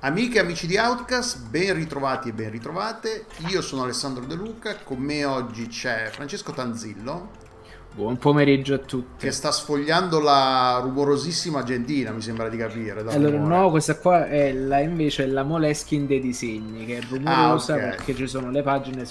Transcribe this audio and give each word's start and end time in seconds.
Amiche 0.00 0.38
e 0.38 0.40
amici 0.40 0.66
di 0.66 0.76
Outcast, 0.76 1.46
ben 1.50 1.74
ritrovati 1.74 2.30
e 2.30 2.32
ben 2.32 2.50
ritrovate. 2.50 3.26
Io 3.48 3.62
sono 3.62 3.84
Alessandro 3.84 4.24
De 4.24 4.34
Luca, 4.34 4.78
con 4.78 4.98
me 4.98 5.24
oggi 5.24 5.68
c'è 5.68 6.08
Francesco 6.10 6.50
Tanzillo 6.50 7.51
Buon 7.94 8.16
pomeriggio 8.16 8.74
a 8.74 8.78
tutti. 8.78 9.26
che 9.26 9.32
sta 9.32 9.52
sfogliando 9.52 10.18
la 10.18 10.80
rumorosissima 10.82 11.60
agendina, 11.60 12.10
mi 12.10 12.22
sembra 12.22 12.48
di 12.48 12.56
capire. 12.56 13.00
Allora, 13.00 13.36
rumore. 13.36 13.54
no, 13.56 13.70
questa 13.70 13.96
qua 13.98 14.26
è 14.26 14.50
la, 14.52 14.80
invece 14.80 15.24
è 15.24 15.26
la 15.26 15.42
Moleskin 15.42 16.06
dei 16.06 16.20
disegni, 16.20 16.86
che 16.86 16.98
è 16.98 17.00
rumorosa 17.06 17.74
Ah, 17.74 17.76
ok. 17.76 17.82
perché 17.82 18.14
ci 18.14 18.26
sono 18.26 18.50
le 18.50 18.62
pagine 18.62 19.04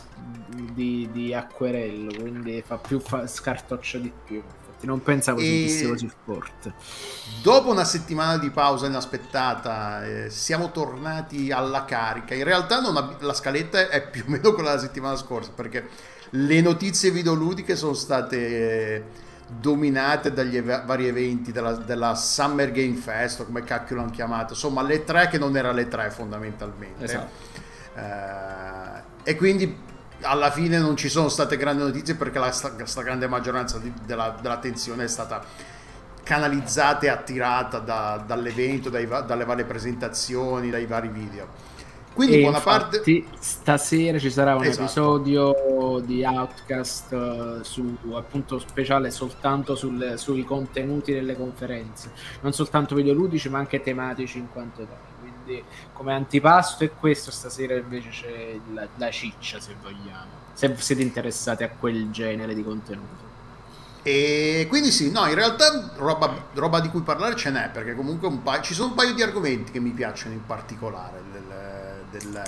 di, 0.73 1.07
di 1.11 1.31
acquerello, 1.31 2.11
quindi 2.19 2.63
fa 2.65 2.77
più 2.77 2.99
fa- 2.99 3.27
scartoccia 3.27 3.99
di 3.99 4.11
più. 4.25 4.37
Infatti, 4.37 4.85
non 4.87 5.03
pensavo 5.03 5.39
E- 5.39 5.43
sentisse 5.43 5.87
così 5.87 6.11
forte. 6.25 6.73
Dopo 7.43 7.69
una 7.69 7.83
settimana 7.83 8.39
di 8.39 8.49
pausa 8.49 8.87
inaspettata, 8.87 10.03
eh, 10.05 10.29
siamo 10.31 10.71
tornati 10.71 11.51
alla 11.51 11.85
carica. 11.85 12.33
In 12.33 12.45
realtà 12.45 12.81
non 12.81 12.97
ab- 12.97 13.21
la 13.21 13.33
scaletta 13.33 13.89
è 13.89 14.09
più 14.09 14.23
o 14.25 14.29
meno 14.31 14.53
quella 14.53 14.69
della 14.71 14.81
settimana 14.81 15.15
scorsa, 15.17 15.51
perché 15.53 15.87
le 16.31 16.61
notizie 16.61 17.11
videoludiche 17.11 17.75
sono 17.75 17.93
state 17.93 18.37
eh, 18.37 19.03
dominate 19.47 20.31
dagli 20.31 20.55
eve- 20.57 20.83
vari 20.85 21.07
eventi 21.07 21.51
della, 21.51 21.73
della 21.73 22.15
Summer 22.15 22.71
Game 22.71 22.95
Fest, 22.95 23.41
o 23.41 23.45
come 23.45 23.63
cacchio 23.63 23.97
l'hanno 23.97 24.11
chiamato, 24.11 24.53
insomma 24.53 24.81
le 24.81 25.03
tre 25.03 25.27
che 25.27 25.37
non 25.37 25.55
era 25.57 25.71
le 25.71 25.87
tre 25.87 26.09
fondamentalmente. 26.09 27.03
Esatto. 27.03 27.31
Eh, 27.95 29.29
e 29.31 29.35
quindi 29.35 29.77
alla 30.21 30.51
fine 30.51 30.77
non 30.77 30.95
ci 30.95 31.09
sono 31.09 31.27
state 31.29 31.57
grandi 31.57 31.83
notizie 31.83 32.15
perché 32.15 32.39
la 32.39 32.51
stragrande 32.51 33.27
maggioranza 33.27 33.77
di- 33.77 33.93
della- 34.05 34.37
dell'attenzione 34.39 35.03
è 35.03 35.07
stata 35.07 35.43
canalizzata 36.23 37.07
e 37.07 37.09
attirata 37.09 37.79
da- 37.79 38.23
dall'evento, 38.25 38.89
dai 38.89 39.07
dalle 39.07 39.43
varie 39.43 39.65
presentazioni, 39.65 40.69
dai 40.69 40.85
vari 40.85 41.09
video. 41.09 41.47
Quindi 42.13 42.39
E 42.39 42.41
buona 42.41 42.59
parte... 42.59 43.01
stasera 43.39 44.19
ci 44.19 44.29
sarà 44.29 44.55
un 44.55 44.63
Esatto. 44.65 44.83
episodio 44.83 46.01
di 46.05 46.23
Outcast 46.25 47.13
eh, 47.13 47.59
su 47.63 47.95
appunto 48.13 48.59
speciale 48.59 49.11
soltanto 49.11 49.75
sul- 49.75 50.13
sui 50.17 50.43
contenuti 50.43 51.13
delle 51.13 51.35
conferenze, 51.37 52.11
non 52.41 52.51
soltanto 52.53 52.95
videoludici 52.95 53.47
ma 53.49 53.59
anche 53.59 53.81
tematici 53.81 54.37
in 54.39 54.51
quanto 54.51 54.83
tali. 54.85 55.09
Quindi 55.21 55.63
come 55.93 56.13
antipasto 56.13 56.83
è 56.83 56.91
questo, 56.93 57.31
stasera 57.31 57.75
invece 57.75 58.09
c'è 58.09 58.59
la, 58.73 58.87
la 58.97 59.09
ciccia 59.09 59.59
se 59.61 59.73
vogliamo, 59.81 60.29
se 60.53 60.75
siete 60.77 61.01
interessati 61.01 61.63
a 61.63 61.69
quel 61.69 62.11
genere 62.11 62.53
di 62.53 62.63
contenuto. 62.63 63.29
E 64.03 64.65
quindi 64.67 64.89
sì, 64.91 65.11
no, 65.11 65.27
in 65.27 65.35
realtà 65.35 65.91
roba, 65.95 66.45
roba 66.55 66.79
di 66.79 66.89
cui 66.89 67.01
parlare 67.01 67.35
ce 67.35 67.51
n'è, 67.51 67.69
perché 67.69 67.93
comunque 67.95 68.27
un 68.27 68.41
paio- 68.41 68.61
ci 68.63 68.73
sono 68.73 68.89
un 68.89 68.95
paio 68.95 69.13
di 69.13 69.21
argomenti 69.21 69.71
che 69.71 69.79
mi 69.79 69.91
piacciono 69.91 70.33
in 70.33 70.43
particolare 70.45 71.21
del- 71.31 71.50
del- 72.11 72.41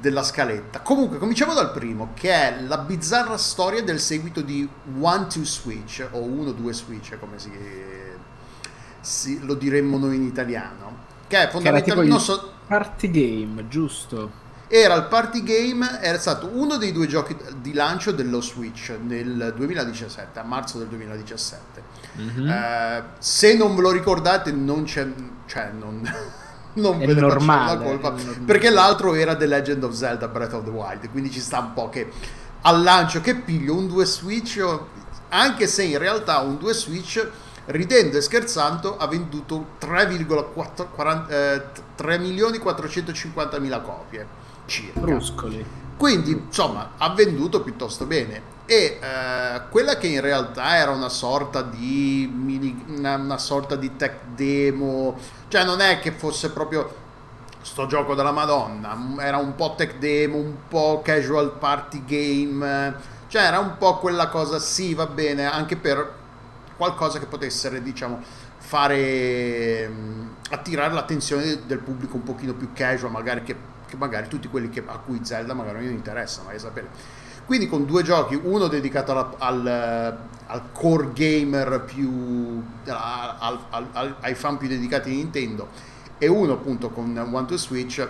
della 0.00 0.22
scaletta. 0.22 0.80
Comunque, 0.80 1.18
cominciamo 1.18 1.52
dal 1.54 1.70
primo, 1.70 2.10
che 2.14 2.30
è 2.32 2.60
la 2.62 2.78
bizzarra 2.78 3.36
storia 3.36 3.82
del 3.82 4.00
seguito 4.00 4.40
di 4.40 4.66
One 4.98 5.26
to 5.26 5.44
Switch, 5.44 6.06
o 6.12 6.20
1-2 6.20 6.72
Switch, 6.72 7.18
come 7.18 7.38
si, 7.38 7.50
si- 9.00 9.44
lo 9.44 9.54
diremmo 9.54 9.98
noi 9.98 10.16
in 10.16 10.22
italiano, 10.22 11.04
che 11.26 11.46
è 11.46 11.50
fondamentalmente... 11.50 12.18
so- 12.18 12.52
party 12.66 13.10
game, 13.10 13.68
giusto? 13.68 14.40
era 14.74 14.94
il 14.94 15.04
party 15.04 15.42
game, 15.42 16.00
era 16.00 16.18
stato 16.18 16.48
uno 16.50 16.78
dei 16.78 16.92
due 16.92 17.06
giochi 17.06 17.36
di 17.58 17.74
lancio 17.74 18.10
dello 18.10 18.40
Switch 18.40 18.90
nel 19.02 19.52
2017, 19.54 20.38
a 20.38 20.44
marzo 20.44 20.78
del 20.78 20.86
2017. 20.88 21.82
Mhm. 22.14 22.48
Eh, 22.48 23.02
se 23.18 23.54
non 23.54 23.74
ve 23.74 23.82
lo 23.82 23.90
ricordate, 23.90 24.50
non 24.50 24.84
c'è, 24.84 25.06
cioè, 25.44 25.72
non, 25.78 26.00
non 26.74 27.00
È 27.00 27.06
ve 27.06 27.14
ne 27.14 27.20
normale, 27.20 27.78
la 27.78 27.84
colpa, 27.84 28.14
perché 28.44 28.70
l'altro 28.70 29.14
era 29.14 29.36
The 29.36 29.46
Legend 29.46 29.84
of 29.84 29.92
Zelda 29.92 30.28
Breath 30.28 30.54
of 30.54 30.64
the 30.64 30.70
Wild, 30.70 31.10
quindi 31.10 31.30
ci 31.30 31.40
sta 31.40 31.58
un 31.58 31.72
po' 31.74 31.88
che 31.88 32.10
al 32.62 32.82
lancio 32.82 33.20
che 33.20 33.34
piglio 33.36 33.76
un 33.76 33.88
2 33.88 34.04
Switch, 34.04 34.64
anche 35.28 35.66
se 35.66 35.82
in 35.82 35.98
realtà 35.98 36.38
un 36.38 36.58
2 36.58 36.72
Switch, 36.72 37.30
ridendo 37.66 38.16
e 38.16 38.20
scherzando, 38.20 38.96
ha 38.96 39.06
venduto 39.06 39.66
3,4 39.80 41.28
eh, 41.28 41.62
3 41.96 42.18
milioni 42.18 42.58
450 42.58 43.58
mila 43.58 43.80
copie 43.80 44.26
circa. 44.66 45.00
Bruscoli. 45.00 45.64
Quindi, 45.96 46.32
insomma, 46.32 46.92
ha 46.96 47.12
venduto 47.14 47.62
piuttosto 47.62 48.06
bene. 48.06 48.50
E 48.64 48.98
eh, 49.02 49.62
quella 49.70 49.96
che 49.98 50.06
in 50.06 50.20
realtà 50.20 50.76
era 50.76 50.92
una 50.92 51.08
sorta 51.08 51.62
di 51.62 52.30
mini, 52.32 52.84
una, 52.88 53.16
una 53.16 53.38
sorta 53.38 53.74
di 53.76 53.96
tech 53.96 54.20
demo, 54.34 55.18
cioè 55.48 55.64
non 55.64 55.80
è 55.80 55.98
che 55.98 56.12
fosse 56.12 56.50
proprio 56.50 57.00
sto 57.60 57.86
gioco 57.86 58.14
della 58.14 58.30
Madonna, 58.32 58.96
era 59.20 59.36
un 59.38 59.54
po' 59.56 59.74
tech 59.76 59.98
demo, 59.98 60.38
un 60.38 60.56
po' 60.68 61.00
casual 61.04 61.52
party 61.58 62.04
game, 62.04 62.94
cioè 63.28 63.42
era 63.42 63.58
un 63.58 63.76
po' 63.78 63.98
quella 63.98 64.28
cosa, 64.28 64.58
sì, 64.58 64.94
va 64.94 65.06
bene, 65.06 65.44
anche 65.44 65.76
per 65.76 66.20
qualcosa 66.76 67.18
che 67.18 67.26
potesse, 67.26 67.82
diciamo, 67.82 68.20
fare 68.58 69.90
attirare 70.50 70.92
l'attenzione 70.92 71.66
del 71.66 71.78
pubblico 71.78 72.16
un 72.16 72.22
pochino 72.22 72.52
più 72.54 72.72
casual, 72.72 73.10
magari 73.10 73.42
che, 73.42 73.56
che 73.86 73.96
magari 73.96 74.28
tutti 74.28 74.48
quelli 74.48 74.68
che- 74.70 74.82
a 74.86 74.98
cui 74.98 75.20
Zelda 75.24 75.54
magari 75.54 75.84
non 75.84 75.94
interessa, 75.94 76.42
vai 76.44 76.56
a 76.56 76.58
sapere. 76.58 76.88
Quindi 77.46 77.68
con 77.68 77.84
due 77.86 78.02
giochi, 78.02 78.38
uno 78.42 78.66
dedicato 78.68 79.12
alla- 79.12 79.34
al, 79.38 80.18
al 80.46 80.62
core 80.72 81.10
gamer 81.12 81.82
più 81.84 82.62
al- 82.86 83.58
al- 83.92 84.16
ai 84.20 84.34
fan 84.34 84.56
più 84.58 84.68
dedicati 84.68 85.10
di 85.10 85.16
Nintendo 85.16 85.68
e 86.18 86.28
uno 86.28 86.52
appunto 86.54 86.90
con 86.90 87.16
One 87.16 87.46
to 87.46 87.56
Switch 87.56 88.06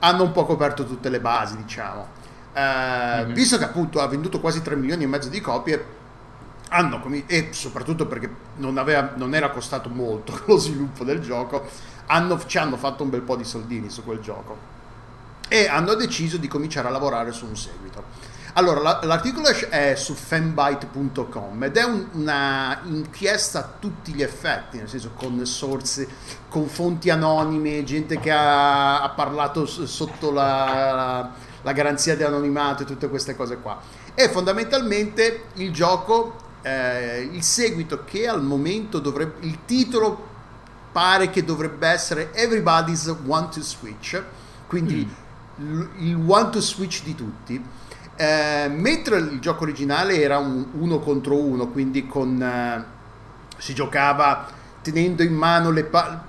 hanno 0.00 0.22
un 0.22 0.32
po' 0.32 0.44
coperto 0.44 0.84
tutte 0.84 1.08
le 1.08 1.20
basi, 1.20 1.56
diciamo. 1.56 2.06
Eh, 2.52 3.24
Mhm. 3.26 3.32
Visto 3.32 3.58
che 3.58 3.64
appunto 3.64 4.00
ha 4.00 4.06
venduto 4.06 4.38
quasi 4.40 4.62
3 4.62 4.76
milioni 4.76 5.04
e 5.04 5.06
mezzo 5.06 5.28
di 5.28 5.40
copie, 5.40 5.84
hanno 6.70 7.00
comi- 7.00 7.24
e 7.26 7.48
soprattutto 7.52 8.06
perché 8.06 8.30
non, 8.56 8.78
aveva- 8.78 9.12
non 9.16 9.34
era 9.34 9.50
costato 9.50 9.88
molto 9.88 10.40
lo 10.46 10.56
sviluppo 10.58 11.04
del 11.04 11.20
gioco, 11.20 11.66
hanno- 12.06 12.38
ci 12.46 12.58
hanno 12.58 12.76
fatto 12.76 13.02
un 13.02 13.10
bel 13.10 13.22
po' 13.22 13.36
di 13.36 13.44
soldini 13.44 13.88
su 13.90 14.04
quel 14.04 14.20
gioco 14.20 14.56
e 15.48 15.68
hanno 15.68 15.94
deciso 15.94 16.36
di 16.36 16.48
cominciare 16.48 16.88
a 16.88 16.90
lavorare 16.90 17.32
su 17.32 17.46
un 17.46 17.56
seguito. 17.56 18.32
Allora, 18.56 18.80
la- 18.80 19.00
l'articolo 19.02 19.48
è 19.48 19.94
su 19.96 20.14
fanbyte.com 20.14 21.64
ed 21.64 21.76
è 21.76 21.82
un- 21.82 22.06
una 22.12 22.80
inchiesta 22.84 23.58
a 23.58 23.68
tutti 23.80 24.12
gli 24.12 24.22
effetti, 24.22 24.76
nel 24.76 24.88
senso 24.88 25.10
con 25.16 25.44
source, 25.44 26.06
con 26.48 26.68
fonti 26.68 27.10
anonime, 27.10 27.82
gente 27.82 28.20
che 28.20 28.30
ha, 28.30 29.02
ha 29.02 29.08
parlato 29.10 29.66
sotto 29.66 30.30
la, 30.30 31.30
la 31.62 31.72
garanzia 31.72 32.14
di 32.14 32.22
anonimato 32.22 32.84
e 32.84 32.86
tutte 32.86 33.08
queste 33.08 33.34
cose 33.34 33.58
qua. 33.58 33.80
E 34.14 34.28
fondamentalmente 34.28 35.46
il 35.54 35.72
gioco, 35.72 36.36
eh, 36.62 37.28
il 37.32 37.42
seguito 37.42 38.04
che 38.04 38.28
al 38.28 38.42
momento 38.44 39.00
dovrebbe, 39.00 39.44
il 39.46 39.64
titolo 39.64 40.28
pare 40.92 41.28
che 41.28 41.44
dovrebbe 41.44 41.88
essere 41.88 42.32
Everybody's 42.32 43.12
Want 43.24 43.54
to 43.54 43.62
Switch, 43.62 44.22
quindi 44.68 45.12
l- 45.56 45.82
il 45.98 46.14
want 46.14 46.52
to 46.52 46.60
switch 46.60 47.02
di 47.02 47.16
tutti. 47.16 47.82
Eh, 48.16 48.68
mentre 48.68 49.18
il 49.18 49.40
gioco 49.40 49.64
originale 49.64 50.20
era 50.20 50.38
un 50.38 50.66
uno 50.78 51.00
contro 51.00 51.36
uno, 51.36 51.68
quindi 51.68 52.06
con, 52.06 52.40
eh, 52.40 52.84
si 53.58 53.74
giocava 53.74 54.46
tenendo 54.82 55.22
in 55.22 55.34
mano 55.34 55.72
pa- 55.90 56.24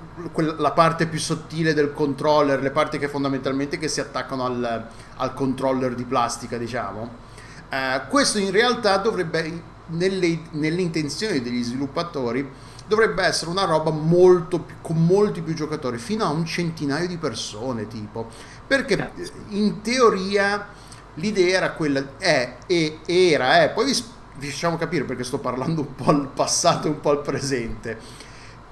la 0.57 0.72
parte 0.72 1.07
più 1.07 1.19
sottile 1.19 1.73
del 1.73 1.91
controller, 1.94 2.62
le 2.62 2.72
parti 2.72 2.97
che 2.97 3.08
fondamentalmente 3.08 3.78
che 3.78 3.87
si 3.87 3.99
attaccano 3.99 4.46
al, 4.46 4.87
al 5.17 5.34
controller 5.34 5.93
di 5.93 6.05
plastica, 6.05 6.58
diciamo. 6.58 7.23
Eh, 7.70 8.02
questo 8.09 8.40
in 8.40 8.52
realtà 8.52 8.97
dovrebbe, 8.97 9.61
nelle, 9.88 10.40
nelle 10.52 10.81
intenzioni 10.81 11.41
degli 11.41 11.64
sviluppatori, 11.64 12.49
dovrebbe 12.88 13.23
essere 13.23 13.52
una 13.52 13.66
roba 13.66 13.91
molto 13.91 14.59
più, 14.59 14.76
con 14.81 15.05
molti 15.05 15.41
più 15.41 15.53
giocatori, 15.53 15.97
fino 15.97 16.23
a 16.23 16.29
un 16.29 16.46
centinaio 16.46 17.08
di 17.08 17.17
persone, 17.17 17.88
tipo. 17.88 18.29
Perché 18.66 19.11
eh, 19.16 19.31
in 19.49 19.81
teoria 19.81 20.66
l'idea 21.16 21.58
era 21.58 21.72
quella, 21.72 22.03
è, 22.17 22.58
e 22.66 23.00
era, 23.06 23.62
è, 23.62 23.70
poi 23.72 23.85
vi, 23.85 24.03
vi 24.38 24.50
facciamo 24.50 24.78
capire 24.78 25.03
perché 25.03 25.23
sto 25.23 25.40
parlando 25.40 25.82
un 25.82 25.96
po' 25.96 26.09
al 26.09 26.28
passato 26.34 26.88
e 26.88 26.91
un 26.91 27.00
po' 27.00 27.09
al 27.12 27.22
presente. 27.22 27.97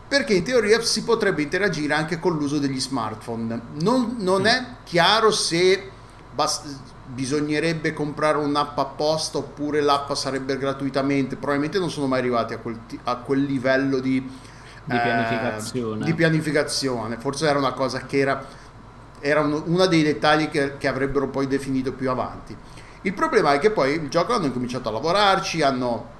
Perché 0.07 0.33
in 0.35 0.43
teoria 0.43 0.79
si 0.81 1.03
potrebbe 1.03 1.41
interagire 1.41 1.93
anche 1.93 2.19
con 2.19 2.37
l'uso 2.37 2.59
degli 2.59 2.79
smartphone. 2.79 3.59
Non, 3.79 4.17
non 4.19 4.45
è 4.45 4.63
chiaro 4.83 5.31
se 5.31 5.89
bas- 6.31 6.61
bisognerebbe 7.07 7.93
comprare 7.93 8.37
un'app 8.37 8.77
apposta 8.77 9.39
oppure 9.39 9.81
l'app 9.81 10.11
sarebbe 10.13 10.57
gratuitamente. 10.57 11.35
Probabilmente 11.35 11.79
non 11.79 11.89
sono 11.89 12.05
mai 12.05 12.19
arrivati 12.19 12.53
a 12.53 12.57
quel, 12.59 12.79
ti- 12.85 12.99
a 13.05 13.15
quel 13.15 13.41
livello 13.43 13.99
di, 13.99 14.19
Di 14.19 14.95
eh, 14.95 14.99
pianificazione. 15.01 16.05
di 16.05 16.13
pianificazione. 16.13 17.17
Forse 17.17 17.47
era 17.47 17.57
una 17.57 17.73
cosa 17.73 18.01
che 18.05 18.19
era 18.19 18.45
era 19.23 19.39
uno, 19.39 19.63
uno 19.65 19.85
dei 19.87 20.03
dettagli 20.03 20.49
che, 20.49 20.77
che 20.77 20.87
avrebbero 20.87 21.29
poi 21.29 21.47
definito 21.47 21.93
più 21.93 22.09
avanti. 22.09 22.55
Il 23.03 23.13
problema 23.13 23.53
è 23.53 23.59
che 23.59 23.71
poi 23.71 23.93
il 23.93 24.09
gioco 24.09 24.33
hanno 24.33 24.45
incominciato 24.45 24.89
a 24.89 24.91
lavorarci, 24.91 25.61
hanno 25.61 26.11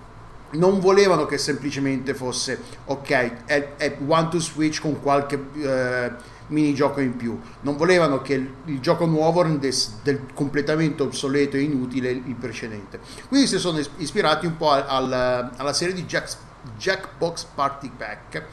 non 0.54 0.80
volevano 0.80 1.26
che 1.26 1.38
semplicemente 1.38 2.14
fosse 2.14 2.60
ok, 2.86 3.46
è, 3.46 3.70
è 3.76 3.98
one 4.06 4.28
to 4.30 4.40
switch 4.40 4.82
con 4.82 5.02
qualche 5.02 5.44
eh, 5.56 6.12
minigioco 6.48 7.00
in 7.00 7.16
più. 7.16 7.40
Non 7.62 7.76
volevano 7.76 8.22
che 8.22 8.36
il, 8.36 8.54
il 8.66 8.80
gioco 8.80 9.06
nuovo 9.06 9.42
rendesse 9.42 10.26
completamente 10.34 11.02
obsoleto 11.04 11.58
e 11.58 11.62
inutile 11.62 12.12
il 12.12 12.36
precedente. 12.36 13.00
Quindi 13.28 13.48
si 13.48 13.58
sono 13.58 13.80
ispirati 13.98 14.46
un 14.46 14.56
po' 14.56 14.70
al, 14.70 14.86
al, 14.88 15.52
alla 15.56 15.74
serie 15.74 15.94
di 15.94 16.04
Jack, 16.06 16.36
Jackbox 16.78 17.46
Party 17.56 17.92
Pack. 17.96 18.44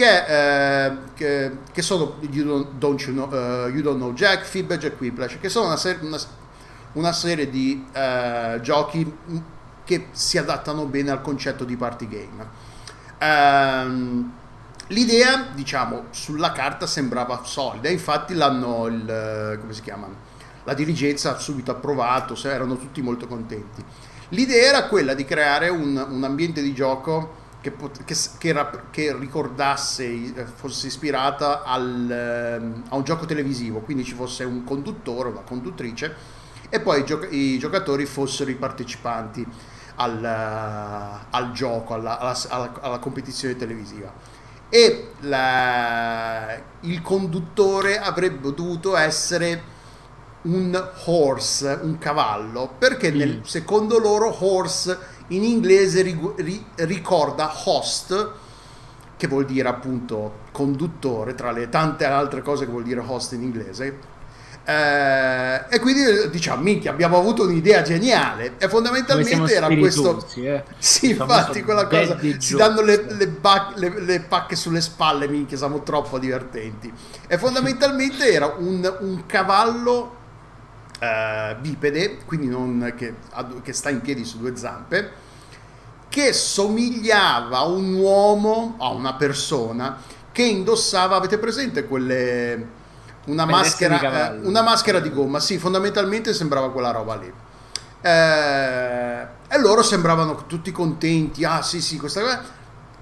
Che, 0.00 0.86
eh, 0.86 0.96
che, 1.12 1.56
che, 1.70 1.82
sono 1.82 2.16
you 2.30 2.42
don't, 2.42 2.68
don't 2.78 3.02
you, 3.02 3.12
know, 3.12 3.28
uh, 3.28 3.68
you, 3.68 3.82
don't, 3.82 3.98
know, 3.98 4.14
Jack, 4.14 4.46
Fib 4.46 4.70
e 4.70 4.78
Jack 4.78 5.38
che 5.38 5.50
sono 5.50 5.66
una, 5.66 5.76
ser- 5.76 6.00
una, 6.00 6.18
una 6.94 7.12
serie 7.12 7.50
di 7.50 7.84
uh, 7.94 8.58
giochi 8.60 9.14
che 9.84 10.06
si 10.12 10.38
adattano 10.38 10.86
bene 10.86 11.10
al 11.10 11.20
concetto 11.20 11.66
di 11.66 11.76
party 11.76 12.08
game. 12.08 12.48
Um, 13.20 14.32
l'idea, 14.86 15.48
diciamo, 15.52 16.04
sulla 16.12 16.52
carta 16.52 16.86
sembrava 16.86 17.42
solida, 17.44 17.90
infatti 17.90 18.32
l'hanno, 18.32 18.86
il, 18.86 19.58
come 19.60 19.74
si 19.74 19.82
chiama, 19.82 20.08
la 20.64 20.72
dirigenza 20.72 21.36
ha 21.36 21.38
subito 21.38 21.72
approvato, 21.72 22.38
erano 22.48 22.78
tutti 22.78 23.02
molto 23.02 23.26
contenti. 23.26 23.84
L'idea 24.30 24.66
era 24.66 24.86
quella 24.86 25.12
di 25.12 25.26
creare 25.26 25.68
un, 25.68 26.06
un 26.08 26.24
ambiente 26.24 26.62
di 26.62 26.72
gioco 26.72 27.39
che, 27.60 27.74
che, 28.04 28.16
che, 28.38 28.80
che, 28.90 29.16
ricordasse, 29.16 30.04
eh, 30.04 30.46
fosse 30.46 30.86
ispirata 30.86 31.62
al, 31.62 32.10
ehm, 32.10 32.84
a 32.88 32.96
un 32.96 33.04
gioco 33.04 33.26
televisivo, 33.26 33.80
quindi 33.80 34.04
ci 34.04 34.14
fosse 34.14 34.44
un 34.44 34.64
conduttore, 34.64 35.28
una 35.28 35.40
conduttrice 35.40 36.38
e 36.70 36.80
poi 36.80 37.00
i, 37.00 37.04
gioc- 37.04 37.28
i 37.30 37.58
giocatori 37.58 38.06
fossero 38.06 38.50
i 38.50 38.54
partecipanti 38.54 39.46
al, 39.96 40.24
al 40.24 41.52
gioco, 41.52 41.94
alla, 41.94 42.18
alla, 42.18 42.72
alla, 42.80 42.98
competizione 42.98 43.56
televisiva. 43.56 44.12
E 44.70 45.12
la, 45.20 46.58
il 46.80 47.02
conduttore 47.02 47.98
avrebbe 47.98 48.54
dovuto 48.54 48.96
essere 48.96 49.78
un 50.42 50.90
horse, 51.04 51.80
un 51.82 51.98
cavallo, 51.98 52.72
perché 52.78 53.10
nel, 53.10 53.38
mm. 53.38 53.42
secondo 53.42 53.98
loro 53.98 54.34
horse 54.42 55.18
in 55.30 55.44
inglese 55.44 56.02
ri, 56.02 56.18
ri, 56.36 56.64
ricorda 56.76 57.52
host, 57.64 58.30
che 59.16 59.26
vuol 59.26 59.44
dire 59.44 59.68
appunto 59.68 60.38
conduttore, 60.52 61.34
tra 61.34 61.50
le 61.50 61.68
tante 61.68 62.04
altre 62.04 62.42
cose 62.42 62.64
che 62.64 62.70
vuol 62.70 62.84
dire 62.84 63.02
host 63.04 63.32
in 63.32 63.42
inglese, 63.42 63.98
eh, 64.64 65.64
e 65.68 65.80
quindi 65.80 66.02
diciamo, 66.30 66.62
minchia, 66.62 66.90
abbiamo 66.90 67.18
avuto 67.18 67.42
un'idea 67.42 67.82
geniale. 67.82 68.54
E 68.58 68.68
fondamentalmente 68.68 69.52
era 69.54 69.66
questo. 69.66 70.24
Eh? 70.36 70.62
Sì, 70.78 71.10
infatti, 71.10 71.62
quella 71.62 71.86
cosa. 71.86 72.18
Si 72.38 72.54
danno 72.54 72.82
le, 72.82 73.04
le, 73.08 73.26
bac- 73.26 73.76
le, 73.78 74.00
le, 74.00 74.20
pacche 74.20 74.54
sulle 74.54 74.80
spalle, 74.80 75.26
minchia, 75.28 75.56
siamo 75.56 75.82
troppo 75.82 76.18
divertenti. 76.18 76.92
E 77.26 77.38
fondamentalmente 77.38 78.30
era 78.30 78.54
un, 78.58 78.96
un 79.00 79.26
cavallo 79.26 80.18
eh, 81.00 81.56
bipede, 81.58 82.18
quindi 82.26 82.46
non, 82.46 82.92
che, 82.96 83.14
che 83.62 83.72
sta 83.72 83.88
in 83.88 84.02
piedi 84.02 84.24
su 84.24 84.38
due 84.38 84.54
zampe, 84.54 85.12
che 86.08 86.32
somigliava 86.32 87.58
a 87.58 87.64
un 87.64 87.94
uomo, 87.94 88.76
a 88.78 88.90
una 88.90 89.14
persona 89.14 89.96
che 90.30 90.42
indossava. 90.42 91.16
Avete 91.16 91.38
presente 91.38 91.86
quelle 91.86 92.78
una 93.26 93.46
maschera, 93.46 94.32
eh, 94.32 94.38
una 94.46 94.62
maschera 94.62 95.00
di 95.00 95.10
gomma, 95.10 95.40
sì, 95.40 95.58
fondamentalmente 95.58 96.34
sembrava 96.34 96.70
quella 96.70 96.90
roba 96.90 97.16
lì. 97.16 97.32
Eh, 98.02 99.26
e 99.48 99.58
loro 99.58 99.82
sembravano 99.82 100.46
tutti 100.46 100.70
contenti, 100.70 101.44
ah 101.44 101.62
sì 101.62 101.80
sì, 101.80 101.96
questa 101.96 102.20
cosa. 102.20 102.42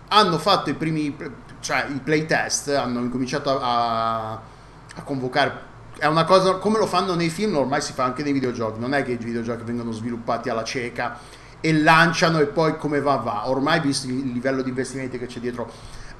Hanno 0.08 0.38
fatto 0.38 0.70
i 0.70 0.74
primi, 0.74 1.16
cioè 1.60 1.86
i 1.88 1.98
playtest, 1.98 2.68
hanno 2.68 3.00
incominciato 3.00 3.60
a, 3.60 4.30
a 4.30 5.02
convocare 5.04 5.67
è 5.98 6.06
una 6.06 6.24
cosa 6.24 6.54
come 6.54 6.78
lo 6.78 6.86
fanno 6.86 7.14
nei 7.14 7.28
film, 7.28 7.56
ormai 7.56 7.80
si 7.80 7.92
fa 7.92 8.04
anche 8.04 8.22
nei 8.22 8.32
videogiochi. 8.32 8.78
Non 8.78 8.94
è 8.94 9.02
che 9.02 9.12
i 9.12 9.16
videogiochi 9.16 9.64
vengono 9.64 9.90
sviluppati 9.90 10.48
alla 10.48 10.64
cieca 10.64 11.18
e 11.60 11.72
lanciano 11.72 12.38
e 12.38 12.46
poi 12.46 12.76
come 12.76 13.00
va 13.00 13.16
va. 13.16 13.48
Ormai, 13.48 13.80
visto 13.80 14.06
il 14.06 14.32
livello 14.32 14.62
di 14.62 14.68
investimenti 14.68 15.18
che 15.18 15.26
c'è 15.26 15.40
dietro 15.40 15.70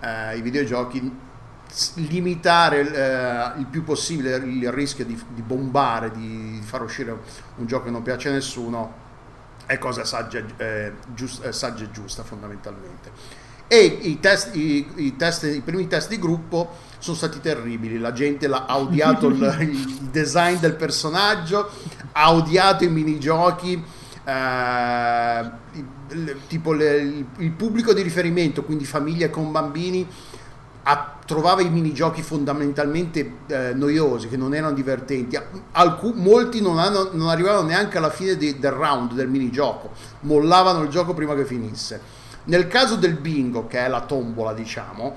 eh, 0.00 0.36
i 0.36 0.42
videogiochi, 0.42 1.26
limitare 1.94 2.80
eh, 2.80 3.60
il 3.60 3.66
più 3.66 3.84
possibile 3.84 4.36
il 4.36 4.72
rischio 4.72 5.04
di, 5.04 5.20
di 5.34 5.42
bombare, 5.42 6.10
di, 6.10 6.60
far 6.62 6.82
uscire 6.82 7.16
un 7.56 7.66
gioco 7.66 7.84
che 7.84 7.90
non 7.90 8.02
piace 8.02 8.30
a 8.30 8.32
nessuno 8.32 9.06
è 9.66 9.76
cosa 9.76 10.04
saggia, 10.04 10.42
eh, 10.56 10.94
giust, 11.14 11.44
eh, 11.44 11.52
saggia 11.52 11.84
e 11.84 11.90
giusta 11.90 12.22
fondamentalmente. 12.22 13.12
E 13.68 13.84
i, 13.84 14.18
test, 14.18 14.56
i, 14.56 14.88
i, 14.94 15.16
test, 15.16 15.44
i, 15.44 15.60
primi 15.60 15.86
test 15.86 16.08
di 16.08 16.18
gruppo 16.18 16.74
sono 16.98 17.16
stati 17.16 17.40
terribili, 17.40 17.98
la 17.98 18.12
gente 18.12 18.46
ha 18.46 18.78
odiato 18.78 19.28
il, 19.28 19.56
il, 19.60 20.08
design 20.10 20.56
del 20.56 20.74
personaggio, 20.74 21.70
ha 22.12 22.32
odiato 22.32 22.84
i 22.84 22.88
minigiochi, 22.88 23.82
eh, 24.24 25.50
tipo 26.48 26.72
le, 26.72 27.24
il, 27.38 27.50
pubblico 27.52 27.92
di 27.92 28.02
riferimento, 28.02 28.64
quindi 28.64 28.84
famiglie 28.84 29.30
con 29.30 29.52
bambini, 29.52 30.06
a, 30.82 31.18
trovava 31.24 31.60
i 31.60 31.70
minigiochi 31.70 32.22
fondamentalmente 32.22 33.32
eh, 33.46 33.74
noiosi, 33.74 34.28
che 34.28 34.36
non 34.36 34.54
erano 34.54 34.74
divertenti. 34.74 35.38
Alcun, 35.72 36.14
molti 36.16 36.60
non, 36.60 36.78
hanno, 36.78 37.10
non, 37.12 37.28
arrivavano 37.28 37.68
neanche 37.68 37.98
alla 37.98 38.10
fine 38.10 38.36
di, 38.36 38.58
del 38.58 38.72
round 38.72 39.12
del 39.12 39.28
minigioco, 39.28 39.90
mollavano 40.20 40.82
il 40.82 40.88
gioco 40.88 41.14
prima 41.14 41.34
che 41.34 41.44
finisse. 41.44 42.16
Nel 42.44 42.66
caso 42.66 42.96
del 42.96 43.14
bingo, 43.14 43.66
che 43.66 43.84
è 43.84 43.88
la 43.88 44.00
tombola, 44.00 44.54
diciamo, 44.54 45.14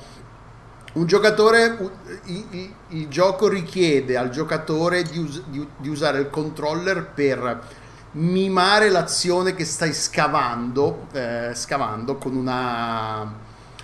un 0.93 1.05
giocatore, 1.05 1.77
il, 2.25 2.45
il, 2.49 2.73
il 2.89 3.07
gioco 3.07 3.47
richiede 3.47 4.17
al 4.17 4.29
giocatore 4.29 5.03
di, 5.03 5.17
us, 5.17 5.41
di, 5.47 5.65
di 5.77 5.89
usare 5.89 6.19
il 6.19 6.29
controller 6.29 7.05
per 7.13 7.79
mimare 8.13 8.89
l'azione 8.89 9.53
che 9.55 9.63
stai 9.63 9.93
scavando, 9.93 11.07
eh, 11.13 11.51
scavando 11.53 12.17
con 12.17 12.35
una, 12.35 13.33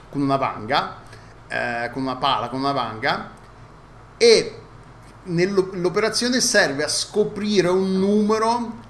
con 0.09 0.21
una 0.21 0.35
vanga 0.35 1.05
eh, 1.47 1.89
con 1.93 2.01
una 2.01 2.17
pala, 2.17 2.49
con 2.49 2.59
una 2.59 2.71
vanga 2.71 3.31
e 4.17 4.59
l'operazione 5.23 6.39
serve 6.39 6.83
a 6.83 6.87
scoprire 6.87 7.67
un 7.67 7.99
numero 7.99 8.85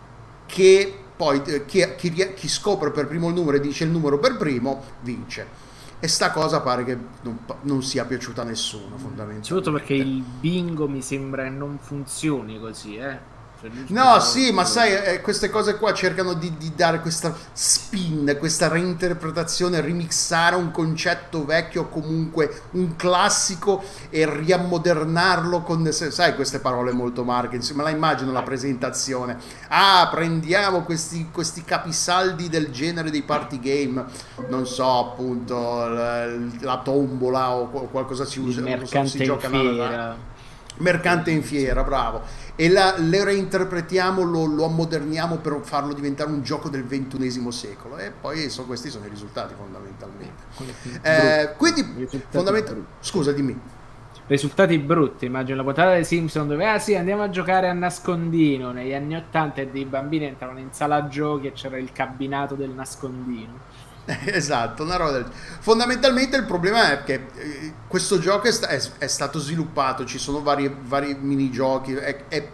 che 0.46 1.04
poi 1.16 1.42
eh, 1.46 1.66
chi, 1.66 1.84
chi, 1.96 2.34
chi, 2.34 2.48
scopre 2.48 2.92
per 2.92 3.08
primo 3.08 3.28
il 3.28 3.34
numero 3.34 3.58
e 3.58 3.60
dice 3.60 3.84
il 3.84 3.90
numero 3.90 4.20
per 4.20 4.38
primo 4.38 4.84
vince. 5.02 5.66
E 6.00 6.08
sta 6.08 6.32
cosa 6.32 6.62
pare 6.62 6.84
che 6.84 6.96
non, 7.22 7.40
non 7.62 7.82
sia 7.82 8.06
piaciuta 8.06 8.42
a 8.42 8.46
nessuno, 8.46 8.98
fondamentalmente. 8.98 9.48
Soprattutto 9.48 9.78
perché 9.78 9.96
il 9.96 10.22
bingo 10.22 10.88
mi 10.88 11.02
sembra 11.02 11.50
non 11.50 11.80
funzioni 11.80 12.60
così, 12.60 12.98
eh. 12.98 13.36
Cioè, 13.60 13.72
no, 13.88 14.20
sì, 14.20 14.52
ma 14.52 14.66
sai, 14.66 14.94
eh, 14.94 15.22
queste 15.22 15.50
cose 15.50 15.78
qua 15.78 15.92
cercano 15.92 16.34
di, 16.34 16.58
di, 16.58 16.74
dare 16.76 17.00
questa 17.00 17.36
spin, 17.54 18.36
questa 18.38 18.68
reinterpretazione, 18.68 19.82
remixare 19.82 20.56
un 20.56 20.70
concetto 20.70 21.44
vecchio, 21.44 21.88
comunque 21.88 22.62
un 22.72 22.96
classico 22.96 23.84
e 24.10 24.30
riammodernarlo 24.30 25.64
con, 25.64 25.92
sai, 25.92 26.36
queste 26.36 26.60
parole 26.60 26.92
molto 26.92 27.24
marche. 27.24 27.60
Me 27.74 27.82
la 27.82 27.90
immagino 27.90 28.32
la 28.32 28.44
presentazione. 28.44 29.38
Ah, 29.70 30.08
prendiamo 30.12 30.84
questi, 30.84 31.30
questi 31.32 31.64
capisaldi 31.64 32.50
del 32.50 32.70
genere 32.70 33.10
dei 33.10 33.24
party 33.24 33.60
game, 33.60 34.06
non 34.50 34.68
so, 34.68 35.00
appunto, 35.00 35.88
la, 35.88 36.28
la 36.60 36.78
tombola 36.84 37.54
o 37.54 37.68
qualcosa 37.88 38.24
si 38.24 38.40
usa. 38.40 38.62
Si 39.06 39.24
gioca 39.24 39.48
in 39.48 39.52
fiera. 39.52 40.36
Mercante 40.80 41.32
in 41.32 41.42
fiera, 41.42 41.82
bravo 41.84 42.22
e 42.60 42.70
la, 42.70 42.98
le 42.98 43.24
reinterpretiamo, 43.24 44.24
lo, 44.24 44.46
lo, 44.46 44.66
ammoderniamo 44.66 45.36
per 45.38 45.60
farlo 45.62 45.94
diventare 45.94 46.32
un 46.32 46.42
gioco 46.42 46.70
del 46.70 46.84
ventunesimo 46.84 47.52
secolo. 47.52 48.00
E 48.00 48.12
poi 48.12 48.50
so, 48.50 48.66
questi 48.66 48.90
sono 48.90 49.06
i 49.06 49.10
risultati 49.10 49.54
fondamentalmente. 49.56 50.44
Eh, 51.04 51.54
quindi 51.56 52.08
fondamentalmente... 52.30 52.90
Scusa, 53.00 53.32
dimmi. 53.32 53.76
Risultati 54.26 54.78
brutti, 54.80 55.26
immagino 55.26 55.56
la 55.58 55.64
puntata 55.64 55.94
dei 55.94 56.04
Simpson 56.04 56.48
dove 56.48 56.68
ah 56.68 56.80
sì 56.80 56.96
andiamo 56.96 57.22
a 57.22 57.30
giocare 57.30 57.70
a 57.70 57.74
nascondino 57.74 58.72
negli 58.72 58.94
anni 58.94 59.16
80 59.16 59.62
e 59.62 59.68
dei 59.68 59.86
bambini 59.86 60.26
entravano 60.26 60.60
in 60.60 60.74
sala 60.74 61.08
giochi 61.08 61.48
e 61.48 61.54
c'era 61.54 61.78
il 61.78 61.94
cabinato 61.94 62.56
del 62.56 62.72
nascondino 62.72 63.54
esatto, 64.26 64.84
una 64.84 64.96
roba 64.96 65.12
del... 65.12 65.26
Fondamentalmente 65.60 66.38
il 66.38 66.46
problema 66.46 66.92
è 66.92 67.04
che 67.04 67.28
eh, 67.36 67.74
questo 67.88 68.20
gioco 68.20 68.48
è, 68.48 68.52
sta- 68.52 68.68
è, 68.70 68.82
è, 69.00 69.08
stato 69.08 69.40
sviluppato, 69.40 70.06
ci 70.06 70.18
sono 70.18 70.42
vari, 70.42 70.74
vari 70.84 71.18
minigiochi, 71.20 71.94
è, 71.94 72.50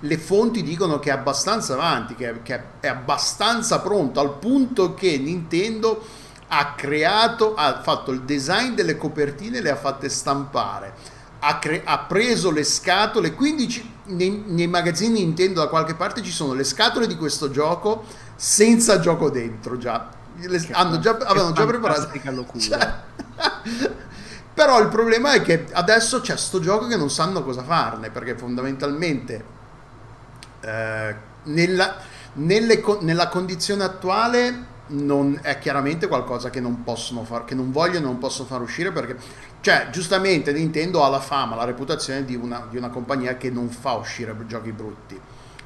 le 0.00 0.18
fonti 0.18 0.62
dicono 0.62 0.98
che 0.98 1.08
è 1.08 1.12
abbastanza 1.12 1.74
avanti, 1.74 2.14
che, 2.14 2.42
che 2.42 2.62
è 2.80 2.88
abbastanza 2.88 3.80
pronto, 3.80 4.20
al 4.20 4.38
punto 4.38 4.92
che 4.92 5.16
Nintendo 5.16 6.04
ha 6.48 6.74
creato, 6.74 7.54
ha 7.54 7.80
fatto 7.80 8.10
il 8.10 8.22
design 8.22 8.74
delle 8.74 8.96
copertine 8.96 9.60
le 9.60 9.70
ha 9.70 9.76
fatte 9.76 10.08
stampare 10.08 11.18
ha, 11.40 11.58
cre- 11.58 11.82
ha 11.84 12.00
preso 12.00 12.50
le 12.50 12.64
scatole, 12.64 13.32
quindi 13.32 13.68
ci- 13.68 13.88
nei, 14.06 14.42
nei 14.46 14.66
magazzini 14.66 15.20
Nintendo 15.20 15.60
da 15.60 15.68
qualche 15.68 15.94
parte 15.94 16.22
ci 16.22 16.30
sono 16.30 16.52
le 16.52 16.64
scatole 16.64 17.06
di 17.06 17.16
questo 17.16 17.50
gioco 17.50 18.04
senza 18.36 19.00
gioco 19.00 19.30
dentro 19.30 19.78
già. 19.78 20.18
Le- 20.36 20.68
hanno 20.72 20.98
già, 20.98 21.10
avevano 21.10 21.52
già 21.52 21.66
preparato. 21.66 22.00
Cioè- 22.58 22.94
Però 24.54 24.80
il 24.80 24.88
problema 24.88 25.32
è 25.32 25.42
che 25.42 25.66
adesso 25.72 26.20
c'è 26.20 26.36
sto 26.36 26.60
gioco 26.60 26.86
che 26.86 26.96
non 26.96 27.10
sanno 27.10 27.42
cosa 27.42 27.62
farne, 27.62 28.10
perché 28.10 28.36
fondamentalmente 28.36 29.44
eh, 30.60 31.14
nella, 31.44 31.96
nelle 32.34 32.82
nella 33.00 33.28
condizione 33.28 33.84
attuale 33.84 34.68
non 34.88 35.38
è 35.42 35.58
chiaramente 35.58 36.08
qualcosa 36.08 36.50
che 36.50 36.60
non 36.60 36.82
possono 36.82 37.24
far, 37.24 37.44
che 37.44 37.54
non 37.54 37.70
vogliono 37.70 38.06
e 38.06 38.10
non 38.10 38.18
possono 38.18 38.48
far 38.48 38.60
uscire 38.60 38.90
perché, 38.92 39.16
cioè, 39.60 39.88
giustamente 39.90 40.52
Nintendo 40.52 41.04
ha 41.04 41.08
la 41.08 41.20
fama, 41.20 41.54
la 41.54 41.64
reputazione 41.64 42.24
di 42.24 42.34
una, 42.34 42.66
di 42.68 42.76
una 42.76 42.88
compagnia 42.90 43.36
che 43.36 43.50
non 43.50 43.68
fa 43.70 43.92
uscire 43.92 44.34
giochi 44.46 44.72
brutti. 44.72 45.18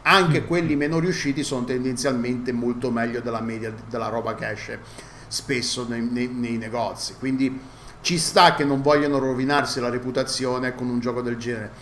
Anche 0.06 0.44
quelli 0.44 0.76
meno 0.76 0.99
riusciti 0.99 1.42
sono 1.42 1.64
tendenzialmente 1.64 2.52
molto 2.52 2.90
meglio 2.90 3.20
della 3.20 3.40
media 3.40 3.73
della 3.88 4.08
roba 4.08 4.34
che 4.34 4.50
esce 4.50 4.80
spesso 5.28 5.87
nei, 5.88 6.02
nei- 6.02 6.28
nei 6.28 6.58
negozi. 6.58 7.14
Quindi 7.18 7.58
ci 8.02 8.18
sta 8.18 8.54
che 8.54 8.64
non 8.64 8.82
vogliono 8.82 9.18
rovinarsi 9.18 9.80
la 9.80 9.88
reputazione 9.88 10.75
con 10.75 10.88
un 10.90 11.00
gioco 11.00 11.23
del 11.23 11.38
genere. 11.38 11.73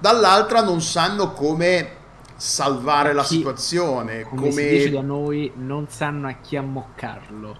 Dall'altra 0.00 0.62
non 0.62 0.80
sanno 0.80 1.32
come 1.32 1.98
salvare 2.36 3.12
la 3.12 3.22
Chi- 3.22 3.36
situazione, 3.36 4.22
Come, 4.22 4.40
come, 4.40 4.52
si 4.52 4.68
dice 4.68 4.90
da 4.90 5.02
noi, 5.02 5.52
non 5.56 5.86
sanno 5.90 6.28
a 6.28 6.36
chi 6.40 6.56
ammoccarlo. 6.56 7.56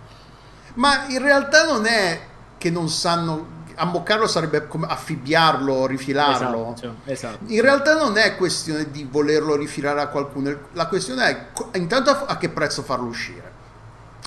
Ma 0.75 1.07
in 1.09 1.21
realtà 1.21 1.67
non 1.67 1.85
è 1.85 2.21
che 2.57 2.71
non 2.71 2.89
sanno 2.89 3.60
ammoccarlo 3.81 4.27
sarebbe 4.27 4.67
come 4.67 4.87
affibbiarlo, 4.89 5.87
rifilarlo. 5.87 6.75
Esatto, 6.75 6.95
esatto. 7.05 7.39
In 7.47 7.61
realtà 7.63 7.97
non 7.97 8.17
è 8.19 8.37
questione 8.37 8.91
di 8.91 9.09
volerlo 9.11 9.57
rifilare 9.57 10.01
a 10.01 10.09
qualcuno, 10.09 10.55
la 10.73 10.87
questione 10.87 11.49
è 11.71 11.79
intanto 11.79 12.11
a, 12.11 12.37
che 12.37 12.51
prezzo 12.51 12.83
farlo 12.83 13.07
uscire. 13.07 13.59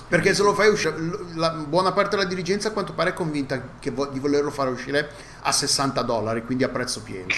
Perché 0.06 0.34
se 0.34 0.42
lo 0.42 0.54
fai 0.54 0.68
uscire, 0.68 0.94
la, 1.34 1.50
buona 1.50 1.92
parte 1.92 2.16
della 2.16 2.28
dirigenza 2.28 2.68
a 2.68 2.72
quanto 2.72 2.92
pare 2.92 3.10
è 3.10 3.14
convinta 3.14 3.60
vo- 3.92 4.06
di 4.06 4.18
volerlo 4.18 4.50
fare 4.50 4.70
uscire 4.70 5.08
a 5.42 5.50
60 5.50 6.02
dollari, 6.02 6.44
quindi 6.44 6.64
a 6.64 6.68
prezzo 6.68 7.00
pieno. 7.02 7.28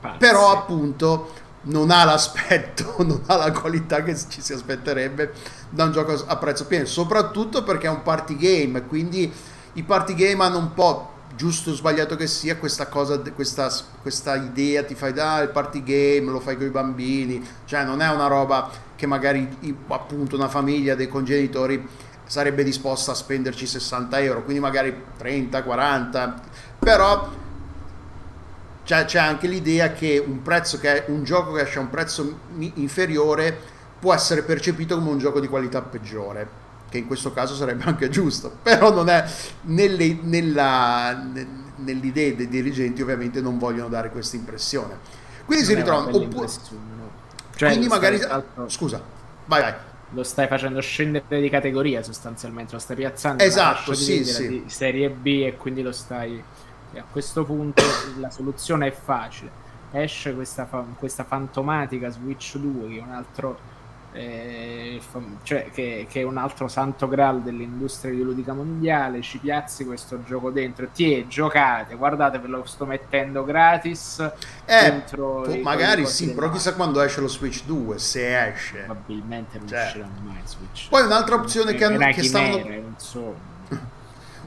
Pazzi. 0.00 0.18
Però 0.18 0.52
appunto 0.52 1.32
non 1.62 1.90
ha 1.90 2.04
l'aspetto, 2.04 2.94
non 3.04 3.22
ha 3.26 3.36
la 3.36 3.52
qualità 3.52 4.02
che 4.02 4.16
ci 4.28 4.40
si 4.40 4.52
aspetterebbe 4.52 5.32
da 5.68 5.84
un 5.84 5.92
gioco 5.92 6.24
a 6.26 6.36
prezzo 6.36 6.66
pieno, 6.66 6.86
soprattutto 6.86 7.62
perché 7.62 7.88
è 7.88 7.90
un 7.90 8.02
party 8.02 8.36
game, 8.36 8.86
quindi 8.86 9.32
i 9.74 9.82
party 9.82 10.14
game 10.14 10.44
hanno 10.44 10.58
un 10.58 10.74
po', 10.74 11.11
giusto 11.42 11.70
o 11.70 11.74
sbagliato 11.74 12.14
che 12.14 12.28
sia, 12.28 12.56
questa 12.56 12.86
cosa, 12.86 13.18
questa, 13.18 13.68
questa 14.00 14.36
idea, 14.36 14.84
ti 14.84 14.94
fai 14.94 15.12
da 15.12 15.40
il 15.40 15.48
party 15.48 15.82
game, 15.82 16.30
lo 16.30 16.38
fai 16.38 16.56
con 16.56 16.66
i 16.66 16.70
bambini, 16.70 17.44
cioè 17.64 17.82
non 17.82 18.00
è 18.00 18.08
una 18.10 18.28
roba 18.28 18.70
che 18.94 19.08
magari 19.08 19.74
appunto 19.88 20.36
una 20.36 20.46
famiglia 20.46 20.94
dei 20.94 21.08
congenitori 21.08 21.84
sarebbe 22.22 22.62
disposta 22.62 23.10
a 23.10 23.16
spenderci 23.16 23.66
60 23.66 24.20
euro, 24.20 24.44
quindi 24.44 24.62
magari 24.62 24.96
30, 25.18 25.64
40, 25.64 26.40
però 26.78 27.28
c'è, 28.84 29.04
c'è 29.04 29.18
anche 29.18 29.48
l'idea 29.48 29.90
che 29.90 30.22
un 30.24 30.42
prezzo 30.42 30.78
che 30.78 31.06
un 31.08 31.24
gioco 31.24 31.54
che 31.54 31.62
esce 31.62 31.78
a 31.78 31.80
un 31.80 31.90
prezzo 31.90 32.38
inferiore 32.74 33.58
può 33.98 34.14
essere 34.14 34.42
percepito 34.42 34.96
come 34.96 35.10
un 35.10 35.18
gioco 35.18 35.40
di 35.40 35.48
qualità 35.48 35.82
peggiore 35.82 36.61
che 36.92 36.98
in 36.98 37.06
questo 37.06 37.32
caso 37.32 37.54
sarebbe 37.54 37.84
anche 37.84 38.08
giusto 38.10 38.58
però 38.62 38.92
non 38.92 39.08
è 39.08 39.24
nelle, 39.62 40.18
nella, 40.22 41.14
ne- 41.14 41.48
nell'idea 41.76 42.32
dei 42.34 42.48
dirigenti 42.48 43.02
ovviamente 43.02 43.40
non 43.40 43.58
vogliono 43.58 43.88
dare 43.88 44.10
questa 44.10 44.36
impressione 44.36 44.98
quindi 45.46 45.64
si 45.64 45.74
Non 45.74 45.82
una 45.82 45.90
ritrovano 45.90 46.24
oppure. 46.24 46.48
Cioè, 47.56 47.68
quindi 47.70 47.88
magari 47.88 48.18
l'altro, 48.18 48.68
scusa 48.68 49.02
vai 49.46 49.60
vai 49.60 49.74
lo 50.14 50.22
stai 50.24 50.46
facendo 50.46 50.78
scendere 50.80 51.40
di 51.40 51.48
categoria 51.48 52.02
sostanzialmente, 52.02 52.74
lo 52.74 52.78
stai 52.78 52.96
piazzando 52.96 53.42
Esatto, 53.42 53.94
sì, 53.94 54.22
sì. 54.26 54.46
di 54.46 54.64
serie 54.66 55.08
B 55.08 55.44
e 55.46 55.56
quindi 55.56 55.80
lo 55.80 55.90
stai 55.90 56.42
e 56.92 56.98
a 56.98 57.04
questo 57.10 57.44
punto 57.44 57.82
la 58.18 58.30
soluzione 58.30 58.88
è 58.88 58.92
facile. 58.92 59.60
Esce 59.92 60.34
questa, 60.34 60.66
fa- 60.66 60.84
questa 60.98 61.24
fantomatica 61.24 62.10
Switch 62.10 62.56
2 62.56 62.88
che 62.88 62.98
è 62.98 63.02
un 63.02 63.10
altro 63.10 63.58
eh, 64.12 65.00
cioè 65.42 65.70
che, 65.72 66.06
che 66.08 66.20
è 66.20 66.22
un 66.24 66.36
altro 66.36 66.68
santo 66.68 67.08
graal 67.08 67.42
dell'industria 67.42 68.10
videoludica 68.10 68.52
mondiale, 68.52 69.22
ci 69.22 69.38
piazzi 69.38 69.84
questo 69.84 70.22
gioco 70.22 70.50
dentro, 70.50 70.88
ti 70.88 71.26
giocate, 71.28 71.94
guardate 71.94 72.38
ve 72.38 72.48
lo 72.48 72.64
sto 72.64 72.84
mettendo 72.86 73.44
gratis 73.44 74.18
eh, 74.64 75.02
i- 75.48 75.62
magari 75.62 76.06
sì 76.06 76.32
però 76.34 76.50
chissà 76.50 76.74
quando 76.74 77.00
esce 77.00 77.20
lo 77.20 77.28
Switch 77.28 77.64
2 77.64 77.98
se 77.98 78.48
esce 78.48 78.78
probabilmente 78.84 79.58
non 79.58 79.66
Cioè. 79.68 79.84
uscirà 79.84 80.08
mai 80.22 80.40
Switch 80.44 80.88
Poi 80.88 81.02
un'altra 81.04 81.34
opzione 81.36 81.72
che 81.74 81.84
È 81.84 81.84
hanno- 81.86 82.12
che 82.12 82.22
stavano- 82.22 82.56
chimera, 82.62 82.82
sogno. 82.96 83.50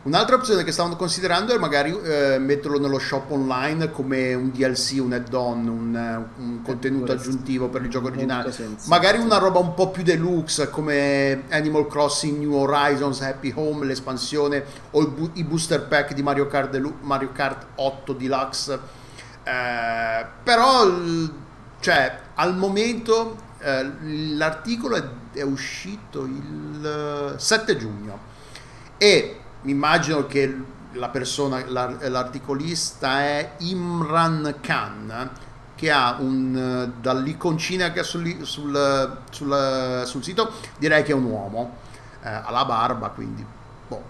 Un'altra 0.06 0.36
opzione 0.36 0.64
che 0.64 0.72
stavano 0.72 0.96
considerando 0.96 1.52
è 1.52 1.58
magari 1.58 1.90
eh, 2.04 2.38
metterlo 2.38 2.80
nello 2.80 3.00
shop 3.00 3.32
online 3.32 3.90
come 3.90 4.36
un 4.36 4.52
DLC, 4.52 5.00
un 5.00 5.14
add-on, 5.14 5.68
un, 5.68 5.96
eh, 5.96 6.42
un 6.42 6.62
contenuto 6.62 7.12
aggiuntivo 7.12 7.70
per 7.70 7.82
il 7.82 7.90
gioco 7.90 8.08
originale. 8.08 8.54
Magari 8.86 9.18
una 9.18 9.40
roba 9.40 9.58
un 9.58 9.74
po' 9.74 9.90
più 9.90 10.04
deluxe 10.04 10.70
come 10.70 11.46
Animal 11.50 11.88
Crossing 11.88 12.38
New 12.38 12.54
Horizons, 12.54 13.20
Happy 13.22 13.52
Home, 13.56 13.84
l'espansione 13.84 14.64
o 14.92 15.08
bu- 15.08 15.32
i 15.34 15.44
booster 15.44 15.88
pack 15.88 16.14
di 16.14 16.22
Mario 16.22 16.46
Kart, 16.46 16.70
Delu- 16.70 17.02
Mario 17.02 17.32
Kart 17.32 17.66
8 17.74 18.14
Deluxe. 18.14 18.80
Eh, 19.44 20.26
però, 20.44 20.88
cioè, 21.80 22.20
al 22.36 22.56
momento 22.56 23.38
eh, 23.58 23.92
l'articolo 24.36 24.98
è, 24.98 25.04
è 25.34 25.42
uscito 25.42 26.26
il 26.26 27.34
eh, 27.34 27.40
7 27.40 27.76
giugno 27.76 28.34
e 29.00 29.40
mi 29.66 29.72
immagino 29.72 30.26
che 30.28 30.58
la 30.94 31.10
persona, 31.10 31.64
l'ar- 31.68 32.08
l'articolista 32.10 33.20
è 33.22 33.52
Imran 33.60 34.56
Khan 34.62 35.30
che 35.76 35.92
ha 35.92 36.16
un 36.20 36.92
dall'iconcina 37.02 37.92
che 37.92 38.00
ha 38.00 38.04
sul, 38.04 38.46
sul, 38.46 39.18
sul- 39.30 40.04
sul 40.06 40.24
sito 40.24 40.52
direi 40.78 41.04
che 41.04 41.12
è 41.12 41.16
un 41.16 41.26
uomo 41.26 41.76
eh, 42.24 42.30
ha 42.30 42.50
la 42.50 42.64
barba 42.64 43.10
quindi 43.10 43.46
boh, 43.88 44.02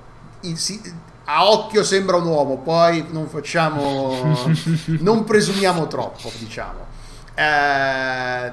il- 0.42 0.58
si- 0.60 0.80
a 1.28 1.50
occhio 1.50 1.84
sembra 1.84 2.18
un 2.18 2.28
uomo 2.28 2.58
poi 2.60 3.08
non 3.10 3.28
facciamo 3.28 4.44
non 5.00 5.24
presumiamo 5.24 5.88
troppo 5.88 6.32
diciamo. 6.38 6.86
Eh, 7.34 8.52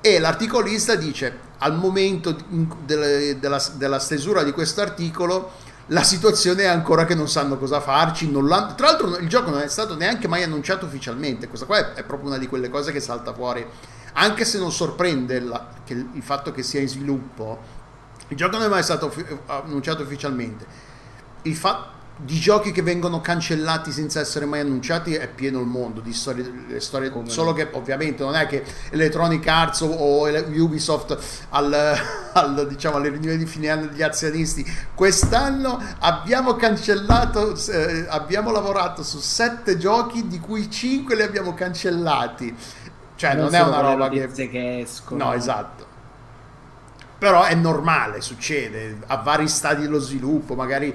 e 0.00 0.18
l'articolista 0.18 0.94
dice 0.94 1.38
al 1.58 1.74
momento 1.76 2.34
in- 2.48 2.66
delle- 2.84 3.38
della, 3.38 3.62
della 3.74 3.98
stesura 3.98 4.42
di 4.42 4.52
questo 4.52 4.80
articolo 4.80 5.50
la 5.88 6.02
situazione 6.02 6.62
è 6.62 6.66
ancora 6.66 7.04
che 7.04 7.14
non 7.14 7.28
sanno 7.28 7.58
cosa 7.58 7.80
farci 7.80 8.30
l'hanno- 8.32 8.74
tra 8.74 8.86
l'altro 8.86 9.18
il 9.18 9.28
gioco 9.28 9.50
non 9.50 9.60
è 9.60 9.68
stato 9.68 9.96
neanche 9.96 10.28
mai 10.28 10.42
annunciato 10.42 10.86
ufficialmente 10.86 11.46
questa 11.46 11.66
qua 11.66 11.76
è, 11.78 11.92
è 11.92 12.04
proprio 12.04 12.28
una 12.30 12.38
di 12.38 12.46
quelle 12.46 12.70
cose 12.70 12.92
che 12.92 13.00
salta 13.00 13.34
fuori. 13.34 13.66
Anche 14.16 14.44
se 14.44 14.58
non 14.58 14.70
sorprende 14.70 15.40
la- 15.40 15.68
il, 15.86 16.22
fatto 16.22 16.52
che 16.52 16.62
sia 16.62 16.80
in 16.80 16.88
sviluppo 16.88 17.82
il 18.28 18.36
gioco 18.36 18.56
non 18.56 18.66
è 18.66 18.68
mai 18.68 18.82
stato 18.82 19.12
annunciato 19.46 20.02
ufficialmente. 20.02 20.66
Il 21.42 21.56
fatto 21.56 21.93
di 22.16 22.38
giochi 22.38 22.70
che 22.70 22.82
vengono 22.82 23.20
cancellati 23.20 23.90
senza 23.90 24.20
essere 24.20 24.44
mai 24.44 24.60
annunciati 24.60 25.14
è 25.14 25.28
pieno 25.28 25.58
il 25.60 25.66
mondo 25.66 26.00
di 26.00 26.12
storie, 26.12 26.78
storie 26.78 27.12
solo 27.24 27.52
che 27.52 27.68
ovviamente 27.72 28.22
non 28.22 28.36
è 28.36 28.46
che 28.46 28.62
Electronic 28.90 29.46
Arts 29.46 29.80
o, 29.80 29.86
o 29.88 30.28
Ubisoft 30.28 31.18
al, 31.50 31.74
al, 32.32 32.66
diciamo, 32.68 32.96
alle 32.96 33.08
riunioni 33.08 33.36
di 33.36 33.46
fine 33.46 33.68
anno 33.68 33.86
degli 33.86 34.02
azionisti 34.02 34.64
quest'anno 34.94 35.82
abbiamo 35.98 36.54
cancellato 36.54 37.56
eh, 37.70 38.06
abbiamo 38.08 38.52
lavorato 38.52 39.02
su 39.02 39.18
sette 39.18 39.76
giochi 39.76 40.28
di 40.28 40.38
cui 40.38 40.70
cinque 40.70 41.16
li 41.16 41.22
abbiamo 41.22 41.52
cancellati 41.52 42.54
cioè 43.16 43.34
non, 43.34 43.54
è 43.54 43.58
sono 43.58 43.70
una 43.70 43.80
roba 43.80 44.08
che 44.08 44.28
che 44.48 44.80
escono. 44.80 45.24
No, 45.24 45.32
esatto. 45.32 45.92
Però 47.18 47.44
è 47.44 47.54
normale, 47.54 48.20
succede 48.20 48.98
a 49.06 49.16
vari 49.16 49.48
stadi 49.48 49.82
dello 49.82 50.00
sviluppo, 50.00 50.54
magari 50.54 50.94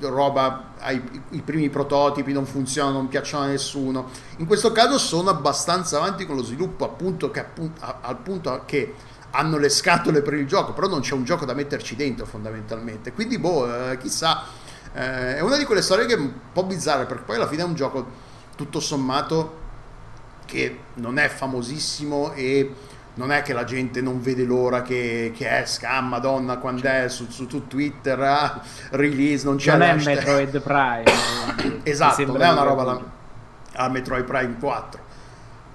roba 0.00 0.72
ai, 0.80 1.00
i 1.30 1.40
primi 1.42 1.70
prototipi 1.70 2.32
non 2.32 2.44
funzionano, 2.44 2.96
non 2.96 3.08
piacciono 3.08 3.44
a 3.44 3.48
nessuno. 3.48 4.08
In 4.38 4.46
questo 4.46 4.72
caso 4.72 4.98
sono 4.98 5.30
abbastanza 5.30 5.98
avanti 5.98 6.26
con 6.26 6.36
lo 6.36 6.42
sviluppo, 6.42 6.84
appunto 6.84 7.30
che 7.30 7.40
appunto, 7.40 7.84
a- 7.84 7.98
al 8.00 8.18
punto 8.18 8.62
che 8.66 8.94
hanno 9.30 9.58
le 9.58 9.68
scatole 9.68 10.22
per 10.22 10.34
il 10.34 10.46
gioco, 10.46 10.72
però 10.72 10.88
non 10.88 11.00
c'è 11.00 11.14
un 11.14 11.24
gioco 11.24 11.44
da 11.44 11.54
metterci 11.54 11.96
dentro 11.96 12.24
fondamentalmente. 12.26 13.12
Quindi 13.12 13.38
boh, 13.38 13.90
eh, 13.90 13.98
chissà, 13.98 14.44
eh, 14.92 15.36
è 15.36 15.40
una 15.40 15.56
di 15.56 15.64
quelle 15.64 15.82
storie 15.82 16.06
che 16.06 16.14
è 16.14 16.18
un 16.18 16.32
po' 16.52 16.64
bizzarre, 16.64 17.06
perché 17.06 17.24
poi 17.24 17.36
alla 17.36 17.48
fine 17.48 17.62
è 17.62 17.64
un 17.64 17.74
gioco 17.74 18.06
tutto 18.56 18.78
sommato 18.78 19.62
che 20.46 20.78
non 20.94 21.18
è 21.18 21.28
famosissimo 21.28 22.32
e 22.32 22.74
non 23.14 23.30
è 23.30 23.42
che 23.42 23.52
la 23.52 23.64
gente 23.64 24.00
non 24.00 24.20
vede 24.20 24.44
l'ora 24.44 24.82
che, 24.82 25.32
che 25.34 25.58
esca, 25.60 25.90
ah, 25.90 26.00
madonna, 26.00 26.58
quando 26.58 26.88
è 26.88 27.08
su, 27.08 27.30
su, 27.30 27.48
su 27.48 27.66
Twitter, 27.68 28.20
ah, 28.20 28.60
release, 28.90 29.44
non 29.44 29.56
c'è 29.56 29.72
non 29.72 29.82
è. 29.82 29.94
Metroid 29.94 30.60
Prime. 30.60 31.82
Esatto, 31.84 32.24
non 32.26 32.42
è 32.42 32.50
una 32.50 32.62
roba 32.62 32.82
la- 32.82 33.00
a 33.74 33.88
Metroid 33.88 34.24
Prime 34.24 34.56
4. 34.58 35.02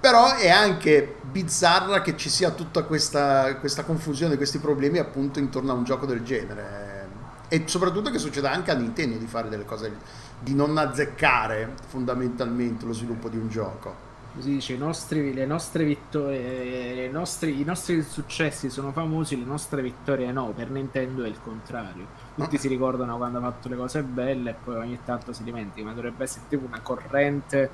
Però 0.01 0.35
è 0.35 0.49
anche 0.49 1.17
bizzarra 1.21 2.01
che 2.01 2.15
ci 2.15 2.29
sia 2.29 2.51
tutta 2.51 2.83
questa, 2.83 3.55
questa 3.57 3.83
confusione, 3.83 4.37
questi 4.37 4.59
problemi 4.59 4.97
appunto 4.97 5.39
intorno 5.39 5.71
a 5.71 5.75
un 5.75 5.83
gioco 5.83 6.05
del 6.05 6.23
genere. 6.23 7.07
E 7.49 7.63
soprattutto 7.65 8.09
che 8.09 8.19
succeda 8.19 8.51
anche 8.51 8.71
a 8.71 8.75
Nintendo 8.75 9.17
di 9.17 9.27
fare 9.27 9.49
delle 9.49 9.65
cose, 9.65 9.91
di 10.39 10.53
non 10.53 10.77
azzeccare 10.77 11.73
fondamentalmente 11.87 12.85
lo 12.85 12.93
sviluppo 12.93 13.27
di 13.27 13.37
un 13.37 13.49
gioco. 13.49 14.07
Così 14.39 14.51
dice, 14.51 14.77
nostri, 14.77 15.33
le 15.33 15.45
nostre 15.45 15.83
vittorie, 15.83 16.95
le 16.95 17.09
nostri, 17.09 17.59
i 17.59 17.65
nostri 17.65 18.01
successi 18.01 18.69
sono 18.69 18.93
famosi, 18.93 19.37
le 19.37 19.43
nostre 19.43 19.81
vittorie 19.81 20.31
no. 20.31 20.53
Per 20.55 20.69
Nintendo 20.69 21.25
è 21.25 21.27
il 21.27 21.41
contrario. 21.43 22.05
Tutti 22.35 22.57
si 22.57 22.69
ricordano 22.69 23.17
quando 23.17 23.39
ha 23.39 23.41
fatto 23.41 23.67
le 23.67 23.75
cose 23.75 24.01
belle 24.01 24.51
e 24.51 24.55
poi 24.63 24.77
ogni 24.77 24.97
tanto 25.03 25.33
si 25.33 25.43
dimentica. 25.43 25.85
Ma 25.85 25.93
dovrebbe 25.93 26.23
essere 26.23 26.45
tipo 26.47 26.65
una 26.65 26.79
corrente 26.79 27.71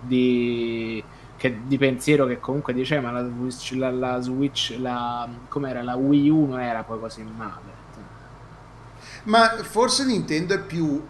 di, 0.00 1.04
che- 1.36 1.60
di 1.66 1.76
pensiero 1.76 2.24
che 2.24 2.40
comunque 2.40 2.72
dice, 2.72 2.98
ma 2.98 3.10
la 3.10 3.28
Switch, 3.28 3.72
la, 3.72 3.90
la 3.90 4.18
Switch, 4.22 4.74
la, 4.78 5.28
com'era, 5.48 5.82
la 5.82 5.96
Wii 5.96 6.30
U 6.30 6.46
non 6.46 6.60
era 6.60 6.82
poi 6.82 6.98
così 6.98 7.22
male. 7.24 7.74
Ma 9.24 9.48
forse 9.62 10.06
Nintendo 10.06 10.54
è 10.54 10.60
più 10.60 11.06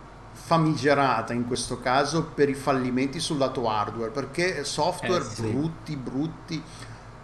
famigerata 0.46 1.32
in 1.32 1.44
questo 1.48 1.80
caso 1.80 2.22
per 2.22 2.48
i 2.48 2.54
fallimenti 2.54 3.18
sul 3.18 3.36
lato 3.38 3.68
hardware, 3.68 4.10
perché 4.12 4.62
software 4.62 5.24
Eh, 5.24 5.28
sì. 5.28 5.42
brutti, 5.50 5.96
brutti. 5.96 6.62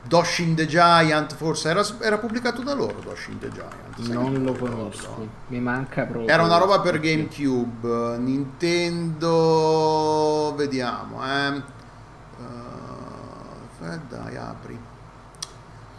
Doshin 0.05 0.57
the 0.57 0.67
Giant, 0.67 1.33
forse 1.37 1.69
era, 1.69 1.85
era 2.01 2.19
pubblicato 2.19 2.63
da 2.63 2.75
loro 2.75 2.99
Doshin 3.01 3.39
the 3.39 3.49
Giant. 3.49 3.99
Non 4.09 4.43
lo 4.43 4.53
conosco, 4.55 5.29
mi 5.47 5.61
manca 5.61 6.03
proprio. 6.03 6.27
Era 6.29 6.43
una 6.43 6.59
roba 6.59 6.81
per 6.81 6.99
GameCube, 6.99 8.19
Nintendo, 9.23 10.53
vediamo, 10.57 11.25
eh. 11.25 11.63
Uh, 12.39 14.01
dai, 14.09 14.37
apri. 14.37 14.77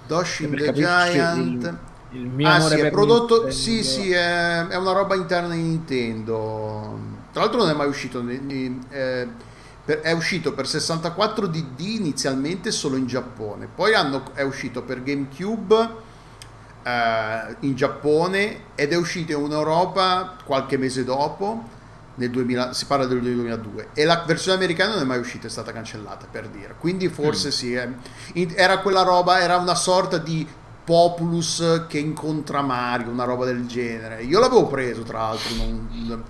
Doshin 0.06 0.50
Per 0.50 0.60
the 0.60 0.74
Giant. 0.74 1.64
il, 1.64 2.20
il 2.22 2.28
mio 2.28 2.48
Ah 2.50 2.56
amore 2.56 2.76
sì, 2.76 2.82
è 2.82 2.92
prodotto, 2.92 3.34
Nintendo- 3.36 3.56
sì 3.56 3.84
sì, 3.84 4.12
è, 4.12 4.68
è 4.68 4.76
una 4.76 4.92
roba 4.92 5.16
interna 5.16 5.54
di 5.54 5.62
Nintendo. 5.62 7.13
Tra 7.34 7.42
l'altro 7.42 7.62
non 7.62 7.70
è 7.72 7.74
mai 7.74 7.88
uscito, 7.88 8.24
eh, 8.28 9.28
per- 9.84 10.02
è 10.02 10.12
uscito 10.12 10.54
per 10.54 10.68
64 10.68 11.48
DD 11.48 11.80
inizialmente 11.80 12.70
solo 12.70 12.96
in 12.96 13.08
Giappone, 13.08 13.68
poi 13.74 13.96
hanno- 13.96 14.32
è 14.34 14.44
uscito 14.44 14.84
per 14.84 15.02
GameCube 15.02 15.90
eh, 16.84 17.56
in 17.62 17.76
Giappone 17.76 18.66
ed 18.76 18.92
è 18.92 18.96
uscito 18.96 19.32
in 19.32 19.52
Europa 19.52 20.36
qualche 20.46 20.78
mese 20.78 21.04
dopo, 21.04 21.64
nel 22.16 22.30
2000, 22.30 22.74
si 22.74 22.86
parla 22.86 23.06
del 23.06 23.22
2002, 23.22 23.90
e 23.94 24.06
la 24.06 24.24
versione 24.28 24.58
americana 24.58 24.94
non 24.94 25.02
è 25.02 25.06
mai 25.06 25.18
uscita, 25.18 25.48
è 25.48 25.50
stata 25.50 25.72
cancellata 25.72 26.28
per 26.30 26.48
dire. 26.50 26.76
Quindi 26.78 27.08
forse 27.10 27.50
sì, 27.52 27.74
eh, 27.74 27.90
era 28.56 28.78
quella 28.80 29.02
roba, 29.02 29.40
era 29.40 29.58
una 29.58 29.76
sorta 29.76 30.18
di 30.20 30.48
Populus 30.84 31.86
che 31.88 31.98
incontra 31.98 32.62
Mario, 32.62 33.10
una 33.10 33.24
roba 33.24 33.46
del 33.46 33.66
genere. 33.66 34.22
Io 34.22 34.40
l'avevo 34.40 34.68
preso 34.68 35.02
tra 35.02 35.20
l'altro, 35.20 35.56
non, 35.56 36.24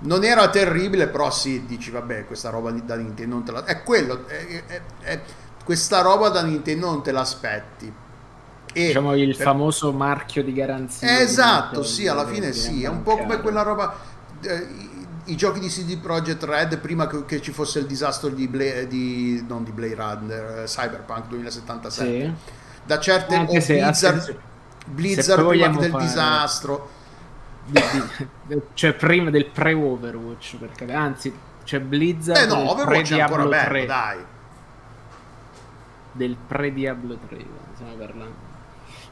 non 0.00 0.24
era 0.24 0.48
terribile, 0.48 1.08
però 1.08 1.30
sì, 1.30 1.64
dici 1.66 1.90
vabbè, 1.90 2.26
questa 2.26 2.50
roba 2.50 2.70
di- 2.70 2.84
da 2.84 2.96
Nintendo 2.96 3.34
non 3.34 3.44
te 3.44 3.52
la... 3.52 3.64
È 3.64 3.82
quello, 3.82 4.26
è- 4.26 4.64
è- 4.66 4.80
è- 5.00 5.20
questa 5.64 6.00
roba 6.00 6.28
da 6.30 6.42
Nintendo 6.42 6.86
non 6.86 7.02
te 7.02 7.12
l'aspetti. 7.12 7.92
E 8.72 8.86
diciamo 8.86 9.14
il 9.16 9.36
per- 9.36 9.44
famoso 9.46 9.92
marchio 9.92 10.42
di 10.44 10.52
garanzia. 10.52 11.08
di 11.16 11.22
esatto, 11.22 11.60
Nintendo, 11.80 11.82
sì, 11.82 12.06
alla 12.08 12.26
fine 12.26 12.52
sì, 12.52 12.82
è 12.84 12.88
un 12.88 13.02
po' 13.02 13.16
come 13.18 13.40
quella 13.40 13.62
roba... 13.62 13.94
eh, 14.42 14.54
i, 14.54 15.06
i 15.32 15.36
giochi 15.36 15.60
di 15.60 15.68
CD 15.68 15.98
Projekt 15.98 16.42
Red 16.44 16.78
prima 16.78 17.06
che, 17.06 17.24
che 17.26 17.42
ci 17.42 17.52
fosse 17.52 17.80
il 17.80 17.86
disastro 17.86 18.30
di, 18.30 18.48
Bla- 18.48 18.84
di 18.84 19.44
non 19.46 19.64
di 19.64 19.70
Blade 19.72 19.94
Runner, 19.96 20.58
eh, 20.60 20.64
Cyberpunk 20.64 21.26
2077. 21.28 22.10
Sì. 22.10 22.32
Da 22.86 22.98
certe 22.98 23.34
Anche 23.34 23.58
o 23.58 23.60
se 23.60 23.74
Blizzard, 23.74 24.16
senso- 24.20 24.40
Blizzard 24.86 25.40
se 25.42 25.46
prima 25.46 25.68
del 25.78 25.90
fare- 25.90 26.04
disastro. 26.04 26.90
Di- 27.70 27.80
di- 28.46 28.60
cioè 28.74 28.92
prima 28.94 29.30
del 29.30 29.46
pre-Overwatch, 29.46 30.56
per 30.56 30.70
capire. 30.72 30.94
anzi, 30.96 31.32
c'è 31.64 31.80
Blizzard 31.80 32.40
Eh 32.42 32.46
no, 32.46 32.56
del 32.56 32.68
Overwatch 32.68 33.14
è 33.14 33.20
ancora 33.20 33.44
bello, 33.44 33.68
3, 33.68 33.86
dai. 33.86 34.18
del 36.12 36.36
pre-Diablo 36.46 37.16
3, 37.28 37.44
stiamo 37.74 37.92
parlando. 37.94 38.48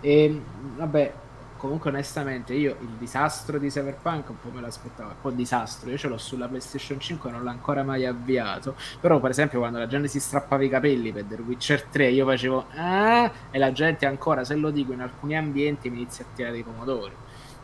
E 0.01 0.41
vabbè, 0.77 1.13
comunque 1.57 1.91
onestamente 1.91 2.55
io 2.55 2.77
il 2.81 2.89
disastro 2.99 3.59
di 3.59 3.69
Cyberpunk 3.69 4.29
un 4.31 4.41
po' 4.41 4.51
me 4.53 4.61
l'aspettavo, 4.61 5.11
un 5.11 5.15
po' 5.21 5.31
disastro, 5.31 5.91
io 5.91 5.97
ce 5.99 6.09
l'ho 6.09 6.19
sulla 6.19 6.47
PlayStation 6.47 7.01
5 7.01 7.31
non 7.31 7.43
l'ho 7.43 7.51
ancora 7.51 7.83
mai 7.83 8.07
avviato, 8.07 8.75
però 9.01 9.19
per 9.21 9.31
esempio 9.31 9.59
quando 9.61 9.79
la 9.79 9.87
gente 9.87 10.09
si 10.09 10.21
strappava 10.21 10.63
i 10.65 10.69
capelli 10.69 11.13
per 11.13 11.25
The 11.25 11.35
Witcher 11.43 11.83
3 11.85 12.11
io 12.11 12.27
facevo 12.27 12.67
ah 12.77 13.31
e 13.51 13.59
la 13.59 13.73
gente 13.73 14.07
ancora 14.07 14.45
se 14.45 14.55
lo 14.55 14.71
dico 14.71 14.93
in 14.93 15.01
alcuni 15.01 15.37
ambienti 15.37 15.91
mi 15.91 15.97
inizia 15.99 16.25
a 16.25 16.29
tirare 16.35 16.59
i 16.59 16.63
pomodori. 16.63 17.15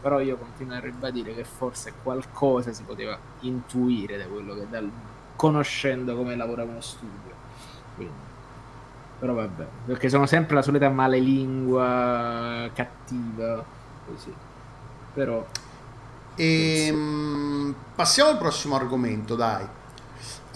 Però 0.05 0.21
io 0.21 0.37
continuo 0.37 0.77
a 0.77 0.81
ribadire 0.81 1.35
che 1.35 1.45
forse 1.45 1.95
qualcosa 2.03 2.73
si 2.75 2.85
poteva 2.85 3.19
intuire 3.40 4.19
da 4.19 4.27
quello 4.29 4.55
che 4.55 4.69
dal 4.69 4.90
conoscendo 5.37 6.17
come 6.17 6.37
lavora 6.37 6.64
uno 6.64 6.81
studio. 6.83 7.35
Quindi 7.95 8.33
però 9.19 9.35
vabbè, 9.35 9.67
perché 9.87 10.09
sono 10.11 10.27
sempre 10.27 10.57
la 10.57 10.62
solita 10.62 10.90
malelingua 10.90 12.71
cattiva, 12.75 13.64
così. 14.05 14.35
Però 15.12 15.47
E, 16.37 16.90
mm, 16.93 17.73
passiamo 17.95 18.31
al 18.31 18.38
prossimo 18.38 18.77
argomento, 18.77 19.37
dai. 19.37 19.69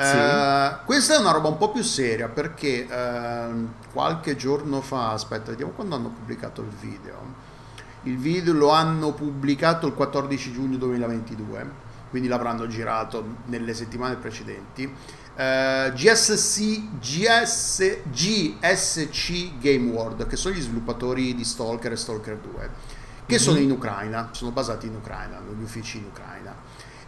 Sì. 0.00 0.18
Eh, 0.18 0.78
questa 0.84 1.14
è 1.16 1.18
una 1.18 1.32
roba 1.32 1.48
un 1.48 1.56
po' 1.56 1.70
più 1.72 1.82
seria 1.82 2.28
perché 2.28 2.86
ehm, 2.88 3.74
qualche 3.92 4.36
giorno 4.36 4.80
fa, 4.80 5.12
aspetta, 5.12 5.50
vediamo 5.50 5.72
quando 5.72 5.96
hanno 5.96 6.10
pubblicato 6.10 6.62
il 6.62 6.68
video. 6.68 7.37
Il 8.04 8.16
video 8.16 8.52
lo 8.54 8.70
hanno 8.70 9.12
pubblicato 9.12 9.86
il 9.86 9.94
14 9.94 10.52
giugno 10.52 10.76
2022, 10.76 11.70
quindi 12.10 12.28
l'avranno 12.28 12.66
girato 12.66 13.24
nelle 13.46 13.74
settimane 13.74 14.14
precedenti. 14.16 14.90
Eh, 15.36 15.92
GSC, 15.94 16.98
GS, 17.00 17.98
GSC 18.10 19.58
Game 19.58 19.90
World, 19.90 20.26
che 20.26 20.36
sono 20.36 20.54
gli 20.54 20.60
sviluppatori 20.60 21.34
di 21.34 21.44
Stalker 21.44 21.92
e 21.92 21.96
Stalker 21.96 22.36
2, 22.38 22.70
che 23.26 23.34
Mhm. 23.34 23.40
sono 23.40 23.58
in 23.58 23.70
Ucraina, 23.70 24.28
sono 24.32 24.52
basati 24.52 24.86
in 24.86 24.94
Ucraina, 24.94 25.36
hanno 25.38 25.52
gli 25.58 25.62
uffici 25.62 25.98
in 25.98 26.04
Ucraina. 26.04 26.54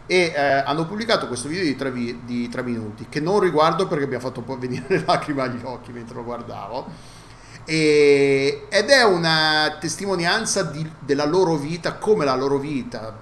E 0.05 0.33
eh, 0.35 0.41
hanno 0.41 0.85
pubblicato 0.85 1.27
questo 1.27 1.47
video 1.47 1.63
di 1.63 1.75
tre, 1.75 1.89
vi- 1.91 2.21
di 2.25 2.49
tre 2.49 2.63
minuti, 2.63 3.05
che 3.07 3.21
non 3.21 3.39
riguardo 3.39 3.87
perché 3.87 4.07
mi 4.07 4.15
ha 4.15 4.19
fatto 4.19 4.39
un 4.39 4.45
po' 4.45 4.57
venire 4.57 4.83
le 4.89 5.03
lacrime 5.05 5.41
agli 5.41 5.61
occhi 5.63 5.91
mentre 5.91 6.15
lo 6.15 6.23
guardavo. 6.23 7.19
E- 7.65 8.65
ed 8.69 8.89
è 8.89 9.03
una 9.03 9.77
testimonianza 9.79 10.63
di- 10.63 10.91
della 10.99 11.25
loro 11.25 11.55
vita, 11.55 11.93
come 11.95 12.25
la 12.25 12.35
loro 12.35 12.57
vita, 12.57 13.15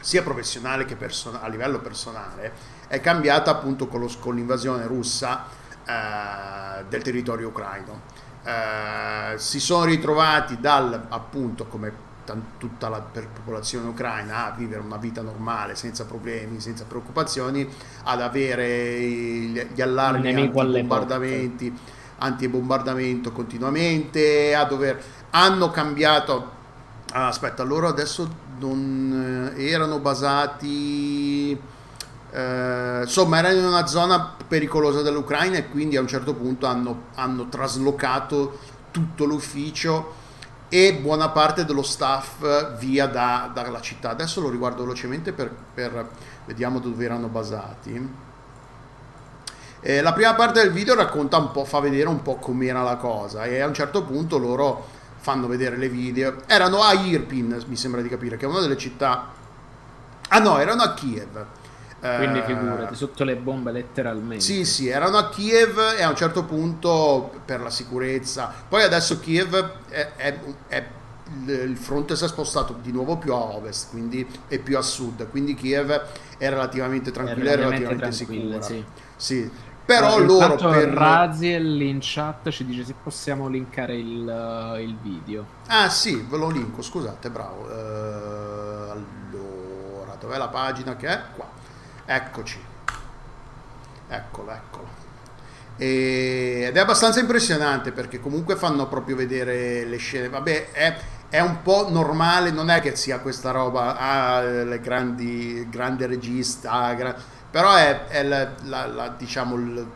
sia 0.00 0.22
professionale 0.22 0.84
che 0.84 0.96
person- 0.96 1.38
a 1.40 1.46
livello 1.48 1.80
personale, 1.80 2.52
è 2.88 3.00
cambiata 3.00 3.50
appunto 3.50 3.86
con, 3.86 4.00
lo- 4.00 4.12
con 4.18 4.34
l'invasione 4.34 4.86
russa 4.86 5.46
eh, 5.86 6.84
del 6.88 7.02
territorio 7.02 7.48
ucraino. 7.48 8.02
Eh, 8.42 9.38
si 9.38 9.60
sono 9.60 9.84
ritrovati 9.84 10.58
dal 10.60 11.06
appunto 11.08 11.66
come 11.66 12.08
tutta 12.58 12.88
la 12.88 13.00
popolazione 13.00 13.88
ucraina 13.88 14.46
a 14.46 14.50
vivere 14.52 14.80
una 14.82 14.98
vita 14.98 15.20
normale 15.20 15.74
senza 15.74 16.04
problemi, 16.04 16.60
senza 16.60 16.84
preoccupazioni, 16.84 17.68
ad 18.04 18.20
avere 18.20 18.98
i- 18.98 19.68
gli 19.74 19.80
allarmi 19.80 20.20
nemico 20.22 20.60
alle 20.60 20.68
antibombardamenti, 20.68 21.76
antibombardamento 22.20 23.32
continuamente, 23.32 24.54
a 24.54 24.64
dover 24.64 25.02
hanno 25.30 25.70
cambiato 25.70 26.50
ah, 27.12 27.26
aspetta, 27.28 27.62
loro 27.62 27.88
adesso 27.88 28.48
non 28.58 29.52
eh, 29.56 29.68
erano 29.68 29.98
basati 29.98 31.58
eh, 32.32 33.00
insomma 33.02 33.38
erano 33.38 33.58
in 33.58 33.64
una 33.64 33.86
zona 33.86 34.34
pericolosa 34.46 35.02
dell'Ucraina 35.02 35.56
e 35.56 35.68
quindi 35.68 35.96
a 35.96 36.00
un 36.00 36.06
certo 36.06 36.34
punto 36.34 36.66
hanno, 36.66 37.04
hanno 37.14 37.48
traslocato 37.48 38.58
tutto 38.90 39.24
l'ufficio 39.24 40.18
e 40.68 40.94
buona 40.94 41.30
parte 41.30 41.64
dello 41.64 41.82
staff 41.82 42.78
via 42.78 43.06
da- 43.06 43.50
dalla 43.52 43.80
città. 43.80 44.10
Adesso 44.10 44.40
lo 44.40 44.48
riguardo 44.48 44.82
velocemente 44.82 45.32
per, 45.32 45.50
per- 45.74 46.08
vediamo 46.46 46.78
dove 46.78 47.04
erano 47.04 47.26
basati. 47.26 48.28
Eh, 49.82 50.02
la 50.02 50.12
prima 50.12 50.34
parte 50.34 50.60
del 50.60 50.72
video 50.72 50.94
racconta 50.94 51.38
un 51.38 51.50
po', 51.52 51.64
fa 51.64 51.80
vedere 51.80 52.08
un 52.08 52.22
po' 52.22 52.36
com'era 52.36 52.82
la 52.82 52.96
cosa 52.96 53.44
e 53.44 53.60
a 53.60 53.66
un 53.66 53.72
certo 53.74 54.04
punto 54.04 54.36
loro 54.38 54.86
fanno 55.16 55.46
vedere 55.46 55.76
le 55.76 55.88
video. 55.88 56.36
Erano 56.46 56.82
a 56.82 56.92
Irpin, 56.94 57.62
mi 57.66 57.76
sembra 57.76 58.00
di 58.02 58.08
capire, 58.08 58.36
che 58.36 58.44
è 58.44 58.48
una 58.48 58.60
delle 58.60 58.76
città... 58.76 59.28
Ah 60.28 60.38
no, 60.38 60.58
erano 60.58 60.82
a 60.82 60.94
Kiev. 60.94 61.44
quindi 62.16 62.38
Eh, 62.38 62.44
figurati, 62.44 62.94
sotto 62.94 63.24
le 63.24 63.36
bombe 63.36 63.72
letteralmente. 63.72 64.40
sì, 64.44 64.64
sì, 64.64 64.88
erano 64.88 65.16
a 65.18 65.28
Kiev 65.28 65.78
e 65.98 66.02
a 66.02 66.08
un 66.08 66.16
certo 66.16 66.44
punto 66.44 67.30
per 67.44 67.60
la 67.60 67.68
sicurezza. 67.70 68.52
Poi 68.68 68.82
adesso 68.82 69.18
Kiev 69.20 69.54
è, 69.88 70.12
è- 70.16 70.38
è- 70.68 70.86
il 71.46 71.76
fronte 71.76 72.16
si 72.16 72.24
è 72.24 72.28
spostato 72.28 72.76
di 72.82 72.90
nuovo 72.90 73.16
più 73.16 73.32
a 73.32 73.36
ovest, 73.54 73.90
quindi 73.90 74.26
è 74.48 74.58
più 74.58 74.76
a 74.78 74.82
sud, 74.82 75.28
quindi 75.30 75.54
Kiev 75.54 75.90
è 76.38 76.48
relativamente 76.48 77.10
tranquilla 77.12 77.50
e 77.52 77.56
relativamente 77.56 78.12
relativamente 78.14 78.16
sicura. 78.16 78.62
sì. 78.62 78.84
Sì, 79.16 79.50
Però 79.84 80.18
Eh, 80.18 80.24
loro 80.24 80.54
per... 80.54 80.88
Raziel 80.88 81.80
in 81.82 81.98
chat 82.00 82.48
ci 82.50 82.64
dice 82.64 82.84
se 82.84 82.94
possiamo 83.02 83.48
linkare 83.48 83.96
il, 83.96 84.28
eh, 84.28 84.82
il 84.82 84.96
video. 85.02 85.44
Ah 85.66 85.88
sì, 85.88 86.24
ve 86.28 86.36
lo 86.36 86.48
linko, 86.48 86.80
scusate, 86.82 87.28
bravo. 87.30 87.68
Eh, 87.68 88.90
allora, 88.90 90.14
dov'è 90.18 90.36
la 90.38 90.48
pagina 90.48 90.94
che 90.96 91.08
è? 91.08 91.20
Qua. 91.34 91.48
Eccoci. 92.04 92.58
Eccolo, 94.08 94.50
eccolo. 94.50 94.88
E- 95.76 96.64
ed 96.68 96.76
è 96.76 96.80
abbastanza 96.80 97.20
impressionante 97.20 97.90
perché 97.90 98.20
comunque 98.20 98.56
fanno 98.56 98.86
proprio 98.86 99.16
vedere 99.16 99.84
le 99.86 99.96
scene. 99.96 100.28
Vabbè, 100.28 100.70
è, 100.72 100.96
è 101.30 101.40
un 101.40 101.62
po' 101.62 101.88
normale, 101.90 102.50
non 102.50 102.70
è 102.70 102.80
che 102.80 102.96
sia 102.96 103.18
questa 103.20 103.50
roba, 103.50 103.96
ah, 103.96 104.40
le 104.42 104.78
grandi, 104.80 105.66
grande 105.70 106.06
regista, 106.06 106.70
ah, 106.72 106.94
gra- 106.94 107.16
però 107.50 107.74
è, 107.74 108.06
è 108.06 108.22
la, 108.22 108.50
la- 108.64 108.86
la- 108.86 109.14
diciamo 109.16 109.56
il, 109.56 109.86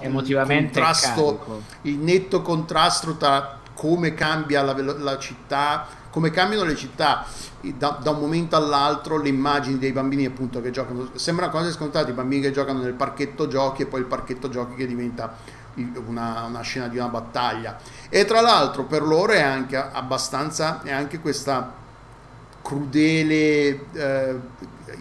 Emotivamente 0.00 0.80
contrasto 0.80 1.62
il 1.82 1.96
netto 1.98 2.42
contrasto 2.42 3.16
tra 3.16 3.58
come 3.74 4.14
cambia 4.14 4.62
la, 4.62 4.74
la 4.98 5.18
città, 5.18 5.86
come 6.10 6.30
cambiano 6.30 6.64
le 6.64 6.76
città 6.76 7.24
da, 7.60 7.98
da 8.00 8.10
un 8.10 8.20
momento 8.20 8.54
all'altro, 8.54 9.18
le 9.20 9.28
immagini 9.28 9.78
dei 9.78 9.92
bambini 9.92 10.26
appunto 10.26 10.60
che 10.60 10.70
giocano, 10.70 11.10
sembra 11.14 11.48
cose 11.48 11.72
scontate, 11.72 12.10
i 12.10 12.14
bambini 12.14 12.42
che 12.42 12.50
giocano 12.52 12.80
nel 12.80 12.92
parchetto 12.92 13.48
giochi 13.48 13.82
e 13.82 13.86
poi 13.86 14.00
il 14.00 14.06
parchetto 14.06 14.48
giochi 14.48 14.74
che 14.74 14.86
diventa 14.86 15.34
una, 16.06 16.44
una 16.44 16.60
scena 16.60 16.88
di 16.88 16.98
una 16.98 17.08
battaglia. 17.08 17.78
E 18.08 18.24
tra 18.24 18.40
l'altro 18.40 18.84
per 18.84 19.02
loro 19.02 19.32
è 19.32 19.40
anche 19.40 19.76
abbastanza, 19.76 20.82
è 20.82 20.92
anche 20.92 21.18
questa 21.20 21.72
crudele 22.62 23.86
eh, 23.92 24.40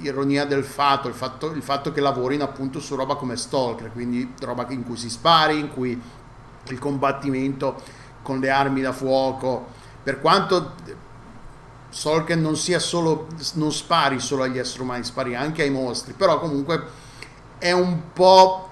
ironia 0.02 0.46
del 0.46 0.64
fatto 0.64 1.08
il, 1.08 1.14
fatto, 1.14 1.52
il 1.52 1.62
fatto 1.62 1.92
che 1.92 2.02
lavorino 2.02 2.44
appunto 2.44 2.80
su 2.80 2.96
roba 2.96 3.16
come 3.16 3.36
Stalker, 3.36 3.92
quindi 3.92 4.34
roba 4.40 4.66
in 4.70 4.84
cui 4.84 4.98
si 4.98 5.10
spari, 5.10 5.60
in 5.60 5.70
cui 5.70 6.00
il 6.68 6.80
combattimento 6.80 7.82
con 8.22 8.40
le 8.40 8.50
armi 8.50 8.82
da 8.82 8.92
fuoco, 8.92 9.68
per 10.04 10.20
quanto 10.20 10.74
Stalker 11.90 12.38
non 12.38 12.56
sia 12.56 12.80
solo, 12.80 13.28
non 13.56 13.72
spari 13.72 14.20
solo 14.20 14.44
agli 14.44 14.58
esseri 14.58 14.84
umani, 14.84 15.04
spari 15.04 15.36
anche 15.36 15.64
ai 15.64 15.70
mostri, 15.70 16.14
però 16.14 16.40
comunque 16.40 16.84
è 17.58 17.72
un 17.72 18.14
po' 18.14 18.70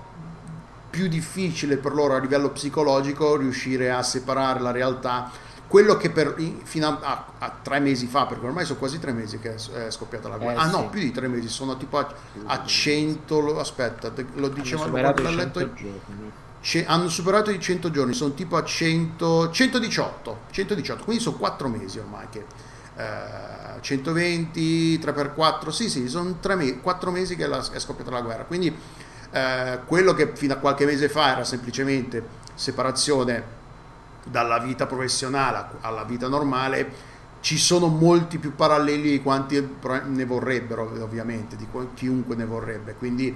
più 0.89 1.07
difficile 1.07 1.77
per 1.77 1.93
loro 1.93 2.15
a 2.15 2.19
livello 2.19 2.49
psicologico 2.49 3.35
riuscire 3.37 3.91
a 3.91 4.01
separare 4.01 4.59
la 4.59 4.71
realtà 4.71 5.29
quello 5.69 5.95
che 5.97 6.09
per, 6.09 6.33
in- 6.39 6.59
fino 6.65 6.87
a, 6.87 6.97
a- 6.99 7.25
a 7.37 7.55
tre 7.61 7.79
mesi 7.79 8.07
fa, 8.07 8.25
perché 8.25 8.45
ormai 8.45 8.65
sono 8.65 8.79
quasi 8.79 8.99
tre 8.99 9.13
mesi 9.13 9.39
che 9.39 9.55
è, 9.55 9.89
scoppiata 9.91 10.27
la 10.27 10.37
guerra. 10.37 10.61
Eh, 10.63 10.65
ah 10.65 10.69
no, 10.71 10.79
sì. 10.81 10.87
più 10.87 10.99
di 10.99 11.11
tre 11.11 11.27
mesi, 11.29 11.47
sono 11.47 11.77
tipo 11.77 11.97
a, 11.99 12.11
a 12.47 12.65
100, 12.65 13.39
lo- 13.39 13.59
aspetta, 13.59 14.11
lo 14.33 14.49
dicevano 14.49 14.87
l'ho 15.21 15.29
letto- 15.29 15.59
100 15.59 15.73
giorni. 15.75 16.31
ce- 16.61 16.85
hanno 16.85 17.07
superato 17.07 17.51
i 17.51 17.59
100 17.59 17.91
giorni, 17.91 18.13
sono 18.13 18.33
tipo 18.33 18.57
a 18.57 18.63
100, 18.63 19.51
118, 19.51 20.39
118, 20.49 21.03
quindi 21.05 21.21
sono 21.23 21.37
4 21.37 21.67
mesi 21.69 21.99
ormai 21.99 22.25
che 22.31 22.45
eh, 22.97 23.79
120, 23.81 24.97
3x4, 24.99 25.69
sì 25.69 25.87
sì, 25.89 26.07
sono 26.09 26.35
4 26.81 27.11
mesi 27.11 27.35
che 27.35 27.45
la- 27.47 27.63
è 27.71 27.79
scoppiata 27.79 28.09
la 28.11 28.21
guerra, 28.21 28.43
quindi 28.43 28.75
eh, 29.31 29.79
quello 29.85 30.13
che 30.15 30.31
fino 30.35 30.53
a 30.53 30.57
qualche 30.57 30.85
mese 30.85 31.07
fa 31.09 31.31
era 31.33 31.43
semplicemente 31.43 32.23
separazione 32.55 33.57
dalla 34.25 34.59
vita 34.59 34.85
professionale 34.85 35.77
alla 35.81 36.03
vita 36.03 36.27
normale, 36.27 37.07
ci 37.41 37.57
sono 37.57 37.87
molti 37.87 38.37
più 38.37 38.53
paralleli 38.55 39.11
di 39.11 39.21
quanti 39.21 39.77
ne 40.07 40.25
vorrebbero, 40.25 40.91
ovviamente, 41.01 41.55
di 41.55 41.67
chiunque 41.93 42.35
ne 42.35 42.45
vorrebbe. 42.45 42.95
Quindi, 42.95 43.35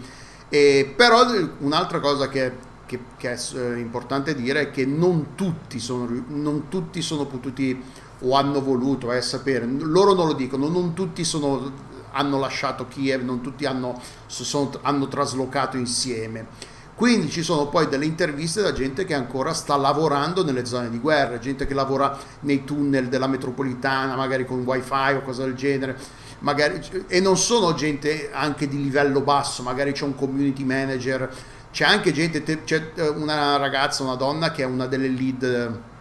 eh, 0.50 0.94
però 0.96 1.22
un'altra 1.60 2.00
cosa 2.00 2.28
che, 2.28 2.52
che- 2.86 3.00
che 3.18 3.32
è 3.34 3.40
eh, 3.56 3.80
importante 3.80 4.36
dire 4.36 4.60
è 4.62 4.72
che 4.72 4.86
non 4.86 5.36
tutti 5.36 5.80
sono, 5.80 6.08
non 6.28 6.68
tutti 6.68 7.02
sono 7.02 7.26
potuti 7.26 7.82
o 8.20 8.36
hanno 8.36 8.62
voluto 8.62 9.12
eh, 9.12 9.22
sapere, 9.22 9.66
loro 9.66 10.14
non 10.14 10.28
lo 10.28 10.34
dicono, 10.34 10.68
non 10.68 10.94
tutti 10.94 11.24
sono, 11.24 11.72
hanno 12.12 12.40
lasciato 12.40 12.88
Kiev, 12.88 13.22
non 13.24 13.42
tutti 13.42 13.66
hanno, 13.66 14.00
sono- 14.28 14.70
hanno 14.82 15.08
traslocato 15.08 15.78
insieme. 15.78 16.48
Quindi 16.96 17.30
ci 17.30 17.42
sono 17.42 17.68
poi 17.68 17.88
delle 17.88 18.06
interviste 18.06 18.62
da 18.62 18.72
gente 18.72 19.04
che 19.04 19.16
ancora 19.16 19.54
sta 19.54 19.76
lavorando 19.76 20.44
nelle 20.44 20.66
zone 20.66 20.90
di 20.92 21.00
guerra, 21.00 21.40
gente 21.40 21.66
che 21.66 21.74
lavora 21.74 22.16
nei 22.42 22.64
tunnel 22.64 23.08
della 23.08 23.28
metropolitana, 23.28 24.16
magari 24.16 24.46
con 24.46 24.62
wifi 24.64 25.14
o 25.16 25.22
cose 25.24 25.44
del 25.44 25.56
genere, 25.56 25.98
magari, 26.40 26.80
e 27.08 27.20
non 27.20 27.36
sono 27.36 27.74
gente 27.74 28.30
anche 28.32 28.68
di 28.68 28.82
livello 28.82 29.22
basso, 29.22 29.64
magari 29.64 29.92
c'è 29.92 30.04
un 30.04 30.14
community 30.16 30.64
manager, 30.64 31.30
c'è 31.72 31.86
anche 31.86 32.12
gente, 32.12 32.44
te- 32.44 32.64
c'è 32.64 32.92
eh, 32.94 33.08
una 33.08 33.58
ragazza, 33.58 34.04
una 34.04 34.16
donna 34.16 34.52
che 34.52 34.62
è 34.62 34.66
una 34.66 34.86
delle 34.86 35.08
lead 35.08 35.44
eh, 35.44 35.92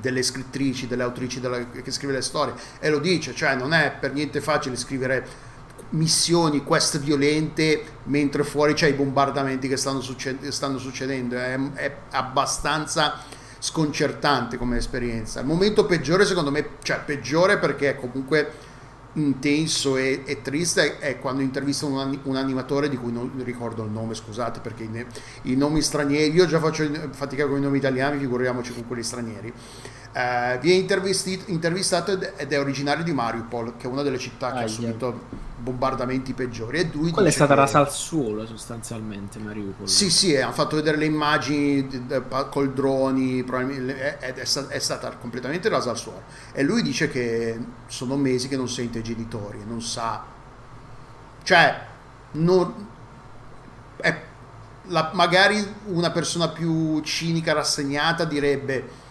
delle 0.00 0.22
scrittrici, 0.22 0.86
delle 0.86 1.02
autrici 1.02 1.40
della- 1.40 1.66
che 1.70 1.90
scrive 1.90 2.12
le 2.12 2.22
storie 2.22 2.54
e 2.78 2.88
lo 2.88 3.00
dice, 3.00 3.34
cioè 3.34 3.56
non 3.56 3.72
è 3.72 3.92
per 3.98 4.12
niente 4.12 4.40
facile 4.40 4.76
scrivere 4.76 5.26
missioni, 5.90 6.62
quest 6.62 6.98
violente 6.98 7.82
mentre 8.04 8.44
fuori 8.44 8.74
c'è 8.74 8.88
i 8.88 8.92
bombardamenti 8.92 9.68
che 9.68 9.76
stanno, 9.76 10.00
succe- 10.00 10.50
stanno 10.50 10.78
succedendo, 10.78 11.36
è, 11.36 11.58
è 11.74 11.96
abbastanza 12.10 13.22
sconcertante 13.58 14.56
come 14.56 14.76
esperienza. 14.76 15.40
Il 15.40 15.46
momento 15.46 15.86
peggiore 15.86 16.24
secondo 16.24 16.50
me, 16.50 16.70
cioè 16.82 17.00
peggiore 17.04 17.58
perché 17.58 17.90
è 17.90 17.96
comunque 17.96 18.66
intenso 19.14 19.96
e, 19.96 20.22
e 20.26 20.42
triste 20.42 20.98
è 20.98 21.18
quando 21.18 21.42
intervista 21.42 21.86
un, 21.86 22.18
un 22.22 22.36
animatore 22.36 22.88
di 22.88 22.96
cui 22.96 23.12
non 23.12 23.30
ricordo 23.42 23.82
il 23.82 23.90
nome, 23.90 24.14
scusate 24.14 24.60
perché 24.60 24.84
i, 24.84 25.06
i 25.42 25.56
nomi 25.56 25.80
stranieri, 25.82 26.32
io 26.32 26.46
già 26.46 26.60
faccio 26.60 26.88
fatica 27.10 27.46
con 27.46 27.58
i 27.58 27.60
nomi 27.60 27.78
italiani, 27.78 28.18
figuriamoci 28.18 28.72
con 28.72 28.86
quelli 28.86 29.02
stranieri. 29.02 29.52
Eh, 30.12 30.58
viene 30.60 30.86
intervistato 31.46 32.12
ed 32.36 32.52
è 32.52 32.58
originario 32.58 33.04
di 33.04 33.12
Mariupol, 33.12 33.76
che 33.76 33.86
è 33.86 33.90
una 33.90 34.02
delle 34.02 34.18
città 34.18 34.48
che 34.52 34.56
ha 34.56 34.60
Aia. 34.60 34.68
subito 34.68 35.46
bombardamenti 35.58 36.32
peggiori. 36.32 36.78
E 36.78 36.90
lui 36.92 37.10
Quella 37.10 37.28
è 37.28 37.30
stata 37.32 37.54
che- 37.54 37.60
rasa 37.60 37.78
al 37.80 37.92
suolo 37.92 38.46
sostanzialmente 38.46 39.38
Mariupol. 39.38 39.86
sì, 39.88 40.10
sì, 40.10 40.34
hanno 40.36 40.52
fatto 40.52 40.76
vedere 40.76 40.96
le 40.96 41.04
immagini 41.04 42.06
col 42.48 42.72
droni, 42.72 43.44
è, 43.44 44.16
è 44.34 44.78
stata 44.78 45.10
completamente 45.16 45.68
rasa 45.68 45.90
al 45.90 45.98
suolo. 45.98 46.22
E 46.52 46.62
lui 46.62 46.82
dice 46.82 47.08
che 47.10 47.58
sono 47.86 48.16
mesi 48.16 48.48
che 48.48 48.56
non 48.56 48.68
sente 48.68 48.98
i 49.00 49.02
genitori, 49.02 49.58
non 49.66 49.82
sa. 49.82 50.24
Cioè, 51.42 51.80
non, 52.32 52.86
è- 53.96 54.22
la- 54.86 55.10
magari 55.12 55.64
una 55.86 56.10
persona 56.10 56.48
più 56.48 57.00
cinica, 57.00 57.52
rassegnata 57.52 58.24
direbbe 58.24 59.06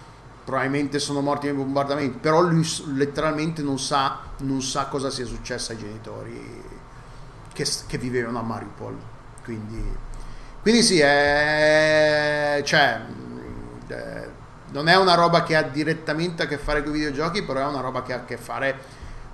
probabilmente 0.48 0.98
sono 1.00 1.20
morti 1.20 1.48
nei 1.48 1.56
bombardamenti, 1.58 2.20
però 2.20 2.40
lui 2.40 2.66
letteralmente 2.94 3.62
non 3.62 3.78
sa, 3.78 4.20
non 4.38 4.62
sa 4.62 4.86
cosa 4.86 5.10
sia 5.10 5.26
successo 5.26 5.74
ai 5.74 5.78
genitori 5.78 6.64
che, 7.52 7.66
che 7.86 7.98
vivevano 7.98 8.40
a 8.40 8.44
Mariupol. 8.44 8.96
Quindi, 9.44 9.84
quindi 10.62 10.84
sì, 10.84 11.00
è, 11.00 12.62
cioè, 12.64 13.02
eh, 13.90 14.30
non 14.72 14.88
è 14.88 14.96
una 14.96 15.16
roba 15.16 15.44
che 15.44 15.58
ha 15.58 15.64
direttamente 15.64 16.44
a 16.44 16.48
che 16.48 16.58
fare 16.58 16.82
con 16.82 16.92
i 16.96 17.00
videogiochi, 17.00 17.44
però 17.44 17.60
è 17.60 17.66
una 17.66 17.82
roba 17.82 18.02
che 18.02 18.14
ha 18.14 18.18
a 18.20 18.24
che 18.24 18.38
fare 18.38 18.80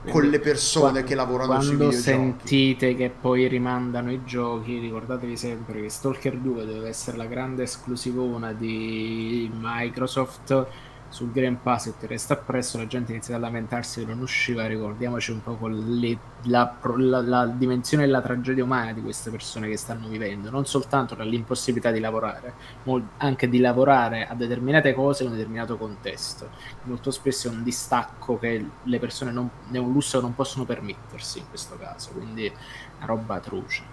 con 0.09 0.23
le 0.27 0.39
persone 0.39 1.01
qua- 1.01 1.03
che 1.03 1.13
lavorano 1.13 1.59
sui 1.59 1.77
Quando 1.77 1.89
videogiochi. 1.89 2.01
sentite 2.01 2.95
che 2.95 3.11
poi 3.11 3.47
rimandano 3.47 4.11
i 4.11 4.23
giochi, 4.25 4.79
ricordatevi 4.79 5.37
sempre 5.37 5.79
che 5.81 5.89
Stalker 5.89 6.37
2 6.39 6.65
doveva 6.65 6.87
essere 6.87 7.17
la 7.17 7.27
grande 7.27 7.61
esclusivona 7.63 8.51
di 8.51 9.47
Microsoft 9.53 10.67
sul 11.13 11.31
Game 11.31 11.59
Pass 11.61 11.85
e 11.87 11.97
ti 11.97 12.07
resta 12.07 12.33
appresso, 12.33 12.77
la 12.77 12.87
gente 12.87 13.11
inizia 13.11 13.35
a 13.35 13.39
lamentarsi 13.39 13.99
che 13.99 14.05
non 14.07 14.19
usciva, 14.19 14.65
ricordiamoci 14.65 15.31
un 15.31 15.43
po' 15.43 15.57
le- 15.67 16.17
la, 16.43 16.75
la- 16.97 17.21
la 17.21 17.45
dimensione 17.45 18.05
della 18.05 18.21
tragedia 18.21 18.63
umana 18.63 18.93
di 18.93 19.01
queste 19.01 19.29
persone 19.29 19.69
che 19.69 19.77
stanno 19.77 20.07
vivendo, 20.07 20.49
non 20.49 20.65
soltanto 20.65 21.13
dall'impossibilità 21.15 21.91
di 21.91 21.99
lavorare, 21.99 22.53
mol- 22.83 23.07
anche 23.17 23.47
di 23.47 23.59
lavorare 23.59 24.27
a 24.27 24.33
determinate 24.33 24.93
cose 24.93 25.23
in 25.23 25.29
un 25.29 25.35
determinato 25.35 25.77
contesto. 25.77 26.49
Molto 26.83 27.11
spesso 27.11 27.47
è 27.47 27.51
un 27.51 27.63
distacco 27.63 28.39
che 28.39 28.65
le 28.81 28.99
persone 28.99 29.31
non, 29.31 29.49
è 29.71 29.77
un 29.77 29.91
lusso 29.91 30.17
che 30.17 30.23
non 30.23 30.33
possono 30.33 30.65
permettersi 30.65 31.39
in 31.39 31.47
questo 31.49 31.77
caso, 31.77 32.11
quindi 32.11 32.51
una 32.97 33.05
roba 33.05 33.35
atroce. 33.35 33.83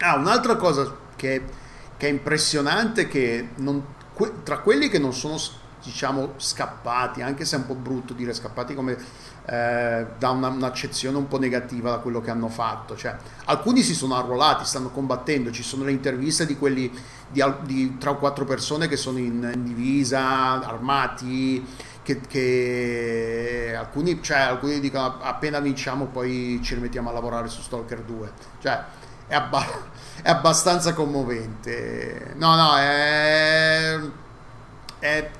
Ah, 0.00 0.16
un'altra 0.16 0.56
cosa 0.56 0.96
che, 1.16 1.42
che 1.96 2.06
è 2.06 2.10
impressionante 2.10 3.08
che 3.08 3.50
non- 3.56 3.84
que- 4.12 4.42
tra 4.42 4.58
quelli 4.60 4.88
che 4.88 4.98
non 4.98 5.12
sono 5.12 5.36
diciamo 5.88 6.34
scappati, 6.36 7.22
anche 7.22 7.46
se 7.46 7.56
è 7.56 7.58
un 7.60 7.66
po' 7.66 7.74
brutto 7.74 8.12
dire 8.12 8.34
scappati 8.34 8.74
come 8.74 8.96
eh, 9.46 10.06
da 10.18 10.30
una- 10.30 10.48
un'accezione 10.48 11.16
un 11.16 11.26
po' 11.26 11.38
negativa 11.38 11.90
da 11.90 11.96
quello 11.98 12.20
che 12.20 12.30
hanno 12.30 12.48
fatto, 12.48 12.94
cioè 12.94 13.16
alcuni 13.46 13.82
si 13.82 13.94
sono 13.94 14.14
arruolati, 14.16 14.66
stanno 14.66 14.90
combattendo, 14.90 15.50
ci 15.50 15.62
sono 15.62 15.84
le 15.84 15.92
interviste 15.92 16.44
di 16.44 16.58
quelli 16.58 16.92
di, 17.30 17.42
di 17.62 17.96
tre 17.98 18.10
o 18.10 18.16
quattro 18.16 18.44
persone 18.44 18.88
che 18.88 18.96
sono 18.96 19.18
in, 19.18 19.50
in 19.54 19.64
divisa, 19.64 20.62
armati, 20.62 21.66
che, 22.02 22.20
che 22.20 23.74
alcuni, 23.78 24.22
cioè, 24.22 24.38
alcuni 24.38 24.80
dicono 24.80 25.18
appena 25.20 25.60
vinciamo 25.60 26.06
poi 26.06 26.60
ci 26.62 26.74
rimettiamo 26.74 27.08
a 27.08 27.12
lavorare 27.12 27.48
su 27.48 27.62
Stalker 27.62 28.02
2, 28.02 28.32
cioè 28.60 28.84
è, 29.26 29.34
abba- 29.34 29.64
è 30.20 30.28
abbastanza 30.28 30.92
commovente. 30.92 32.34
No, 32.36 32.54
no, 32.54 32.76
è, 32.76 33.98
è, 34.98 35.30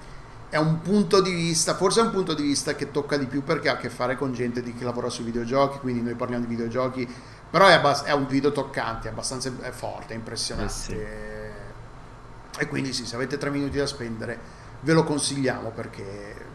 è 0.50 0.56
un 0.56 0.80
punto 0.80 1.20
di 1.20 1.32
vista, 1.32 1.74
forse 1.74 2.00
è 2.00 2.04
un 2.04 2.10
punto 2.10 2.34
di 2.34 2.42
vista 2.42 2.74
che 2.74 2.90
tocca 2.90 3.16
di 3.16 3.26
più 3.26 3.42
perché 3.42 3.68
ha 3.68 3.74
a 3.74 3.76
che 3.76 3.90
fare 3.90 4.16
con 4.16 4.32
gente 4.32 4.62
di, 4.62 4.74
che 4.74 4.84
lavora 4.84 5.08
sui 5.10 5.24
videogiochi, 5.24 5.78
quindi 5.78 6.02
noi 6.02 6.14
parliamo 6.14 6.44
di 6.44 6.54
videogiochi, 6.54 7.08
però 7.50 7.66
è, 7.66 7.72
abbast- 7.72 8.06
è 8.06 8.12
un 8.12 8.26
video 8.26 8.52
toccante, 8.52 9.08
è 9.08 9.10
abbastanza 9.10 9.50
è 9.60 9.70
forte, 9.70 10.14
è 10.14 10.16
impressionante. 10.16 10.72
Eh 10.72 10.76
sì. 10.76 10.96
E 12.60 12.66
quindi 12.66 12.92
sì, 12.92 13.06
se 13.06 13.14
avete 13.14 13.38
tre 13.38 13.50
minuti 13.50 13.76
da 13.76 13.86
spendere, 13.86 14.38
ve 14.80 14.92
lo 14.92 15.04
consigliamo 15.04 15.70
perché 15.70 16.46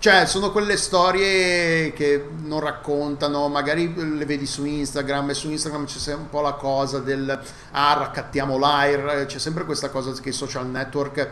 cioè, 0.00 0.24
sono 0.24 0.50
quelle 0.50 0.78
storie 0.78 1.92
che 1.92 2.26
non 2.44 2.60
raccontano, 2.60 3.48
magari 3.48 3.92
le 3.94 4.24
vedi 4.24 4.46
su 4.46 4.64
Instagram 4.64 5.28
e 5.28 5.34
su 5.34 5.50
Instagram 5.50 5.84
c'è 5.84 5.98
sempre 5.98 6.22
un 6.22 6.30
po' 6.30 6.40
la 6.40 6.54
cosa 6.54 7.00
del 7.00 7.38
ah, 7.72 7.92
raccattiamo 7.92 8.56
l'air, 8.56 9.26
c'è 9.26 9.38
sempre 9.38 9.66
questa 9.66 9.90
cosa 9.90 10.10
che 10.18 10.30
i 10.30 10.32
social 10.32 10.66
network 10.66 11.28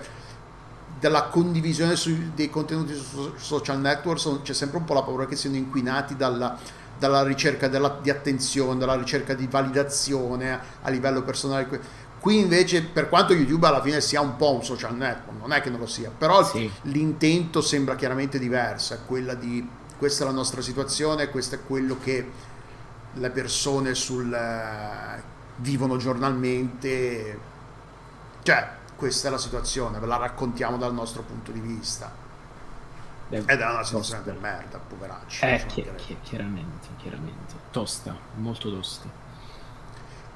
della 0.98 1.24
condivisione 1.24 1.96
sui- 1.96 2.32
dei 2.34 2.50
contenuti 2.50 2.94
su 2.94 3.32
social 3.36 3.78
network 3.80 4.18
sono- 4.18 4.42
c'è 4.42 4.52
sempre 4.52 4.78
un 4.78 4.84
po' 4.84 4.94
la 4.94 5.02
paura 5.02 5.26
che 5.26 5.36
siano 5.36 5.56
inquinati 5.56 6.16
dalla, 6.16 6.56
dalla 6.98 7.22
ricerca 7.22 7.68
della- 7.68 7.98
di 8.02 8.10
attenzione, 8.10 8.78
dalla 8.78 8.96
ricerca 8.96 9.34
di 9.34 9.46
validazione 9.46 10.58
a, 10.82 10.90
livello 10.90 11.22
personale. 11.22 11.68
Qui 12.20 12.38
invece, 12.40 12.82
per 12.82 13.08
quanto 13.08 13.32
YouTube 13.32 13.66
alla 13.66 13.80
fine 13.80 14.00
sia 14.00 14.20
un 14.20 14.34
po' 14.36 14.52
un 14.52 14.64
social 14.64 14.96
network, 14.96 15.38
non 15.40 15.52
è 15.52 15.60
che 15.60 15.70
non 15.70 15.78
lo 15.78 15.86
sia, 15.86 16.10
però 16.16 16.42
Sì. 16.44 16.68
l'intento 16.82 17.60
sembra 17.60 17.94
chiaramente 17.94 18.38
diverso, 18.40 18.94
è 18.94 18.98
quella 19.06 19.34
di 19.34 19.66
questa 19.96 20.24
è 20.24 20.26
la 20.26 20.32
nostra 20.32 20.60
situazione, 20.60 21.28
questo 21.28 21.56
è 21.56 21.58
quello 21.64 21.96
che 22.02 22.30
le 23.14 23.30
persone 23.30 23.94
sul, 23.94 24.32
eh, 24.32 25.22
vivono 25.56 25.96
giornalmente, 25.96 27.38
cioè 28.42 28.68
questa 28.98 29.28
è 29.28 29.30
la 29.30 29.38
situazione, 29.38 30.00
ve 30.00 30.06
la 30.06 30.16
raccontiamo 30.16 30.76
dal 30.76 30.92
nostro 30.92 31.22
punto 31.22 31.52
di 31.52 31.60
vista 31.60 32.10
Beh, 33.28 33.44
ed 33.46 33.60
è 33.60 33.70
una 33.70 33.84
situazione 33.84 34.24
tosta. 34.24 34.30
del 34.32 34.40
merda, 34.40 34.78
poveracci. 34.78 35.44
Eh, 35.44 35.64
chi- 35.66 36.16
chiaramente, 36.22 36.88
chiaramente. 36.96 37.54
Tosta, 37.70 38.16
molto 38.34 38.70
tosta. 38.72 39.06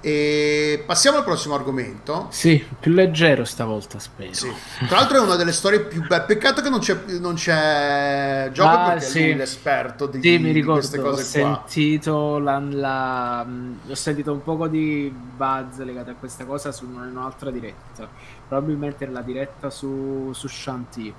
E 0.04 0.82
passiamo 0.84 1.18
al 1.18 1.24
prossimo 1.24 1.54
argomento. 1.54 2.26
Sì, 2.30 2.64
più 2.80 2.90
leggero 2.92 3.44
stavolta, 3.44 4.00
spero. 4.00 4.32
Sì. 4.32 4.52
Tra 4.88 4.96
l'altro 4.98 5.18
è 5.18 5.20
una 5.20 5.36
delle 5.36 5.52
storie 5.52 5.80
più 5.82 6.04
belle. 6.04 6.24
Peccato 6.24 6.60
che 6.60 6.68
non 6.68 6.80
c'è, 6.80 6.98
non 7.20 7.34
c'è 7.34 8.50
Gioco 8.52 8.68
Ah, 8.68 8.88
perché 8.90 9.04
sì. 9.04 9.18
è 9.22 9.26
lui 9.28 9.36
l'esperto 9.36 10.06
di, 10.06 10.20
Sì, 10.20 10.38
mi 10.38 10.50
ricordo, 10.50 10.80
queste 10.80 10.98
ho 10.98 11.02
cose 11.02 11.40
qua. 11.40 11.62
sentito, 11.64 12.38
la, 12.38 12.58
la- 12.58 13.44
mh, 13.44 13.78
ho 13.90 13.94
sentito 13.94 14.32
un 14.32 14.42
poco 14.42 14.66
di 14.66 15.08
buzz 15.36 15.78
legato 15.78 16.10
a 16.10 16.14
questa 16.14 16.44
cosa 16.46 16.72
su 16.72 16.84
un'altra 16.84 17.50
diretta. 17.52 18.08
Probabilmente 18.48 19.06
la 19.06 19.20
diretta 19.22 19.70
su, 19.70 20.30
su 20.34 20.48
Shanti. 20.48 21.14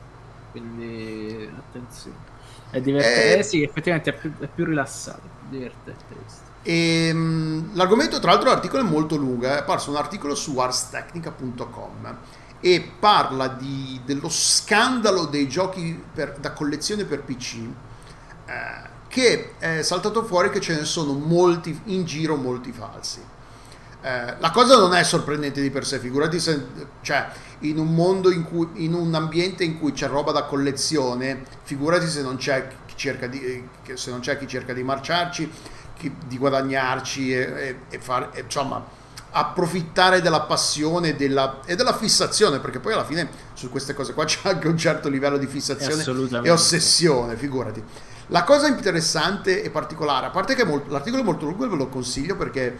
Quindi 0.52 1.50
attenzione. 1.58 2.18
È 2.70 2.82
divertente. 2.82 3.36
Eh, 3.36 3.40
Eh, 3.40 3.44
sì, 3.44 3.64
effettivamente 3.64 4.10
è 4.10 4.14
più, 4.14 4.32
è 4.40 4.48
più 4.48 4.66
rilassato, 4.66 5.22
è 5.26 5.50
divertente 5.50 6.04
questo. 6.22 6.52
E, 6.64 7.12
mh, 7.14 7.72
l'argomento, 7.76 8.20
tra 8.20 8.32
l'altro, 8.32 8.50
l'articolo 8.50 8.84
è 8.84 8.86
molto 8.86 9.16
lungo. 9.16 9.46
È 9.46 9.52
apparso 9.52 9.90
un 9.92 9.98
articolo 9.98 10.36
su 10.36 10.58
arstechnica.com 10.58 12.18
e 12.60 12.92
parla 13.00 13.48
di- 13.50 14.00
dello 14.06 14.30
scandalo 14.30 15.26
dei 15.26 15.48
giochi 15.50 16.02
per- 16.14 16.38
da 16.40 16.54
collezione 16.54 17.06
per 17.06 17.24
PC. 17.24 17.58
eh, 18.46 18.90
che 19.08 19.54
è 19.58 19.82
saltato 19.84 20.24
fuori 20.26 20.50
che 20.50 20.60
ce 20.60 20.76
ne 20.76 20.84
sono 20.86 21.14
molti 21.14 21.80
in 21.86 22.04
giro, 22.04 22.36
molti 22.36 22.72
falsi. 22.74 23.22
Eh, 24.02 24.36
la 24.38 24.52
cosa 24.52 24.78
non 24.78 24.94
è 24.94 25.04
sorprendente 25.04 25.62
di 25.62 25.70
per 25.70 25.86
sé, 25.86 25.98
figurati 26.00 26.40
se, 26.40 26.66
cioè, 27.02 27.30
in 27.60 27.78
un 27.78 27.94
mondo 27.96 28.32
in 28.32 28.44
cui, 28.44 28.68
in 28.86 28.94
un 28.94 29.14
ambiente 29.14 29.64
in 29.64 29.80
cui 29.80 29.94
c'è 29.94 30.08
roba 30.10 30.32
da 30.34 30.44
collezione, 30.44 31.44
figurati 31.64 32.08
se 32.08 32.22
non 32.22 32.36
c'è 32.36 32.68
chi 32.86 32.96
cerca 32.98 33.28
di, 33.28 33.42
eh, 33.86 33.96
se 33.96 34.10
non 34.12 34.20
c'è 34.20 34.38
chi 34.38 34.46
cerca 34.48 34.74
di 34.74 34.84
marciarci, 34.84 35.50
chi- 36.04 36.16
di 36.28 36.38
guadagnarci 36.38 37.34
e, 37.34 37.38
e- 37.40 37.76
e 37.90 38.00
fare, 38.00 38.30
e, 38.34 38.42
insomma, 38.42 38.84
approfittare 39.36 40.22
della 40.22 40.42
passione 40.42 41.16
della- 41.16 41.62
e 41.66 41.76
della 41.76 41.96
fissazione, 41.96 42.60
perché 42.60 42.80
poi 42.80 42.94
alla 42.94 43.06
fine 43.06 43.30
su 43.54 43.70
queste 43.70 43.94
cose 43.94 44.14
qua 44.14 44.26
c'è 44.26 44.40
anche 44.50 44.68
un 44.68 44.78
certo 44.78 45.10
livello 45.10 45.38
di 45.38 45.48
fissazione 45.48 46.04
e 46.48 46.52
ossessione, 46.52 47.36
figurati. 47.36 47.84
La 48.28 48.44
cosa 48.44 48.68
interessante 48.68 49.64
e 49.64 49.70
particolare, 49.70 50.28
a 50.28 50.30
parte 50.30 50.56
che 50.56 50.64
molto- 50.66 50.92
l'articolo 50.92 51.22
è 51.22 51.26
molto 51.26 51.46
lungo 51.46 51.66
e 51.66 51.70
ve 51.70 51.76
lo 51.76 51.88
consiglio 51.88 52.36
perché 52.36 52.78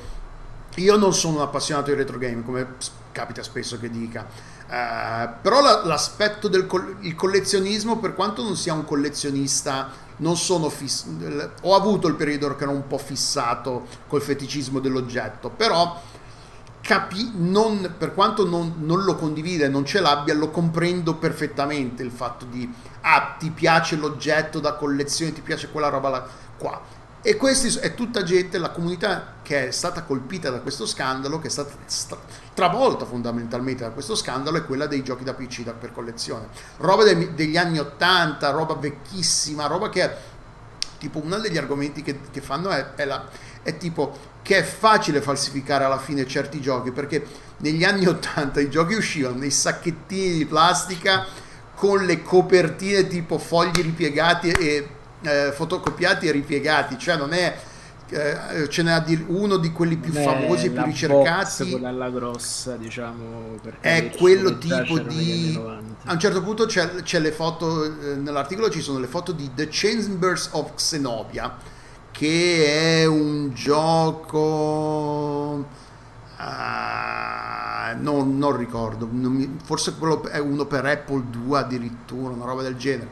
io 0.76 0.96
non 0.98 1.14
sono 1.14 1.38
un 1.38 1.42
appassionato 1.44 1.92
di 1.92 1.98
retro 1.98 2.18
game, 2.18 2.44
come 2.44 2.76
capita 3.12 3.44
spesso 3.44 3.80
che 3.80 3.90
dica, 3.90 4.26
Eh, 4.70 5.30
però 5.42 5.62
la- 5.62 5.86
l'aspetto 5.86 6.48
del 6.48 6.66
collezionismo, 7.16 7.98
per 8.00 8.16
quanto 8.16 8.44
non 8.44 8.56
sia 8.56 8.74
un 8.74 8.86
collezionista, 8.86 9.90
non 10.18 10.38
sono 10.38 10.70
fiss- 10.70 11.06
ho 11.62 11.76
avuto 11.76 12.08
il 12.08 12.16
periodo 12.16 12.56
che 12.56 12.64
ero 12.64 12.72
un 12.72 12.88
po' 12.88 12.98
fissato 12.98 13.88
col 14.08 14.22
feticismo 14.22 14.80
dell'oggetto, 14.80 15.50
però 15.50 16.00
capi- 16.82 17.32
non, 17.36 17.96
per 17.98 18.14
quanto 18.14 18.46
non, 18.46 18.76
non 18.80 19.04
lo 19.04 19.16
condivida 19.16 19.66
e 19.66 19.70
non 19.70 19.86
ce 19.86 20.00
l'abbia, 20.00 20.34
lo 20.34 20.50
comprendo 20.50 21.16
perfettamente 21.16 22.04
il 22.04 22.12
fatto 22.12 22.46
di, 22.46 22.72
ah, 23.02 23.36
ti 23.40 23.50
piace 23.52 23.96
l'oggetto 23.96 24.60
da 24.60 24.74
collezione, 24.74 25.34
ti 25.34 25.42
piace 25.42 25.70
quella 25.70 25.90
roba 25.90 26.10
là, 26.10 26.28
qua. 26.58 26.82
E 27.26 27.38
questa 27.38 27.80
è 27.80 27.94
tutta 27.94 28.24
gente, 28.24 28.58
la 28.58 28.70
comunità 28.72 29.36
che 29.42 29.68
è 29.70 29.72
stata 29.72 30.04
colpita 30.04 30.50
da 30.50 30.60
questo 30.60 30.86
scandalo, 30.86 31.40
che 31.40 31.48
è 31.48 31.50
stata 31.50 31.72
sta- 31.86 32.18
travolta 32.54 33.06
fondamentalmente 33.06 33.84
da 33.84 33.90
questo 33.90 34.16
scandalo, 34.16 34.58
è 34.58 34.66
quella 34.66 34.86
dei 34.88 35.04
giochi 35.04 35.24
da 35.24 35.34
PC 35.34 35.62
da- 35.64 35.74
per 35.74 35.92
collezione. 35.92 36.48
Roba 36.78 37.04
dei- 37.04 37.34
degli 37.34 37.58
anni 37.58 37.80
80, 37.80 38.50
roba 38.52 38.76
vecchissima, 38.76 39.68
roba 39.68 39.90
che 39.90 40.04
è 40.04 40.18
tipo 40.98 41.20
uno 41.20 41.38
degli 41.40 41.58
argomenti 41.58 42.02
che, 42.02 42.20
che 42.32 42.42
fanno 42.42 42.70
è, 42.70 42.94
è 42.96 43.06
la- 43.06 43.26
è 43.62 43.78
tipo 43.78 44.32
che 44.42 44.58
è 44.58 44.64
facile 44.64 45.22
falsificare 45.22 45.84
alla 45.86 45.98
fine 45.98 46.28
certi 46.28 46.60
giochi 46.60 46.92
perché 46.92 47.26
negli 47.58 47.84
anni 47.86 48.06
80 48.06 48.60
i 48.60 48.70
giochi 48.70 48.94
uscivano 48.94 49.36
nei 49.38 49.52
sacchettini 49.52 50.38
di 50.38 50.46
plastica 50.46 51.26
con 51.76 52.06
le 52.06 52.22
copertine 52.22 53.08
tipo 53.08 53.38
fogli 53.38 53.82
ripiegati 53.82 54.52
e 54.52 54.88
eh, 55.22 55.52
fotocopiati 55.54 56.28
e 56.28 56.32
ripiegati 56.32 56.98
cioè 56.98 57.16
non 57.16 57.32
è 57.34 57.56
eh, 58.14 58.70
ce 58.70 58.84
n'è 58.84 59.04
uno 59.28 59.58
di 59.58 59.72
quelli 59.72 59.98
più 59.98 60.14
è 60.14 60.24
famosi 60.24 60.68
e 60.68 60.70
più 60.70 60.78
la 60.78 60.84
box, 60.84 60.92
ricercati 60.92 61.72
quella 61.72 62.10
grossa, 62.10 62.76
diciamo. 62.76 63.60
è 63.80 64.12
quello 64.16 64.58
tipo 64.58 65.00
di 65.00 65.52
anni 65.52 65.54
90. 65.54 66.10
a 66.10 66.14
un 66.14 66.20
certo 66.20 66.44
punto 66.44 66.66
c'è, 66.66 67.02
c'è 67.02 67.20
le 67.20 67.32
foto 67.32 67.84
eh, 67.84 68.16
nell'articolo 68.16 68.70
ci 68.70 68.82
sono 68.82 69.00
le 69.00 69.08
foto 69.08 69.32
di 69.32 69.50
The 69.54 69.68
Chambers 69.70 70.50
of 70.52 70.76
Xenobia 70.76 71.56
che 72.12 73.02
è 73.02 73.06
un 73.06 73.52
gioco 73.54 74.52
ah, 76.38 77.96
non, 78.00 78.38
non 78.38 78.56
ricordo 78.56 79.08
non 79.12 79.32
mi- 79.34 79.58
forse 79.64 79.96
quello 79.98 80.24
è 80.28 80.40
uno 80.40 80.66
per 80.66 80.86
Apple 80.86 81.24
2 81.30 81.60
addirittura 81.60 82.34
una 82.34 82.46
roba 82.46 82.62
del 82.62 82.76
genere 82.76 83.10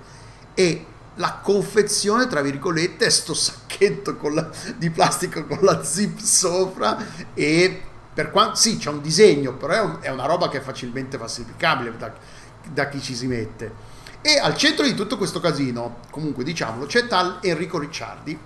e 0.53 0.85
la 1.15 1.39
confezione 1.41 2.27
tra 2.27 2.41
virgolette 2.41 3.05
è 3.05 3.09
sto 3.09 3.33
sacchetto 3.33 4.17
la- 4.29 4.49
di 4.77 4.89
plastica 4.89 5.43
con 5.43 5.59
la 5.61 5.83
zip 5.83 6.19
sopra 6.19 6.97
e 7.33 7.81
per 8.13 8.31
quanto 8.31 8.55
sì 8.55 8.77
c'è 8.77 8.89
un 8.89 9.01
disegno 9.01 9.53
però 9.55 9.73
è, 9.73 9.81
un- 9.81 9.97
è 10.01 10.09
una 10.09 10.25
roba 10.25 10.49
che 10.49 10.57
è 10.59 10.61
facilmente 10.61 11.17
falsificabile 11.17 11.95
da, 11.97 12.13
da 12.63 12.87
chi 12.89 13.01
ci 13.01 13.15
si 13.15 13.27
mette. 13.27 13.89
E 14.21 14.37
al 14.37 14.55
centro 14.55 14.85
di 14.85 14.93
tutto 14.93 15.17
questo 15.17 15.39
casino 15.39 15.99
comunque 16.11 16.43
diciamolo 16.43 16.85
c'è 16.85 17.07
tal 17.07 17.39
Enrico 17.41 17.79
Ricciardi 17.79 18.39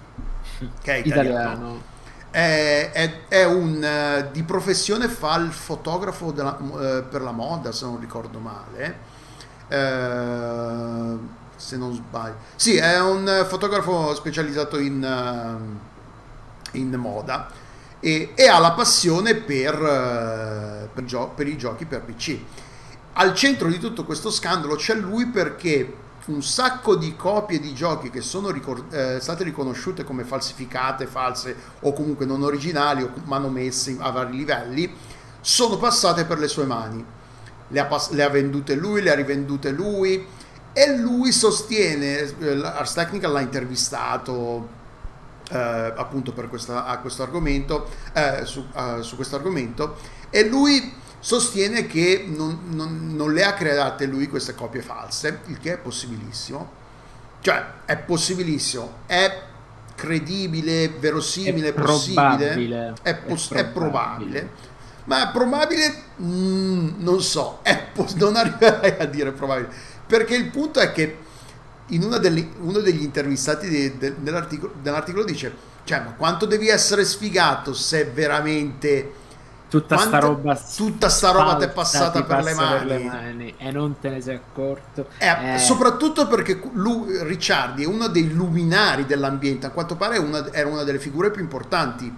che 0.82 0.94
è 0.94 0.98
italiano, 0.98 1.44
Italiano. 1.44 1.84
È, 2.30 2.92
è- 2.94 3.28
è 3.28 3.44
un 3.46 3.84
eh, 3.84 4.30
di 4.32 4.44
professione 4.44 5.08
fa 5.10 5.36
il 5.38 5.52
fotografo 5.54 6.32
della- 6.32 6.58
eh, 7.00 7.04
per 7.04 7.22
la 7.22 7.32
moda 7.32 7.72
se 7.72 7.86
non 7.86 8.00
ricordo 8.00 8.40
male. 8.40 9.00
Eh, 9.68 11.18
se 11.66 11.78
non 11.78 11.94
sbaglio 11.94 12.36
sì 12.56 12.76
è 12.76 13.02
un 13.02 13.28
eh, 13.28 13.46
fotografo 13.46 14.14
specializzato 14.14 14.78
in, 14.78 15.04
eh, 15.04 16.78
in 16.78 16.94
moda 16.94 17.50
e, 18.00 18.34
e 18.36 18.48
ha 18.48 18.60
la 18.60 18.74
passione 18.74 19.34
per, 19.34 19.74
eh, 19.74 20.90
per, 20.94 21.04
gio- 21.06 21.32
per 21.36 21.48
i 21.48 21.58
giochi 21.58 21.86
per 21.86 22.02
PC 22.04 22.38
al 23.14 23.34
centro 23.34 23.68
di 23.68 23.80
tutto 23.80 24.06
questo 24.06 24.30
scandalo 24.30 24.76
c'è 24.76 24.94
lui 24.94 25.26
perché 25.28 26.04
un 26.26 26.44
sacco 26.44 26.96
di 26.96 27.16
copie 27.16 27.60
di 27.60 27.74
giochi 27.74 28.10
che 28.10 28.22
sono 28.22 28.50
ricor- 28.50 28.94
eh, 28.94 29.20
state 29.20 29.44
riconosciute 29.44 30.04
come 30.04 30.24
falsificate, 30.24 31.06
false 31.06 31.56
o 31.82 31.94
comunque 31.94 32.26
non 32.26 32.42
originali 32.42 33.04
o 33.04 33.12
manomesse 33.26 33.96
a 34.00 34.10
vari 34.10 34.36
livelli 34.36 34.92
sono 35.40 35.78
passate 35.78 36.26
per 36.26 36.40
le 36.40 36.48
sue 36.48 36.66
mani. 36.66 37.06
Le 37.68 37.80
ha, 37.80 37.86
pass- 37.86 38.10
le 38.12 38.24
ha 38.24 38.30
vendute 38.30 38.74
lui, 38.74 39.02
le 39.02 39.12
ha 39.12 39.16
rivendute 39.16 39.70
lui 39.70 40.26
e 40.78 40.98
lui 40.98 41.32
sostiene, 41.32 42.18
eh, 42.18 42.62
Ars 42.62 42.92
Technica 42.92 43.30
l'ha 43.30 43.40
intervistato 43.40 44.68
eh, 45.50 45.58
appunto 45.96 46.34
per 46.34 46.50
questa, 46.50 46.86
a 46.86 47.00
questo 47.00 47.24
argomento, 47.24 47.88
eh, 48.12 48.42
su, 48.44 48.66
uh, 48.74 49.02
su 49.02 49.16
questo 49.16 49.38
argomento 49.38 49.96
e 50.30 50.48
lui 50.50 50.94
sostiene 51.20 51.88
che 51.88 52.26
non, 52.28 52.60
non, 52.72 53.16
non, 53.16 53.32
le 53.32 53.46
ha 53.46 53.54
create 53.54 54.06
lui 54.06 54.28
queste 54.28 54.54
copie 54.54 54.82
false, 54.82 55.40
il 55.46 55.60
che 55.60 55.74
è 55.74 55.78
possibilissimo. 55.78 56.84
Cioè, 57.40 57.64
è 57.86 57.96
possibilissimo, 57.96 58.98
è 59.06 59.44
credibile, 59.96 60.90
verosimile, 60.90 61.70
è 61.70 61.74
possibile, 61.74 62.94
è, 63.02 63.16
poss- 63.16 63.54
è, 63.54 63.66
probabile. 63.66 64.40
è 64.40 64.44
probabile. 64.44 64.50
Ma 65.06 65.30
è 65.30 65.32
probabile, 65.32 66.04
mm, 66.22 66.90
non 66.98 67.22
so, 67.22 67.62
pos- 67.94 68.16
non 68.16 68.36
arriverai 68.36 68.98
a 69.00 69.06
dire 69.06 69.32
probabile, 69.32 69.70
perché 70.08 70.36
il 70.36 70.50
punto 70.50 70.80
è 70.80 70.92
che 70.92 71.18
in 71.88 72.18
delle, 72.20 72.48
uno 72.60 72.80
degli 72.80 73.04
intervistati 73.04 73.70
de, 73.70 73.98
de, 73.98 74.16
dell'articolo, 74.20 74.74
dell'articolo, 74.82 75.24
dice, 75.24 75.54
cioè, 75.84 76.02
ma 76.02 76.14
quanto 76.14 76.46
devi 76.46 76.68
essere 76.68 77.06
sfigato 77.06 77.74
se 77.74 78.06
veramente 78.06 79.24
tutta 79.68 79.98
sta 79.98 80.20
roba 80.20 80.56
tutta 80.56 81.10
sta 81.10 81.32
roba 81.32 81.56
ti 81.56 81.64
è 81.66 81.70
passata 81.70 82.24
per 82.24 82.44
le, 82.44 82.54
per 82.56 82.86
le, 82.86 83.00
mani. 83.00 83.54
e 83.58 83.72
non 83.72 84.00
te 84.00 84.10
ne 84.10 84.22
sei 84.22 84.36
accorto 84.36 85.08
eh, 85.18 85.56
eh. 85.56 85.58
soprattutto 85.58 86.28
perché 86.28 86.62
lui, 86.74 87.24
Ricciardi 87.24 87.84
è 87.84 87.88
uno 87.88 88.08
dei 88.08 88.32
luminari 88.32 89.06
dell'ambiente 89.06 89.66
a 89.66 89.72
quanto 89.72 89.96
pare 89.96 90.20
una, 90.20 90.52
era 90.54 90.70
una 90.70 90.84
delle 90.84 91.00
figure 91.00 91.32
più 91.32 91.42
importanti 91.42 92.14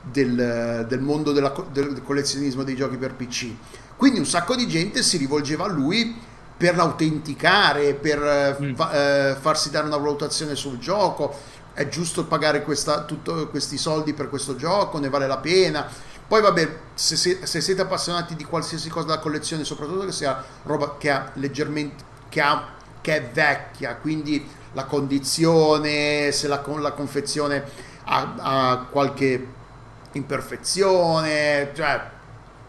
del, 0.00 0.86
del 0.88 1.00
mondo 1.00 1.32
della, 1.32 1.52
del 1.72 2.02
collezionismo 2.04 2.62
dei 2.62 2.76
giochi 2.76 2.96
per 2.96 3.14
PC 3.14 3.50
quindi 3.96 4.20
un 4.20 4.26
sacco 4.26 4.54
di 4.54 4.66
gente 4.68 5.02
si 5.02 5.16
rivolgeva 5.16 5.64
a 5.64 5.68
lui 5.68 6.16
per 6.62 6.76
l'autenticare 6.76 7.94
per 7.94 8.22
eh, 8.22 8.56
mm. 8.62 8.74
fa, 8.74 8.92
eh, 9.30 9.34
farsi 9.34 9.70
dare 9.70 9.86
una 9.86 9.96
valutazione 9.96 10.54
sul 10.54 10.78
gioco 10.78 11.34
è 11.74 11.88
giusto 11.88 12.24
pagare 12.26 12.62
questa, 12.62 13.02
tutto, 13.02 13.48
questi 13.48 13.76
soldi 13.76 14.14
per 14.14 14.28
questo 14.28 14.54
gioco 14.54 15.00
ne 15.00 15.08
vale 15.08 15.26
la 15.26 15.38
pena 15.38 15.88
poi 16.28 16.40
vabbè, 16.40 16.78
se, 16.94 17.16
se, 17.16 17.40
se, 17.42 17.60
siete 17.60 17.82
appassionati 17.82 18.36
di 18.36 18.44
qualsiasi 18.44 18.88
cosa 18.88 19.08
da 19.08 19.18
collezione, 19.18 19.64
soprattutto 19.64 20.06
che 20.06 20.12
sia 20.12 20.42
roba 20.62 20.96
che 20.96 21.10
ha 21.10 21.30
leggermente 21.34 22.04
che, 22.28 22.40
ha, 22.40 22.68
che 23.02 23.16
è 23.16 23.30
vecchia, 23.30 23.96
quindi 23.96 24.48
la 24.72 24.84
condizione, 24.84 26.30
se 26.32 26.48
la, 26.48 26.62
la 26.78 26.92
confezione 26.92 27.62
ha, 28.04 28.34
ha, 28.38 28.86
qualche 28.88 29.46
imperfezione, 30.12 31.72
cioè 31.74 32.10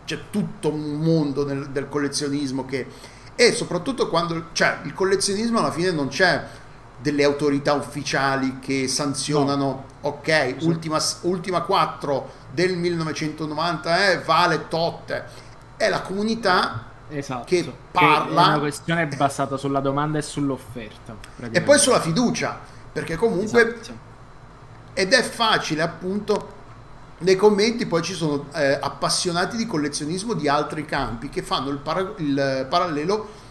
c'è 0.03 0.19
tutto 0.29 0.73
un 0.73 0.95
mondo 0.95 1.45
nel, 1.45 1.69
del 1.69 1.87
collezionismo 1.87 2.65
che 2.65 2.85
e 3.35 3.51
soprattutto 3.53 4.09
quando 4.09 4.47
cioè 4.53 4.79
il 4.83 4.93
collezionismo 4.93 5.59
alla 5.59 5.71
fine 5.71 5.91
non 5.91 6.07
c'è 6.07 6.43
delle 7.03 7.23
autorità 7.23 7.73
ufficiali 7.73 8.59
che 8.59 8.87
sanzionano, 8.87 9.65
no. 9.65 9.85
ok, 10.01 10.55
sì. 10.57 10.65
ultima, 10.65 10.99
ultima 11.21 11.61
4 11.61 12.31
del 12.51 12.77
1990 12.77 14.11
eh, 14.11 14.19
vale 14.19 14.67
tot, 14.69 15.23
è 15.75 15.89
la 15.89 16.01
comunità 16.01 16.85
esatto. 17.09 17.43
che 17.45 17.73
parla... 17.91 18.41
Che 18.41 18.47
è 18.47 18.47
una 18.47 18.59
questione 18.59 19.07
basata 19.07 19.57
sulla 19.57 19.81
domanda 19.81 20.17
e 20.17 20.21
sull'offerta. 20.21 21.17
E 21.51 21.61
poi 21.61 21.77
sulla 21.77 21.99
fiducia, 21.99 22.57
perché 22.91 23.17
comunque... 23.17 23.79
Esatto. 23.79 24.11
Ed 24.93 25.11
è 25.11 25.23
facile 25.23 25.81
appunto 25.81 26.61
nei 27.23 27.35
commenti 27.35 27.85
poi 27.85 28.01
ci 28.01 28.13
sono 28.13 28.45
eh, 28.53 28.77
appassionati 28.79 29.57
di 29.57 29.65
collezionismo 29.65 30.33
di 30.33 30.47
altri 30.47 30.85
campi 30.85 31.29
che 31.29 31.41
fanno 31.41 31.69
il, 31.69 31.77
para- 31.77 32.13
il 32.17 32.67
parallelo 32.69 33.41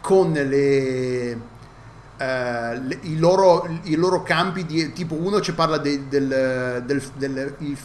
con 0.00 0.32
le, 0.32 1.30
eh, 1.30 2.80
le, 2.80 2.98
i, 3.02 3.18
loro, 3.18 3.68
i, 3.82 3.94
loro, 3.96 4.22
campi 4.22 4.64
di 4.64 4.92
tipo 4.92 5.14
uno 5.14 5.40
ci 5.40 5.52
parla 5.52 5.78
de, 5.78 6.08
del, 6.08 6.82
del, 6.86 7.02
del, 7.16 7.54
il, 7.58 7.78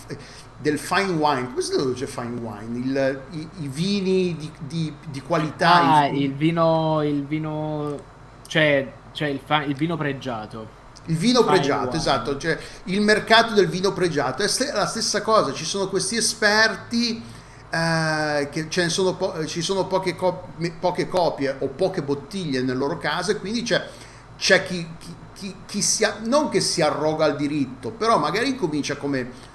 del, 0.60 0.78
fine 0.78 1.12
wine. 1.12 1.48
Come 1.50 1.62
si 1.62 1.72
traduce 1.72 2.08
fine 2.08 2.40
wine? 2.40 2.78
Il, 2.78 3.22
i, 3.32 3.50
i, 3.64 3.68
vini 3.68 4.36
di, 4.38 4.52
di, 4.60 4.94
di 5.10 5.22
qualità 5.22 5.98
ah, 5.98 6.08
il, 6.08 6.34
vino 6.34 7.02
il 7.04 7.26
vino 7.26 8.00
cioè, 8.48 8.92
cioè 9.12 9.28
il, 9.28 9.40
fa, 9.44 9.64
il 9.64 9.76
vino 9.76 9.98
pregiato 9.98 10.82
il 11.08 11.18
vino 11.18 11.44
pregiato, 11.44 11.98
esatto, 11.98 12.38
cioè 12.38 12.58
il 12.86 13.02
mercato 13.02 13.54
del 13.54 13.68
vino 13.68 13.92
pregiato. 13.92 14.44
È 14.44 14.72
la 14.72 14.88
stessa 14.88 15.22
cosa, 15.22 15.52
ci 15.54 15.66
sono 15.66 15.88
questi 15.90 16.16
esperti 16.16 17.22
eh, 17.70 18.50
che 18.52 18.70
ce 18.70 18.84
ne 18.84 18.90
sono 18.90 19.16
po- 19.16 19.46
ci 19.46 19.62
sono 19.62 19.88
poche, 19.88 20.16
cop- 20.16 20.70
poche, 20.80 21.10
copie 21.10 21.56
o 21.60 21.68
poche 21.68 22.04
bottiglie 22.04 22.62
nelle 22.62 22.76
loro 22.78 22.98
case, 22.98 23.38
quindi 23.38 23.64
c'è, 23.64 23.86
c'è 24.38 24.64
chi, 24.64 24.88
chi, 24.98 25.16
chi, 25.34 25.56
chi 25.66 25.82
si 25.82 26.08
non 26.26 26.50
che 26.50 26.62
si 26.62 26.82
arroga 26.82 27.26
il 27.26 27.36
diritto, 27.36 27.90
però 27.92 28.18
magari 28.18 28.50
incomincia 28.50 28.96
come 28.96 29.52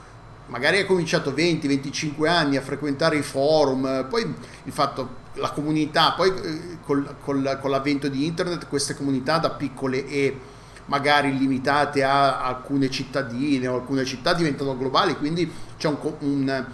magari 0.48 0.80
ha 0.80 0.87
cominciato 0.87 1.30
20-25 1.30 2.26
anni 2.26 2.56
a 2.56 2.62
frequentare 2.62 3.16
i 3.16 3.22
forum, 3.22 4.06
poi 4.08 4.34
il 4.64 4.72
fatto, 4.72 5.26
la 5.34 5.50
comunità, 5.50 6.12
poi 6.12 6.28
eh, 6.28 6.78
col, 6.84 7.16
col, 7.22 7.58
con 7.61 7.70
l'avvento 7.70 8.08
di 8.08 8.26
internet 8.26 8.66
queste 8.66 8.94
comunità 8.94 9.38
da 9.38 9.50
piccole 9.50 10.06
e 10.06 10.40
magari 10.88 11.37
limitate 11.37 12.03
a 12.03 12.42
alcune 12.42 12.90
cittadine 12.90 13.66
o 13.68 13.77
alcune 13.77 14.05
città 14.05 14.35
diventano 14.35 14.77
globali, 14.77 15.16
quindi 15.16 15.51
c'è 15.79 15.88
un, 15.88 15.96
un, 16.20 16.66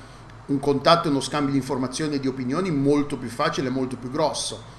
un 0.46 0.60
contatto 0.60 1.08
e 1.08 1.10
uno 1.10 1.20
scambio 1.20 1.52
di 1.52 1.58
informazioni 1.58 2.16
e 2.16 2.20
di 2.20 2.26
opinioni 2.26 2.70
molto 2.70 3.16
più 3.16 3.28
facile, 3.28 3.70
molto 3.70 3.96
più 3.96 4.10
grosso. 4.10 4.72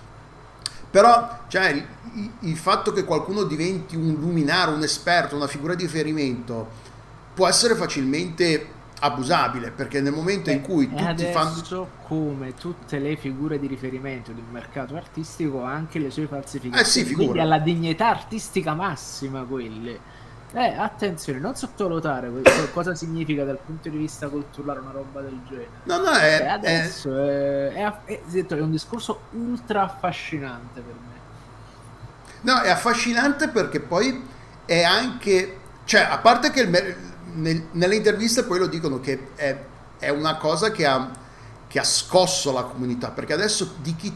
Però 0.89 1.39
cioè, 1.49 1.69
il, 1.69 2.31
il 2.41 2.57
fatto 2.57 2.93
che 2.93 3.03
qualcuno 3.03 3.43
diventi 3.43 3.95
un 3.95 4.15
luminare, 4.17 4.71
un 4.71 4.83
esperto, 4.83 5.35
una 5.35 5.47
figura 5.47 5.75
di 5.75 5.83
riferimento, 5.83 6.67
può 7.33 7.47
essere 7.47 7.75
facilmente 7.75 8.74
abusabile 9.05 9.71
perché 9.71 10.01
nel 10.01 10.13
momento 10.13 10.49
Beh, 10.49 10.53
in 10.53 10.61
cui 10.61 10.89
tutti 10.89 11.25
fanno 11.25 11.89
come 12.07 12.53
tutte 12.53 12.99
le 12.99 13.15
figure 13.15 13.59
di 13.59 13.67
riferimento 13.67 14.31
di 14.31 14.41
un 14.41 14.51
mercato 14.51 14.95
artistico 14.95 15.63
anche 15.63 15.99
le 15.99 16.09
sue 16.09 16.27
falsificazioni 16.27 16.81
eh 16.81 17.05
sì, 17.07 17.13
quindi 17.13 17.39
alla 17.39 17.59
dignità 17.59 18.09
artistica 18.09 18.73
massima 18.73 19.43
quelle 19.43 20.23
eh, 20.55 20.73
attenzione, 20.73 21.39
non 21.39 21.55
sottovalutare 21.55 22.31
cosa 22.71 22.95
significa 22.95 23.43
dal 23.43 23.59
punto 23.63 23.89
di 23.89 23.97
vista 23.97 24.29
culturale 24.29 24.79
una 24.79 24.91
roba 24.91 25.19
del 25.19 25.37
genere. 25.47 25.69
No, 25.83 25.97
no, 25.97 26.11
è, 26.11 26.37
cioè, 26.37 26.47
adesso 26.47 27.23
è, 27.23 27.73
è, 27.73 27.93
è, 28.05 28.45
è, 28.45 28.59
un 28.61 28.71
discorso 28.71 29.23
ultra 29.31 29.83
affascinante 29.83 30.79
per 30.79 30.93
me. 30.93 31.13
No, 32.41 32.61
è 32.61 32.69
affascinante 32.69 33.49
perché 33.49 33.81
poi 33.81 34.23
è 34.63 34.81
anche, 34.81 35.59
cioè, 35.83 36.07
a 36.09 36.19
parte 36.19 36.51
che 36.51 36.61
il, 36.61 36.95
nel, 37.35 37.67
nelle 37.71 37.95
interviste 37.95 38.43
poi 38.43 38.59
lo 38.59 38.67
dicono 38.67 38.99
che 38.99 39.29
è, 39.35 39.57
è 39.97 40.09
una 40.09 40.37
cosa 40.37 40.71
che 40.71 40.85
ha, 40.85 41.09
che 41.67 41.79
ha, 41.79 41.83
scosso 41.83 42.51
la 42.51 42.63
comunità, 42.63 43.11
perché 43.11 43.33
adesso 43.33 43.75
di 43.81 43.95
chi, 43.95 44.13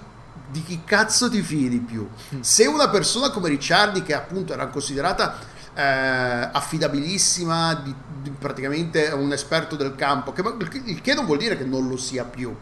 di 0.50 0.64
chi 0.64 0.82
cazzo 0.84 1.30
ti 1.30 1.42
fidi 1.42 1.80
più? 1.80 2.08
Mm. 2.36 2.42
Se 2.42 2.66
una 2.66 2.90
persona 2.90 3.30
come 3.30 3.50
Ricciardi, 3.50 4.04
che 4.04 4.14
appunto 4.14 4.54
era 4.54 4.68
considerata 4.68 5.38
eh, 5.74 5.82
affidabilissima, 5.82 7.76
di, 7.76 7.94
di, 8.22 8.32
praticamente 8.32 9.08
un 9.08 9.32
esperto 9.32 9.76
del 9.76 9.96
campo, 9.96 10.32
che, 10.34 10.44
il 10.86 11.02
che 11.02 11.14
non 11.14 11.26
vuol 11.26 11.38
dire 11.38 11.58
che 11.58 11.66
non 11.66 11.88
lo 11.88 11.98
sia 11.98 12.24
più. 12.24 12.56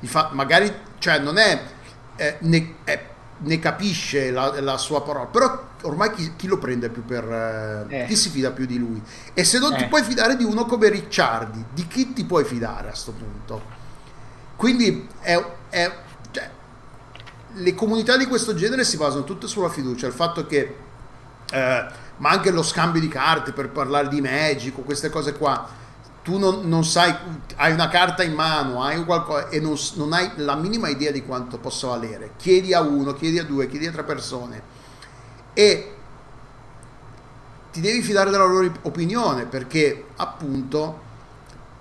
Fa, 0.00 0.30
magari, 0.32 0.72
cioè, 0.98 1.18
non 1.18 1.38
è, 1.38 1.60
eh, 2.16 2.36
ne, 2.40 2.76
è 2.84 3.16
ne 3.40 3.58
capisce 3.58 4.30
la, 4.30 4.60
la, 4.60 4.76
sua 4.76 5.02
parola, 5.02 5.26
però 5.26 5.68
ormai 5.82 6.12
chi, 6.12 6.32
chi 6.36 6.46
lo 6.46 6.58
prende 6.58 6.88
più 6.88 7.04
per... 7.04 7.86
Eh, 7.88 8.02
eh. 8.02 8.06
chi 8.06 8.16
si 8.16 8.30
fida 8.30 8.50
più 8.50 8.66
di 8.66 8.78
lui? 8.78 9.00
E 9.32 9.44
se 9.44 9.58
non 9.58 9.74
eh. 9.74 9.76
ti 9.76 9.86
puoi 9.86 10.02
fidare 10.02 10.36
di 10.36 10.44
uno 10.44 10.64
come 10.64 10.88
Ricciardi, 10.88 11.64
di 11.72 11.86
chi 11.86 12.12
ti 12.12 12.24
puoi 12.24 12.44
fidare 12.44 12.88
a 12.88 12.90
questo 12.90 13.12
punto? 13.12 13.62
Quindi 14.56 15.08
è, 15.20 15.42
è, 15.68 15.96
cioè, 16.30 16.50
le 17.52 17.74
comunità 17.74 18.16
di 18.16 18.26
questo 18.26 18.54
genere 18.54 18.84
si 18.84 18.96
basano 18.96 19.24
tutte 19.24 19.46
sulla 19.46 19.68
fiducia, 19.68 20.06
il 20.06 20.12
fatto 20.12 20.46
che... 20.46 20.76
Eh, 21.50 21.86
ma 22.18 22.30
anche 22.30 22.50
lo 22.50 22.64
scambio 22.64 23.00
di 23.00 23.08
carte 23.08 23.52
per 23.52 23.70
parlare 23.70 24.08
di 24.08 24.20
Magic, 24.20 24.84
queste 24.84 25.08
cose 25.08 25.34
qua 25.34 25.86
tu 26.22 26.38
non, 26.38 26.68
non, 26.68 26.84
sai, 26.84 27.14
hai 27.56 27.72
una 27.72 27.88
carta 27.88 28.22
in 28.22 28.34
mano, 28.34 28.82
hai 28.82 29.04
qualcosa 29.04 29.48
e 29.48 29.60
non, 29.60 29.76
non, 29.94 30.12
hai 30.12 30.30
la 30.36 30.54
minima 30.56 30.88
idea 30.88 31.10
di 31.10 31.24
quanto 31.24 31.58
possa 31.58 31.88
valere. 31.88 32.32
Chiedi 32.36 32.74
a 32.74 32.80
uno, 32.80 33.14
chiedi 33.14 33.38
a 33.38 33.44
due, 33.44 33.68
chiedi 33.68 33.86
a 33.86 33.92
tre 33.92 34.04
persone 34.04 34.62
e 35.54 35.94
ti 37.72 37.80
devi 37.80 38.02
fidare 38.02 38.30
della 38.30 38.44
loro 38.44 38.70
opinione 38.82 39.44
perché 39.44 40.06
appunto 40.16 41.06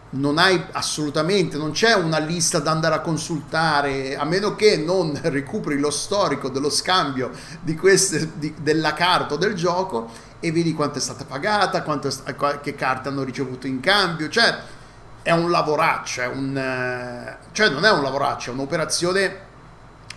non 0.10 0.38
hai 0.38 0.62
assolutamente, 0.72 1.58
non 1.58 1.72
c'è 1.72 1.94
una 1.94 2.20
lista 2.20 2.60
da 2.60 2.72
andare 2.72 2.96
a 2.96 3.02
consultare 3.02 4.16
a 4.16 4.24
meno 4.24 4.56
che 4.56 4.78
non 4.78 5.18
recuperi 5.22 5.80
lo 5.80 5.92
storico 5.92 6.50
dello 6.50 6.70
scambio 6.70 7.32
di 7.62 7.76
queste, 7.76 8.32
di, 8.36 8.54
della 8.62 8.94
carta 8.94 9.34
o 9.34 9.38
del 9.38 9.54
gioco 9.54 10.10
e 10.40 10.52
vedi 10.52 10.74
quanto 10.74 10.98
è 10.98 11.02
stata 11.02 11.26
pagata, 11.26 11.84
è, 11.84 12.60
che 12.62 12.76
carte 12.76 13.10
hanno 13.10 13.24
ricevuto 13.24 13.68
in 13.68 13.80
cambio, 13.80 14.30
cioè 14.30 14.56
è 15.22 15.32
un 15.32 15.50
lavoraccio, 15.50 16.22
è 16.22 16.28
un, 16.28 16.56
eh, 16.56 17.38
cioè 17.52 17.70
non 17.70 17.84
è 17.84 17.92
un 17.92 18.02
lavoraccio, 18.02 18.52
è 18.52 18.54
un'operazione 18.54 19.46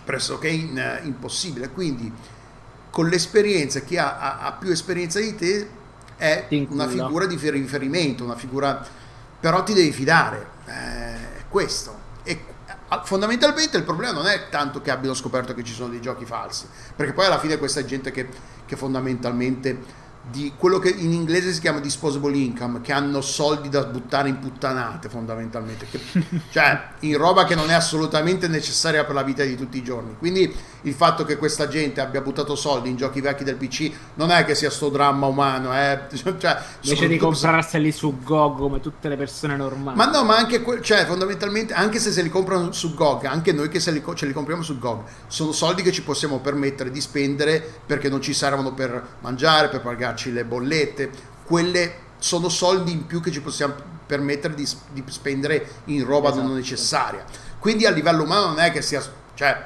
pressoché 0.05 0.47
in, 0.47 0.99
impossibile, 1.03 1.69
quindi 1.69 2.11
con 2.89 3.07
l'esperienza, 3.07 3.79
chi 3.81 3.97
ha, 3.97 4.17
ha, 4.17 4.39
ha 4.39 4.51
più 4.53 4.69
esperienza 4.69 5.19
di 5.19 5.35
te 5.35 5.69
è 6.17 6.45
una 6.69 6.87
figura 6.87 7.25
di 7.25 7.35
riferimento, 7.35 8.23
una 8.23 8.35
figura... 8.35 8.85
però 9.39 9.63
ti 9.63 9.73
devi 9.73 9.91
fidare, 9.91 10.49
Eh, 10.65 11.39
è 11.39 11.43
questo. 11.49 11.99
E 12.23 12.31
eh, 12.31 12.99
fondamentalmente 13.03 13.77
il 13.77 13.83
problema 13.83 14.13
non 14.13 14.27
è 14.27 14.49
tanto 14.49 14.81
che 14.81 14.91
abbiano 14.91 15.15
scoperto 15.15 15.53
che 15.53 15.63
ci 15.63 15.73
sono 15.73 15.89
dei 15.89 15.99
giochi 15.99 16.25
falsi, 16.25 16.67
perché 16.95 17.13
poi 17.13 17.25
alla 17.25 17.39
fine 17.39 17.57
questa 17.57 17.79
è 17.79 17.85
gente 17.85 18.11
che, 18.11 18.29
che 18.65 18.75
fondamentalmente 18.75 19.99
di 20.29 20.53
quello 20.55 20.77
che 20.79 20.89
in 20.89 21.11
inglese 21.11 21.51
si 21.51 21.59
chiama 21.59 21.79
disposable 21.79 22.37
income, 22.37 22.81
che 22.81 22.91
hanno 22.93 23.21
soldi 23.21 23.69
da 23.69 23.83
buttare 23.83 24.29
in 24.29 24.39
puttanate 24.39 25.09
fondamentalmente, 25.09 25.87
che- 25.89 25.99
cioè 26.51 26.89
in 26.99 27.17
roba 27.17 27.45
che 27.45 27.55
non 27.55 27.69
è 27.69 27.73
assolutamente 27.73 28.47
necessaria 28.47 29.03
per 29.03 29.15
la 29.15 29.23
vita 29.23 29.43
di 29.43 29.55
tutti 29.55 29.77
i 29.77 29.83
giorni. 29.83 30.15
Quindi 30.17 30.53
il 30.83 30.93
fatto 30.93 31.23
che 31.23 31.37
questa 31.37 31.67
gente 31.67 32.01
abbia 32.01 32.21
buttato 32.21 32.55
soldi 32.55 32.89
in 32.89 32.95
giochi 32.95 33.21
vecchi 33.21 33.43
del 33.43 33.55
PC 33.55 33.91
non 34.15 34.31
è 34.31 34.43
che 34.45 34.55
sia 34.55 34.69
sto 34.69 34.89
dramma 34.89 35.27
umano, 35.27 35.73
eh. 35.73 35.99
cioè, 36.39 36.57
Invece 36.81 37.07
di 37.07 37.17
comprarseli 37.17 37.91
su 37.91 38.17
GOG 38.23 38.57
come 38.57 38.79
tutte 38.79 39.07
le 39.07 39.15
persone 39.17 39.55
normali. 39.55 39.95
ma 39.97 40.05
no, 40.05 40.23
ma 40.23 40.37
anche 40.37 40.61
que- 40.61 40.81
cioè, 40.81 41.05
fondamentalmente, 41.05 41.73
anche 41.73 41.99
se 41.99 42.11
se 42.11 42.21
li 42.21 42.29
comprano 42.29 42.71
su 42.71 42.93
GOG, 42.95 43.25
anche 43.25 43.51
noi 43.51 43.69
che 43.69 43.79
se 43.79 43.91
li 43.91 44.01
co- 44.01 44.15
ce 44.15 44.25
li 44.25 44.33
compriamo 44.33 44.63
su 44.63 44.77
GOG, 44.79 45.03
sono 45.27 45.51
soldi 45.51 45.81
che 45.81 45.91
ci 45.91 46.01
possiamo 46.03 46.39
permettere 46.39 46.89
di 46.91 47.01
spendere 47.01 47.63
perché 47.85 48.09
non 48.09 48.21
ci 48.21 48.33
servono 48.33 48.73
per 48.73 49.15
mangiare, 49.19 49.69
per 49.69 49.81
pagarci 49.81 50.31
le 50.31 50.45
bollette. 50.45 51.09
Quelle 51.43 51.93
sono 52.17 52.49
soldi 52.49 52.91
in 52.91 53.05
più 53.05 53.19
che 53.21 53.31
ci 53.31 53.41
possiamo 53.41 53.73
permettere 54.05 54.53
di, 54.53 54.67
di 54.91 55.03
spendere 55.07 55.67
in 55.85 56.05
roba 56.05 56.29
Esatto. 56.29 56.45
non 56.47 56.55
necessaria. 56.55 57.23
Quindi 57.59 57.85
a 57.85 57.91
livello 57.91 58.23
umano 58.23 58.47
non 58.47 58.59
è 58.59 58.71
che 58.71 58.81
sia, 58.81 59.01
cioè, 59.35 59.63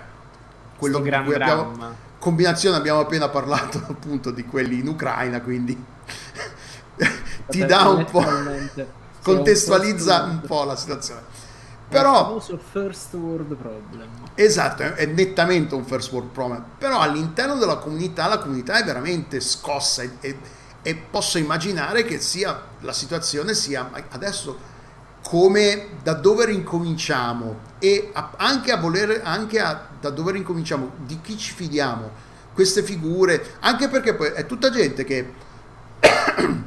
quello 0.75 0.99
di 0.99 1.09
gran 1.09 1.23
cui 1.23 1.33
abbiamo, 1.35 1.71
dramma. 1.73 1.97
combinazione 2.19 2.77
abbiamo 2.77 2.99
appena 3.01 3.29
parlato 3.29 3.83
appunto 3.89 4.31
di 4.31 4.45
quelli 4.45 4.79
in 4.79 4.87
Ucraina, 4.87 5.41
quindi 5.41 5.75
ti 7.49 7.65
dà 7.65 7.89
un 7.89 8.05
po', 8.05 8.23
contestualizza 9.21 10.23
un 10.23 10.29
un 10.29 10.41
po' 10.45 10.63
la 10.63 10.75
situazione. 10.75 11.21
È 11.87 11.95
il 11.97 12.01
Però, 12.01 12.13
famoso 12.15 12.57
first 12.57 13.13
world 13.13 13.55
problem. 13.55 14.31
esatto, 14.33 14.81
è, 14.83 14.93
è 14.93 15.05
nettamente 15.05 15.75
un 15.75 15.85
first 15.85 16.11
world 16.11 16.29
problem, 16.31 16.65
però 16.77 16.99
all'interno 16.99 17.55
della 17.57 17.77
comunità 17.77 18.27
la 18.27 18.39
comunità 18.39 18.77
è 18.79 18.83
veramente 18.83 19.39
scossa 19.39 20.01
e, 20.01 20.17
e- 20.19 20.39
e 20.81 20.95
posso 20.95 21.37
immaginare 21.39 22.03
che 22.05 22.19
sia, 22.19 22.61
la 22.81 22.93
situazione 22.93 23.53
sia 23.55 23.89
adesso 24.09 24.73
come 25.27 25.87
da 26.03 26.13
dove 26.13 26.45
rincominciamo 26.45 27.59
e 27.79 28.11
a- 28.13 28.33
anche 28.37 28.71
a 28.71 28.77
volere, 28.77 29.23
anche 29.23 29.59
a, 29.59 29.87
da 29.99 30.11
dove 30.11 30.33
rincominciamo, 30.33 30.91
di 30.97 31.19
chi 31.21 31.35
ci 31.35 31.51
fidiamo, 31.51 32.11
queste 32.53 32.83
figure, 32.83 33.55
anche 33.61 33.89
perché 33.89 34.13
poi 34.13 34.29
è 34.29 34.45
tutta 34.45 34.69
gente 34.69 35.03
che 35.03 35.33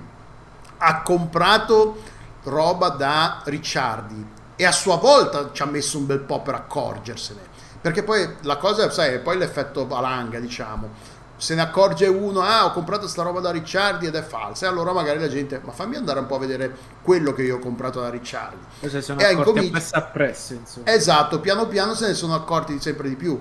ha 0.79 1.03
comprato 1.03 2.03
roba 2.43 2.89
da 2.89 3.43
Ricciardi 3.45 4.27
e 4.57 4.65
a 4.67 4.73
sua 4.73 4.97
volta 4.97 5.51
ci 5.53 5.63
ha 5.63 5.67
messo 5.67 5.97
un 5.97 6.07
bel 6.07 6.21
po' 6.21 6.43
per 6.43 6.55
accorgersene. 6.55 7.41
Perché 7.81 8.03
poi 8.03 8.29
la 8.41 8.57
cosa, 8.57 8.91
sai, 8.91 9.15
è 9.15 9.19
poi 9.21 9.39
l'effetto 9.39 9.87
valanga, 9.87 10.41
diciamo. 10.41 10.91
Se 11.39 11.55
ne 11.55 11.61
accorge 11.63 12.07
uno, 12.09 12.41
ah, 12.41 12.67
ho 12.67 12.73
comprato 12.73 13.07
sta 13.07 13.23
roba 13.23 13.39
da 13.39 13.53
Ricciardi 13.53 14.07
ed 14.07 14.17
è 14.17 14.23
falsa, 14.23 14.67
e 14.67 14.69
allora 14.69 14.93
magari 14.93 15.21
la 15.21 15.29
gente, 15.29 15.61
ma 15.65 15.71
fammi 15.71 15.95
andare 15.95 16.19
un 16.19 16.27
po' 16.27 16.35
a 16.35 16.41
vedere 16.41 16.77
quello 17.01 17.33
che 17.33 17.43
io 17.43 17.57
ho 17.57 17.59
comprato 17.61 18.01
da 18.01 18.11
Ricciardi. 18.11 18.65
Poi 18.81 18.91
se 18.91 19.01
sono 19.01 19.21
E 19.21 19.25
accorti 19.25 19.51
incominci- 19.51 19.95
appresso 19.95 20.55
insomma. 20.55 20.91
Esatto, 20.93 21.39
piano 21.39 21.69
piano 21.69 21.95
se 21.95 22.09
ne 22.09 22.15
sono 22.15 22.35
accorti 22.35 22.81
sempre 22.81 23.09
di 23.09 23.15
più. 23.15 23.41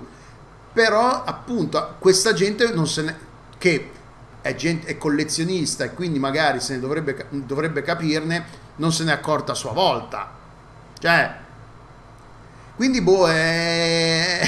Però 0.72 1.24
appunto 1.24 1.96
questa 1.98 2.32
gente 2.32 2.72
non 2.72 2.86
se 2.86 3.02
ne... 3.02 3.18
che 3.58 3.90
è, 4.42 4.54
gente, 4.54 4.86
è 4.86 4.96
collezionista 4.96 5.82
e 5.82 5.92
quindi 5.92 6.20
magari 6.20 6.60
se 6.60 6.74
ne 6.74 6.80
dovrebbe, 6.80 7.26
dovrebbe 7.30 7.82
capirne, 7.82 8.44
non 8.76 8.92
se 8.92 9.02
ne 9.02 9.10
è 9.10 9.14
accorta 9.14 9.52
a 9.52 9.56
sua 9.56 9.72
volta. 9.72 10.30
Cioè... 11.00 11.46
Quindi 12.76 13.02
boh, 13.02 13.28
è... 13.28 14.40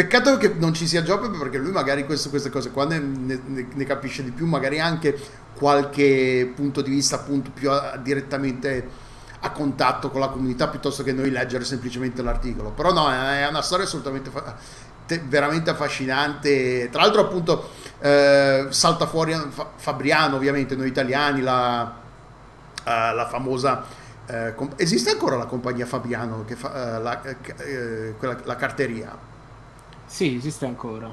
Peccato 0.00 0.38
che 0.38 0.54
non 0.56 0.72
ci 0.72 0.86
sia 0.86 1.02
Giove 1.02 1.28
perché 1.36 1.58
lui 1.58 1.72
magari 1.72 2.06
questo- 2.06 2.30
queste 2.30 2.48
cose 2.48 2.70
qua 2.70 2.86
ne, 2.86 2.98
ne- 2.98 3.66
ne 3.70 3.84
capisce 3.84 4.24
di 4.24 4.30
più, 4.30 4.46
magari 4.46 4.80
anche 4.80 5.14
qualche 5.54 6.50
punto 6.56 6.80
di 6.80 6.88
vista 6.88 7.16
appunto 7.16 7.50
più 7.52 7.70
a- 7.70 7.98
direttamente 8.02 8.88
a 9.40 9.50
contatto 9.50 10.10
con 10.10 10.20
la 10.20 10.28
comunità 10.28 10.68
piuttosto 10.68 11.02
che 11.02 11.12
noi 11.12 11.30
leggere 11.30 11.64
semplicemente 11.64 12.22
l'articolo. 12.22 12.70
Però 12.70 12.94
no, 12.94 13.10
è 13.10 13.46
una 13.46 13.60
storia 13.60 13.84
assolutamente 13.84 14.30
fa- 14.30 14.54
te- 15.06 15.20
veramente 15.22 15.68
affascinante. 15.68 16.88
Tra 16.90 17.02
l'altro 17.02 17.20
appunto 17.20 17.68
eh, 18.00 18.68
salta 18.70 19.06
fuori 19.06 19.34
Fa- 19.50 19.72
Fabriano, 19.76 20.36
ovviamente 20.36 20.74
noi 20.76 20.88
italiani, 20.88 21.42
la, 21.42 21.92
eh, 22.84 23.14
la 23.14 23.26
famosa... 23.28 23.84
eh, 24.26 24.54
comp- 24.54 24.80
esiste 24.80 25.10
ancora 25.10 25.36
la 25.36 25.44
compagnia 25.44 25.84
Fabriano 25.84 26.44
che 26.46 26.54
fa 26.56 26.96
eh, 26.96 27.02
la, 27.02 27.22
eh, 27.22 28.14
la 28.44 28.56
carteria? 28.56 29.28
Sì, 30.10 30.34
esiste 30.36 30.66
ancora. 30.66 31.08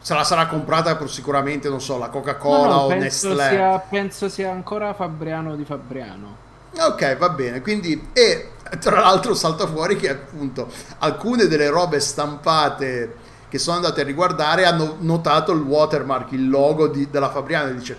Se 0.00 0.12
la 0.12 0.22
sarà 0.22 0.46
comprata 0.46 0.96
per 0.96 1.08
sicuramente, 1.08 1.70
non 1.70 1.80
so, 1.80 1.96
la 1.96 2.10
Coca-Cola 2.10 2.66
No, 2.66 2.72
no, 2.72 2.80
o 2.82 2.86
penso, 2.88 3.28
Nestlé. 3.28 3.48
sia, 3.48 3.78
penso 3.78 4.28
sia 4.28 4.50
ancora 4.50 4.92
Fabriano 4.92 5.56
di 5.56 5.64
Fabriano. 5.64 6.36
Ok, 6.78 7.16
va 7.16 7.30
bene. 7.30 7.62
Quindi, 7.62 8.08
e 8.12 8.50
tra 8.80 9.00
l'altro 9.00 9.32
salta 9.34 9.66
fuori 9.66 9.96
che 9.96 10.10
appunto 10.10 10.68
alcune 10.98 11.46
delle 11.46 11.70
robe 11.70 12.00
stampate 12.00 13.16
che 13.48 13.58
sono 13.58 13.76
andate 13.76 14.02
a 14.02 14.04
riguardare 14.04 14.66
hanno 14.66 14.96
notato 14.98 15.52
il 15.52 15.60
watermark, 15.62 16.32
il 16.32 16.48
logo 16.50 16.88
di- 16.88 17.08
della 17.08 17.30
Fabriano 17.30 17.70
e 17.70 17.74
dice 17.76 17.96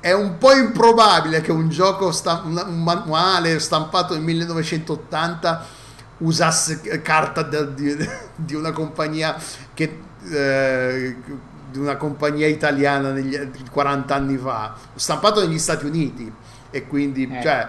è 0.00 0.12
un 0.12 0.38
po' 0.38 0.52
improbabile 0.52 1.40
che 1.40 1.52
un 1.52 1.68
gioco, 1.68 2.10
sta- 2.12 2.42
un, 2.44 2.62
un 2.66 2.82
manuale 2.82 3.58
stampato 3.58 4.14
nel 4.14 4.22
1980 4.22 5.64
usasse 6.18 6.80
carta 7.02 7.42
di, 7.42 8.08
di 8.34 8.54
una 8.54 8.72
compagnia 8.72 9.36
che 9.74 10.02
eh, 10.30 11.16
di 11.70 11.78
una 11.78 11.96
compagnia 11.96 12.46
italiana 12.46 13.10
negli 13.10 13.38
40 13.70 14.14
anni 14.14 14.36
fa, 14.36 14.74
stampato 14.94 15.40
negli 15.40 15.58
Stati 15.58 15.84
Uniti 15.84 16.32
e 16.70 16.86
quindi 16.86 17.24
Ecco. 17.24 17.42
cioè 17.42 17.68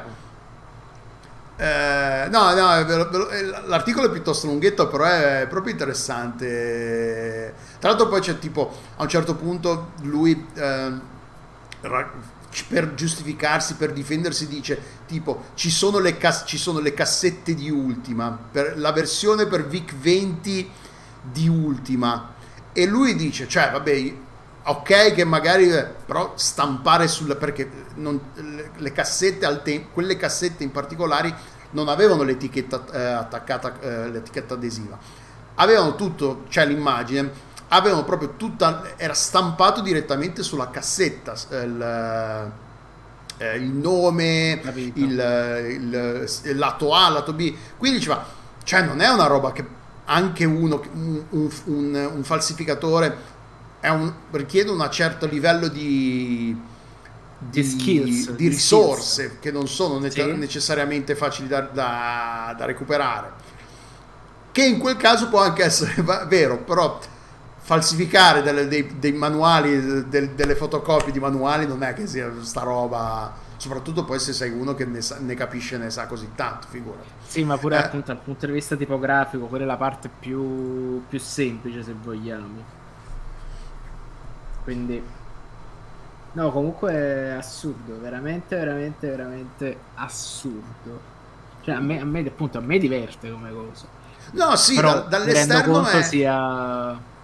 eh, 1.59 2.27
no, 2.29 2.53
no, 2.53 2.75
eh, 2.75 3.43
l'articolo 3.65 4.05
è 4.05 4.11
piuttosto 4.11 4.45
lunghetto, 4.45 4.87
però 4.87 5.05
è 5.05 5.47
proprio 5.49 5.71
interessante. 5.71 7.53
Tra 7.79 7.89
l'altro, 7.89 8.07
poi 8.07 8.21
c'è 8.21 8.37
tipo 8.37 8.71
a 8.95 9.01
un 9.01 9.09
certo 9.09 9.33
punto 9.33 9.93
lui 10.01 10.45
ra- 11.81 12.11
per 12.65 12.93
giustificarsi, 12.93 13.75
per 13.75 13.93
difendersi, 13.93 14.47
dice 14.47 14.79
tipo 15.05 15.45
ci 15.53 15.69
sono 15.69 15.99
le, 15.99 16.17
cas- 16.17 16.43
ci 16.45 16.57
sono 16.57 16.79
le 16.79 16.93
cassette 16.93 17.53
di 17.53 17.69
Ultima, 17.69 18.37
per 18.51 18.77
la 18.77 18.91
versione 18.91 19.45
per 19.45 19.67
VIC 19.67 19.95
20 19.95 20.69
di 21.21 21.47
Ultima. 21.47 22.33
E 22.73 22.85
lui 22.85 23.15
dice, 23.15 23.47
cioè, 23.47 23.71
vabbè, 23.71 24.13
ok 24.67 25.13
che 25.13 25.23
magari 25.23 25.69
però 26.05 26.33
stampare 26.35 27.07
sulla 27.07 27.35
perché 27.35 27.69
non- 27.95 28.19
le, 28.75 28.91
cassette 28.91 29.45
al 29.45 29.61
tempo 29.63 29.89
quelle 29.93 30.17
cassette 30.17 30.63
in 30.63 30.71
particolare 30.71 31.33
non 31.71 31.87
avevano 31.87 32.23
l'etichetta 32.23 32.83
eh, 32.91 33.01
attaccata 33.01 33.79
eh, 33.79 34.09
l'etichetta 34.09 34.55
adesiva 34.55 34.97
avevano 35.55 35.95
tutto 35.95 36.43
c'è 36.49 36.65
l'immagine 36.65 37.31
avevano 37.69 38.03
proprio 38.05 38.35
tutta 38.37 38.93
era 38.97 39.13
stampato 39.13 39.81
direttamente 39.81 40.43
sulla 40.43 40.69
cassetta 40.69 41.35
eh, 41.49 41.61
il, 41.63 42.51
eh, 43.39 43.55
il 43.57 43.69
nome 43.71 44.59
Capito. 44.63 44.99
il, 44.99 45.11
il- 45.69 46.29
il 46.43 46.57
lato 46.57 46.93
A 46.93 47.09
lato 47.09 47.33
B 47.33 47.53
quindi 47.77 47.97
diceva 47.99 48.25
cioè 48.63 48.81
non 48.83 49.01
è 49.01 49.07
una 49.09 49.27
roba 49.27 49.51
che 49.51 49.65
anche 50.05 50.45
uno 50.45 50.81
un, 50.93 51.23
un- 51.29 51.51
un- 51.65 52.11
un 52.15 52.23
falsificatore 52.23 53.35
un, 53.89 54.11
richiede 54.31 54.69
un 54.71 54.85
certo 54.91 55.27
livello 55.27 55.67
di, 55.69 56.59
Di 57.39 57.63
skills, 57.63 58.31
di 58.31 58.35
di 58.35 58.47
risorse 58.49 59.23
skills. 59.25 59.39
che 59.39 59.51
non 59.51 59.67
sono 59.67 59.99
ne- 59.99 60.09
Sì. 60.09 60.23
necessariamente 60.35 61.15
facili 61.15 61.47
da, 61.47 61.61
da- 61.61 62.53
da 62.57 62.65
recuperare. 62.65 63.31
Che 64.51 64.65
in 64.65 64.79
quel 64.79 64.97
caso 64.97 65.29
può 65.29 65.39
anche 65.41 65.63
essere 65.63 65.93
vero, 66.27 66.57
però 66.63 66.99
falsificare 67.67 68.41
delle- 68.41 68.65
dei, 68.69 68.97
dei 68.97 69.11
manuali, 69.11 70.07
del- 70.07 70.29
delle 70.29 70.55
fotocopie 70.55 71.11
di 71.11 71.19
manuali 71.19 71.67
non 71.67 71.83
è 71.83 71.93
che 71.93 72.07
sia 72.07 72.31
sta 72.41 72.61
roba, 72.61 73.33
soprattutto 73.57 74.05
poi 74.05 74.19
se 74.19 74.31
sei 74.31 74.51
uno 74.51 74.73
che 74.73 74.85
ne, 74.85 75.01
sa- 75.01 75.17
ne 75.19 75.33
capisce 75.35 75.77
ne 75.77 75.89
sa 75.89 76.07
così 76.07 76.29
tanto, 76.33 76.67
figurati. 76.69 77.09
Sì, 77.25 77.43
ma 77.43 77.57
pure 77.57 77.75
Eh. 77.75 77.79
appunto 77.79 78.13
dal 78.13 78.21
punto 78.23 78.45
di 78.45 78.53
vista 78.53 78.77
tipografico, 78.77 79.47
quella 79.47 79.65
è 79.65 79.67
la 79.67 79.75
parte 79.75 80.09
più, 80.17 81.03
più 81.09 81.19
semplice 81.19 81.83
se 81.83 81.93
vogliamo. 81.93 82.63
Quindi, 84.63 85.03
no, 86.33 86.51
comunque 86.51 86.91
è 86.93 87.29
assurdo, 87.31 87.99
veramente, 87.99 88.55
veramente, 88.55 89.09
veramente 89.09 89.77
assurdo. 89.95 91.15
Cioè, 91.61 91.75
a 91.75 91.79
me, 91.81 91.99
a 91.99 92.05
me, 92.05 92.19
appunto, 92.25 92.57
a 92.59 92.61
me 92.61 92.77
diverte 92.77 93.29
come 93.29 93.51
cosa. 93.51 93.87
No, 94.31 94.55
sì, 94.55 94.75
Però 94.75 94.93
da- 94.93 94.99
rendo 94.99 95.09
dall'esterno 95.17 95.73
conto 95.73 95.97
è... 95.97 96.01
sia 96.03 97.15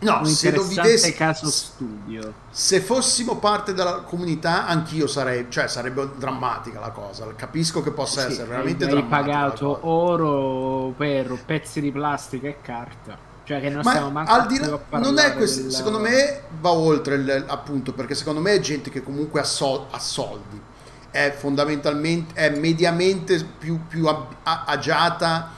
No, 0.00 0.24
se 0.24 0.50
vedessi- 0.52 1.12
caso 1.12 1.50
studio. 1.50 2.32
Se 2.50 2.80
fossimo 2.80 3.36
parte 3.36 3.74
della 3.74 4.00
comunità, 4.00 4.66
anch'io 4.66 5.06
sarei, 5.06 5.46
cioè 5.50 5.68
sarebbe 5.68 6.08
drammatica 6.16 6.80
la 6.80 6.90
cosa. 6.90 7.26
Capisco 7.36 7.82
che 7.82 7.90
possa 7.90 8.22
Sì, 8.22 8.28
essere 8.32 8.48
veramente 8.48 8.84
hai 8.84 8.90
drammatica. 8.90 9.16
la 9.16 9.44
pagato 9.48 9.78
oro 9.86 10.92
per 10.96 11.38
pezzi 11.44 11.80
di 11.80 11.92
plastica 11.92 12.48
e 12.48 12.56
carta. 12.62 13.28
Cioè 13.44 13.60
che 13.60 13.68
non 13.68 13.82
Ma 13.84 13.90
stiamo 13.90 14.10
manco 14.10 14.30
al 14.32 14.46
di 14.46 14.58
là, 14.58 14.78
non 14.98 15.18
è 15.18 15.34
questo, 15.34 15.62
del- 15.62 15.72
secondo 15.72 15.98
me 15.98 16.42
va 16.60 16.70
oltre 16.70 17.16
il, 17.16 17.44
appunto 17.48 17.92
perché 17.92 18.14
secondo 18.14 18.40
me 18.40 18.52
è 18.52 18.60
gente 18.60 18.90
che 18.90 19.02
comunque 19.02 19.40
ha, 19.40 19.44
sol- 19.44 19.86
ha 19.90 19.98
soldi, 19.98 20.60
è 21.10 21.34
fondamentalmente, 21.36 22.34
è 22.34 22.50
mediamente 22.50 23.42
più, 23.58 23.80
più 23.88 24.06
ab- 24.06 24.34
agiata 24.44 25.50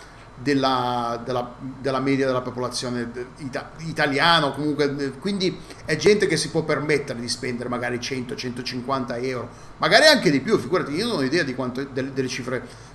della, 0.43 1.21
della- 1.25 1.55
della 1.81 2.01
media 2.01 2.27
della 2.27 2.41
popolazione 2.43 3.11
ita- 3.39 3.71
italiana, 3.79 4.51
comunque, 4.51 5.13
quindi 5.21 5.57
è 5.85 5.97
gente 5.97 6.27
che 6.27 6.37
si 6.37 6.51
può 6.51 6.63
permettere 6.63 7.21
di 7.21 7.29
spendere 7.29 7.69
magari 7.69 7.99
100-150 7.99 9.23
euro, 9.25 9.49
magari 9.79 10.07
anche 10.07 10.31
di 10.31 10.41
più, 10.41 10.59
figurati, 10.59 10.93
io 10.95 11.07
non 11.07 11.17
ho 11.19 11.23
idea 11.23 11.43
di 11.43 11.55
quanto, 11.55 11.85
delle, 11.85 12.13
delle 12.13 12.29
cifre 12.29 12.91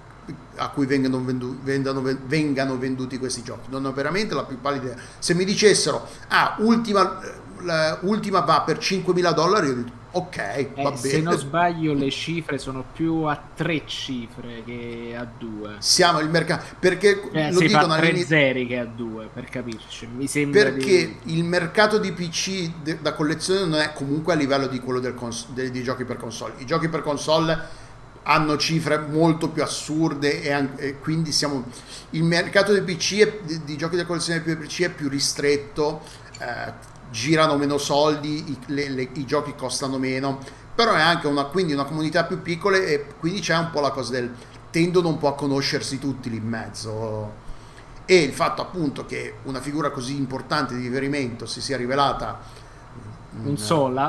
a 0.58 0.70
cui 0.70 0.86
vengano, 0.86 1.24
vendu- 1.24 1.58
vendano- 1.64 2.02
vengano 2.26 2.78
venduti 2.78 3.18
questi 3.18 3.44
giochi. 3.44 3.70
Non 3.70 3.86
ho 3.86 3.94
veramente 3.94 4.34
la 4.36 4.44
più 4.44 4.60
pallida 4.60 4.86
idea. 4.86 4.98
Se 5.20 5.34
mi 5.34 5.46
dicessero, 5.46 6.06
ah, 6.28 6.56
ultima, 6.60 7.20
ultima 8.02 8.42
va 8.42 8.62
per 8.62 8.78
5.000 8.78 9.32
dollari, 9.34 9.68
io 9.68 9.74
dico, 9.76 9.92
ok, 10.18 10.38
Eh, 10.38 10.72
va 10.84 10.96
se 10.96 11.10
bene. 11.10 11.22
non 11.24 11.38
sbaglio 11.38 11.94
le 11.94 12.10
cifre 12.10 12.58
sono 12.58 12.84
più 12.94 13.22
a 13.24 13.42
tre 13.56 13.84
cifre 13.86 14.64
che 14.66 15.16
a 15.18 15.26
due. 15.38 15.76
Siamo 15.80 16.20
il 16.20 16.30
mercato, 16.30 16.66
perché 16.80 17.22
Cioè, 17.32 17.52
lo 17.52 17.60
dicono 17.60 17.96
tre 17.96 18.08
all'inizio. 18.08 18.28
zeri 18.28 18.68
che 18.68 18.80
a 18.80 18.86
due, 18.86 19.30
per 19.34 19.46
capirci. 19.46 20.08
Mi 20.16 20.28
sembra 20.28 20.64
Perché 20.64 21.16
di... 21.24 21.36
il 21.38 21.44
mercato 21.44 21.98
di 21.98 22.12
PC 22.12 22.72
de- 22.84 23.00
da 23.02 23.14
collezione 23.14 23.62
non 23.66 23.80
è 23.80 23.94
comunque 23.94 24.34
a 24.34 24.36
livello 24.36 24.68
di 24.68 24.80
quello 24.80 25.00
del 25.00 25.14
cons- 25.14 25.48
dei, 25.50 25.72
dei 25.72 25.84
giochi 25.84 26.04
per 26.06 26.18
console. 26.18 26.54
I 26.58 26.66
giochi 26.66 26.90
per 26.90 27.02
console 27.02 27.86
hanno 28.30 28.58
cifre 28.58 28.98
molto 28.98 29.50
più 29.50 29.64
assurde 29.64 30.42
e, 30.42 30.52
an- 30.52 30.74
e 30.76 30.98
quindi 31.00 31.32
siamo 31.32 31.64
il 32.10 32.24
mercato 32.24 32.74
dei 32.74 32.82
PC 32.82 33.16
è- 33.20 33.40
di, 33.44 33.64
di 33.64 33.78
giochi 33.78 33.96
da 33.96 34.06
collezione 34.06 34.42
per 34.42 34.58
PC 34.58 34.82
è 34.82 34.90
più 34.90 35.08
ristretto 35.08 36.02
eh, 36.40 36.96
girano 37.10 37.58
meno 37.58 37.78
soldi 37.78 38.52
i, 38.52 38.58
le- 38.68 38.90
le- 38.90 39.10
i 39.14 39.26
giochi 39.26 39.56
costano 39.56 39.98
meno 39.98 40.40
però 40.76 40.94
è 40.94 41.02
anche 41.02 41.28
una, 41.28 41.46
quindi 41.46 41.74
una 41.74 41.86
comunità 41.86 42.26
più 42.26 42.42
piccola 42.42 42.78
e 42.78 43.16
quindi 43.20 43.40
c'è 43.42 43.58
un 43.58 43.70
po' 43.72 43.80
la 43.82 43.92
cosa 43.92 44.12
del 44.14 44.34
tendono 44.70 45.10
un 45.10 45.18
po' 45.18 45.28
a 45.30 45.36
conoscersi 45.36 45.98
tutti 46.00 46.30
lì 46.30 46.38
in 46.38 46.48
mezzo 46.48 47.46
e 48.06 48.18
il 48.24 48.34
fatto 48.34 48.62
appunto 48.62 49.06
che 49.06 49.40
una 49.44 49.62
figura 49.62 49.92
così 49.92 50.16
importante 50.18 50.76
di 50.76 50.84
riferimento 50.88 51.46
si 51.46 51.62
sia 51.62 51.78
rivelata 51.78 52.40
Un 53.44 53.58
sola? 53.58 54.08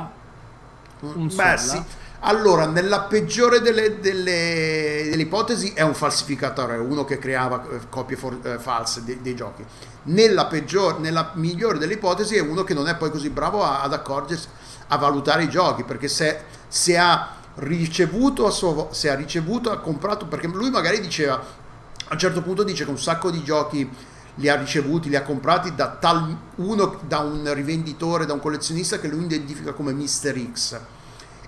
un 1.00 1.30
Beh, 1.30 1.56
sola? 1.56 1.58
sì. 1.58 1.84
Allora, 2.20 2.66
nella 2.66 3.02
peggiore 3.02 3.60
delle, 3.60 4.00
delle- 4.00 5.06
delle 5.08 5.22
ipotesi 5.22 5.72
è 5.72 5.82
un 5.82 5.94
falsificatore, 5.94 6.76
uno 6.76 7.04
che 7.04 7.18
creava 7.18 7.62
eh, 7.70 7.80
copie 7.88 8.16
for- 8.16 8.40
eh, 8.44 8.58
false 8.58 9.04
dei, 9.04 9.20
dei 9.22 9.36
giochi. 9.36 9.64
Nella, 10.04 10.46
peggior- 10.46 10.98
nella 10.98 11.30
migliore 11.34 11.78
delle 11.78 11.92
ipotesi 11.94 12.34
è 12.34 12.40
uno 12.40 12.64
che 12.64 12.74
non 12.74 12.88
è 12.88 12.96
poi 12.96 13.12
così 13.12 13.30
bravo 13.30 13.62
a- 13.62 13.82
ad 13.82 13.92
accorgersi, 13.92 14.48
a 14.88 14.96
valutare 14.96 15.44
i 15.44 15.48
giochi, 15.48 15.84
perché 15.84 16.08
se, 16.08 16.40
se 16.66 16.98
ha 16.98 17.36
ricevuto 17.56 18.50
suo 18.50 18.88
se 18.90 19.10
ha 19.10 19.14
ricevuto, 19.14 19.70
ha 19.70 19.78
comprato, 19.78 20.26
perché 20.26 20.48
lui 20.48 20.70
magari 20.70 21.00
diceva, 21.00 21.34
a 21.34 22.12
un 22.12 22.18
certo 22.18 22.42
punto 22.42 22.64
dice 22.64 22.84
che 22.84 22.90
un 22.90 22.98
sacco 22.98 23.30
di 23.30 23.44
giochi 23.44 23.88
li 24.36 24.48
ha 24.48 24.56
ricevuti, 24.56 25.08
li 25.08 25.16
ha 25.16 25.22
comprati 25.22 25.72
da 25.74 25.88
tal 25.88 26.36
uno, 26.56 26.98
da 27.06 27.18
un 27.20 27.52
rivenditore, 27.54 28.26
da 28.26 28.32
un 28.32 28.40
collezionista 28.40 28.98
che 28.98 29.06
lui 29.08 29.24
identifica 29.24 29.72
come 29.72 29.92
Mr. 29.92 30.50
X 30.52 30.80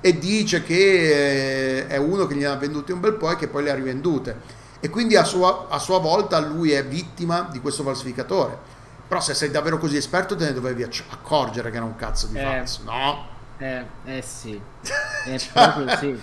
e 0.01 0.19
dice 0.19 0.63
che 0.63 1.79
eh, 1.81 1.87
è 1.87 1.97
uno 1.99 2.27
che 2.27 2.35
gli 2.35 2.45
ha 2.45 2.55
venduti 2.57 2.93
un 2.93 3.01
bel 3.01 3.15
po' 3.15 3.31
e 3.31 3.37
che 3.37 3.49
poi 3.49 3.63
le 3.65 3.71
ha 3.71 3.75
rivendute 3.75 4.59
e 4.81 4.89
quindi 4.89 5.17
a 5.17 5.25
sua, 5.25 5.67
a 5.69 5.79
sua 5.79 5.99
volta 5.99 6.39
lui 6.41 6.73
è 6.73 6.85
vittima 6.85 7.49
di 7.53 7.61
questo 7.61 7.83
falsificatore 7.83 8.57
però 9.07 9.21
se 9.21 9.35
sei 9.35 9.51
davvero 9.51 9.77
così 9.79 9.97
esperto 9.97 10.37
te 10.37 10.45
ne 10.47 10.53
dovevi 10.55 10.85
acc- 10.85 11.05
accorgere 11.11 11.71
che 11.71 11.77
era 11.77 11.85
un 11.85 11.97
cazzo 11.97 12.29
di 12.29 12.39
Eh. 12.39 12.43
falso 12.43 12.81
no? 12.85 13.27
Eh, 13.59 13.85
eh 14.07 14.23
sì, 14.23 14.59
è 15.27 15.37
proprio 15.53 15.97
sì. 15.99 16.21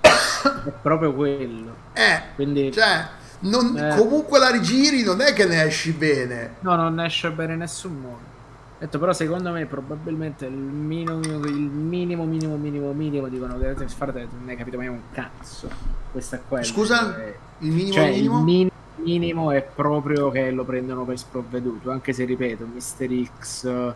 È 0.00 0.70
proprio 0.82 1.14
quello. 1.14 1.74
eh 1.92 2.20
Quindi 2.34 2.72
cioè 2.72 3.06
non- 3.40 3.76
Eh. 3.78 3.96
comunque 3.96 4.38
la 4.38 4.50
rigiri 4.50 5.02
non 5.02 5.20
è 5.20 5.32
che 5.32 5.44
ne 5.46 5.62
esci 5.64 5.92
bene 5.92 6.56
no, 6.60 6.74
non 6.74 6.98
esce 7.00 7.30
bene 7.30 7.52
in 7.52 7.60
nessun 7.60 7.92
modo. 8.00 8.32
Detto, 8.78 8.98
però 8.98 9.12
secondo 9.12 9.50
me 9.52 9.66
probabilmente 9.66 10.46
il 10.46 10.52
minimo, 10.52 11.20
il 11.20 11.54
minimo, 11.54 12.24
minimo, 12.24 12.56
minimo, 12.56 12.92
minimo 12.92 13.28
dicono 13.28 13.56
che 13.56 13.88
frate, 13.88 14.26
non 14.38 14.48
hai 14.48 14.56
capito 14.56 14.76
mai 14.76 14.88
un 14.88 15.00
cazzo. 15.12 15.68
Questa 16.10 16.40
qua 16.46 16.58
è 16.58 16.64
Scusa? 16.64 17.16
è- 17.16 17.34
il 17.60 17.70
minimo 17.70 17.92
cioè, 17.92 18.10
minimo 18.10 18.38
il 18.38 18.44
min- 18.44 18.70
minimo 18.96 19.50
è 19.52 19.62
proprio 19.62 20.30
che 20.30 20.50
lo 20.50 20.64
prendono 20.64 21.04
per 21.04 21.18
sprovveduto, 21.18 21.90
anche 21.90 22.12
se 22.12 22.24
ripeto, 22.24 22.66
Mr. 22.66 23.28
X, 23.38 23.94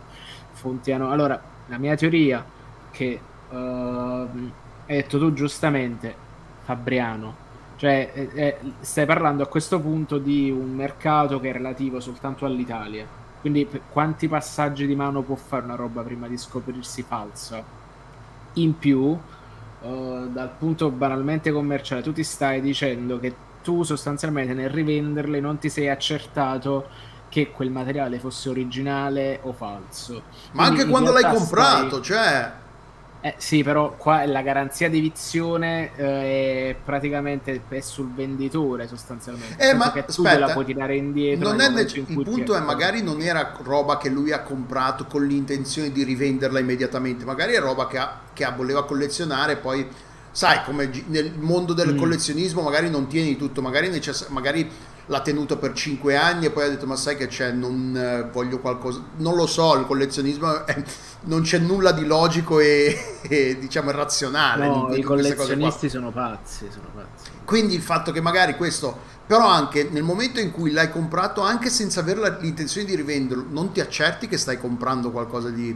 Fontiano. 0.53 1.11
Allora, 1.11 1.41
la 1.67 1.79
mia 1.79 1.97
teoria 1.97 2.45
che 2.91 3.21
ehm, 3.51 4.53
hai 4.87 4.97
detto 4.97 5.19
tu 5.19 5.33
giustamente, 5.33 6.15
Fabriano, 6.63 7.35
cioè 7.77 8.11
eh, 8.15 8.31
eh, 8.35 8.59
stai 8.81 9.07
parlando 9.07 9.43
a 9.43 9.47
questo 9.47 9.81
punto 9.81 10.19
di 10.19 10.51
un 10.51 10.75
mercato 10.75 11.41
che 11.41 11.51
è 11.51 11.53
relativo 11.53 12.01
soltanto 12.01 12.45
all'Italia. 12.45 13.07
Quindi 13.51 13.81
quanti 13.91 14.29
passaggi 14.29 14.87
di 14.87 14.95
mano 14.95 15.23
può 15.23 15.35
fare 15.35 15.65
una 15.65 15.75
roba 15.75 16.03
prima 16.03 16.29
di 16.29 16.37
scoprirsi 16.37 17.03
falsa? 17.03 17.63
In 18.55 18.77
più, 18.77 19.19
eh, 19.81 20.29
dal 20.31 20.51
punto 20.59 20.91
banalmente 20.91 21.51
commerciale, 21.51 22.03
tu 22.03 22.13
ti 22.13 22.23
stai 22.23 22.61
dicendo 22.61 23.19
che 23.19 23.35
tu 23.63 23.85
sostanzialmente 23.85 24.53
nel 24.53 24.69
rivenderle 24.69 25.41
non 25.41 25.57
ti 25.59 25.71
sei 25.71 25.89
accertato 25.89 26.89
che 27.31 27.51
quel 27.51 27.71
materiale 27.71 28.19
fosse 28.19 28.51
originale 28.51 29.41
o 29.43 29.53
falso. 29.55 30.25
ma 30.53 30.65
Quindi 30.65 30.81
anche 30.81 30.91
quando 30.91 31.13
l'hai 31.13 31.35
comprato 31.35 32.03
stai- 32.03 32.03
cioè 32.03 32.53
Eh, 33.21 33.35
sì, 33.37 33.65
però 33.65 33.97
qua 33.97 34.25
la 34.27 34.43
garanzia 34.43 34.89
di 34.89 35.01
vizione 35.01 35.91
eh, 35.97 36.71
è 36.71 36.77
praticamente 36.85 37.61
è 37.69 37.81
sul 37.81 38.13
venditore 38.13 38.87
sostanzialmente. 38.87 39.57
Eh, 39.71 39.75
ma 39.75 39.91
che 39.91 40.05
tu 40.05 40.23
aspetta, 40.23 40.35
te 40.35 40.39
la 40.39 40.53
puoi 40.53 40.65
tirare 40.65 40.95
indietro. 40.97 41.49
Non 41.49 41.61
è 41.61 41.69
nec- 41.69 41.97
in 41.97 42.05
il 42.07 42.23
punto 42.23 42.55
è 42.55 42.61
magari 42.61 43.03
non 43.03 43.21
era 43.21 43.57
roba 43.61 43.97
che 43.97 44.09
lui 44.09 44.31
ha 44.31 44.43
comprato 44.43 45.07
con 45.07 45.27
l'intenzione 45.27 45.91
di 45.91 46.05
rivenderla 46.05 46.61
immediatamente, 46.61 47.25
magari 47.25 47.55
è 47.55 47.61
roba 47.61 47.89
che, 47.89 47.99
ha- 47.99 48.21
che 48.33 48.45
ha- 48.45 48.53
voleva 48.53 48.85
collezionare 48.85 49.57
poi 49.57 49.85
sai 50.31 50.63
come 50.63 50.89
nel 51.09 51.33
mondo 51.39 51.73
del 51.73 51.95
Mm. 51.95 51.99
collezionismo 51.99 52.63
magari 52.63 52.89
non 52.89 53.09
tieni 53.09 53.37
tutto, 53.37 53.61
magari, 53.63 53.89
necess- 53.89 54.29
magari 54.29 54.71
l'ha 55.09 55.21
tenuto 55.21 55.59
per 55.59 55.73
5 55.73 56.17
anni 56.17 56.47
e 56.47 56.51
poi 56.51 56.65
ha 56.65 56.69
detto 56.69 56.87
ma 56.87 56.97
sai 56.97 57.17
che 57.17 57.27
c'è, 57.27 57.51
non 57.51 57.95
eh, 57.97 58.31
voglio 58.31 58.59
qualcosa, 58.61 59.03
non 59.17 59.35
lo 59.35 59.47
so, 59.47 59.75
il 59.77 59.87
collezionismo 59.87 60.67
è- 60.67 60.83
non 61.23 61.43
c'è 61.43 61.59
nulla 61.59 61.93
di 61.93 62.05
logico 62.07 62.61
e, 62.61 63.19
e, 63.23 63.59
diciamo 63.59 63.91
razionale. 63.91 64.67
No, 64.67 64.89
in 64.91 64.99
i 64.99 65.03
collezionisti 65.03 65.89
sono 65.89 66.11
pazzi, 66.11 66.69
sono 66.71 66.89
pazzi. 66.95 67.31
Quindi 67.45 67.75
il 67.75 67.83
fatto 67.83 68.13
che 68.13 68.21
magari 68.21 68.55
questo, 68.57 68.97
però 69.27 69.47
anche 69.49 69.89
nel 69.91 70.03
momento 70.03 70.41
in 70.41 70.53
cui 70.53 70.71
l'hai 70.71 70.91
comprato, 70.91 71.41
anche 71.41 71.71
senza 71.71 72.01
avere 72.01 72.39
l'intenzione 72.41 72.87
di 72.87 72.95
rivenderlo, 72.95 73.47
non 73.49 73.73
ti 73.73 73.81
accerti 73.81 74.29
che 74.29 74.37
stai 74.37 74.59
comprando 74.59 75.11
qualcosa 75.11 75.49
di, 75.49 75.75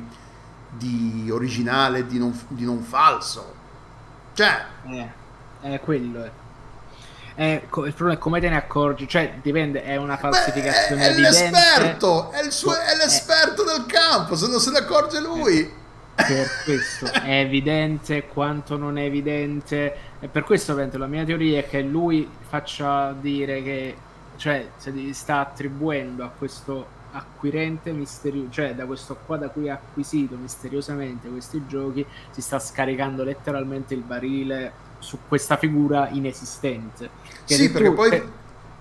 di 0.69 1.31
originale, 1.31 2.07
di 2.07 2.19
non, 2.19 2.39
di 2.49 2.65
non 2.65 2.83
falso. 2.83 3.55
Cioè, 4.35 4.67
Eh, 4.85 5.11
è 5.61 5.81
quello 5.81 6.31
è. 7.35 7.63
Co- 7.69 7.87
il 7.87 7.93
problema 7.93 8.19
è 8.19 8.23
come 8.23 8.41
te 8.41 8.49
ne 8.49 8.57
accorgi, 8.57 9.09
cioè 9.09 9.35
dipende, 9.43 9.83
è 9.83 9.97
una 9.97 10.15
beh, 10.15 10.21
falsificazione 10.21 11.03
è, 11.03 11.07
è 11.07 11.11
evidente. 11.11 11.51
l'esperto, 11.51 12.31
è, 12.31 12.43
il 12.45 12.53
suo- 12.53 12.79
è 12.79 12.97
l'esperto 12.97 13.65
del 13.65 13.87
campo, 13.87 14.37
se 14.37 14.49
non 14.49 14.61
se 14.61 14.71
ne 14.71 14.79
accorge 14.79 15.21
lui. 15.21 15.81
per 16.15 16.47
questo 16.65 17.07
è 17.07 17.41
evidente 17.41 18.27
quanto 18.27 18.77
non 18.77 18.99
è 18.99 19.05
evidente 19.05 19.97
e 20.21 20.29
per 20.29 20.45
questo 20.45 20.73
ovviamente 20.73 20.99
la 20.99 21.07
mia 21.07 21.25
teoria 21.25 21.61
è 21.61 21.67
che 21.67 21.81
lui 21.81 22.29
faccia 22.41 23.13
dire 23.19 23.63
che 23.63 23.97
cioè 24.37 24.69
gli 24.85 25.13
sta 25.15 25.41
attribuendo 25.41 26.23
a 26.23 26.29
questo 26.29 26.87
acquirente 27.13 27.93
misterioso 27.93 28.51
cioè 28.51 28.75
da 28.75 28.85
questo 28.85 29.17
qua 29.27 29.37
da 29.39 29.49
cui 29.49 29.69
ha 29.71 29.75
acquisito 29.75 30.37
misteriosamente 30.37 31.29
questi 31.29 31.63
giochi 31.67 32.05
si 32.31 32.43
sta 32.43 32.59
scaricando 32.59 33.25
letteralmente 33.25 33.95
il 33.95 34.03
barile 34.03 34.73
su 35.03 35.19
questa 35.29 35.57
figura 35.57 36.09
inesistente 36.11 37.11
Che 37.45 37.55
Sì, 37.55 37.71
perché 37.71 37.89
tu- 37.89 37.95
poi- 37.95 38.09
se- 38.11 38.29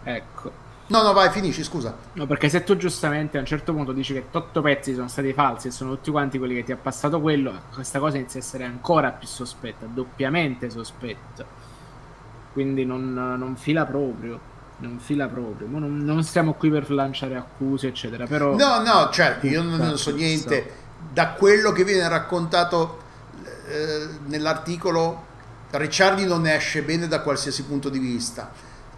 ecco 0.04 0.60
No, 0.88 1.04
no, 1.04 1.14
vai, 1.14 1.30
finisci, 1.30 1.64
scusa. 1.64 1.96
No, 2.14 2.26
perché 2.28 2.50
se 2.50 2.66
tu 2.66 2.76
giustamente 2.76 3.38
a 3.38 3.40
un 3.40 3.46
certo 3.46 3.72
punto 3.74 3.94
dici 3.94 4.12
che 4.12 4.26
8 4.30 4.60
pezzi 4.62 4.94
sono 4.94 5.08
stati 5.08 5.32
falsi 5.32 5.68
e 5.70 5.72
sono 5.72 5.92
tutti 5.92 6.12
quanti 6.12 6.38
quelli 6.38 6.54
che 6.54 6.66
ti 6.66 6.74
ha 6.74 6.76
passato 6.76 7.22
quello, 7.22 7.62
questa 7.74 7.98
cosa 8.00 8.18
inizia 8.18 8.42
a 8.42 8.44
essere 8.44 8.66
ancora 8.66 9.12
più 9.12 9.26
sospetta, 9.26 9.86
doppiamente 9.86 10.70
sospetta. 10.70 11.46
Quindi 12.52 12.84
non, 12.86 13.14
non 13.14 13.56
fila 13.56 13.86
proprio. 13.86 14.38
non 14.80 15.00
fila 15.00 15.28
proprio. 15.28 15.68
Non, 15.70 16.00
non 16.00 16.24
stiamo 16.24 16.56
qui 16.56 16.70
per 16.70 16.92
lanciare 16.92 17.38
accuse, 17.38 17.88
eccetera. 17.88 18.26
Però 18.26 18.58
No, 18.58 18.82
no, 18.82 19.10
certo, 19.12 19.48
io 19.48 19.62
non, 19.64 19.78
non 19.78 19.98
so 19.98 20.12
niente. 20.14 20.74
Da 21.14 21.30
quello 21.30 21.72
che 21.72 21.86
viene 21.86 22.06
raccontato 22.10 23.00
eh, 23.68 24.08
nell'articolo, 24.26 25.28
Ricciardi 25.72 26.26
non 26.26 26.42
ne 26.42 26.56
esce 26.56 26.84
bene 26.84 27.08
da 27.08 27.22
qualsiasi 27.22 27.64
punto 27.64 27.90
di 27.90 28.00
vista. 28.00 28.52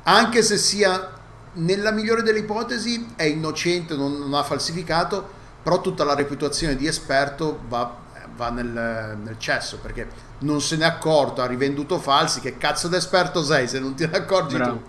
Anche 0.03 0.41
se 0.41 0.57
sia, 0.57 1.11
nella 1.53 1.91
migliore 1.91 2.23
delle 2.23 2.39
ipotesi, 2.39 3.13
è 3.15 3.23
innocente, 3.23 3.95
non, 3.95 4.17
non 4.17 4.33
ha 4.33 4.43
falsificato, 4.43 5.41
però 5.61 5.81
tutta 5.81 6.03
la 6.03 6.15
reputazione 6.15 6.75
di 6.75 6.87
esperto 6.87 7.61
va, 7.67 7.95
va 8.35 8.49
nel, 8.49 9.17
nel 9.21 9.35
cesso, 9.37 9.77
perché 9.79 10.07
non 10.39 10.61
se 10.61 10.75
n'è 10.75 10.85
accorto, 10.85 11.41
ha 11.41 11.45
rivenduto 11.45 11.99
falsi, 11.99 12.39
che 12.39 12.57
cazzo 12.57 12.87
d'esperto 12.87 13.43
sei 13.43 13.67
se 13.67 13.79
non 13.79 13.95
ti 13.95 14.05
ne 14.07 14.17
accorgi 14.17 14.57
Bravo. 14.57 14.73
tu? 14.73 14.83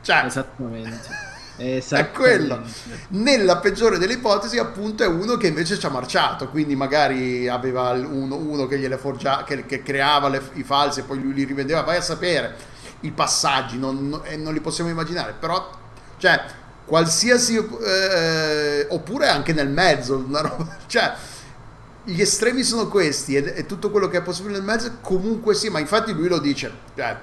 Cioè, 0.00 0.24
Esattamente. 0.24 1.27
È 1.96 2.10
quello. 2.12 2.62
Nella 3.08 3.58
peggiore 3.58 3.98
delle 3.98 4.14
ipotesi, 4.14 4.58
appunto, 4.58 5.02
è 5.02 5.06
uno 5.06 5.36
che 5.36 5.48
invece 5.48 5.78
ci 5.78 5.86
ha 5.86 5.90
marciato. 5.90 6.48
Quindi 6.48 6.76
magari 6.76 7.48
aveva 7.48 7.90
uno, 7.90 8.36
uno 8.36 8.66
che 8.66 8.78
gliele 8.78 8.96
forgiava, 8.96 9.44
che, 9.44 9.66
che 9.66 9.82
creava 9.82 10.28
le- 10.28 10.50
i 10.54 10.62
falsi 10.62 11.00
e 11.00 11.02
poi 11.02 11.20
lui 11.20 11.34
li 11.34 11.44
rivendeva. 11.44 11.82
Vai 11.82 11.96
a 11.96 12.02
sapere 12.02 12.54
i 13.00 13.10
passaggi, 13.10 13.78
non, 13.78 14.08
non- 14.08 14.22
e 14.24 14.36
non 14.36 14.52
li 14.52 14.60
possiamo 14.60 14.90
immaginare. 14.90 15.34
Però, 15.38 15.70
cioè, 16.18 16.42
qualsiasi 16.84 17.56
eh, 17.56 18.86
oppure 18.90 19.28
anche 19.28 19.52
nel 19.52 19.68
mezzo, 19.68 20.16
una 20.16 20.40
roba, 20.40 20.76
cioè. 20.86 21.12
Gli 22.04 22.22
estremi 22.22 22.62
sono 22.62 22.88
questi 22.88 23.36
e, 23.36 23.52
e 23.54 23.66
tutto 23.66 23.90
quello 23.90 24.08
che 24.08 24.16
è 24.18 24.22
possibile 24.22 24.54
nel 24.54 24.62
mezzo 24.62 24.90
comunque 25.02 25.54
sì, 25.54 25.68
ma 25.68 25.78
infatti 25.78 26.12
lui 26.14 26.26
lo 26.26 26.38
dice, 26.38 26.72
cioè, 26.96 27.14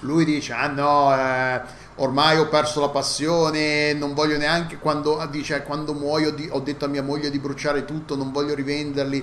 lui 0.00 0.24
dice 0.24 0.52
ah 0.52 0.66
no 0.68 1.14
eh, 1.14 1.60
ormai 1.96 2.38
ho 2.38 2.48
perso 2.48 2.80
la 2.80 2.88
passione 2.88 3.92
non 3.92 4.14
voglio 4.14 4.38
neanche 4.38 4.78
quando 4.78 5.24
dice 5.30 5.62
quando 5.62 5.92
muoio 5.92 6.34
ho 6.50 6.60
detto 6.60 6.86
a 6.86 6.88
mia 6.88 7.02
moglie 7.02 7.30
di 7.30 7.38
bruciare 7.38 7.84
tutto 7.84 8.16
non 8.16 8.32
voglio 8.32 8.54
rivenderli 8.54 9.22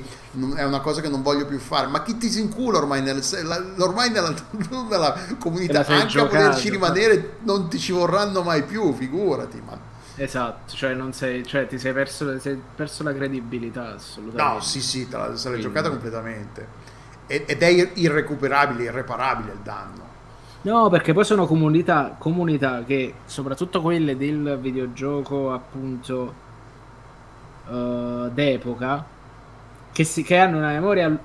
è 0.56 0.64
una 0.64 0.80
cosa 0.80 1.02
che 1.02 1.10
non 1.10 1.22
voglio 1.24 1.46
più 1.46 1.58
fare. 1.58 1.88
Ma 1.88 2.04
chi 2.04 2.18
ti 2.18 2.30
si 2.30 2.40
incula 2.42 2.78
ormai, 2.78 3.02
nel, 3.02 3.22
ormai 3.80 4.12
nella, 4.12 4.34
nella 4.90 5.18
comunità 5.40 5.80
anche 5.86 6.20
a 6.20 6.26
volerci 6.26 6.70
giocato, 6.70 6.70
rimanere 6.70 7.38
non 7.42 7.70
ti 7.70 7.80
ci 7.80 7.92
vorranno 7.92 8.44
mai 8.44 8.64
più 8.64 8.94
figurati 8.94 9.62
ma 9.66 9.88
Esatto, 10.22 10.74
cioè 10.76 10.94
non 10.94 11.14
sei, 11.14 11.46
cioè 11.46 11.66
ti 11.66 11.80
sei 11.80 11.94
perso, 11.94 12.38
sei 12.40 12.62
perso 12.76 13.04
la 13.04 13.14
credibilità 13.14 13.94
assolutamente. 13.96 14.54
no 14.54 14.60
sì 14.62 14.82
sì 14.82 15.08
te 15.08 15.16
la, 15.16 15.36
se 15.38 15.50
l'hai 15.50 15.60
Quindi- 15.60 15.62
giocata 15.62 15.90
completamente. 15.90 16.68
Ed- 17.26 17.44
ed 17.48 17.62
è 17.62 17.68
ir- 17.68 17.92
irrecuperabile 17.94 18.84
irreparabile 18.84 19.54
il 19.54 19.60
danno 19.64 20.08
No, 20.62 20.89
perché 20.89 21.14
poi 21.14 21.24
sono 21.24 21.45
comunità, 21.45 22.16
comunità 22.18 22.84
che, 22.84 23.14
soprattutto 23.26 23.82
quelle 23.82 24.18
del 24.18 24.57
videogioco 24.60 25.53
appunto 25.53 26.34
eh, 27.70 28.30
d'epoca, 28.34 29.05
che, 29.93 30.03
si, 30.03 30.22
che 30.22 30.38
hanno 30.38 30.57
una 30.57 30.72
memoria 30.72 31.18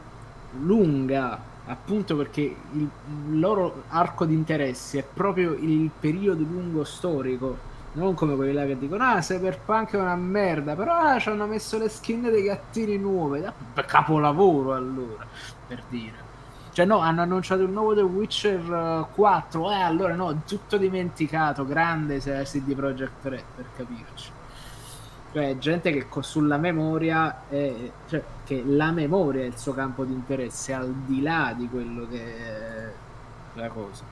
lunga, 0.61 1.37
appunto 1.67 2.17
perché 2.17 2.43
il, 2.43 2.89
loro 3.31 3.85
arco 3.89 4.25
di 4.25 4.35
interessi 4.35 4.99
è 4.99 5.03
proprio 5.05 5.53
il 5.55 5.91
periodo 5.99 6.43
lungo 6.45 6.85
storico. 6.85 7.73
Non 7.95 8.15
come 8.15 8.37
quelli 8.37 8.53
là 8.53 8.65
che 8.67 8.79
dicono, 8.79 9.05
ah, 9.05 9.19
Cyberpunk 9.21 9.95
è 9.95 10.01
una 10.01 10.17
merda, 10.17 10.75
però 10.77 10.95
ah, 10.95 11.19
ci 11.19 11.29
hanno 11.29 11.47
messo 11.47 11.77
le 11.79 11.89
skin 11.89 12.23
dei 12.23 12.43
gattini 12.43 12.97
nuove. 12.99 13.53
Capolavoro 13.87 14.75
allora, 14.75 15.27
per 15.67 15.83
dire. 15.89 16.24
Cioè 16.75 16.87
no, 16.87 16.99
hanno 16.99 17.23
annunciato 17.23 17.63
il 17.63 17.71
nuovo 17.71 17.95
The 17.95 18.01
Witcher 18.01 18.59
eh, 19.09 19.15
4, 19.15 19.71
eh 19.71 19.81
allora 19.81 20.17
no, 20.17 20.43
tutto 20.45 20.77
dimenticato, 20.77 21.65
grande 21.65 22.19
se 22.19 22.43
CD 22.43 22.75
Projekt 22.75 23.23
3 23.23 23.45
per 23.55 23.65
capirci. 23.77 24.31
Cioè 25.33 25.57
gente 25.59 25.93
che 25.93 26.07
sulla 26.23 26.57
memoria, 26.57 27.49
è, 27.49 27.73
cioè 28.09 28.25
che 28.45 28.65
la 28.67 28.91
memoria 28.91 29.43
è 29.43 29.47
il 29.47 29.57
suo 29.57 29.73
campo 29.73 30.05
di 30.05 30.13
interesse, 30.13 30.73
al 30.73 30.93
di 30.93 31.23
là 31.23 31.55
di 31.57 31.69
quello 31.69 32.09
che 32.09 32.37
è 32.37 32.93
la 33.53 33.69
cosa. 33.69 34.03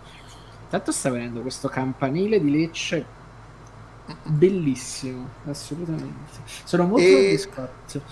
Tanto 0.71 0.93
sta 0.93 1.11
venendo 1.11 1.41
questo 1.41 1.67
campanile 1.67 2.41
di 2.41 2.49
Lecce 2.49 3.05
bellissimo, 4.23 5.29
assolutamente. 5.47 6.41
Sono 6.63 6.85
molto 6.87 7.05
E- 7.05 7.39
soddisfatto. 7.39 8.03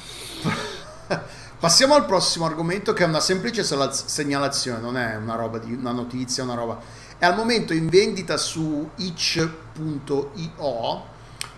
Passiamo 1.61 1.94
al 1.94 2.06
prossimo 2.06 2.46
argomento 2.46 2.94
che 2.94 3.04
è 3.04 3.06
una 3.06 3.20
semplice 3.20 3.62
segnalazione, 3.62 4.80
non 4.80 4.96
è 4.96 5.16
una 5.16 5.34
roba 5.34 5.58
di 5.58 5.74
una 5.74 5.92
notizia, 5.92 6.42
una 6.42 6.54
roba. 6.54 6.80
È 7.18 7.26
al 7.26 7.36
momento 7.36 7.74
in 7.74 7.86
vendita 7.86 8.38
su 8.38 8.88
itch.io 8.96 10.38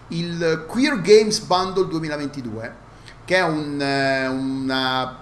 il 0.09 0.64
Queer 0.66 1.00
Games 1.00 1.38
Bundle 1.38 1.86
2022, 1.86 2.74
che 3.24 3.36
è 3.36 3.44
un 3.44 3.80
eh, 3.80 4.26
una 4.26 5.18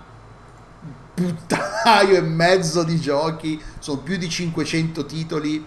puttaio 1.12 2.16
e 2.16 2.22
mezzo 2.22 2.82
di 2.82 2.98
giochi, 2.98 3.62
sono 3.80 3.98
più 3.98 4.16
di 4.16 4.30
500 4.30 5.04
titoli, 5.04 5.62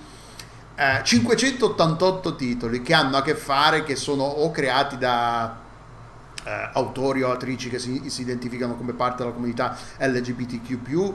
eh, 0.74 1.02
588 1.04 2.36
titoli 2.36 2.82
che 2.82 2.96
hanno 2.96 3.18
a 3.18 3.22
che 3.22 3.36
fare, 3.36 3.84
che 3.84 3.96
sono 3.96 4.24
o 4.24 4.50
creati 4.50 4.98
da 4.98 5.63
eh, 6.46 6.70
autori 6.74 7.22
o 7.24 7.32
attrici 7.32 7.70
che 7.70 7.80
si, 7.80 8.10
si 8.10 8.22
identificano 8.22 8.76
come 8.76 8.94
parte 8.94 9.24
della 9.24 9.34
comunità 9.34 9.76
LGBTQ+, 10.00 11.14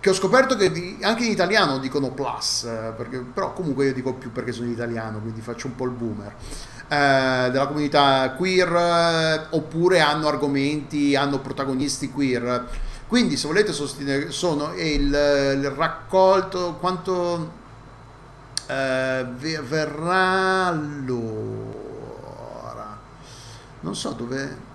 che 0.00 0.10
ho 0.10 0.14
scoperto 0.14 0.54
che 0.56 0.70
di- 0.70 0.98
anche 1.02 1.24
in 1.24 1.30
italiano 1.30 1.78
dicono 1.78 2.10
plus, 2.10 2.64
eh, 2.64 2.92
perché- 2.96 3.18
però 3.20 3.52
comunque 3.54 3.86
io 3.86 3.94
dico 3.94 4.12
più 4.14 4.32
perché 4.32 4.52
sono 4.52 4.68
italiano, 4.70 5.18
quindi 5.20 5.40
faccio 5.40 5.66
un 5.68 5.74
po' 5.76 5.84
il 5.84 5.90
boomer. 5.92 6.34
eh, 6.86 7.48
della 7.50 7.66
comunità 7.66 8.34
queer 8.36 8.68
eh, 8.76 9.46
oppure 9.56 10.00
hanno 10.00 10.28
argomenti, 10.28 11.16
hanno 11.16 11.38
protagonisti 11.40 12.10
queer. 12.10 12.66
Quindi 13.06 13.36
se 13.38 13.46
volete 13.46 13.72
sostenere 13.72 14.30
sono 14.30 14.74
il, 14.74 15.04
il 15.06 15.70
raccolto 15.70 16.76
quanto 16.78 17.52
ve- 18.66 19.60
verrà 19.60 20.66
allora 20.66 21.83
non 23.84 23.94
so 23.94 24.12
dove. 24.12 24.72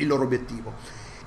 il 0.00 0.06
loro 0.06 0.22
obiettivo 0.22 0.72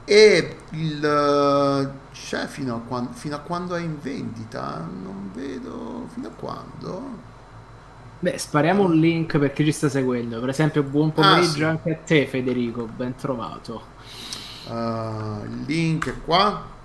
e 0.03 0.55
il 0.71 1.05
eh, 1.05 1.91
c'è 2.11 2.47
fino 2.47 2.77
a, 2.77 2.79
quan- 2.79 3.13
fino 3.13 3.35
a 3.35 3.39
quando 3.39 3.75
è 3.75 3.81
in 3.81 3.99
vendita 4.01 4.79
non 4.79 5.29
vedo 5.31 6.07
fino 6.11 6.27
a 6.27 6.31
quando 6.31 7.27
Beh, 8.17 8.39
spariamo 8.39 8.83
un 8.83 8.95
link 8.95 9.37
per 9.37 9.53
chi 9.53 9.63
ci 9.63 9.71
sta 9.71 9.87
seguendo. 9.87 10.41
Per 10.41 10.49
esempio, 10.49 10.83
buon 10.83 11.13
pomeriggio 11.13 11.53
sì. 11.53 11.63
anche 11.63 11.91
a 11.91 11.97
te, 12.03 12.27
Federico. 12.27 12.83
Ben 12.83 13.15
trovato. 13.15 13.81
Uh, 14.67 15.45
il 15.45 15.63
link 15.65 16.09
è 16.09 16.15
qua. 16.25 16.77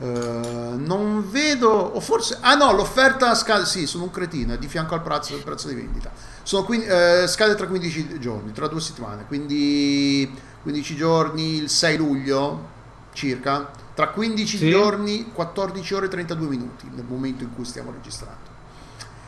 Uh, 0.00 0.76
non 0.78 1.26
vedo, 1.28 1.70
o 1.70 1.98
forse, 1.98 2.38
ah 2.40 2.54
no, 2.54 2.72
l'offerta 2.72 3.34
scade, 3.34 3.66
sì, 3.66 3.84
sono 3.86 4.04
un 4.04 4.10
cretino, 4.10 4.52
è 4.54 4.58
di 4.58 4.68
fianco 4.68 4.94
al 4.94 5.02
prezzo, 5.02 5.34
al 5.34 5.42
prezzo 5.42 5.66
di 5.66 5.74
vendita. 5.74 6.12
Sono 6.44 6.62
quin- 6.64 6.84
eh, 6.88 7.26
scade 7.26 7.56
tra 7.56 7.66
15 7.66 8.20
giorni, 8.20 8.52
tra 8.52 8.68
due 8.68 8.80
settimane, 8.80 9.24
quindi 9.26 10.32
15 10.62 10.94
giorni, 10.94 11.56
il 11.56 11.68
6 11.68 11.96
luglio, 11.96 12.68
circa, 13.12 13.70
tra 13.94 14.10
15 14.10 14.56
Sì. 14.58 14.70
giorni, 14.70 15.32
14 15.32 15.94
ore 15.94 16.06
e 16.06 16.08
32 16.10 16.46
minuti 16.46 16.88
nel 16.94 17.04
momento 17.04 17.42
in 17.42 17.52
cui 17.52 17.64
stiamo 17.64 17.90
registrando. 17.90 18.46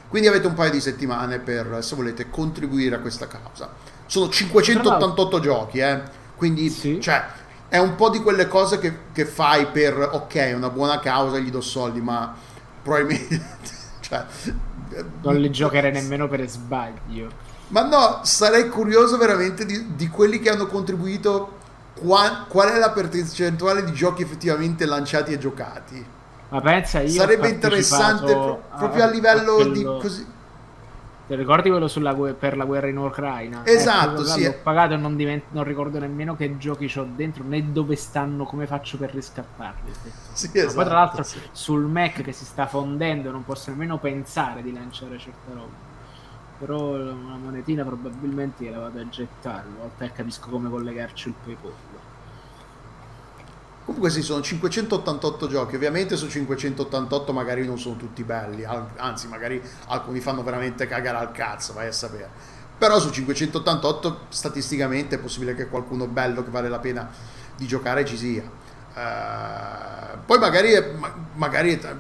Quindi 0.09 0.29
avete 0.29 0.47
un 0.47 0.55
paio 0.55 0.71
di 0.71 0.81
settimane 0.81 1.41
per, 1.41 1.79
se 1.83 1.97
volete, 1.97 2.31
contribuire 2.31 2.95
a 2.95 3.01
questa 3.01 3.27
causa. 3.27 3.69
Sono 4.07 4.29
588 4.29 5.41
giochi, 5.41 5.79
eh? 5.79 6.01
quindi 6.37 6.71
Sì. 6.71 7.01
cioè, 7.01 7.25
è 7.71 7.79
un 7.79 7.95
po' 7.95 8.11
di 8.11 8.21
quelle 8.21 8.47
cose 8.49 8.79
che, 8.79 8.95
che 9.13 9.25
fai 9.25 9.69
per, 9.69 9.97
ok, 10.13 10.53
una 10.57 10.69
buona 10.71 10.99
causa, 11.01 11.39
gli 11.39 11.51
do 11.51 11.63
soldi, 11.63 12.03
ma 12.03 12.37
probabilmente... 12.83 13.41
cioè, 14.01 14.27
Non 15.23 15.37
li 15.37 15.51
giocherei 15.51 15.93
nemmeno 15.93 16.29
per 16.29 16.47
sbaglio. 16.49 17.31
ma 17.69 17.83
no, 17.87 18.21
sarei 18.25 18.69
curioso 18.69 19.17
veramente 19.17 19.65
di, 19.65 19.95
di 19.95 20.09
quelli 20.09 20.41
che 20.41 20.51
hanno 20.51 20.67
contribuito. 20.67 21.59
Qua- 21.95 22.47
qual 22.49 22.71
è 22.71 22.79
la 22.79 22.91
percentuale 22.93 23.85
di 23.85 23.93
giochi 23.93 24.23
effettivamente 24.23 24.87
lanciati 24.87 25.33
e 25.33 25.39
giocati? 25.39 26.13
Ma 26.49 26.61
pensa, 26.61 27.01
io 27.03 27.09
Sarebbe 27.09 27.49
interessante 27.49 28.39
pro- 28.39 28.73
proprio 28.77 29.05
a 29.05 29.07
livello 29.11 29.55
quello- 29.55 29.73
di 29.73 29.95
così. 29.97 30.27
Ti 31.31 31.37
ricordi 31.37 31.71
quello 31.71 31.89
gue- 32.17 32.35
per 32.35 32.57
la 32.57 32.65
guerra 32.65 32.89
in 32.89 32.99
Ucraina? 32.99 33.65
Esatto, 33.65 34.15
quello 34.15 34.27
là 34.27 34.33
sì. 34.33 34.45
L'ho 34.47 34.55
pagato 34.65 34.95
e 34.95 34.97
non, 34.97 35.15
divent- 35.15 35.45
non 35.51 35.63
ricordo 35.63 36.01
nemmeno 36.01 36.35
che 36.35 36.59
giochi 36.59 36.93
ho 36.99 37.09
dentro 37.15 37.45
né 37.45 37.71
dove 37.71 37.95
stanno, 37.95 38.43
come 38.45 38.67
faccio 38.67 38.99
per 38.99 39.15
riscattarli. 39.15 39.93
Sì, 40.33 40.51
Ma 40.53 40.59
esatto, 40.59 40.75
poi 40.75 40.85
tra 40.87 40.95
l'altro 40.95 41.23
sì. 41.23 41.39
sul 41.53 41.85
Mac 41.85 42.23
che 42.23 42.33
si 42.33 42.45
sta 42.45 42.67
fondendo 42.67 43.31
non 43.31 43.45
posso 43.45 43.71
nemmeno 43.71 43.99
pensare 43.99 44.61
di 44.61 44.73
lanciare 44.73 45.19
certe 45.19 45.53
robe. 45.55 45.89
Però 46.59 46.97
una 46.97 47.37
monetina 47.37 47.85
probabilmente 47.85 48.65
gliela 48.65 48.81
vado 48.81 48.99
a 48.99 49.09
gettare, 49.09 49.69
una 49.69 49.79
volta 49.83 50.07
che 50.07 50.13
capisco 50.13 50.51
come 50.51 50.69
collegarci 50.69 51.29
il 51.29 51.35
PayPal. 51.45 51.73
Comunque 53.91 54.17
sì, 54.17 54.23
sono 54.25 54.41
588 54.41 55.49
giochi. 55.49 55.75
Ovviamente 55.75 56.15
su 56.15 56.29
588 56.29 57.33
magari 57.33 57.67
non 57.67 57.77
sono 57.77 57.97
tutti 57.97 58.23
belli, 58.23 58.65
anzi 58.65 59.27
magari 59.27 59.61
alcuni 59.89 60.21
fanno 60.21 60.45
veramente 60.45 60.87
cagare 60.87 61.17
al 61.17 61.33
cazzo, 61.33 61.73
vai 61.73 61.89
a 61.89 61.93
sapere. 61.93 62.31
Però 62.79 63.01
su 63.01 63.11
588 63.11 64.27
statisticamente 64.29 65.17
è 65.17 65.19
possibile 65.19 65.57
che 65.57 65.67
qualcuno 65.67 66.07
bello 66.07 66.45
che 66.45 66.51
vale 66.51 66.69
la 66.69 66.79
pena 66.79 67.11
di 67.57 67.67
giocare 67.67 68.05
ci 68.05 68.17
sia. 68.17 68.45
Eh, 68.95 70.19
poi 70.25 70.39
magari, 70.39 70.73
ma- 70.97 71.15
magari 71.35 71.77
tra 71.81 71.99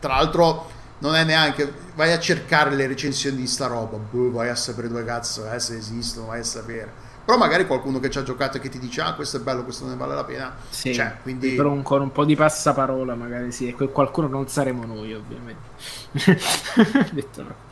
l'altro 0.00 0.70
non 1.00 1.14
è 1.14 1.24
neanche 1.24 1.70
vai 1.94 2.10
a 2.10 2.18
cercare 2.18 2.74
le 2.74 2.86
recensioni 2.86 3.36
di 3.36 3.46
sta 3.46 3.66
roba, 3.66 3.98
boh, 3.98 4.30
vai 4.30 4.48
a 4.48 4.56
sapere 4.56 4.88
dove 4.88 5.04
cazzo 5.04 5.46
è, 5.46 5.58
se 5.58 5.76
esistono, 5.76 6.28
vai 6.28 6.40
a 6.40 6.44
sapere. 6.44 7.05
Però 7.26 7.36
magari 7.38 7.66
qualcuno 7.66 7.98
che 8.00 8.08
ci 8.08 8.18
ha 8.18 8.22
giocato 8.22 8.56
e 8.56 8.60
che 8.60 8.68
ti 8.70 8.78
dice 8.78 9.00
ah 9.02 9.14
questo 9.14 9.36
è 9.38 9.40
bello, 9.40 9.64
questo 9.64 9.86
ne 9.86 9.96
vale 9.96 10.14
la 10.14 10.24
pena. 10.24 10.56
Sì, 10.68 10.94
Cioè, 10.94 11.18
quindi 11.22 11.54
però 11.54 11.70
un- 11.72 11.82
con 11.82 12.00
un 12.00 12.12
po' 12.12 12.24
di 12.24 12.36
passaparola 12.36 13.14
magari 13.16 13.52
sì, 13.52 13.68
e 13.68 13.74
quel 13.74 13.90
qualcuno 13.90 14.28
non 14.28 14.48
saremo 14.48 14.84
noi 14.86 15.12
ovviamente. 15.14 15.70
Detto 17.10 17.44
proprio. 17.44 17.64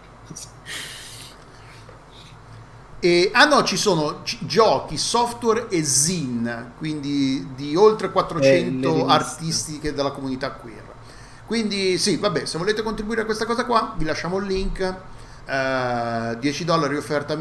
E, 2.98 3.30
ah 3.34 3.44
no, 3.44 3.62
ci 3.64 3.76
sono 3.76 4.22
giochi, 4.40 4.96
software 4.96 5.68
e 5.68 5.84
zin, 5.84 6.72
quindi 6.78 7.52
di 7.54 7.76
oltre 7.76 8.10
Eh, 8.36 8.74
le 8.74 8.80
400 8.80 8.88
riviste. 8.92 9.12
artisti 9.12 9.78
che 9.78 9.92
della 9.92 10.10
comunità 10.10 10.52
queer. 10.52 10.82
Quindi 11.44 11.98
sì, 11.98 12.16
vabbè, 12.16 12.46
se 12.46 12.56
volete 12.56 12.82
contribuire 12.82 13.22
a 13.22 13.24
questa 13.26 13.44
cosa 13.44 13.66
qua, 13.66 13.94
vi 13.98 14.04
lasciamo 14.06 14.38
il 14.38 14.46
link. 14.46 14.80
eh, 15.46 16.36
10 16.40 16.64
dollari 16.64 16.96
offerta, 16.96 17.36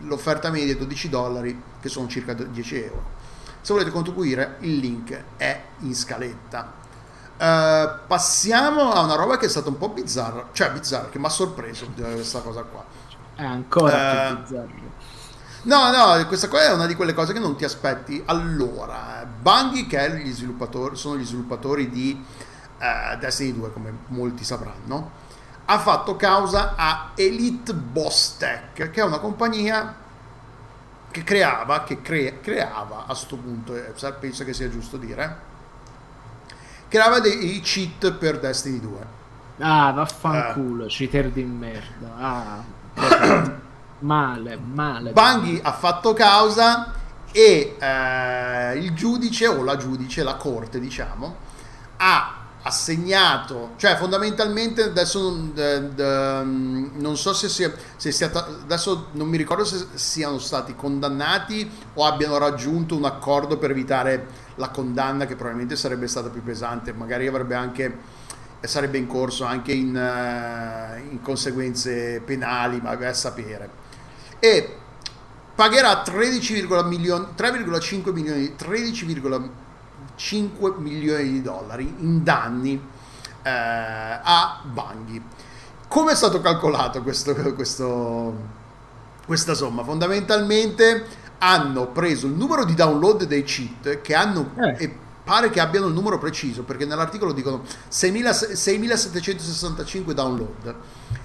l'offerta 0.00 0.50
media 0.50 0.74
è 0.74 0.76
12 0.76 1.08
dollari, 1.08 1.62
che 1.80 1.88
sono 1.88 2.08
circa 2.08 2.34
10 2.34 2.82
euro. 2.82 3.12
Se 3.60 3.72
volete 3.72 3.90
contribuire, 3.90 4.56
il 4.60 4.76
link 4.78 5.28
è 5.36 5.74
in 5.80 5.94
scaletta. 5.94 6.80
Eh, 7.36 8.00
passiamo 8.06 8.92
a 8.92 9.02
una 9.02 9.14
roba 9.16 9.36
che 9.38 9.46
è 9.46 9.48
stata 9.48 9.68
un 9.68 9.78
po' 9.78 9.90
bizzarra, 9.90 10.50
cioè 10.52 10.70
bizzarra, 10.72 11.08
che 11.08 11.18
mi 11.18 11.26
ha 11.26 11.28
sorpreso 11.30 11.92
eh, 11.96 12.14
questa 12.14 12.42
cosa 12.42 12.64
qua. 12.64 12.86
È 13.34 13.44
ancora 13.44 14.00
Eh, 14.00 14.08
più 14.08 14.18
bizzarro. 14.18 14.96
No, 15.62 15.90
no, 15.90 16.26
questa 16.26 16.48
qua 16.48 16.60
è 16.62 16.72
una 16.72 16.86
di 16.86 16.94
quelle 16.94 17.14
cose 17.14 17.32
che 17.32 17.38
non 17.38 17.56
ti 17.56 17.64
aspetti. 17.64 18.22
Allora, 18.26 19.26
Bungie, 19.26 19.86
che 19.86 20.20
gli 20.22 20.32
sviluppatori, 20.32 20.96
sono 20.96 21.16
gli 21.16 21.24
sviluppatori 21.24 21.88
di 21.88 22.22
eh, 22.78 23.16
Destiny 23.18 23.54
2, 23.54 23.72
come 23.72 24.00
molti 24.08 24.44
sapranno, 24.44 25.22
ha 25.66 25.78
fatto 25.78 26.16
causa 26.16 26.74
a 26.76 27.10
Elite 27.14 27.72
Boss 27.74 28.36
Tech, 28.36 28.90
che 28.90 29.00
è 29.00 29.04
una 29.04 29.18
compagnia 29.18 29.94
che 31.10 31.22
creava, 31.22 31.84
che 31.84 32.02
cre- 32.02 32.40
creava 32.40 33.04
a 33.06 33.14
sto 33.14 33.36
punto, 33.36 33.74
eh, 33.74 33.94
penso 34.18 34.44
che 34.44 34.52
sia 34.52 34.68
giusto 34.68 34.96
dire, 34.96 35.36
creava 36.88 37.20
dei 37.20 37.60
cheat 37.60 38.12
per 38.12 38.40
Destiny 38.40 38.80
2. 38.80 39.06
Ah, 39.58 39.90
Eh. 39.90 39.92
vaffanculo, 39.92 40.86
cheater 40.86 41.30
di 41.30 41.44
merda. 41.44 42.14
Ah, 42.18 42.64
male, 44.00 44.56
male. 44.56 45.12
Banghi 45.12 45.60
ha 45.62 45.72
fatto 45.72 46.12
causa 46.12 46.92
e 47.30 47.76
eh, 47.78 48.72
il 48.78 48.92
giudice 48.92 49.46
o 49.46 49.62
la 49.62 49.76
giudice, 49.76 50.22
la 50.22 50.34
corte 50.34 50.78
diciamo, 50.80 51.36
ha 51.96 52.33
assegnato, 52.66 53.72
cioè 53.76 53.94
fondamentalmente 53.96 54.84
adesso 54.84 55.20
non, 55.20 56.90
non 56.94 57.16
so 57.16 57.34
se 57.34 57.48
sia, 57.50 57.72
se 57.96 58.10
sia 58.10 58.30
adesso 58.32 59.08
non 59.12 59.28
mi 59.28 59.36
ricordo 59.36 59.64
se 59.64 59.86
siano 59.94 60.38
stati 60.38 60.74
condannati 60.74 61.70
o 61.94 62.06
abbiano 62.06 62.38
raggiunto 62.38 62.96
un 62.96 63.04
accordo 63.04 63.58
per 63.58 63.70
evitare 63.70 64.26
la 64.56 64.70
condanna 64.70 65.26
che 65.26 65.34
probabilmente 65.34 65.76
sarebbe 65.76 66.08
stata 66.08 66.30
più 66.30 66.42
pesante, 66.42 66.94
magari 66.94 67.26
avrebbe 67.26 67.54
anche 67.54 67.98
eh, 68.60 68.66
sarebbe 68.66 68.96
in 68.96 69.06
corso 69.06 69.44
anche 69.44 69.72
in, 69.72 69.94
eh, 69.94 71.02
in 71.10 71.20
conseguenze 71.20 72.22
penali, 72.24 72.80
ma 72.80 72.92
a 72.92 73.12
sapere. 73.12 73.68
E 74.38 74.76
pagherà 75.54 76.02
13,5 76.02 76.86
milioni, 76.86 77.26
13,5 77.36 78.12
5 80.14 80.74
milioni 80.78 81.30
di 81.30 81.42
dollari 81.42 81.94
in 81.98 82.22
danni 82.22 82.74
eh, 83.42 83.50
a 83.50 84.60
Banghi. 84.64 85.22
Come 85.88 86.12
è 86.12 86.14
stato 86.14 86.40
calcolato 86.40 87.02
questo, 87.02 87.34
questo, 87.54 88.34
questa 89.26 89.54
somma? 89.54 89.84
Fondamentalmente 89.84 91.04
hanno 91.38 91.88
preso 91.88 92.26
il 92.26 92.32
numero 92.32 92.64
di 92.64 92.74
download 92.74 93.24
dei 93.24 93.42
cheat 93.42 94.00
che 94.00 94.14
hanno 94.14 94.50
eh 94.78 94.98
pare 95.24 95.50
che 95.50 95.60
abbiano 95.60 95.86
il 95.86 95.94
numero 95.94 96.18
preciso 96.18 96.64
perché 96.64 96.84
nell'articolo 96.84 97.32
dicono 97.32 97.62
6.000 97.90 98.52
6.765 98.54 100.12
download 100.12 100.76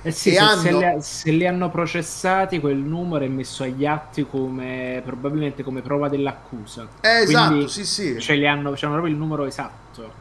Eh 0.02 0.12
sì, 0.12 0.34
e 0.34 0.34
se, 0.34 0.40
hanno- 0.40 0.62
se 0.62 0.72
li, 0.72 1.02
se 1.02 1.32
li 1.32 1.46
hanno 1.48 1.70
processati, 1.70 2.60
quel 2.60 2.78
numero 2.78 3.26
è 3.26 3.28
messo 3.28 3.64
agli 3.64 3.86
atti 3.86 4.26
come 4.26 5.02
probabilmente 5.06 5.64
come 5.64 5.82
prova 5.82 6.08
dell'accusa. 6.10 6.88
Eh, 7.02 7.22
esatto, 7.24 7.56
Quindi 7.56 7.68
sì, 7.68 7.86
sì. 7.86 8.20
Ce 8.20 8.36
li 8.36 8.48
hanno, 8.48 8.72
c'hanno 8.76 8.94
proprio 8.94 9.14
il 9.14 9.20
numero 9.20 9.46
esatto. 9.46 10.16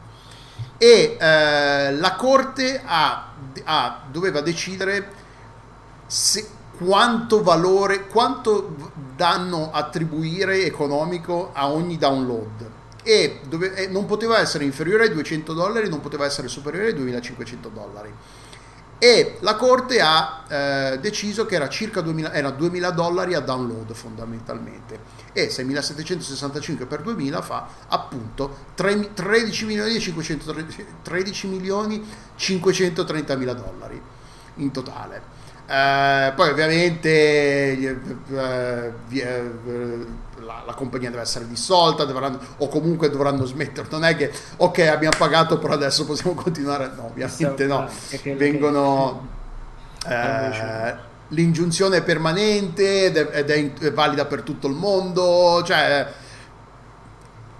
e 0.77 1.17
eh, 1.19 1.93
la 1.95 2.15
corte 2.15 2.81
ha, 2.85 3.33
ha- 3.65 4.03
doveva 4.11 4.41
decidere 4.41 5.13
se, 6.05 6.49
quanto 6.77 7.43
valore, 7.43 8.07
quanto 8.07 8.75
danno 9.15 9.71
attribuire 9.71 10.63
economico 10.65 11.51
a 11.53 11.69
ogni 11.71 11.97
download 11.97 12.71
e 13.09 13.39
dove- 13.47 13.73
e 13.73 13.87
non 13.87 14.05
poteva 14.05 14.39
essere 14.39 14.63
inferiore 14.65 15.05
ai 15.05 15.11
200 15.11 15.53
dollari, 15.53 15.89
non 15.89 15.99
poteva 15.99 16.25
essere 16.25 16.47
superiore 16.47 16.87
ai 16.87 16.93
2500 16.93 17.69
dollari. 17.69 18.13
E 19.01 19.37
la 19.39 19.55
corte 19.55 20.01
ha 20.01 20.43
eh, 20.49 20.99
deciso 20.99 21.45
che 21.45 21.55
era 21.55 21.69
circa 21.69 22.01
2000, 22.01 22.33
era 22.33 22.51
2000 22.51 22.91
dollari 22.91 23.33
a 23.33 23.39
download 23.39 23.93
fondamentalmente 23.93 24.99
e 25.31 25.49
6765 25.49 26.85
per 26.85 27.01
2000 27.01 27.41
fa 27.41 27.67
appunto 27.87 28.65
3 28.75 29.13
13 29.13 29.65
milioni 29.65 29.95
e 29.95 29.99
500 29.99 30.53
13 31.01 31.47
milioni 31.47 32.05
530 32.35 33.35
mila 33.37 33.53
dollari 33.53 34.01
in 34.55 34.71
totale 34.71 35.37
Eh, 35.69 36.33
poi 36.35 36.49
ovviamente 36.49 37.09
eh, 37.09 37.95
eh, 39.11 40.05
la, 40.49 40.63
la 40.65 40.73
compagnia 40.73 41.11
deve 41.11 41.21
essere 41.21 41.47
dissolta 41.47 42.05
dovranno, 42.05 42.39
o 42.57 42.67
comunque 42.67 43.11
dovranno 43.11 43.45
smettere. 43.45 43.87
Non 43.91 44.03
è 44.03 44.15
che 44.15 44.31
ok 44.57 44.79
abbiamo 44.79 45.15
pagato 45.15 45.59
però 45.59 45.73
adesso 45.73 46.05
possiamo 46.05 46.33
continuare. 46.33 46.89
No 46.95 47.05
ovviamente 47.05 47.67
no. 47.67 47.87
Vengono 48.35 49.37
Eh, 50.07 50.15
eh, 50.15 50.95
l'ingiunzione 51.29 51.97
è 51.97 52.03
permanente 52.03 53.03
ed 53.03 53.17
è, 53.17 53.39
ed 53.39 53.49
è 53.49 53.91
valida 53.91 54.25
per 54.25 54.43
tutto 54.43 54.67
il 54.67 54.73
mondo 54.73 55.61
cioè 55.65 56.07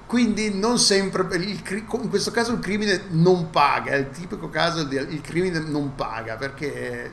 quindi 0.09 0.51
non 0.57 0.79
sempre 0.79 1.21
il 1.35 1.61
in 1.67 2.09
questo 2.09 2.31
caso 2.31 2.53
il 2.53 2.59
crimine 2.59 3.03
non 3.09 3.51
paga 3.51 3.91
è 3.91 3.97
il 3.97 4.09
tipico 4.09 4.49
caso 4.49 4.83
del 4.83 5.13
il 5.13 5.21
crimine 5.21 5.59
non 5.59 5.93
paga 5.93 6.35
perché 6.35 7.11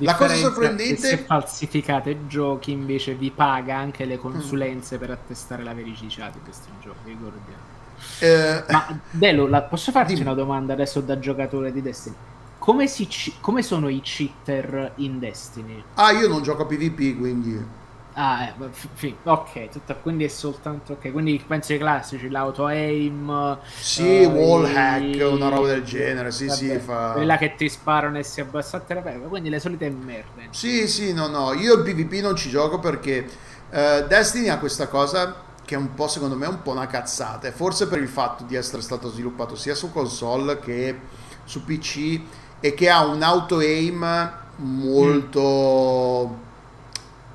la 0.00 0.14
cosa 0.14 0.34
sorprendente 0.34 1.08
se 1.08 1.16
falsificate 1.16 2.26
giochi 2.26 2.70
invece 2.70 3.14
vi 3.14 3.30
paga 3.30 3.78
anche 3.78 4.04
le 4.04 4.18
consulenze 4.18 4.98
per 4.98 5.10
attestare 5.12 5.62
la 5.62 5.72
veridicità 5.72 6.28
di 6.28 6.40
questi 6.44 6.68
giochi, 6.82 6.98
ricordiamo. 7.04 7.72
Eh, 8.18 8.64
Ma 8.68 9.00
Delu, 9.08 9.46
la- 9.46 9.62
posso 9.62 9.90
farti 9.90 10.12
una 10.20 10.34
domanda 10.34 10.74
adesso 10.74 11.00
da 11.00 11.18
giocatore 11.18 11.72
di 11.72 11.80
Destiny? 11.80 12.14
Come, 12.58 12.86
si 12.88 13.08
ci- 13.08 13.36
come 13.40 13.62
sono 13.62 13.88
i 13.88 14.02
cheater 14.02 14.92
in 14.96 15.18
Destiny? 15.18 15.82
ah, 15.94 16.10
io 16.12 16.28
non 16.28 16.42
gioco 16.42 16.62
a 16.62 16.66
PvP, 16.66 17.16
quindi... 17.18 17.83
Ah, 18.16 18.44
eh, 18.44 18.68
fi- 18.94 19.16
ok, 19.24 19.68
tutto- 19.70 19.98
quindi 20.00 20.24
è 20.24 20.28
soltanto 20.28 20.92
ok. 20.94 21.10
Quindi 21.10 21.42
penso 21.46 21.72
ai 21.72 21.78
classici, 21.78 22.28
l'auto 22.28 22.66
aim. 22.66 23.58
Sì, 23.76 24.02
eh, 24.02 24.26
wall 24.26 24.64
i- 24.64 24.76
hack, 24.76 25.28
una 25.30 25.48
roba 25.48 25.66
del 25.68 25.84
genere, 25.84 26.30
sì, 26.30 26.48
sì, 26.48 26.68
vabbè, 26.68 26.78
fa... 26.78 27.12
Quelli 27.12 27.26
là 27.26 27.36
che 27.36 27.54
ti 27.56 27.68
sparano 27.68 28.18
e 28.18 28.22
si 28.22 28.40
abbassano 28.40 28.82
a 28.82 28.86
terra, 28.86 29.12
quindi 29.28 29.48
le 29.50 29.58
solite 29.60 29.90
merde. 29.90 30.48
Sì, 30.50 30.86
sì, 30.86 31.12
no, 31.12 31.26
no, 31.26 31.52
io 31.52 31.74
il 31.74 31.82
PvP 31.82 32.20
non 32.22 32.36
ci 32.36 32.48
gioco 32.48 32.78
perché 32.78 33.28
eh, 33.70 34.04
Destiny 34.08 34.48
ha 34.48 34.58
questa 34.58 34.86
cosa 34.88 35.42
che 35.64 35.74
è 35.74 35.78
un 35.78 35.94
po', 35.94 36.06
secondo 36.08 36.36
me, 36.36 36.46
un 36.46 36.62
po' 36.62 36.70
una 36.72 36.86
cazzata, 36.86 37.50
forse 37.50 37.88
per 37.88 37.98
il 37.98 38.08
fatto 38.08 38.44
di 38.44 38.54
essere 38.54 38.82
stato 38.82 39.08
sviluppato 39.10 39.56
sia 39.56 39.74
su 39.74 39.90
console 39.90 40.60
che 40.60 40.96
su 41.44 41.64
PC 41.64 42.20
e 42.60 42.74
che 42.74 42.88
ha 42.88 43.04
un 43.04 43.22
auto-aim 43.22 44.32
molto, 44.56 46.38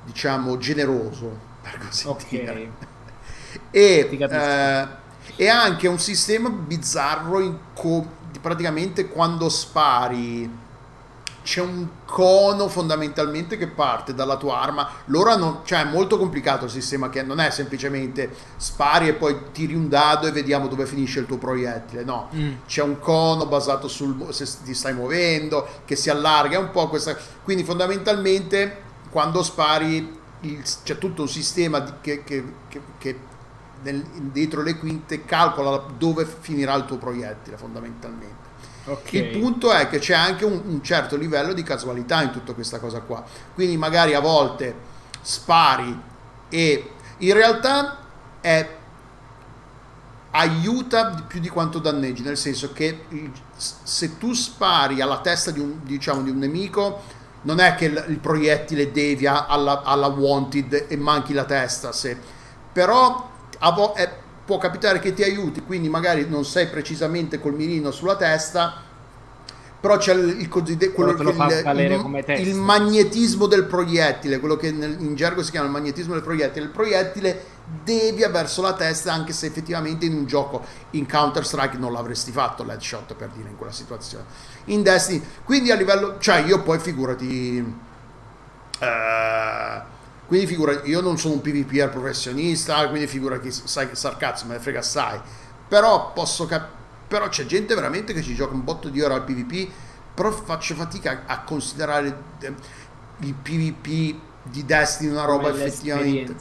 diciamo, 0.04 0.56
generoso, 0.58 1.36
per 1.62 1.78
così 1.78 2.06
Ok. 2.06 2.28
dire. 2.28 2.70
E, 3.70 4.08
eh, 4.20 4.86
e 5.36 5.48
anche 5.48 5.88
un 5.88 5.98
sistema 5.98 6.48
bizzarro 6.48 7.40
in 7.40 7.56
co- 7.74 8.18
praticamente 8.40 9.08
quando 9.08 9.48
spari 9.48 10.58
c'è 11.42 11.60
un 11.62 11.88
cono 12.04 12.68
fondamentalmente 12.68 13.56
che 13.56 13.66
parte 13.66 14.14
dalla 14.14 14.36
tua 14.36 14.60
arma. 14.60 14.88
Loro 15.06 15.30
hanno, 15.30 15.62
cioè 15.64 15.80
è 15.80 15.84
molto 15.84 16.18
complicato 16.18 16.66
il 16.66 16.70
sistema 16.70 17.08
che 17.08 17.22
non 17.22 17.40
è 17.40 17.50
semplicemente 17.50 18.30
spari 18.56 19.08
e 19.08 19.14
poi 19.14 19.36
tiri 19.52 19.74
un 19.74 19.88
dado 19.88 20.26
e 20.26 20.32
vediamo 20.32 20.68
dove 20.68 20.84
finisce 20.86 21.20
il 21.20 21.26
tuo 21.26 21.38
proiettile. 21.38 22.04
No, 22.04 22.28
Mm. 22.34 22.52
c'è 22.66 22.82
un 22.82 22.98
cono 22.98 23.46
basato 23.46 23.88
sul 23.88 24.32
se 24.34 24.46
ti 24.64 24.74
stai 24.74 24.92
muovendo, 24.94 25.66
che 25.86 25.96
si 25.96 26.10
allarga, 26.10 26.58
un 26.58 26.70
po' 26.70 26.88
questa. 26.88 27.16
Quindi 27.42 27.64
fondamentalmente 27.64 28.88
quando 29.10 29.42
spari 29.42 30.18
il- 30.42 30.62
c'è 30.82 30.96
tutto 30.98 31.22
un 31.22 31.28
sistema 31.28 31.80
di- 31.80 31.92
che, 32.00 32.24
che- 32.24 32.52
che- 32.68 32.82
che 32.98 33.18
nel- 33.82 34.04
dietro 34.32 34.62
le 34.62 34.76
quinte 34.78 35.24
calcola 35.24 35.84
dove 35.96 36.26
finirà 36.26 36.74
il 36.74 36.84
tuo 36.84 36.96
proiettile 36.98 37.56
fondamentalmente. 37.56 38.48
Ok. 38.86 39.12
Il 39.12 39.38
punto 39.38 39.72
è 39.72 39.88
che 39.88 39.98
c'è 39.98 40.14
anche 40.14 40.44
un, 40.44 40.60
un 40.64 40.82
certo 40.82 41.16
livello 41.16 41.52
di 41.52 41.62
casualità 41.62 42.22
in 42.22 42.30
tutta 42.30 42.54
questa 42.54 42.78
cosa 42.78 43.00
qua. 43.00 43.22
Quindi 43.54 43.76
magari 43.76 44.14
a 44.14 44.20
volte 44.20 44.74
spari 45.20 45.98
e 46.48 46.90
in 47.18 47.32
realtà 47.34 47.98
è 48.40 48.76
aiuta 50.32 51.10
di- 51.10 51.22
più 51.22 51.40
di 51.40 51.48
quanto 51.48 51.78
danneggi, 51.78 52.22
nel 52.22 52.36
senso 52.36 52.72
che 52.72 53.04
se 53.56 54.16
tu 54.18 54.32
spari 54.32 55.00
alla 55.00 55.20
testa 55.20 55.50
di 55.50 55.58
un, 55.60 55.80
diciamo, 55.82 56.22
di 56.22 56.30
un 56.30 56.38
nemico, 56.38 57.02
non 57.42 57.58
è 57.60 57.74
che 57.74 57.86
il, 57.86 58.04
il 58.08 58.18
proiettile 58.18 58.90
devia 58.92 59.46
alla, 59.46 59.82
alla 59.82 60.08
wanted 60.08 60.86
e 60.88 60.96
manchi 60.96 61.32
la 61.32 61.44
testa, 61.44 61.92
se, 61.92 62.16
però 62.72 63.30
vo- 63.74 63.92
è- 63.94 64.10
può 64.44 64.58
capitare 64.58 64.98
che 64.98 65.14
ti 65.14 65.22
aiuti, 65.22 65.62
quindi 65.62 65.88
magari 65.88 66.26
non 66.28 66.44
sei 66.44 66.66
precisamente 66.68 67.38
col 67.40 67.54
mirino 67.54 67.90
sulla 67.90 68.16
testa, 68.16 68.82
però 69.80 69.96
c'è 69.96 70.12
il, 70.12 70.48
cosiddetto 70.48 70.92
quello 70.92 71.12
Però 71.12 71.16
te 71.16 71.22
lo 71.22 71.30
che 71.30 71.36
fa 71.36 71.46
il, 71.46 71.92
il- 71.92 71.96
come 71.96 72.22
testa. 72.22 72.50
il 72.50 72.54
magnetismo 72.54 73.46
del 73.46 73.64
proiettile, 73.64 74.38
quello 74.38 74.56
che 74.56 74.70
nel- 74.70 75.00
in 75.00 75.14
gergo 75.14 75.42
si 75.42 75.50
chiama 75.50 75.66
il 75.66 75.72
magnetismo 75.72 76.12
del 76.14 76.22
proiettile. 76.22 76.66
Il 76.66 76.70
proiettile 76.70 77.44
devia 77.82 78.28
verso 78.28 78.60
la 78.62 78.74
testa, 78.74 79.12
anche 79.12 79.32
se 79.32 79.46
effettivamente 79.46 80.04
in 80.04 80.14
un 80.14 80.26
gioco 80.26 80.62
in 80.90 81.06
Counter 81.08 81.46
Strike 81.46 81.78
non 81.78 81.92
l'avresti 81.92 82.30
fatto 82.30 82.62
l'headshot 82.62 83.14
per 83.14 83.30
dire 83.30 83.48
in 83.48 83.56
quella 83.56 83.72
situazione. 83.72 84.24
In 84.66 84.82
Destiny, 84.82 85.22
quindi 85.44 85.70
a 85.70 85.74
livello, 85.74 86.18
cioè 86.18 86.36
io 86.38 86.62
poi 86.62 86.78
figurati. 86.78 87.74
eh, 88.78 89.82
quindi 90.26 90.46
figura, 90.46 90.80
io 90.84 91.00
non 91.00 91.18
sono 91.18 91.34
un 91.34 91.40
PvPer 91.40 91.90
professionista, 91.90 92.88
quindi 92.88 93.06
figura 93.08 93.40
che 93.40 93.50
sai 93.50 93.88
che 93.88 93.96
sarcazzo 93.96 94.46
me 94.46 94.54
ne 94.54 94.60
frega 94.60 94.78
assai. 94.78 95.20
Però 95.66 96.12
posso 96.12 96.46
cap- 96.46 96.68
però 97.08 97.28
c'è 97.28 97.46
gente 97.46 97.74
veramente 97.74 98.12
che 98.12 98.22
ci 98.22 98.34
gioca 98.34 98.54
un 98.54 98.62
botto 98.62 98.88
di 98.88 99.00
ore 99.02 99.14
al 99.14 99.24
PvP, 99.24 99.68
però 100.14 100.30
faccio 100.30 100.74
fatica 100.76 101.22
a 101.26 101.40
considerare 101.42 102.16
eh, 102.40 102.54
il 103.18 103.34
PvP 103.34 104.18
di 104.42 104.64
Destiny 104.64 105.10
una 105.10 105.24
roba 105.24 105.48
effettivamente. 105.50 106.36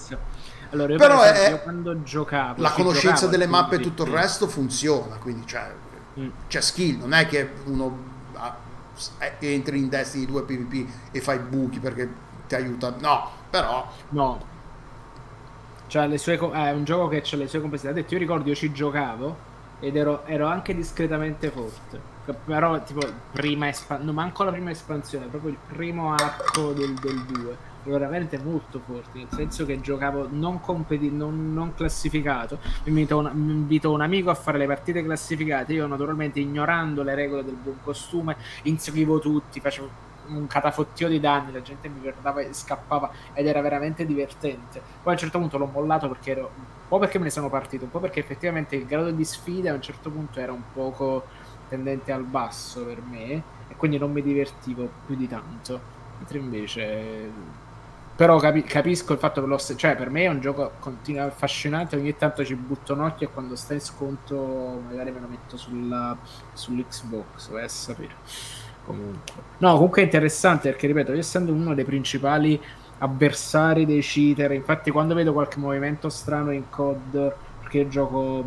Allora, 0.71 0.95
Però 0.97 1.19
per 1.21 1.31
è- 1.33 1.37
esempio, 1.37 1.59
quando 1.63 2.03
giocavo, 2.03 2.61
La 2.61 2.71
conoscenza 2.71 3.25
giocavo 3.25 3.31
delle 3.31 3.47
mappe 3.47 3.75
e 3.77 3.79
tutto 3.79 4.03
il 4.03 4.11
resto 4.11 4.47
funziona, 4.47 5.15
quindi 5.15 5.47
cioè, 5.47 5.71
Mm. 6.19 6.29
c'è 6.47 6.61
skill, 6.61 6.99
non 6.99 7.13
è 7.13 7.25
che 7.27 7.49
uno 7.65 7.97
ah, 8.33 8.57
entri 9.39 9.79
in 9.79 9.89
Destiny 9.89 10.25
2 10.25 10.43
PvP 10.43 10.87
e 11.11 11.21
fai 11.21 11.39
buchi 11.39 11.79
perché 11.79 12.09
ti 12.47 12.55
aiuta, 12.55 12.93
no, 12.99 13.29
però 13.49 13.89
No. 14.09 14.57
Cioè, 15.89 16.05
le 16.05 16.19
sue 16.19 16.37
è 16.37 16.71
un 16.71 16.83
gioco 16.83 17.07
che 17.07 17.23
ha 17.31 17.35
le 17.35 17.47
sue 17.47 17.61
complessità. 17.61 17.91
Ha 17.91 17.95
detto, 17.95 18.13
io 18.13 18.19
ricordo 18.19 18.47
io 18.47 18.55
ci 18.55 18.71
giocavo 18.71 19.47
ed 19.79 19.95
ero, 19.95 20.23
ero 20.25 20.45
anche 20.45 20.75
discretamente 20.75 21.49
forte. 21.49 21.99
Però, 22.45 22.83
tipo, 22.83 22.99
prima 23.31 23.69
espansione, 23.69 24.11
manco 24.11 24.43
la 24.43 24.51
prima 24.51 24.69
espansione, 24.69 25.25
proprio 25.25 25.49
il 25.49 25.57
primo 25.67 26.13
arco 26.13 26.73
del, 26.73 26.93
del 26.93 27.23
2. 27.23 27.57
Veramente 27.83 28.37
molto 28.37 28.79
forte, 28.79 29.19
nel 29.19 29.27
senso 29.31 29.65
che 29.65 29.79
giocavo 29.79 30.27
non, 30.29 30.59
competi- 30.59 31.09
non, 31.11 31.53
non 31.53 31.73
classificato. 31.73 32.59
Mi 32.85 33.07
invitò 33.09 33.91
un 33.91 34.01
amico 34.01 34.29
a 34.29 34.35
fare 34.35 34.57
le 34.57 34.67
partite 34.67 35.03
classificate. 35.03 35.73
Io, 35.73 35.87
naturalmente, 35.87 36.39
ignorando 36.39 37.03
le 37.03 37.15
regole 37.15 37.43
del 37.43 37.55
buon 37.55 37.77
costume, 37.81 38.35
inseguivo 38.63 39.19
tutti, 39.19 39.59
facevo 39.59 40.07
un 40.27 40.45
catafottio 40.47 41.07
di 41.07 41.19
danni, 41.19 41.51
la 41.51 41.61
gente 41.61 41.89
mi 41.89 41.99
guardava 42.01 42.41
e 42.41 42.53
scappava 42.53 43.11
ed 43.33 43.47
era 43.47 43.61
veramente 43.61 44.05
divertente. 44.05 44.79
Poi 45.01 45.13
a 45.13 45.15
un 45.15 45.17
certo 45.17 45.39
punto 45.39 45.57
l'ho 45.57 45.65
mollato 45.65 46.07
perché 46.07 46.31
ero 46.31 46.51
un 46.55 46.65
po' 46.87 46.99
perché 46.99 47.17
me 47.17 47.25
ne 47.25 47.29
sono 47.31 47.49
partito, 47.49 47.85
un 47.85 47.91
po' 47.91 47.99
perché 47.99 48.19
effettivamente 48.19 48.75
il 48.75 48.85
grado 48.85 49.11
di 49.11 49.23
sfida 49.25 49.71
a 49.71 49.73
un 49.73 49.81
certo 49.81 50.11
punto 50.11 50.39
era 50.39 50.51
un 50.51 50.63
poco 50.71 51.25
tendente 51.67 52.11
al 52.11 52.25
basso 52.25 52.85
per 52.85 53.01
me 53.01 53.43
e 53.67 53.75
quindi 53.75 53.97
non 53.97 54.11
mi 54.11 54.21
divertivo 54.21 54.91
più 55.05 55.15
di 55.15 55.27
tanto. 55.27 55.97
Mentre 56.17 56.37
invece 56.39 57.31
però 58.19 58.37
capi- 58.37 58.63
capisco 58.63 59.13
il 59.13 59.19
fatto 59.19 59.39
che 59.39 59.47
lo 59.47 59.57
cioè 59.57 59.95
per 59.95 60.09
me 60.09 60.23
è 60.23 60.27
un 60.27 60.41
gioco 60.41 60.73
continua 60.79 61.23
affascinante, 61.23 61.95
ogni 61.95 62.17
tanto 62.17 62.43
ci 62.43 62.53
butto 62.53 62.91
un 62.91 62.99
occhio 62.99 63.29
e 63.29 63.31
quando 63.31 63.55
sta 63.55 63.75
in 63.75 63.79
sconto 63.79 64.81
magari 64.89 65.11
me 65.11 65.21
lo 65.21 65.27
metto 65.29 65.55
sulla, 65.55 66.17
sull'Xbox, 66.51 67.49
vai 67.51 67.63
a 67.63 67.69
sapere. 67.69 68.13
Comunque. 68.83 69.41
No, 69.59 69.71
comunque 69.75 70.01
è 70.01 70.03
interessante 70.03 70.69
perché, 70.69 70.87
ripeto, 70.87 71.13
io 71.13 71.19
essendo 71.19 71.53
uno 71.53 71.73
dei 71.73 71.85
principali 71.85 72.61
avversari 72.97 73.85
dei 73.85 74.01
cheater, 74.01 74.51
infatti 74.51 74.91
quando 74.91 75.13
vedo 75.13 75.31
qualche 75.31 75.57
movimento 75.57 76.09
strano 76.09 76.51
in 76.51 76.69
COD, 76.69 77.33
perché 77.61 77.77
io 77.77 77.87
gioco... 77.87 78.45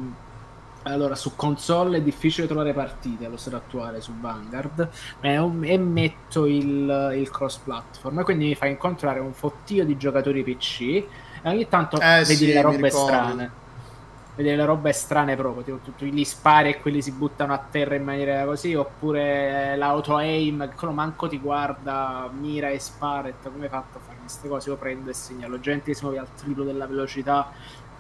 Allora, 0.85 1.15
su 1.15 1.37
console 1.37 1.99
è 1.99 2.03
difficile 2.03 2.47
trovare 2.47 2.73
partite 2.73 3.27
allo 3.27 3.37
stato 3.37 3.57
attuale 3.57 4.01
su 4.01 4.13
Vanguard 4.19 4.89
e, 5.21 5.35
e 5.35 5.79
metto 5.79 6.47
il, 6.47 7.13
il 7.15 7.31
cross 7.31 7.59
platform 7.59 8.19
e 8.19 8.25
quindi 8.25 8.47
mi 8.47 8.55
fa 8.57 8.67
incontrare 8.67 9.21
un 9.21 9.33
fottio 9.33 9.85
di 9.85 9.97
giocatori 9.97 10.43
PC 10.43 10.81
e 10.81 11.49
ogni 11.49 11.69
tanto 11.69 12.01
Eh, 12.01 12.25
vedi 12.25 12.35
sì, 12.35 12.47
le 12.53 12.63
robe 12.63 12.91
strane 12.91 13.61
vedere 14.35 14.57
le 14.57 14.65
robe 14.65 14.93
strane 14.93 15.37
proprio, 15.37 15.63
tipo 15.63 15.79
tutti 15.79 16.11
gli 16.11 16.25
spari 16.25 16.71
e 16.71 16.81
quelli 16.81 17.03
si 17.03 17.13
buttano 17.13 17.53
a 17.53 17.59
terra 17.59 17.95
in 17.95 18.05
maniera 18.05 18.45
così, 18.45 18.75
oppure 18.75 19.77
l'auto 19.77 20.17
aim, 20.17 20.73
quello 20.75 20.93
manco 20.95 21.29
ti 21.29 21.39
guarda, 21.39 22.31
mira 22.33 22.71
e 22.71 22.79
spara, 22.79 23.29
e 23.29 23.35
come 23.43 23.65
hai 23.65 23.71
fatto 23.71 23.99
a 23.99 24.01
fare 24.01 24.19
queste 24.19 24.49
cose? 24.49 24.71
Io 24.71 24.77
prendo 24.77 25.11
e 25.11 25.15
segnalo, 25.15 25.61
gente 25.61 25.91
che 25.91 25.95
si 25.95 26.03
muove 26.05 26.19
al 26.19 26.33
triplo 26.35 26.65
della 26.65 26.87
velocità, 26.87 27.51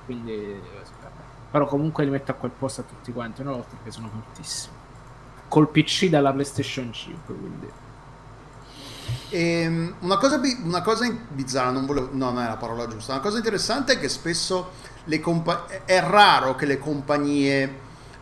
quindi 0.04 0.58
vabbè. 1.00 1.21
Però 1.52 1.66
comunque 1.68 2.04
li 2.04 2.10
metto 2.10 2.32
a 2.32 2.36
quel 2.36 2.52
posto 2.52 2.82
a 2.82 2.84
tutti 2.84 3.12
quanti 3.12 3.42
una 3.42 3.52
volta 3.52 3.76
perché 3.76 3.92
sono 3.92 4.10
fortissimi. 4.10 4.76
Col 5.48 5.70
PC 5.70 6.08
dalla 6.08 6.32
PlayStation 6.32 6.92
5, 6.92 7.36
quindi 7.38 7.74
Ehm, 9.30 9.96
una, 10.00 10.16
cosa, 10.18 10.38
bi- 10.38 10.60
una 10.62 10.82
cosa 10.82 11.04
in- 11.06 11.18
bizzarra, 11.28 11.70
non, 11.70 11.86
volevo, 11.86 12.10
no, 12.12 12.30
non 12.30 12.42
è 12.42 12.48
la 12.48 12.56
parola 12.56 12.86
giusta. 12.86 13.12
Una 13.12 13.22
cosa 13.22 13.38
interessante 13.38 13.94
è 13.94 13.98
che 13.98 14.08
spesso 14.08 14.72
compa- 15.20 15.66
è 15.84 16.00
raro 16.00 16.54
che 16.54 16.66
le 16.66 16.78
compagnie 16.78 17.80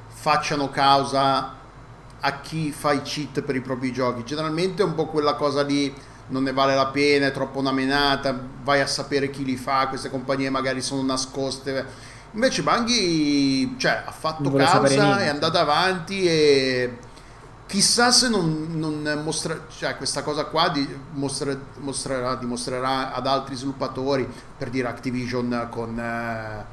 facciano 0.09 0.71
causa 0.71 1.55
a 2.23 2.41
chi 2.41 2.71
fa 2.73 2.93
i 2.93 3.03
cheat 3.03 3.43
per 3.43 3.57
i 3.57 3.61
propri 3.61 3.93
giochi. 3.93 4.25
Generalmente 4.25 4.83
è 4.83 4.85
un 4.85 4.95
po' 4.95 5.07
quella 5.07 5.35
cosa 5.35 5.63
lì, 5.63 5.93
non 6.29 6.43
ne 6.45 6.53
vale 6.53 6.75
la 6.75 6.87
pena, 6.89 7.27
è 7.27 7.33
troppo 7.33 7.59
una 7.59 7.73
menata, 7.73 8.39
vai 8.63 8.81
a 8.81 8.87
sapere 8.87 9.31
chi 9.31 9.45
li 9.45 9.57
fa, 9.57 9.89
queste 9.89 10.11
compagnie 10.11 10.51
magari 10.51 10.81
sono 10.83 11.03
nascoste. 11.03 12.09
Invece 12.33 12.63
Banghi 12.63 13.75
cioè, 13.77 14.03
ha 14.07 14.13
fatto 14.13 14.51
causa, 14.53 15.19
è 15.19 15.27
andata 15.29 15.61
avanti 15.61 16.27
e 16.27 16.99
chissà 17.67 18.11
se 18.11 18.29
non, 18.29 18.69
non 18.71 19.21
mostra, 19.25 19.67
cioè 19.77 19.97
questa 19.97 20.23
cosa 20.23 20.45
qua 20.45 20.69
di, 20.69 20.87
mostra- 21.13 21.57
mostrerà, 21.79 22.35
dimostrerà 22.37 23.13
ad 23.13 23.27
altri 23.27 23.55
sviluppatori, 23.57 24.29
per 24.57 24.71
dire 24.71 24.89
Activision 24.89 25.69
con, 25.71 25.99
eh, 25.99 26.65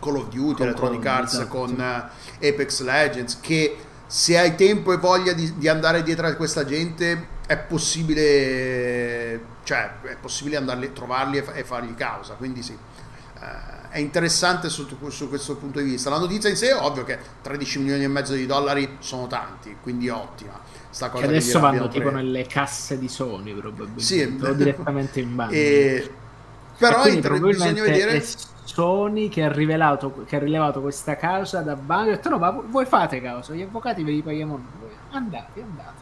Call 0.00 0.16
of 0.16 0.28
Duty, 0.28 0.54
Con 0.54 0.66
Electronic 0.66 1.06
Arts 1.06 1.32
esatto. 1.34 1.48
con 1.48 1.80
eh, 1.80 2.48
Apex 2.48 2.80
Legends, 2.82 3.38
che 3.40 3.76
se 4.06 4.36
hai 4.36 4.54
tempo 4.56 4.92
e 4.92 4.96
voglia 4.96 5.32
di, 5.32 5.56
di 5.56 5.68
andare 5.68 6.02
dietro 6.02 6.26
a 6.26 6.34
questa 6.34 6.64
gente 6.64 7.28
è 7.46 7.56
possibile, 7.56 9.40
cioè 9.62 9.90
è 10.02 10.16
possibile 10.20 10.56
andarli, 10.56 10.92
trovarli 10.92 11.38
e, 11.38 11.42
fa- 11.42 11.52
e 11.52 11.64
fargli 11.64 11.94
causa, 11.94 12.34
quindi 12.34 12.62
sì. 12.62 12.76
Eh, 13.40 13.81
è 13.92 13.98
interessante 13.98 14.68
sotto- 14.68 15.10
su 15.10 15.28
questo 15.28 15.56
punto 15.56 15.78
di 15.78 15.84
vista. 15.90 16.10
La 16.10 16.18
notizia 16.18 16.48
in 16.48 16.56
sé 16.56 16.70
è 16.70 16.74
ovvio 16.76 17.04
che 17.04 17.18
13 17.42 17.78
milioni 17.78 18.04
e 18.04 18.08
mezzo 18.08 18.32
di 18.32 18.46
dollari 18.46 18.96
sono 19.00 19.26
tanti, 19.26 19.76
quindi 19.82 20.08
ottima. 20.08 20.58
Sta 20.90 21.08
cosa 21.10 21.22
Che 21.24 21.28
che 21.30 21.36
adesso 21.36 21.58
gliel'abbiano 21.58 21.86
vanno 21.88 21.92
tipo 22.04 22.10
nelle 22.10 22.46
casse 22.46 22.98
di 22.98 23.08
Sony 23.08 23.52
probabilmente. 23.54 24.02
Sì. 24.02 24.38
o 24.42 24.52
direttamente 24.52 25.20
in 25.20 25.34
banca. 25.36 25.54
E- 25.54 26.10
Però 26.78 27.04
E 27.04 27.10
inter- 27.12 27.38
bisogna 27.40 27.82
vedere... 27.82 28.24
Sony 28.64 29.28
che 29.28 29.42
ha, 29.42 29.52
rivelato, 29.52 30.24
che 30.24 30.36
ha 30.36 30.38
rilevato 30.38 30.80
questa 30.80 31.16
causa 31.16 31.60
da 31.60 31.74
banca 31.74 32.10
e 32.10 32.12
ha 32.12 32.16
detto 32.16 32.28
no 32.30 32.38
ma 32.38 32.50
voi 32.50 32.86
fate 32.86 33.20
causa, 33.20 33.52
gli 33.54 33.62
avvocati 33.62 34.02
ve 34.02 34.12
li 34.12 34.22
paghiamo 34.22 34.56
noi. 34.56 34.90
Andate, 35.10 35.60
andate. 35.60 36.00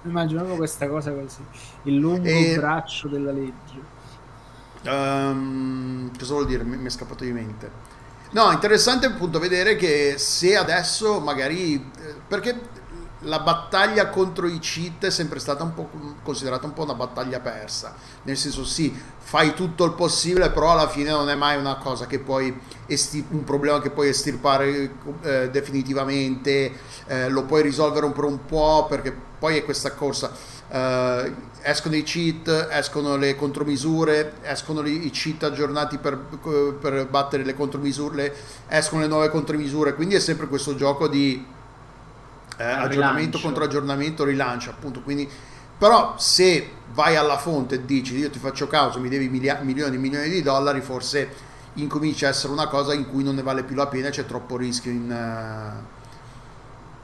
Immagino 0.04 0.38
proprio 0.40 0.58
questa 0.58 0.88
cosa 0.88 1.10
così. 1.12 1.38
Il 1.84 1.96
lungo 1.96 2.28
E- 2.28 2.54
braccio 2.56 3.08
della 3.08 3.32
legge. 3.32 3.98
Ehm, 4.82 6.10
cosa 6.18 6.32
vuol 6.34 6.46
dire? 6.46 6.64
Mi, 6.64 6.84
è 6.84 6.90
scappato 6.90 7.24
di 7.24 7.32
mente. 7.32 7.70
No, 8.32 8.50
interessante 8.52 9.06
appunto 9.06 9.38
vedere 9.38 9.76
che 9.76 10.14
se 10.18 10.56
adesso 10.56 11.20
magari... 11.20 11.74
eh, 11.74 12.14
Perché 12.26 12.78
la 13.24 13.40
battaglia 13.40 14.08
contro 14.08 14.46
i 14.46 14.58
cheat 14.60 15.04
è 15.06 15.10
sempre 15.10 15.40
stata 15.40 15.62
un 15.62 15.74
po' 15.74 15.90
considerata 16.22 16.64
un 16.64 16.72
po' 16.72 16.84
una 16.84 16.94
battaglia 16.94 17.40
persa. 17.40 17.94
Nel 18.22 18.36
senso 18.38 18.64
sì, 18.64 18.94
fai 19.18 19.52
tutto 19.54 19.84
il 19.84 19.92
possibile, 19.92 20.50
però 20.50 20.72
alla 20.72 20.88
fine 20.88 21.10
non 21.10 21.28
è 21.28 21.34
mai 21.34 21.58
una 21.58 21.76
cosa 21.76 22.06
che 22.06 22.18
puoi... 22.20 22.58
esti- 22.86 23.24
un 23.30 23.44
problema 23.44 23.80
che 23.80 23.90
puoi 23.90 24.08
estirpare 24.08 24.90
eh, 25.22 25.50
definitivamente, 25.50 26.72
eh, 27.06 27.28
lo 27.28 27.44
puoi 27.44 27.62
risolvere 27.62 28.06
un 28.06 28.12
per 28.12 28.24
un 28.24 28.44
po' 28.46 28.86
perché 28.88 29.12
poi 29.38 29.56
è 29.58 29.64
questa 29.64 29.92
corsa. 29.92 30.30
Eh, 30.70 31.48
escono 31.62 31.94
i 31.96 32.02
cheat, 32.02 32.68
escono 32.70 33.16
le 33.16 33.34
contromisure, 33.36 34.34
escono 34.42 34.86
i 34.86 35.10
cheat 35.10 35.42
aggiornati 35.42 35.98
per, 35.98 36.16
per 36.16 37.06
battere 37.08 37.44
le 37.44 37.54
contromisure, 37.54 38.34
escono 38.68 39.02
le 39.02 39.08
nuove 39.08 39.28
contromisure, 39.28 39.94
quindi 39.94 40.14
è 40.14 40.20
sempre 40.20 40.46
questo 40.46 40.74
gioco 40.74 41.08
di 41.08 41.44
eh, 42.56 42.64
aggiornamento 42.64 43.36
rilancio. 43.36 43.40
contro 43.40 43.64
aggiornamento, 43.64 44.24
rilancio 44.24 44.70
appunto. 44.70 45.02
Quindi, 45.02 45.28
però 45.76 46.14
se 46.18 46.70
vai 46.92 47.16
alla 47.16 47.36
fonte 47.36 47.74
e 47.74 47.84
dici 47.84 48.16
io 48.16 48.30
ti 48.30 48.38
faccio 48.38 48.66
causa, 48.66 48.98
mi 48.98 49.08
devi 49.08 49.28
milia- 49.28 49.60
milioni 49.62 49.96
e 49.96 49.98
milioni 49.98 50.28
di 50.30 50.42
dollari, 50.42 50.80
forse 50.80 51.48
incomincia 51.74 52.26
a 52.26 52.30
essere 52.30 52.52
una 52.52 52.68
cosa 52.68 52.94
in 52.94 53.08
cui 53.08 53.22
non 53.22 53.34
ne 53.34 53.42
vale 53.42 53.64
più 53.64 53.74
la 53.74 53.86
pena, 53.86 54.08
c'è 54.10 54.24
troppo 54.24 54.56
rischio 54.56 54.90
in... 54.90 55.10
eh, 55.10 55.98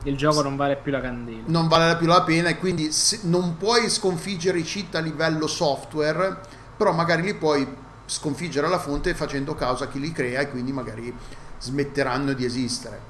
Il 0.06 0.16
gioco 0.16 0.42
non 0.42 0.56
vale 0.56 0.76
più 0.76 0.92
la 0.92 1.00
candela. 1.00 1.42
non 1.46 1.66
vale 1.68 1.96
più 1.96 2.06
la 2.06 2.22
pena 2.22 2.48
e 2.48 2.58
quindi 2.58 2.90
non 3.22 3.56
puoi 3.56 3.88
sconfiggere 3.90 4.58
i 4.58 4.62
cheat 4.62 4.94
a 4.94 5.00
livello 5.00 5.46
software, 5.46 6.40
però 6.76 6.92
magari 6.92 7.22
li 7.22 7.34
puoi 7.34 7.66
sconfiggere 8.06 8.66
alla 8.66 8.78
fonte 8.78 9.14
facendo 9.14 9.54
causa 9.54 9.84
a 9.84 9.88
chi 9.88 9.98
li 9.98 10.12
crea 10.12 10.40
e 10.40 10.50
quindi 10.50 10.72
magari 10.72 11.12
smetteranno 11.58 12.32
di 12.34 12.44
esistere. 12.44 13.00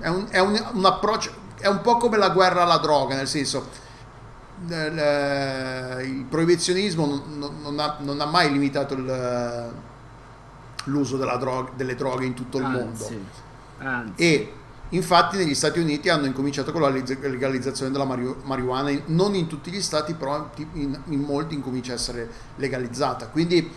È 0.00 0.08
un, 0.08 0.26
è 0.30 0.38
un- 0.40 0.70
un 0.72 0.84
approccio, 0.84 1.30
è 1.58 1.68
un 1.68 1.80
po' 1.82 1.98
come 1.98 2.16
la 2.16 2.30
guerra 2.30 2.62
alla 2.62 2.78
droga, 2.78 3.14
nel 3.14 3.28
senso 3.28 3.68
eh, 4.68 6.02
il 6.04 6.24
proibizionismo 6.28 7.22
non, 7.62 7.78
ha, 7.78 7.96
non 8.00 8.20
ha 8.20 8.26
mai 8.26 8.50
limitato 8.50 8.94
il- 8.94 9.72
l'uso 10.84 11.16
della 11.16 11.36
droga- 11.36 11.70
delle 11.76 11.94
droghe 11.94 12.24
in 12.26 12.34
tutto 12.34 12.58
il 12.58 12.64
mondo. 12.64 12.88
Anzi, 12.88 13.24
anzi. 13.78 14.12
E 14.16 14.52
infatti 14.90 15.36
negli 15.36 15.54
Stati 15.54 15.78
Uniti 15.78 16.08
hanno 16.08 16.26
incominciato 16.26 16.72
con 16.72 16.80
la 16.80 16.88
legalizzazione 16.88 17.90
della 17.90 18.04
mari- 18.04 18.34
marijuana, 18.42 18.90
non 19.06 19.34
in 19.34 19.46
tutti 19.46 19.70
gli 19.70 19.82
stati, 19.82 20.14
però 20.14 20.50
in, 20.74 20.98
in 21.06 21.20
molti 21.20 21.54
incomincia 21.54 21.92
a 21.92 21.94
essere 21.96 22.28
legalizzata. 22.56 23.28
Quindi 23.28 23.70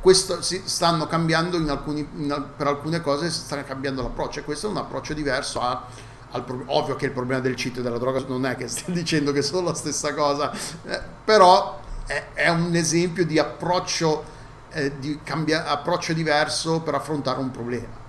questo 0.00 0.40
stanno 0.42 1.06
cambiando 1.06 1.56
in 1.56 1.70
alcuni, 1.70 2.06
in 2.16 2.44
per 2.56 2.66
alcune 2.66 3.00
cose 3.00 3.30
si 3.30 3.40
sta 3.40 3.62
cambiando 3.62 4.02
l'approccio 4.02 4.40
e 4.40 4.44
questo 4.44 4.66
è 4.66 4.70
un 4.70 4.76
approccio 4.78 5.14
diverso 5.14 5.60
a- 5.60 5.86
al 6.32 6.44
ovvio 6.66 6.96
che 6.96 7.06
il 7.06 7.12
problema 7.12 7.40
del 7.40 7.54
cheat 7.54 7.78
e 7.78 7.82
della 7.82 7.98
droga 7.98 8.20
non 8.26 8.44
è 8.46 8.56
che 8.56 8.66
stia 8.66 8.92
dicendo 8.92 9.30
che 9.30 9.42
sono 9.42 9.68
la 9.68 9.74
stessa 9.74 10.12
cosa 10.12 10.50
eh, 10.86 11.00
però 11.24 11.80
è, 12.06 12.30
è 12.32 12.48
un 12.48 12.74
esempio 12.74 13.24
di 13.24 13.38
approccio 13.38 14.24
eh, 14.70 14.98
di 14.98 15.20
cambia- 15.22 15.66
approccio 15.66 16.12
diverso 16.14 16.80
per 16.80 16.94
affrontare 16.94 17.38
un 17.38 17.50
problema 17.52 18.01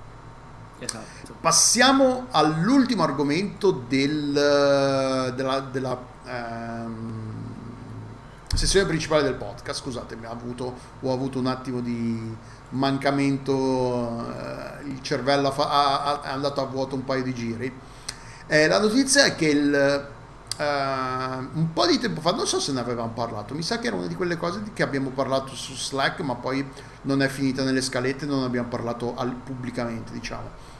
Esatto. 0.84 1.36
Passiamo 1.40 2.28
all'ultimo 2.32 3.04
argomento 3.04 3.72
del- 3.88 5.34
della, 5.36 5.60
della, 5.72 5.98
ehm, 6.26 7.32
sessione 8.54 8.86
principale 8.88 9.24
del 9.24 9.36
podcast. 9.36 9.82
Scusatemi, 9.82 10.26
ho 10.26 10.32
avuto, 10.32 10.74
ho 11.02 11.12
avuto 11.14 11.40
un 11.40 11.48
attimo 11.48 11.80
di 11.82 12.36
mancamento, 12.70 14.26
eh, 14.30 14.84
il 14.90 15.02
cervello 15.02 15.52
fa- 15.52 15.70
ha- 15.70 16.22
è 16.24 16.30
andato 16.30 16.62
a 16.62 16.66
vuoto 16.66 16.96
un 16.96 17.04
paio 17.04 17.24
di 17.24 17.34
giri. 17.34 17.72
Eh, 18.48 18.68
la 18.68 18.80
notizia 18.80 19.24
è 19.26 19.36
che 19.36 19.48
il, 19.48 19.74
eh, 19.74 20.66
un 21.54 21.70
po' 21.74 21.86
di 21.88 21.98
tempo 22.00 22.22
fa, 22.22 22.32
non 22.32 22.46
so 22.46 22.60
se 22.60 22.72
ne 22.72 22.80
avevamo 22.80 23.12
parlato, 23.14 23.54
mi 23.56 23.64
sa 23.64 23.80
che 23.80 23.88
era 23.88 23.96
una 23.96 24.08
di 24.08 24.16
quelle 24.16 24.38
cose 24.38 24.62
di- 24.64 24.74
che 24.74 24.84
abbiamo 24.84 25.10
parlato 25.10 25.56
su 25.56 25.74
Slack, 25.76 26.20
ma 26.22 26.36
poi 26.36 26.68
non 27.04 27.22
è 27.22 27.28
finita 27.28 27.64
nelle 27.64 27.82
scalette, 27.82 28.26
non 28.26 28.44
abbiamo 28.44 28.68
parlato 28.68 29.14
al- 29.16 29.34
pubblicamente, 29.34 30.12
diciamo. 30.14 30.72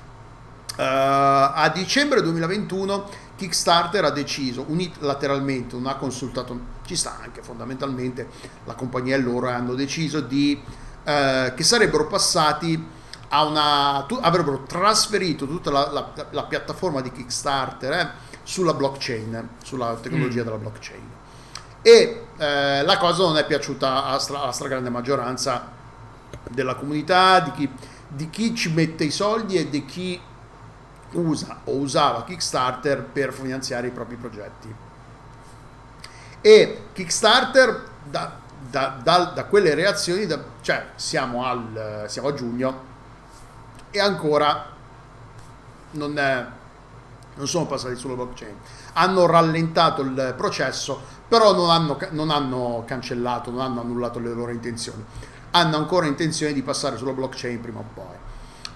Uh, 0.76 0.82
a 0.82 1.72
dicembre 1.72 2.22
2021 2.24 3.08
Kickstarter 3.36 4.06
ha 4.06 4.10
deciso 4.10 4.66
unilateralmente, 4.68 5.76
non 5.76 5.86
ha 5.88 5.96
consultato, 5.96 6.60
ci 6.86 6.96
sta 6.96 7.18
anche 7.22 7.44
fondamentalmente 7.44 8.28
la 8.66 8.74
compagnia 8.74 9.16
e 9.16 9.20
loro 9.20 9.50
hanno 9.50 9.76
deciso 9.76 10.20
di, 10.22 10.60
eh, 11.04 11.54
che 11.56 11.64
sarebbero 11.64 12.08
passati 12.08 12.84
a 13.30 13.44
una, 13.46 14.04
tu- 14.08 14.18
avrebbero 14.22 14.64
trasferito 14.64 15.46
tutta 15.48 15.70
la, 15.72 15.92
la- 15.92 16.12
la 16.32 16.44
piattaforma 16.46 17.02
di 17.02 17.12
Kickstarter 17.12 17.92
eh, 17.94 18.10
sulla 18.44 18.74
blockchain, 18.74 19.50
sulla 19.64 19.96
tecnologia 20.02 20.42
Mm. 20.42 20.46
della 20.46 20.58
blockchain. 20.58 21.10
E 21.82 22.26
eh, 22.38 22.84
la 22.84 22.98
cosa 22.98 23.24
non 23.24 23.38
è 23.38 23.46
piaciuta 23.46 24.06
alla, 24.06 24.20
stra- 24.20 24.42
alla 24.42 24.52
stragrande 24.52 24.90
maggioranza 24.90 25.70
della 26.50 26.76
comunità, 26.76 27.40
di 27.42 27.52
chi, 27.52 27.70
di 28.08 28.30
chi 28.30 28.56
ci 28.56 28.72
mette 28.72 29.04
i 29.04 29.12
soldi 29.12 29.58
e 29.58 29.70
di 29.70 29.86
chi 29.86 30.20
usa 31.14 31.62
o 31.66 31.72
usava 31.76 32.24
Kickstarter 32.24 33.04
per 33.04 33.34
finanziare 33.34 33.88
i 33.88 33.92
propri 33.92 34.16
progetti. 34.16 34.74
E 36.42 36.84
Kickstarter 36.94 37.90
da, 38.04 38.38
da- 38.70 39.00
da- 39.02 39.32
da 39.34 39.46
quelle 39.46 39.74
reazioni, 39.76 40.28
cioè 40.62 40.88
siamo, 40.96 41.46
al, 41.46 42.06
siamo 42.08 42.28
a 42.30 42.34
giugno 42.34 42.92
e 43.92 44.00
ancora 44.00 44.66
non, 45.92 46.18
è- 46.18 46.46
non 47.36 47.48
sono 47.48 47.66
passati 47.66 47.96
sulla 47.96 48.16
blockchain. 48.16 48.56
Hanno 48.94 49.26
rallentato 49.26 50.02
il 50.02 50.34
processo, 50.36 51.02
però 51.28 51.54
non 51.56 51.70
hanno, 51.70 51.98
non 52.12 52.30
hanno 52.30 52.84
cancellato, 52.86 53.50
non 53.52 53.62
hanno 53.62 53.82
annullato 53.82 54.20
le 54.20 54.34
loro 54.34 54.52
intenzioni. 54.52 55.04
Hanno 55.52 55.78
ancora 55.78 56.08
intenzione 56.08 56.52
di 56.54 56.62
passare 56.64 56.98
sulla 56.98 57.12
blockchain 57.12 57.62
prima 57.62 57.80
o 57.80 57.86
poi. 57.94 58.16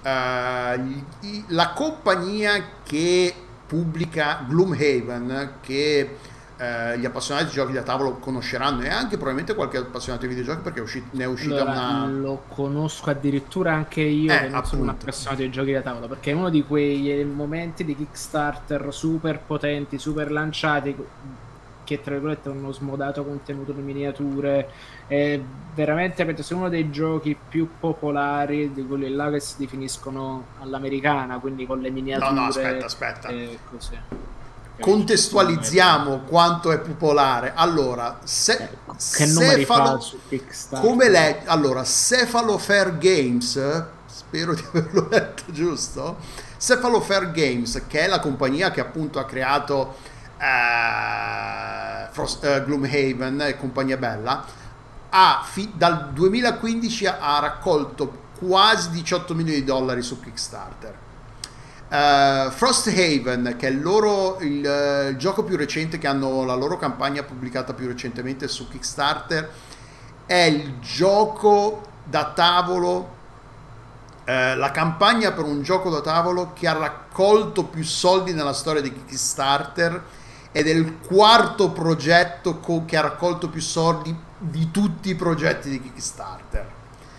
Eh, 0.02 1.04
la 1.48 1.70
compagnia 1.74 2.64
che 2.84 3.34
pubblica 3.68 4.46
Gloomhaven, 4.48 5.56
che 5.62 6.18
eh, 6.60 6.98
gli 6.98 7.06
appassionati 7.06 7.46
di 7.48 7.52
giochi 7.52 7.74
da 7.74 7.84
tavolo 7.84 8.16
conosceranno 8.18 8.82
e 8.82 8.90
anche 8.90 9.16
probabilmente 9.18 9.54
qualche 9.54 9.78
appassionato 9.78 10.26
di 10.26 10.30
videogiochi 10.34 10.62
perché 10.62 10.80
è 10.80 10.82
usci- 10.84 11.04
ne 11.12 11.24
è 11.24 11.28
uscita 11.28 11.62
Allora, 11.62 11.72
una... 11.72 12.06
Lo 12.08 12.44
conosco 12.48 13.10
addirittura 13.10 13.74
anche 13.74 14.02
io, 14.02 14.32
Eh, 14.32 14.40
che 14.40 14.48
non 14.50 14.66
sono 14.66 14.82
un 14.84 14.90
appunto. 14.90 15.06
appassionato 15.06 15.42
di 15.44 15.50
giochi 15.52 15.72
da 15.74 15.82
tavola, 15.82 16.08
perché 16.08 16.32
è 16.32 16.34
uno 16.34 16.50
di 16.50 16.64
quei 16.64 17.24
momenti 17.26 17.84
di 17.86 17.96
Kickstarter 17.96 18.92
super 18.94 19.40
potenti, 19.42 19.98
super 20.00 20.32
lanciati, 20.32 20.96
che 21.88 22.02
tra 22.02 22.12
virgolette 22.12 22.50
hanno 22.50 22.74
smodato 22.74 23.24
contenuto 23.24 23.72
di 23.72 23.82
miniature. 23.82 24.70
È 25.08 25.40
veramente, 25.74 26.26
penso, 26.26 26.44
sia 26.44 26.58
uno 26.58 26.68
dei 26.68 26.90
giochi 26.92 27.38
più 27.48 27.70
popolari 27.80 28.74
di 28.74 28.86
quelli 28.86 29.10
là 29.10 29.30
che 29.30 29.40
si 29.40 29.56
definiscono 29.58 30.48
all'americana, 30.60 31.40
quindi 31.40 31.66
con 31.66 31.80
le 31.80 31.90
miniature. 31.90 32.34
No, 32.34 32.42
no, 32.42 32.48
aspetta, 32.48 32.86
aspetta. 32.86 33.30
e. 33.30 33.58
Contestualizziamo 34.80 36.24
quanto 36.28 36.74
è 36.74 36.80
popolare. 36.80 37.54
Allora, 37.56 38.20
se, 38.26 38.54
Ecco, 38.54 38.94
Che 38.94 39.26
Cefalo- 39.26 40.04
come 40.82 41.10
le 41.10 41.44
allora 41.46 41.84
Cephalo 41.84 42.58
Fair 42.58 42.98
Games 42.98 43.84
spero 44.06 44.54
di 44.54 44.64
averlo 44.68 45.08
letto 45.12 45.44
giusto 45.52 46.18
Cephalo 46.58 47.00
Fair 47.02 47.32
Games 47.32 47.84
che 47.88 48.02
è 48.02 48.08
la 48.08 48.20
compagnia 48.20 48.72
che 48.72 48.82
appunto 48.82 49.20
ha 49.20 49.26
creato 49.26 50.16
eh, 50.38 52.08
Frost- 52.12 52.44
eh, 52.44 52.64
Gloomhaven 52.64 53.42
e 53.42 53.58
compagnia 53.58 53.98
bella 53.98 54.66
ha 55.10 55.42
fi- 55.44 55.72
dal 55.74 56.12
2015 56.14 57.06
ha 57.06 57.40
raccolto 57.40 58.26
quasi 58.38 58.92
18 58.92 59.34
milioni 59.34 59.60
di 59.60 59.66
dollari 59.66 60.02
su 60.02 60.20
Kickstarter. 60.20 61.06
Uh, 61.90 62.52
Frosthaven, 62.52 63.56
che 63.58 63.68
è 63.68 63.70
il, 63.70 63.82
loro, 63.82 64.40
il, 64.42 64.64
uh, 64.64 65.10
il, 65.10 65.16
gioco 65.16 65.44
più 65.44 65.56
recente 65.56 65.98
che 65.98 66.06
hanno 66.06 66.44
la 66.44 66.54
loro 66.54 66.78
campagna 66.78 67.24
pubblicata 67.24 67.74
più 67.74 67.88
recentemente 67.88 68.50
su 68.50 68.68
Kickstarter, 68.68 69.50
è 70.26 70.36
il 70.36 70.80
gioco 70.82 71.82
da 72.04 72.34
tavolo, 72.36 73.16
uh, 74.26 74.58
la 74.58 74.72
campagna 74.72 75.32
per 75.32 75.46
un 75.46 75.62
gioco 75.62 75.90
da 75.90 76.02
tavolo 76.02 76.52
che 76.52 76.68
ha 76.68 76.74
raccolto 76.74 77.64
più 77.64 77.86
soldi 77.86 78.34
nella 78.34 78.54
storia 78.54 78.82
di 78.82 78.92
Kickstarter 78.92 80.04
ed 80.58 80.68
è 80.68 80.72
il 80.72 80.98
quarto 80.98 81.70
progetto 81.70 82.58
co- 82.58 82.84
che 82.84 82.98
ha 82.98 83.02
raccolto 83.02 83.48
più 83.48 83.62
soldi 83.62 84.16
di 84.40 84.72
tutti 84.72 85.10
i 85.10 85.16
progetti 85.16 85.70
di 85.70 85.80
Kickstarter. 85.80 86.68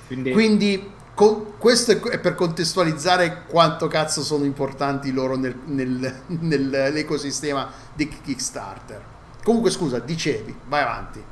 Quindi, 0.08 0.32
Quindi 0.32 0.90
con, 1.14 1.56
questo 1.56 1.92
è 2.08 2.18
per 2.18 2.34
contestualizzare 2.34 3.44
quanto 3.46 3.86
cazzo 3.86 4.24
sono 4.24 4.44
importanti 4.44 5.12
loro 5.12 5.36
nel, 5.36 5.54
nel, 5.66 6.22
nell'ecosistema 6.26 7.70
di 7.94 8.08
Kickstarter. 8.08 9.00
Comunque, 9.44 9.70
scusa, 9.70 10.00
dicevi, 10.00 10.52
vai 10.66 10.82
avanti. 10.82 11.22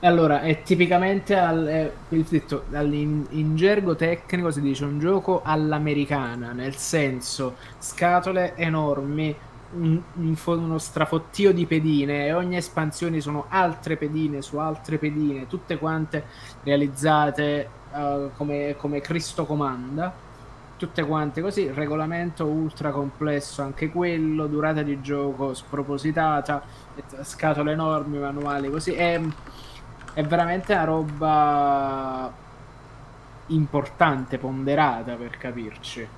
Allora, 0.00 0.42
è 0.42 0.62
tipicamente 0.62 1.34
al, 1.34 1.64
è, 1.64 1.92
detto, 2.08 2.66
in, 2.72 3.24
in, 3.30 3.56
gergo 3.56 3.96
tecnico 3.96 4.50
si 4.50 4.60
dice 4.60 4.84
un 4.84 5.00
gioco 5.00 5.40
all'americana, 5.42 6.52
nel 6.52 6.76
senso 6.76 7.56
scatole 7.78 8.54
enormi, 8.54 9.34
un, 9.72 10.00
un, 10.14 10.36
uno 10.44 10.78
strafottio 10.78 11.52
di 11.52 11.66
pedine 11.66 12.26
e 12.26 12.32
ogni 12.32 12.56
espansione 12.56 13.20
sono 13.20 13.46
altre 13.48 13.96
pedine 13.96 14.42
su 14.42 14.56
altre 14.56 14.98
pedine, 14.98 15.46
tutte 15.46 15.78
quante 15.78 16.24
realizzate 16.62 17.68
uh, 17.92 18.30
come, 18.36 18.76
come 18.78 19.00
Cristo 19.00 19.44
comanda, 19.44 20.12
tutte 20.76 21.04
quante 21.04 21.42
così, 21.42 21.70
regolamento 21.70 22.46
ultra 22.46 22.90
complesso 22.90 23.62
anche 23.62 23.90
quello, 23.90 24.46
durata 24.46 24.82
di 24.82 25.00
gioco 25.00 25.52
spropositata, 25.52 26.62
scatole 27.22 27.72
enormi, 27.72 28.18
manuali 28.18 28.70
così, 28.70 28.92
è, 28.92 29.20
è 30.14 30.24
veramente 30.24 30.72
una 30.72 30.84
roba 30.84 32.32
importante, 33.48 34.38
ponderata 34.38 35.14
per 35.14 35.36
capirci. 35.36 36.08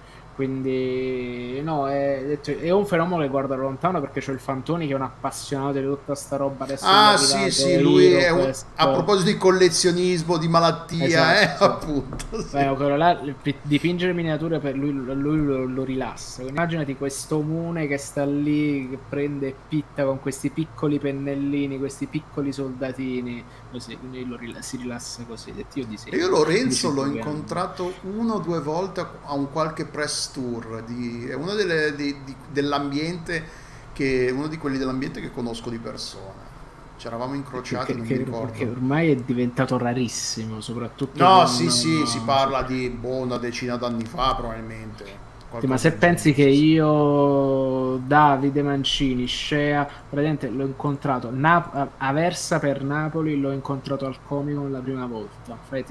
Quindi, 0.40 1.60
no, 1.62 1.86
è, 1.86 2.38
è, 2.40 2.70
un 2.70 2.86
fenomeno 2.86 3.20
che 3.20 3.28
guarda 3.28 3.56
da 3.56 3.60
lontano 3.60 4.00
perché 4.00 4.20
c'è 4.20 4.32
il 4.32 4.38
Fantoni 4.38 4.86
che 4.86 4.94
è 4.94 4.96
un 4.96 5.02
appassionato 5.02 5.78
di 5.78 5.84
tutta 5.84 6.14
sta 6.14 6.36
roba. 6.36 6.64
Adesso 6.64 6.86
ah, 6.86 7.18
sì, 7.18 7.50
sì, 7.50 7.78
lui 7.78 8.10
è 8.14 8.30
un, 8.30 8.50
a 8.76 8.88
proposito 8.88 9.28
di 9.28 9.36
collezionismo, 9.36 10.38
di 10.38 10.48
malattia, 10.48 11.04
esatto. 11.04 11.64
eh, 11.64 11.66
appunto. 11.66 12.42
Sì. 12.42 12.52
Beh, 12.52 12.96
là, 12.96 13.20
dipingere 13.60 14.14
miniature 14.14 14.60
per 14.60 14.76
lui, 14.76 14.92
lui 14.92 15.44
lo, 15.44 15.66
lo, 15.66 15.84
rilassa. 15.84 16.36
Quindi 16.36 16.52
immaginati 16.52 16.96
questo 16.96 17.42
Mune 17.42 17.86
che 17.86 17.98
sta 17.98 18.24
lì, 18.24 18.88
che 18.88 18.98
prende 19.10 19.48
e 19.48 19.54
pitta 19.68 20.04
con 20.04 20.20
questi 20.20 20.48
piccoli 20.48 20.98
pennellini, 20.98 21.76
questi 21.76 22.06
piccoli 22.06 22.50
soldatini, 22.50 23.44
così, 23.70 23.94
quindi 23.98 24.24
lo 24.26 24.36
rilassa, 24.36 24.62
si 24.62 24.76
rilassa 24.78 25.22
così. 25.28 25.52
Io, 25.74 25.86
io 26.12 26.28
Lorenzo 26.30 26.90
l'ho 26.90 27.04
incontrato 27.04 27.92
uno 28.04 28.34
o 28.34 28.38
due 28.38 28.60
volte 28.60 29.06
a 29.24 29.34
un 29.34 29.50
qualche 29.50 29.84
press 29.84 30.29
tour, 30.30 30.82
di, 30.84 31.26
è 31.28 31.34
uno 31.34 31.54
delle, 31.54 31.94
di, 31.94 32.16
di, 32.24 32.34
dell'ambiente 32.50 33.44
che, 33.92 34.30
uno 34.34 34.46
di 34.46 34.58
quelli 34.58 34.78
dell'ambiente 34.78 35.20
che 35.20 35.30
conosco 35.30 35.70
di 35.70 35.78
persona. 35.78 36.48
Ci 36.96 37.06
eravamo 37.06 37.34
incrociati, 37.34 37.94
perché, 37.94 38.14
non 38.14 38.18
mi 38.18 38.24
ricordo. 38.24 38.46
Perché 38.50 38.68
ormai 38.68 39.10
è 39.10 39.16
diventato 39.16 39.78
rarissimo, 39.78 40.60
soprattutto... 40.60 41.22
No, 41.22 41.46
sì, 41.46 41.64
no, 41.64 41.70
sì, 41.70 42.06
si 42.06 42.20
parla 42.20 42.62
di 42.62 42.90
boh, 42.90 43.16
una 43.16 43.38
decina 43.38 43.76
d'anni 43.76 44.04
fa 44.04 44.34
probabilmente. 44.34 45.28
Sì, 45.58 45.66
ma 45.66 45.76
se 45.78 45.92
pensi 45.92 46.32
che 46.32 46.44
io, 46.44 47.96
Davide 47.96 48.62
Mancini, 48.62 49.26
Scea, 49.26 49.84
praticamente 49.84 50.48
l'ho 50.48 50.64
incontrato 50.64 51.30
Nap- 51.32 51.88
Aversa 51.96 52.60
per 52.60 52.84
Napoli, 52.84 53.40
l'ho 53.40 53.50
incontrato 53.50 54.06
al 54.06 54.18
Comic 54.24 54.58
la 54.70 54.78
prima 54.78 55.06
volta, 55.06 55.58
fai 55.60 55.84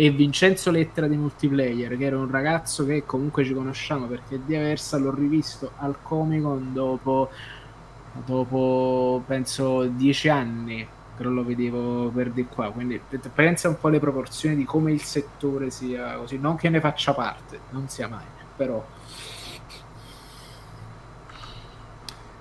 e 0.00 0.08
Vincenzo 0.08 0.70
Lettera 0.70 1.06
di 1.06 1.18
Multiplayer, 1.18 1.94
che 1.98 2.06
era 2.06 2.16
un 2.16 2.30
ragazzo 2.30 2.86
che 2.86 3.04
comunque 3.04 3.44
ci 3.44 3.52
conosciamo 3.52 4.06
perché 4.06 4.40
di 4.46 4.56
Aversa 4.56 4.96
l'ho 4.96 5.14
rivisto 5.14 5.72
al 5.76 5.96
Comic 6.00 6.40
Con 6.40 6.72
dopo, 6.72 7.28
dopo 8.24 9.22
penso 9.26 9.84
dieci 9.84 10.30
anni 10.30 10.88
che 11.14 11.22
non 11.22 11.34
lo 11.34 11.44
vedevo 11.44 12.08
per 12.08 12.30
di 12.30 12.46
qua. 12.46 12.70
Quindi 12.70 12.98
pensa 13.34 13.68
un 13.68 13.78
po' 13.78 13.88
alle 13.88 13.98
proporzioni 13.98 14.56
di 14.56 14.64
come 14.64 14.90
il 14.90 15.02
settore 15.02 15.68
sia 15.68 16.14
così, 16.16 16.38
non 16.38 16.56
che 16.56 16.70
ne 16.70 16.80
faccia 16.80 17.12
parte, 17.12 17.60
non 17.68 17.86
sia 17.90 18.08
mai, 18.08 18.24
però. 18.56 18.82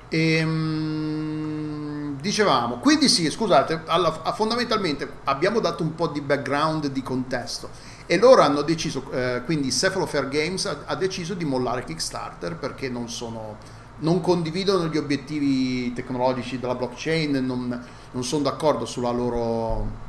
Ehm, 0.07 1.88
dicevamo, 2.19 2.77
quindi 2.79 3.09
sì, 3.09 3.29
scusate, 3.29 3.83
alla, 3.85 4.11
fondamentalmente 4.11 5.09
abbiamo 5.25 5.59
dato 5.59 5.83
un 5.83 5.95
po' 5.95 6.07
di 6.07 6.21
background, 6.21 6.87
di 6.87 7.01
contesto 7.01 7.69
e 8.05 8.17
loro 8.17 8.41
hanno 8.41 8.61
deciso, 8.63 9.11
eh, 9.11 9.43
quindi 9.45 9.71
Cephalofair 9.71 10.27
Games 10.27 10.65
ha, 10.65 10.79
ha, 10.85 10.95
deciso 10.95 11.35
di 11.35 11.45
mollare 11.45 11.83
Kickstarter 11.83 12.55
perché 12.55 12.89
non, 12.89 13.07
sono, 13.07 13.57
non 13.99 14.19
condividono 14.19 14.87
gli 14.87 14.97
obiettivi 14.97 15.93
tecnologici 15.93 16.59
della 16.59 16.73
blockchain, 16.73 17.45
non, 17.45 17.85
non 18.11 18.23
sono 18.23 18.43
d'accordo 18.43 18.85
sulla 18.85 19.11
loro... 19.11 20.07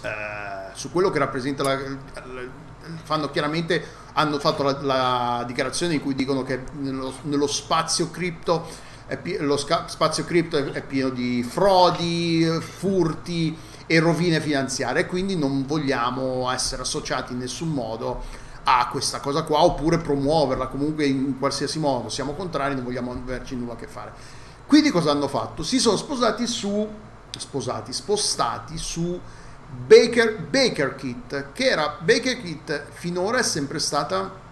Eh, 0.00 0.74
su 0.74 0.92
quello 0.92 1.10
che 1.10 1.18
rappresenta 1.18 1.64
la, 1.64 1.76
fanno 3.02 3.30
chiaramente 3.30 3.84
hanno 4.12 4.38
fatto 4.38 4.62
la, 4.62 4.78
la, 4.80 5.44
dichiarazione 5.44 5.94
in 5.94 6.00
cui 6.00 6.14
dicono 6.14 6.44
che 6.44 6.62
nello, 6.78 7.12
nello 7.22 7.48
spazio 7.48 8.10
cripto 8.10 8.64
pi- 9.16 9.38
lo 9.38 9.56
sca- 9.56 9.88
spazio 9.88 10.24
cripto 10.24 10.56
è, 10.56 10.64
è 10.72 10.82
pieno 10.82 11.08
di 11.08 11.42
frodi, 11.42 12.46
furti 12.60 13.56
e 13.86 13.98
rovine 14.00 14.40
finanziarie, 14.40 15.06
quindi 15.06 15.34
non 15.36 15.64
vogliamo 15.66 16.50
essere 16.50 16.82
associati 16.82 17.32
in 17.32 17.38
nessun 17.38 17.70
modo 17.70 18.22
a 18.64 18.88
questa 18.90 19.20
cosa 19.20 19.44
qua 19.44 19.64
oppure 19.64 19.96
promuoverla 19.96 20.66
comunque 20.66 21.06
in 21.06 21.38
qualsiasi 21.38 21.78
modo. 21.78 22.10
Siamo 22.10 22.34
contrari, 22.34 22.74
non 22.74 22.84
vogliamo 22.84 23.12
averci 23.12 23.56
nulla 23.56 23.72
a 23.72 23.76
che 23.76 23.86
fare. 23.86 24.12
Quindi 24.66 24.90
cosa 24.90 25.10
hanno 25.10 25.28
fatto? 25.28 25.62
Si 25.62 25.78
sono 25.78 25.96
sposati 25.96 26.46
su 26.46 26.86
sposati, 27.30 27.92
spostati 27.92 28.76
su 28.76 29.18
Baker, 29.86 30.38
Baker 30.38 30.94
Kit, 30.94 31.52
che 31.52 31.64
era 31.64 31.96
Baker 32.00 32.40
Kit 32.42 32.86
finora 32.90 33.38
è 33.38 33.42
sempre 33.42 33.78
stata 33.78 34.46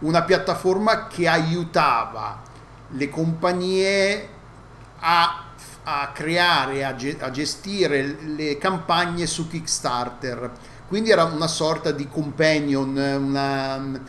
una 0.00 0.22
piattaforma 0.22 1.06
che 1.06 1.26
aiutava 1.26 2.45
le 2.88 3.08
compagnie 3.08 4.28
a, 5.00 5.44
a 5.84 6.10
creare, 6.12 6.84
a, 6.84 6.94
ge- 6.94 7.18
a, 7.20 7.30
gestire 7.30 8.18
le 8.22 8.58
campagne 8.58 9.26
su 9.26 9.48
Kickstarter. 9.48 10.50
Quindi 10.88 11.10
era 11.10 11.24
una 11.24 11.48
sorta 11.48 11.90
di 11.90 12.08
companion 12.08 12.96
una... 12.96 14.00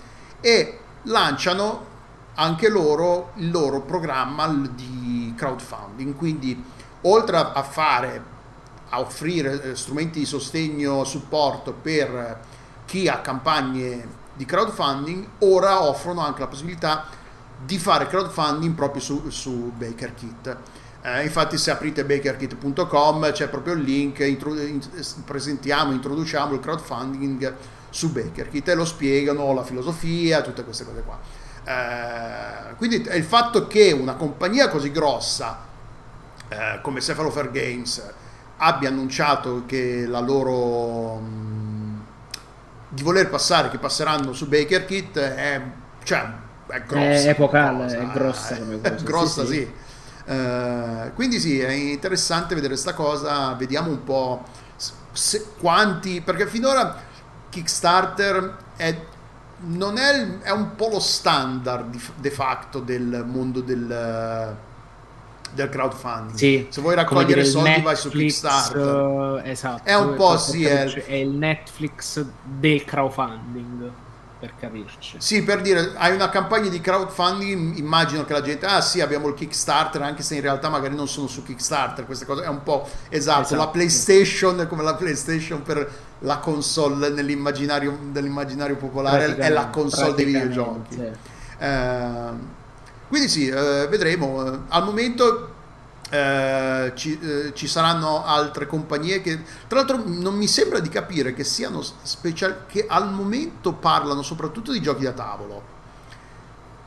e 0.42 0.80
lanciano 1.04 1.86
anche 2.36 2.70
loro 2.70 3.32
il 3.36 3.50
loro 3.50 3.82
programma 3.82 4.48
di 4.48 5.34
crowdfunding. 5.36 6.16
Quindi 6.16 6.64
oltre 7.02 7.38
a 7.38 7.64
fare 7.64 8.36
a 8.90 9.00
offrire 9.00 9.62
eh, 9.62 9.76
strumenti 9.76 10.20
di 10.20 10.26
sostegno, 10.26 11.04
supporto 11.04 11.74
per 11.74 12.40
chi 12.86 13.08
ha 13.08 13.20
campagne 13.20 14.26
di 14.34 14.46
crowdfunding, 14.46 15.28
ora 15.40 15.84
offrono 15.84 16.22
anche 16.22 16.42
la 16.42 16.48
possibilità 16.48 17.06
di 17.66 17.78
fare 17.78 18.08
crowdfunding 18.08 18.74
proprio 18.76 19.02
su, 19.02 19.30
su 19.30 19.72
BakerKit. 19.76 20.58
Eh, 21.02 21.24
infatti 21.24 21.58
se 21.58 21.72
aprite 21.72 22.04
bakerkit.com 22.04 23.32
c'è 23.32 23.48
proprio 23.48 23.74
il 23.74 23.82
link, 23.82 24.20
intro, 24.20 24.60
in, 24.60 24.82
presentiamo, 25.26 25.92
introduciamo 25.94 26.54
il 26.54 26.60
crowdfunding 26.60 27.56
su 27.90 28.12
BakerKit 28.12 28.70
e 28.70 28.76
lo 28.76 28.86
spiegano 28.86 29.54
la 29.54 29.64
filosofia, 29.64 30.42
tutte 30.42 30.64
queste 30.64 30.86
cose 30.86 31.04
qua. 31.04 31.20
Eh, 31.64 32.76
quindi 32.76 33.08
il 33.12 33.24
fatto 33.24 33.68
che 33.68 33.92
una 33.92 34.16
compagnia 34.16 34.70
così 34.70 34.92
grossa 34.92 35.66
eh, 36.50 36.80
come 36.82 37.02
Cephalofair 37.02 37.52
Games 37.52 38.14
abbia 38.58 38.90
annunciato 38.90 39.64
che 39.66 40.06
la 40.06 40.20
loro 40.20 41.16
mh, 41.16 42.04
di 42.90 43.04
voler 43.04 43.30
passare, 43.30 43.70
che 43.70 43.78
passeranno 43.78 44.34
su 44.34 44.48
BakerKit 44.48 45.18
è 45.20 45.62
cioè, 46.04 46.26
è 46.68 46.84
grossa. 46.84 47.28
È 47.28 47.30
epocale, 47.30 47.86
è 47.98 48.08
grossa 48.08 48.58
come 48.58 48.82
cosa. 48.82 48.96
È 48.96 49.02
grossa, 49.04 49.46
sì. 49.46 49.54
sì. 49.54 49.54
sì. 49.54 49.86
Uh, 50.30 51.14
quindi 51.14 51.40
sì, 51.40 51.60
è 51.62 51.72
interessante 51.72 52.54
vedere 52.54 52.74
questa 52.74 52.94
cosa, 52.94 53.54
vediamo 53.54 53.90
un 53.90 54.04
po' 54.04 54.44
se, 55.14 55.54
quanti, 55.60 56.22
perché 56.22 56.48
finora 56.48 57.02
Kickstarter 57.50 58.58
è, 58.76 59.06
non 59.60 59.98
è, 59.98 60.40
è 60.42 60.52
un 60.52 60.76
po' 60.76 60.90
lo 60.90 61.00
standard 61.00 61.90
di, 61.90 62.02
de 62.18 62.32
facto 62.32 62.80
del 62.82 63.24
mondo 63.26 63.62
del, 63.62 64.58
del 65.52 65.70
crowdfunding. 65.70 66.36
Sì, 66.36 66.68
Se 66.70 66.82
vuoi 66.82 66.96
raccogliere 66.96 67.44
soldi 67.46 67.82
vai 67.82 67.96
su 67.96 68.10
Netflix, 68.10 68.14
Kickstarter. 68.14 69.42
eh, 69.46 69.52
esatto. 69.52 69.84
È 69.84 69.96
un 69.96 70.14
po' 70.14 70.38
sì, 70.38 70.66
è- 70.66 71.06
è 71.06 71.14
il 71.16 71.30
Netflix 71.32 72.24
del 72.44 72.84
crowdfunding, 72.86 73.92
per 74.40 74.54
capirci. 74.60 75.16
Sì, 75.20 75.44
per 75.44 75.62
dire, 75.62 75.94
hai 75.96 76.14
una 76.14 76.30
campagna 76.30 76.70
di 76.70 76.80
crowdfunding, 76.80 77.78
immagino 77.78 78.24
che 78.26 78.34
la 78.34 78.42
gente, 78.42 78.66
ah 78.66 78.82
sì, 78.82 79.02
abbiamo 79.02 79.28
il 79.28 79.34
Kickstarter, 79.34 80.02
anche 80.02 80.22
se 80.22 80.36
in 80.36 80.42
realtà 80.42 80.70
magari 80.70 80.96
non 80.96 81.08
sono 81.08 81.28
su 81.28 81.44
Kickstarter, 81.44 82.06
queste 82.06 82.26
cose 82.26 82.44
è 82.44 82.48
un 82.48 82.62
po' 82.64 82.88
esatto, 83.10 83.42
Esatto. 83.42 83.56
la 83.56 83.68
PlayStation 83.70 84.66
come 84.70 84.84
la 84.84 84.96
PlayStation 84.96 85.62
per 85.64 85.90
la 86.20 86.38
console 86.38 87.10
nell'immaginario, 87.10 87.98
nell'immaginario 88.12 88.76
popolare, 88.76 89.36
è 89.38 89.50
la 89.50 89.68
console 89.68 90.14
dei 90.14 90.26
videogiochi. 90.26 90.96
Praticamente. 90.96 91.20
Eh, 91.60 92.56
quindi 93.08 93.30
sì, 93.30 93.48
eh, 93.48 93.88
vedremo. 93.90 94.66
Al 94.68 94.84
momento 94.84 95.54
eh, 96.10 96.94
ci, 96.96 97.20
eh, 97.20 97.54
ci 97.54 97.68
saranno 97.68 98.24
altre 98.24 98.66
compagnie 98.66 99.22
che, 99.22 99.42
tra 99.68 99.80
l'altro, 99.80 100.02
non 100.06 100.36
mi 100.36 100.48
sembra 100.48 100.80
di 100.80 100.90
capire 100.90 101.34
che 101.34 101.44
siano 101.44 101.82
special, 101.82 102.66
che 102.68 102.86
al 102.88 103.12
momento 103.12 103.74
parlano 103.74 104.22
soprattutto 104.22 104.72
di 104.72 104.82
giochi 104.82 105.04
da 105.04 105.12
tavolo 105.12 105.76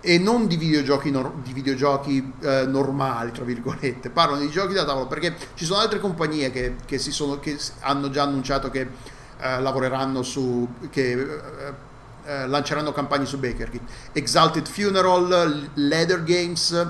e 0.01 0.19
non 0.19 0.47
di 0.47 0.57
videogiochi, 0.57 1.11
nor- 1.11 1.35
di 1.43 1.53
videogiochi 1.53 2.33
eh, 2.41 2.65
normali, 2.67 3.33
tra 3.33 3.45
virgolette, 3.45 4.09
parlano 4.11 4.41
di 4.41 4.49
giochi 4.49 4.73
da 4.73 4.85
tavolo 4.85 5.07
perché 5.07 5.37
ci 5.55 5.65
sono 5.65 5.81
altre 5.81 6.01
compagnie 6.01 6.51
che, 6.51 6.77
che 6.87 6.99
sono, 6.99 7.39
che 7.39 7.59
hanno 7.81 8.09
già 8.11 8.23
annunciato 8.23 8.71
che 8.71 8.89
eh, 9.39 9.61
lavoreranno 9.61 10.23
su, 10.23 10.67
che 10.91 11.13
eh, 12.25 12.47
lanceranno 12.47 12.93
campagne 12.93 13.27
su 13.27 13.39
Baker. 13.39 13.71
Exalted 14.13 14.67
Funeral, 14.67 15.71
Leather 15.75 16.23
Games, 16.23 16.87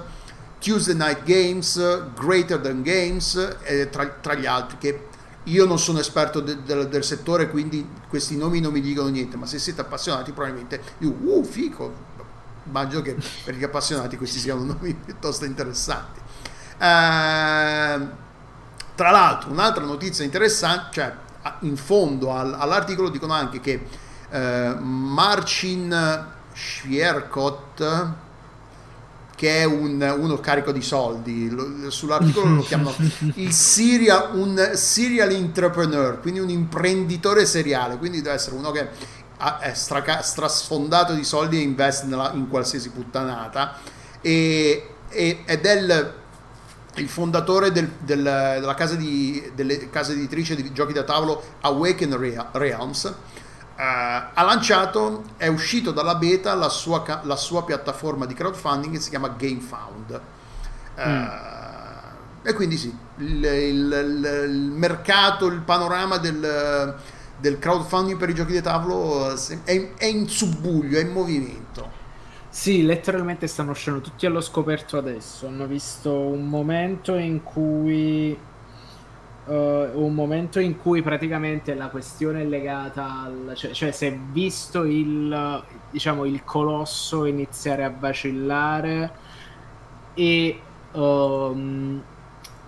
Tuesday 0.61 0.95
Night 0.95 1.23
Games, 1.25 2.05
Greater 2.15 2.59
Than 2.61 2.83
Games, 2.83 3.57
eh, 3.63 3.89
tra, 3.89 4.07
tra 4.21 4.35
gli 4.35 4.47
altri 4.47 4.77
che 4.79 5.07
io 5.45 5.65
non 5.65 5.79
sono 5.79 5.99
esperto 5.99 6.41
de- 6.41 6.63
del- 6.63 6.89
del 6.89 7.03
settore, 7.03 7.49
quindi 7.49 7.89
questi 8.09 8.37
nomi 8.37 8.61
non 8.61 8.73
mi 8.73 8.83
dicono 8.83 9.09
niente, 9.09 9.37
ma 9.37 9.47
se 9.47 9.59
siete 9.59 9.81
appassionati 9.81 10.33
probabilmente 10.33 10.81
dico, 10.99 11.15
uh, 11.23 11.43
fico, 11.45 11.95
immagino 12.67 13.01
che 13.01 13.17
per 13.45 13.55
gli 13.55 13.65
appassionati 13.65 14.17
questi 14.19 14.39
siano 14.39 14.63
nomi 14.65 14.95
piuttosto 14.95 15.47
interessanti. 15.47 16.21
Ehm, 16.79 18.13
tra 18.95 19.11
l'altro, 19.11 19.51
un'altra 19.51 19.85
notizia 19.85 20.25
interessante, 20.25 20.89
cioè 20.93 21.15
in 21.61 21.77
fondo 21.77 22.33
al- 22.33 22.53
all'articolo 22.53 23.09
dicono 23.09 23.33
anche 23.33 23.61
che 23.61 23.87
eh, 24.31 24.77
Marcin 24.79 26.27
Schierkot, 26.53 28.13
che 29.41 29.61
è 29.61 29.65
un, 29.65 30.03
uno 30.19 30.39
carico 30.39 30.71
di 30.71 30.83
soldi, 30.83 31.49
lo- 31.49 31.89
sull'articolo 31.91 32.57
lo 32.57 32.61
chiamano 32.63 32.95
il 33.37 33.53
serial, 33.55 34.33
un 34.35 34.73
serial 34.75 35.31
entrepreneur, 35.31 36.21
quindi 36.21 36.41
un 36.41 36.51
imprenditore 36.51 37.47
seriale, 37.47 37.97
quindi 37.97 38.21
deve 38.21 38.35
essere 38.35 38.57
uno 38.57 38.71
che 38.71 38.87
è 39.61 39.73
straca- 39.73 40.21
strasfondato 40.21 41.15
di 41.15 41.25
soldi 41.25 41.57
e 41.57 41.63
investe 41.63 42.05
nella- 42.05 42.33
in 42.35 42.49
qualsiasi 42.51 42.91
puttanata. 42.91 43.79
E, 44.21 44.89
e- 45.09 45.43
ed 45.47 45.65
è 45.65 45.73
il, 45.73 46.15
il 46.97 47.09
fondatore 47.09 47.73
del- 47.73 47.93
del- 47.99 48.23
della 48.23 48.75
casa 48.75 48.95
di, 48.95 49.53
delle 49.55 49.89
case 49.89 50.13
editrici 50.13 50.55
di 50.55 50.71
giochi 50.75 50.93
da 50.93 51.05
tavolo 51.05 51.43
Awaken 51.63 52.19
Rea- 52.19 52.51
Realms 52.53 53.11
ha 54.35 54.43
lanciato, 54.43 55.25
è 55.37 55.47
uscito 55.49 55.93
dalla 55.93 56.15
beta 56.17 56.55
la 56.55 56.69
sua, 56.69 57.21
la 57.25 57.37
sua 57.37 57.65
piattaforma 57.65 58.27
di 58.27 58.35
crowdfunding 58.35 58.95
che 58.95 59.01
si 59.01 59.11
chiama 59.11 59.29
GameFound. 59.31 60.21
Eh, 60.95 61.49
E 62.43 62.55
quindi 62.55 62.79
sì, 62.79 62.95
il, 63.17 63.45
il- 63.45 64.45
il- 64.49 64.71
mercato, 64.73 65.47
il 65.47 65.61
panorama 65.61 66.17
del, 66.17 66.97
del 67.37 67.59
crowdfunding 67.59 68.19
per 68.19 68.31
i 68.31 68.35
giochi 68.35 68.53
di 68.53 68.63
tavolo 68.63 69.33
eh, 69.35 69.63
è, 69.65 69.95
è 69.95 70.07
in 70.07 70.27
subbuglio, 70.29 70.99
è 70.99 71.03
in 71.03 71.11
movimento. 71.13 71.99
Sì, 72.53 72.83
letteralmente 72.83 73.47
stanno 73.47 73.71
uscendo 73.71 74.01
tutti 74.01 74.27
allo 74.27 74.41
scoperto 74.41 74.99
adesso. 74.99 75.47
Hanno 75.47 75.67
visto 75.67 76.13
un 76.29 76.49
momento 76.49 77.15
in 77.17 77.43
cui. 77.43 78.37
Eh, 79.51 79.91
un 79.95 80.15
momento 80.15 80.61
in 80.61 80.79
cui 80.79 81.03
praticamente 81.03 81.75
la 81.75 81.89
questione 81.89 82.43
è 82.43 82.45
legata 82.45 83.23
al. 83.23 83.53
cioè, 83.57 83.73
cioè 83.73 83.91
si 83.91 84.07
è 84.07 84.17
visto 84.17 84.85
il. 84.85 85.65
diciamo 85.91 86.25
il 86.25 86.45
colosso 86.45 87.25
iniziare 87.25 87.83
a 87.85 87.91
vacillare 87.91 89.13
e. 90.15 90.61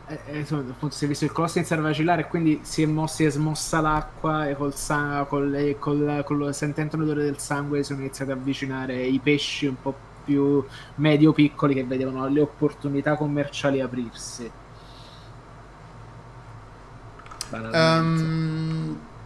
appunto, 0.04 0.90
si 0.90 1.04
è 1.04 1.08
visto 1.08 1.24
il 1.24 1.32
colosso 1.32 1.58
iniziare 1.58 1.82
a 1.82 1.84
vacillare 1.84 2.22
e 2.22 2.26
quindi 2.26 2.60
si 2.62 2.82
è, 2.82 2.86
mos- 2.86 3.14
si 3.14 3.24
è 3.24 3.30
smossa 3.30 3.80
l'acqua 3.80 4.48
e 4.48 4.56
col 4.56 4.74
sangue, 4.74 5.26
col, 5.28 5.76
col, 5.78 6.22
col- 6.24 6.54
sentendo 6.54 6.96
l'odore 6.96 7.22
del 7.24 7.38
sangue 7.38 7.82
sono 7.84 8.00
iniziati 8.00 8.32
a 8.32 8.34
avvicinare 8.34 9.02
i 9.04 9.20
pesci 9.20 9.66
un 9.66 9.80
po' 9.80 9.94
più 10.24 10.64
medio 10.96 11.32
piccoli 11.32 11.74
che 11.74 11.84
vedevano 11.84 12.26
le 12.28 12.40
opportunità 12.40 13.16
commerciali 13.16 13.80
aprirsi. 13.80 14.50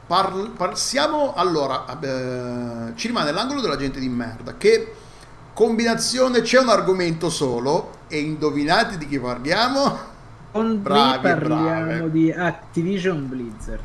Parl- 0.06 0.50
par- 0.52 0.78
siamo 0.78 1.34
allora, 1.34 1.84
eh, 1.98 2.92
ci 2.94 3.08
rimane 3.08 3.32
l'angolo 3.32 3.60
della 3.60 3.76
gente 3.76 3.98
di 3.98 4.08
merda. 4.08 4.56
Che 4.56 4.94
combinazione 5.52 6.42
c'è 6.42 6.60
un 6.60 6.68
argomento 6.68 7.28
solo 7.28 7.92
e 8.06 8.18
indovinate 8.20 8.98
di 8.98 9.08
chi 9.08 9.18
parliamo? 9.18 9.98
Con 10.52 10.80
bravi, 10.80 11.18
parliamo 11.20 11.84
brave. 11.84 12.10
di 12.10 12.32
Activision 12.32 13.28
Blizzard. 13.28 13.82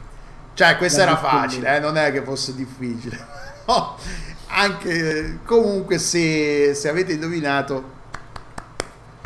Cioè, 0.54 0.78
questa 0.78 1.06
La 1.06 1.12
era 1.12 1.18
facile, 1.18 1.76
eh, 1.76 1.80
non 1.80 1.98
è 1.98 2.12
che 2.12 2.24
fosse 2.24 2.54
difficile. 2.56 3.18
No, 3.64 3.96
anche 4.48 5.40
comunque 5.46 5.98
se, 6.00 6.74
se 6.74 6.90
avete 6.90 7.14
indovinato 7.14 8.00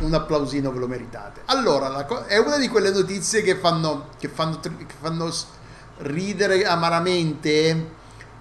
un 0.01 0.13
applausino 0.13 0.71
ve 0.71 0.79
lo 0.79 0.87
meritate. 0.87 1.41
Allora, 1.45 2.03
co- 2.05 2.25
è 2.25 2.37
una 2.37 2.57
di 2.57 2.67
quelle 2.67 2.91
notizie 2.91 3.41
che 3.41 3.55
fanno, 3.55 4.09
che 4.19 4.27
fanno, 4.27 4.59
che 4.59 4.95
fanno 4.99 5.33
ridere 5.99 6.65
amaramente, 6.65 7.89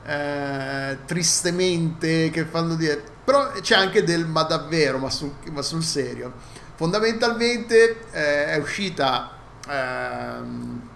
eh, 0.04 0.98
tristemente, 1.06 2.30
che 2.30 2.44
fanno 2.44 2.74
dire... 2.74 3.02
Però 3.24 3.50
c'è 3.60 3.76
anche 3.76 4.04
del 4.04 4.26
ma 4.26 4.42
davvero, 4.42 4.98
ma, 4.98 5.10
sul- 5.10 5.34
ma 5.50 5.62
sul 5.62 5.82
serio. 5.82 6.32
Fondamentalmente 6.74 8.04
eh, 8.10 8.46
è 8.46 8.56
uscita... 8.56 9.30
ehm, 9.68 10.88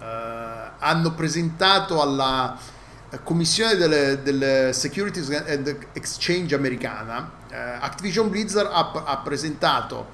eh, 0.00 0.72
hanno 0.78 1.12
presentato 1.14 2.02
alla 2.02 2.58
commissione 3.22 3.76
delle 3.76 4.72
Securities 4.74 5.30
and 5.30 5.86
Exchange 5.92 6.54
americana, 6.54 7.30
Activision 7.80 8.28
Blizzard 8.30 8.68
ha, 8.72 8.90
ha 9.04 9.16
presentato 9.18 10.06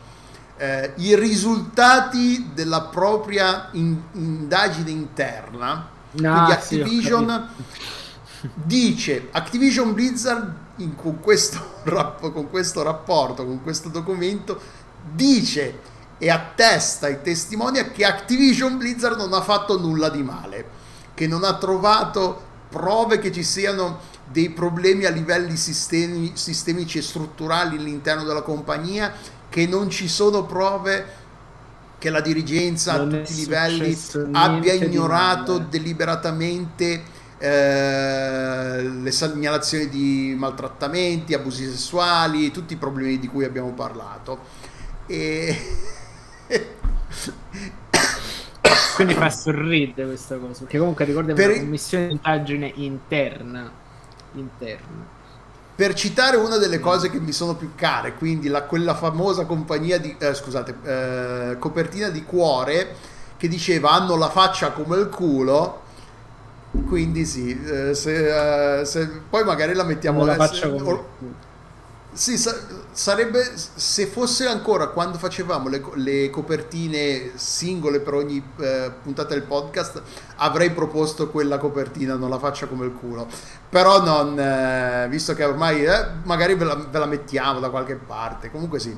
eh, 0.57 0.93
i 0.97 1.17
risultati 1.17 2.51
della 2.55 2.83
propria 2.83 3.69
in- 3.73 4.01
indagine 4.13 4.91
interna. 4.91 5.89
Quindi 6.11 6.51
sì, 6.61 6.81
ho 6.81 6.85
Activision 6.85 7.27
capito. 7.27 8.53
dice 8.55 9.29
Activision 9.31 9.95
Blizzard 9.95 10.53
in- 10.77 10.95
con, 10.97 11.21
questo, 11.21 11.59
con 12.21 12.51
questo 12.51 12.83
rapporto, 12.83 13.45
con 13.45 13.63
questo 13.63 13.89
documento, 13.89 14.61
dice 15.03 15.89
e 16.19 16.29
attesta 16.29 17.07
e 17.09 17.23
testimonia 17.23 17.91
che 17.91 18.05
Activision 18.05 18.77
Blizzard 18.77 19.17
non 19.17 19.33
ha 19.33 19.41
fatto 19.41 19.79
nulla 19.79 20.11
di 20.11 20.23
male, 20.23 20.69
che 21.15 21.27
non 21.27 21.45
ha 21.45 21.57
trovato 21.57 22.49
prove 22.69 23.19
che 23.19 23.33
ci 23.33 23.43
siano 23.43 23.99
dei 24.31 24.51
problemi 24.51 25.05
a 25.07 25.11
livelli 25.11 25.57
sistemi- 25.57 26.33
sistemici 26.35 26.99
e 26.99 27.03
strutturali 27.03 27.77
all'interno 27.77 28.25
della 28.25 28.43
compagnia, 28.43 29.13
che 29.49 29.67
non 29.67 29.91
ci 29.91 30.09
sono 30.09 30.45
prove 30.45 31.19
che 31.99 32.11
la 32.11 32.21
dirigenza 32.21 32.95
a 32.95 32.97
Non 32.99 33.15
è 33.15 33.23
tutti 33.23 33.33
i 33.33 33.45
livelli 33.45 33.99
abbia 34.33 34.73
ignorato 34.73 35.59
deliberatamente 35.59 37.03
eh, 37.39 38.83
le 38.83 39.11
segnalazioni 39.11 39.89
di 39.89 40.35
maltrattamenti, 40.39 41.35
abusi 41.35 41.69
sessuali, 41.69 42.51
tutti 42.51 42.75
i 42.75 42.77
problemi 42.77 43.19
di 43.19 43.27
cui 43.29 43.45
abbiamo 43.45 43.73
parlato. 43.73 44.39
E... 45.07 45.57
Quindi 48.95 49.15
fa 49.15 49.31
sorridere 49.31 50.09
questa 50.09 50.37
cosa. 50.37 50.61
Perché 50.61 50.79
comunque 50.79 51.05
ricordiamo 51.05 51.41
Per- 51.41 51.51
una 51.51 51.61
commissione 51.61 52.07
di 52.07 52.13
indagine 52.13 52.73
interna. 52.77 53.80
Interna. 54.35 55.19
per 55.75 55.95
citare 55.95 56.37
una 56.37 56.59
delle 56.59 56.79
cose 56.79 57.09
che 57.09 57.19
mi 57.19 57.33
sono 57.33 57.55
più 57.55 57.71
care, 57.75 58.15
quindi 58.15 58.49
la- 58.49 58.65
quella 58.65 58.95
famosa 58.95 59.47
compagnia 59.47 59.99
di, 59.99 60.15
eh, 60.19 60.35
scusate, 60.35 60.75
eh, 60.85 61.57
copertina 61.59 62.11
di 62.11 62.23
cuore 62.25 62.95
che 63.39 63.49
diceva 63.49 63.93
hanno 63.93 64.17
la 64.17 64.29
faccia 64.29 64.73
come 64.73 64.99
il 64.99 65.09
culo. 65.09 65.81
Quindi 66.87 67.25
sì, 67.25 67.59
eh, 67.65 67.95
se, 67.95 68.81
eh, 68.81 68.85
se- 68.85 69.09
poi 69.31 69.43
magari 69.45 69.73
la 69.73 69.85
mettiamo 69.85 70.25
la 70.27 70.35
eh, 70.35 70.37
faccia 70.37 70.55
se- 70.55 70.69
come 70.69 70.77
il 70.77 70.83
culo. 70.85 71.35
Sì, 72.13 72.37
sa- 72.37 72.59
sarebbe 72.91 73.53
se 73.55 74.07
fosse 74.07 74.47
ancora 74.47 74.89
quando 74.89 75.17
facevamo 75.17 75.69
le, 75.69 75.83
le 75.95 76.29
copertine 76.29 77.31
singole 77.37 78.01
per 78.01 78.15
ogni 78.15 78.43
eh, 78.59 78.91
puntata 79.03 79.35
del 79.35 79.45
podcast, 79.45 80.03
avrei 80.37 80.71
proposto 80.73 81.31
quella 81.31 81.59
copertina, 81.59 82.17
non 82.17 82.29
la 82.29 82.39
faccia 82.39 82.67
come 82.67 82.85
il 82.87 82.93
culo. 82.93 83.29
Però 83.69 84.03
non, 84.03 84.39
eh, 84.39 85.07
visto 85.09 85.35
che 85.35 85.45
ormai 85.45 85.85
eh, 85.85 86.07
magari 86.25 86.55
ve 86.57 86.65
la, 86.65 86.75
ve 86.75 86.99
la 86.99 87.07
mettiamo 87.07 87.61
da 87.61 87.71
qualche 87.71 87.95
parte. 87.95 88.51
Comunque 88.51 88.81
sì. 88.81 88.95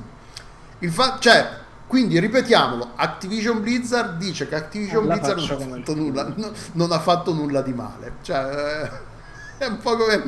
Il 0.79 0.91
fa- 0.91 1.19
cioè, 1.21 1.59
quindi 1.87 2.19
ripetiamolo, 2.19 2.93
Activision 2.97 3.61
Blizzard 3.61 4.17
dice 4.17 4.49
che 4.49 4.55
Activision 4.55 5.05
Non 5.05 5.19
Blizzard 5.19 5.39
non 5.39 5.83
ha, 5.87 5.93
nulla, 5.93 6.33
no- 6.35 6.53
non 6.73 6.91
ha 6.91 6.99
fatto 6.99 7.35
nulla 7.35 7.61
di 7.61 7.75
male. 7.75 8.15
Cioè, 8.23 8.39
eh, 8.85 9.11
è 9.65 9.69
un 9.69 9.79
po' 9.79 9.97
come 9.97 10.23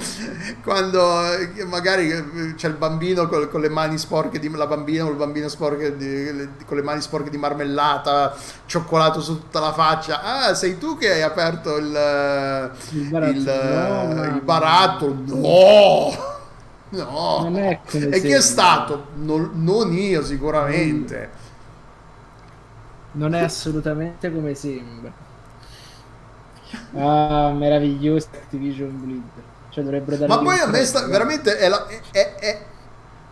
quando 0.63 1.33
eh, 1.33 1.65
magari 1.65 2.11
eh, 2.11 2.55
c'è 2.55 2.69
il 2.69 2.75
bambino 2.75 3.27
col- 3.29 3.49
con, 3.51 3.61
le 3.61 3.69
mani 3.69 3.99
sporche 3.99 4.39
di 4.39 4.51
la 4.51 4.67
bambina 4.67 5.05
o 5.05 5.11
il 5.11 5.17
bambino 5.17 5.49
sporche 5.49 5.97
di- 5.97 6.49
con 6.67 6.77
le 6.77 6.83
mani 6.83 7.01
sporche 7.01 7.31
di 7.31 7.37
marmellata, 7.39 8.35
cioccolato 8.67 9.21
su 9.21 9.39
tutta 9.39 9.61
la 9.61 9.73
faccia. 9.73 10.23
Ah, 10.23 10.55
sei 10.55 10.79
tu 10.79 10.97
che 10.97 11.11
hai 11.13 11.23
aperto 11.23 11.77
il, 11.77 11.95
eh, 11.95 12.71
Il 12.91 13.05
baratto. 13.05 13.39
il, 13.39 13.49
eh, 13.49 14.15
No, 14.15 14.25
il 14.25 14.41
mamma. 14.41 14.41
baratto? 14.43 15.15
No! 15.27 16.33
No! 16.91 17.41
Non 17.41 17.57
è 17.59 17.81
come 17.85 18.09
e 18.09 18.23
chi 18.23 18.33
è 18.33 18.41
stato? 18.41 19.09
Non, 19.15 19.51
non 19.55 19.93
io 19.93 20.23
sicuramente. 20.25 21.31
Non 23.13 23.35
è 23.35 23.41
assolutamente 23.41 24.31
come 24.31 24.55
sembra. 24.55 25.13
Ah, 26.97 27.53
meraviglioso 27.53 28.29
Activision 28.33 29.01
Blizzard. 29.01 29.43
Cioè 29.71 29.83
dovrebbero 29.85 30.17
dare 30.17 30.33
Ma 30.33 30.39
poi 30.39 30.59
a 30.61 30.67
me 30.67 30.85
sta, 30.85 31.07
veramente 31.07 31.57
è, 31.59 31.69
la- 31.69 31.87
è- 31.87 32.35
è- 32.37 32.67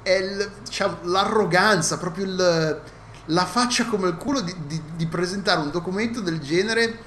è- 0.02 0.12
il- 0.16 0.50
diciamo, 0.64 0.98
l'arroganza, 1.02 1.98
proprio 1.98 2.24
il- 2.24 2.80
la 3.26 3.46
faccia 3.46 3.86
come 3.86 4.08
il 4.08 4.16
culo 4.16 4.40
di, 4.40 4.54
di- 4.66 4.82
di 4.96 5.06
presentare 5.06 5.60
un 5.60 5.70
documento 5.70 6.20
del 6.20 6.40
genere 6.40 6.98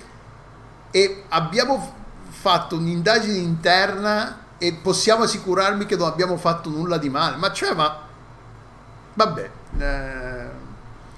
e 0.91 1.24
abbiamo 1.30 1.94
fatto 2.30 2.78
un'indagine 2.78 3.38
interna 3.38 4.40
e 4.57 4.74
possiamo 4.82 5.24
assicurarmi 5.24 5.86
che 5.86 5.98
non 5.98 6.07
abbiamo 6.07 6.38
fatto 6.38 6.70
nulla 6.70 6.98
di 6.98 7.10
male. 7.10 7.36
Ma 7.36 7.52
cioè, 7.52 7.74
ma... 7.74 8.03
Vabbè. 9.14 9.49
eh, 9.80 10.55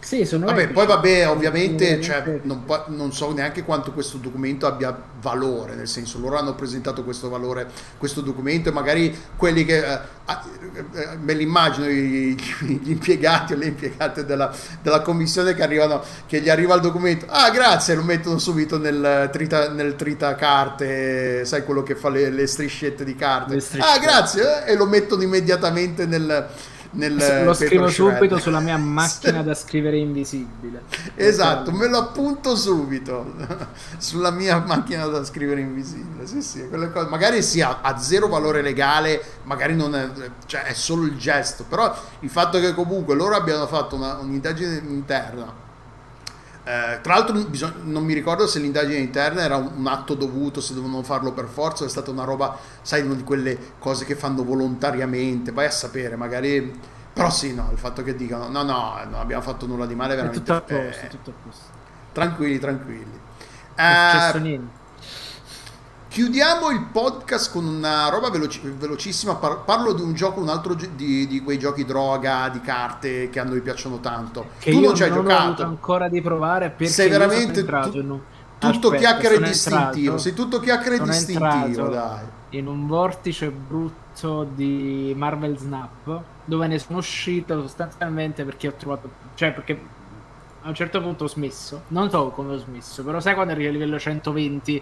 Sì, 0.08 0.24
sono 0.24 0.46
Vabbè, 0.46 0.60
epici. 0.62 0.74
poi 0.74 0.86
vabbè, 0.86 1.28
ovviamente 1.28 2.00
cioè, 2.00 2.40
non, 2.44 2.64
non 2.86 3.12
so 3.12 3.34
neanche 3.34 3.64
quanto 3.66 3.92
questo 3.92 4.16
documento 4.16 4.66
abbia 4.66 4.98
valore, 5.20 5.76
nel 5.76 5.90
senso 5.90 6.18
loro 6.18 6.38
hanno 6.38 6.56
presentato 6.56 7.04
questo 7.04 7.28
valore, 7.28 7.68
questo 7.98 8.22
documento 8.22 8.70
e 8.70 8.72
magari 8.72 9.14
quelli 9.36 9.66
che, 9.66 9.80
eh, 9.80 10.00
ah, 10.24 10.46
eh, 10.94 11.18
me 11.20 11.34
li 11.34 11.44
immagino, 11.44 11.88
gli 11.88 12.90
impiegati 12.90 13.52
o 13.52 13.58
le 13.58 13.66
impiegate 13.66 14.24
della, 14.24 14.50
della 14.82 15.02
commissione 15.02 15.54
che 15.54 15.62
arrivano, 15.62 16.02
che 16.26 16.40
gli 16.40 16.48
arriva 16.48 16.74
il 16.76 16.82
documento, 16.82 17.26
ah 17.28 17.50
grazie, 17.50 17.94
lo 17.94 18.04
mettono 18.04 18.38
subito 18.38 18.78
nel 18.78 19.28
trita, 19.30 19.72
nel 19.72 19.98
tritacarte, 19.98 21.44
sai 21.44 21.66
quello 21.66 21.84
che 21.84 21.96
fa 21.96 22.08
le, 22.08 22.30
le 22.30 22.48
striscette 22.48 23.04
di 23.04 23.14
carte, 23.14 23.56
Le 23.56 23.60
striscette. 23.60 23.94
ah 23.94 24.00
grazie, 24.00 24.66
eh, 24.68 24.72
e 24.72 24.76
lo 24.78 24.86
mettono 24.86 25.22
immediatamente 25.24 26.06
nel... 26.06 26.48
nel 26.92 27.44
Lo 27.44 27.54
scrivo 27.54 27.88
shred. 27.90 28.14
subito 28.16 28.38
sulla 28.40 28.60
mia 28.60 28.78
macchina 28.78 29.42
da 29.44 29.54
scrivere 29.56 29.98
invisibile. 29.98 30.84
Esatto, 31.16 31.72
me 31.72 31.88
lo 31.88 31.98
appunto 31.98 32.56
subito 32.56 33.34
sulla 33.98 34.32
mia 34.32 34.60
macchina 34.60 35.06
da 35.08 35.24
scrivere 35.24 35.62
invisibile. 35.62 36.26
Sì, 36.26 36.42
sì, 36.42 36.68
quelle 36.68 36.92
cose. 36.92 37.10
Magari 37.10 37.42
sia 37.44 37.82
ha 37.82 37.98
zero 38.00 38.28
valore 38.28 38.62
legale, 38.62 39.22
magari 39.44 39.76
non 39.76 39.96
è, 39.96 40.10
cioè 40.46 40.64
è 40.64 40.74
solo 40.74 41.04
il 41.04 41.18
gesto, 41.18 41.64
però 41.68 41.94
il 42.22 42.30
fatto 42.30 42.60
che 42.60 42.74
comunque 42.74 43.16
loro 43.16 43.36
abbiano 43.36 43.68
fatto 43.68 43.96
una- 43.96 44.18
un'indagine 44.18 44.82
interna. 44.88 45.66
Eh, 46.68 47.00
tra 47.02 47.14
l'altro 47.16 47.34
bisog- 47.46 47.84
non 47.84 48.04
mi 48.04 48.14
ricordo 48.14 48.46
se 48.48 48.60
l'indagine 48.60 48.98
interna 48.98 49.42
era 49.42 49.56
un, 49.56 49.72
un 49.78 49.88
atto 49.88 50.16
dovuto, 50.16 50.60
se 50.62 50.74
dovevano 50.74 51.04
farlo 51.04 51.32
per 51.34 51.46
forza, 51.48 51.84
o 51.84 51.88
è 51.88 51.90
stata 51.90 52.12
una 52.12 52.24
roba, 52.26 52.58
sai, 52.82 53.02
una 53.04 53.16
di 53.16 53.24
quelle 53.24 53.58
cose 53.80 54.06
che 54.06 54.16
fanno 54.16 54.44
volontariamente, 54.44 55.52
vai 55.52 55.66
a 55.66 55.72
sapere, 55.72 56.16
magari... 56.16 56.96
Però 57.14 57.32
sì, 57.32 57.54
no, 57.56 57.70
il 57.72 57.80
fatto 57.80 58.04
che 58.04 58.16
dicano 58.16 58.48
no, 58.50 58.62
no, 58.64 59.00
non 59.06 59.16
abbiamo 59.20 59.42
fatto 59.42 59.66
nulla 59.66 59.88
di 59.88 59.96
male, 59.96 60.14
È 60.16 60.16
veramente... 60.16 60.40
tutto 60.40 60.54
a 60.54 60.62
posto, 60.62 61.06
eh, 61.06 61.08
è 61.08 61.10
tutto 61.10 61.30
a 61.32 61.34
posto. 61.34 61.72
Tranquilli, 62.12 62.60
tranquilli. 62.60 63.22
Non 63.80 63.92
è 63.92 63.96
successo 63.96 64.38
Eh, 64.38 64.40
niente. 64.40 64.86
Chiudiamo 66.22 66.72
il 66.72 66.82
podcast 66.92 67.52
con 67.52 67.68
una 67.68 68.10
roba 68.10 68.32
veloci- 68.32 68.60
velocissima. 68.76 69.36
Par- 69.36 69.64
parlo 69.66 69.94
di 69.94 70.02
un 70.02 70.16
gioco, 70.16 70.40
un 70.40 70.50
altro 70.50 70.74
gi- 70.74 70.96
di, 70.96 71.28
di 71.28 71.42
quei 71.44 71.60
giochi 71.60 71.86
droga, 71.86 72.50
di 72.50 72.60
carte 72.60 73.30
che 73.30 73.40
a 73.40 73.44
noi 73.44 73.62
piacciono 73.62 74.00
tanto. 74.00 74.48
Che 74.58 74.72
tu 74.72 74.80
non 74.80 74.96
ci 74.96 75.04
hai 75.04 75.10
non 75.10 75.20
ho 75.20 75.30
avuto 75.30 75.42
giocato. 75.44 75.64
ancora 75.64 76.10
di 76.10 76.20
provare 76.20 76.70
perché 76.72 76.88
Sei 76.92 77.08
veramente 77.10 77.60
entrato 77.60 77.92
tu- 77.92 78.22
Tutto 78.58 78.88
Aspetta, 78.88 78.98
chiacchiere 78.98 79.36
sono 79.36 79.46
distintivo. 79.46 80.18
Sei 80.18 80.34
tutto 80.34 80.60
chiacchiere 80.60 80.96
sono 80.96 81.12
distintivo, 81.12 81.88
dai. 81.90 82.26
in 82.50 82.66
un 82.66 82.88
vortice 82.88 83.52
brutto 83.52 84.48
di 84.56 85.14
Marvel 85.16 85.56
Snap 85.60 86.22
dove 86.46 86.66
ne 86.66 86.80
sono 86.80 86.98
uscito 86.98 87.62
sostanzialmente 87.62 88.44
perché 88.44 88.70
ho 88.70 88.74
trovato 88.76 89.08
cioè 89.36 89.52
perché 89.54 89.80
a 90.64 90.68
un 90.70 90.74
certo 90.74 91.00
punto 91.00 91.26
ho 91.26 91.28
smesso 91.28 91.84
non 91.90 92.10
so 92.10 92.30
come 92.32 92.56
ho 92.56 92.58
smesso 92.58 93.04
però 93.04 93.20
sai 93.20 93.36
quando 93.36 93.54
arrivi 93.54 93.68
a 93.68 93.72
livello 93.72 94.00
120 94.00 94.82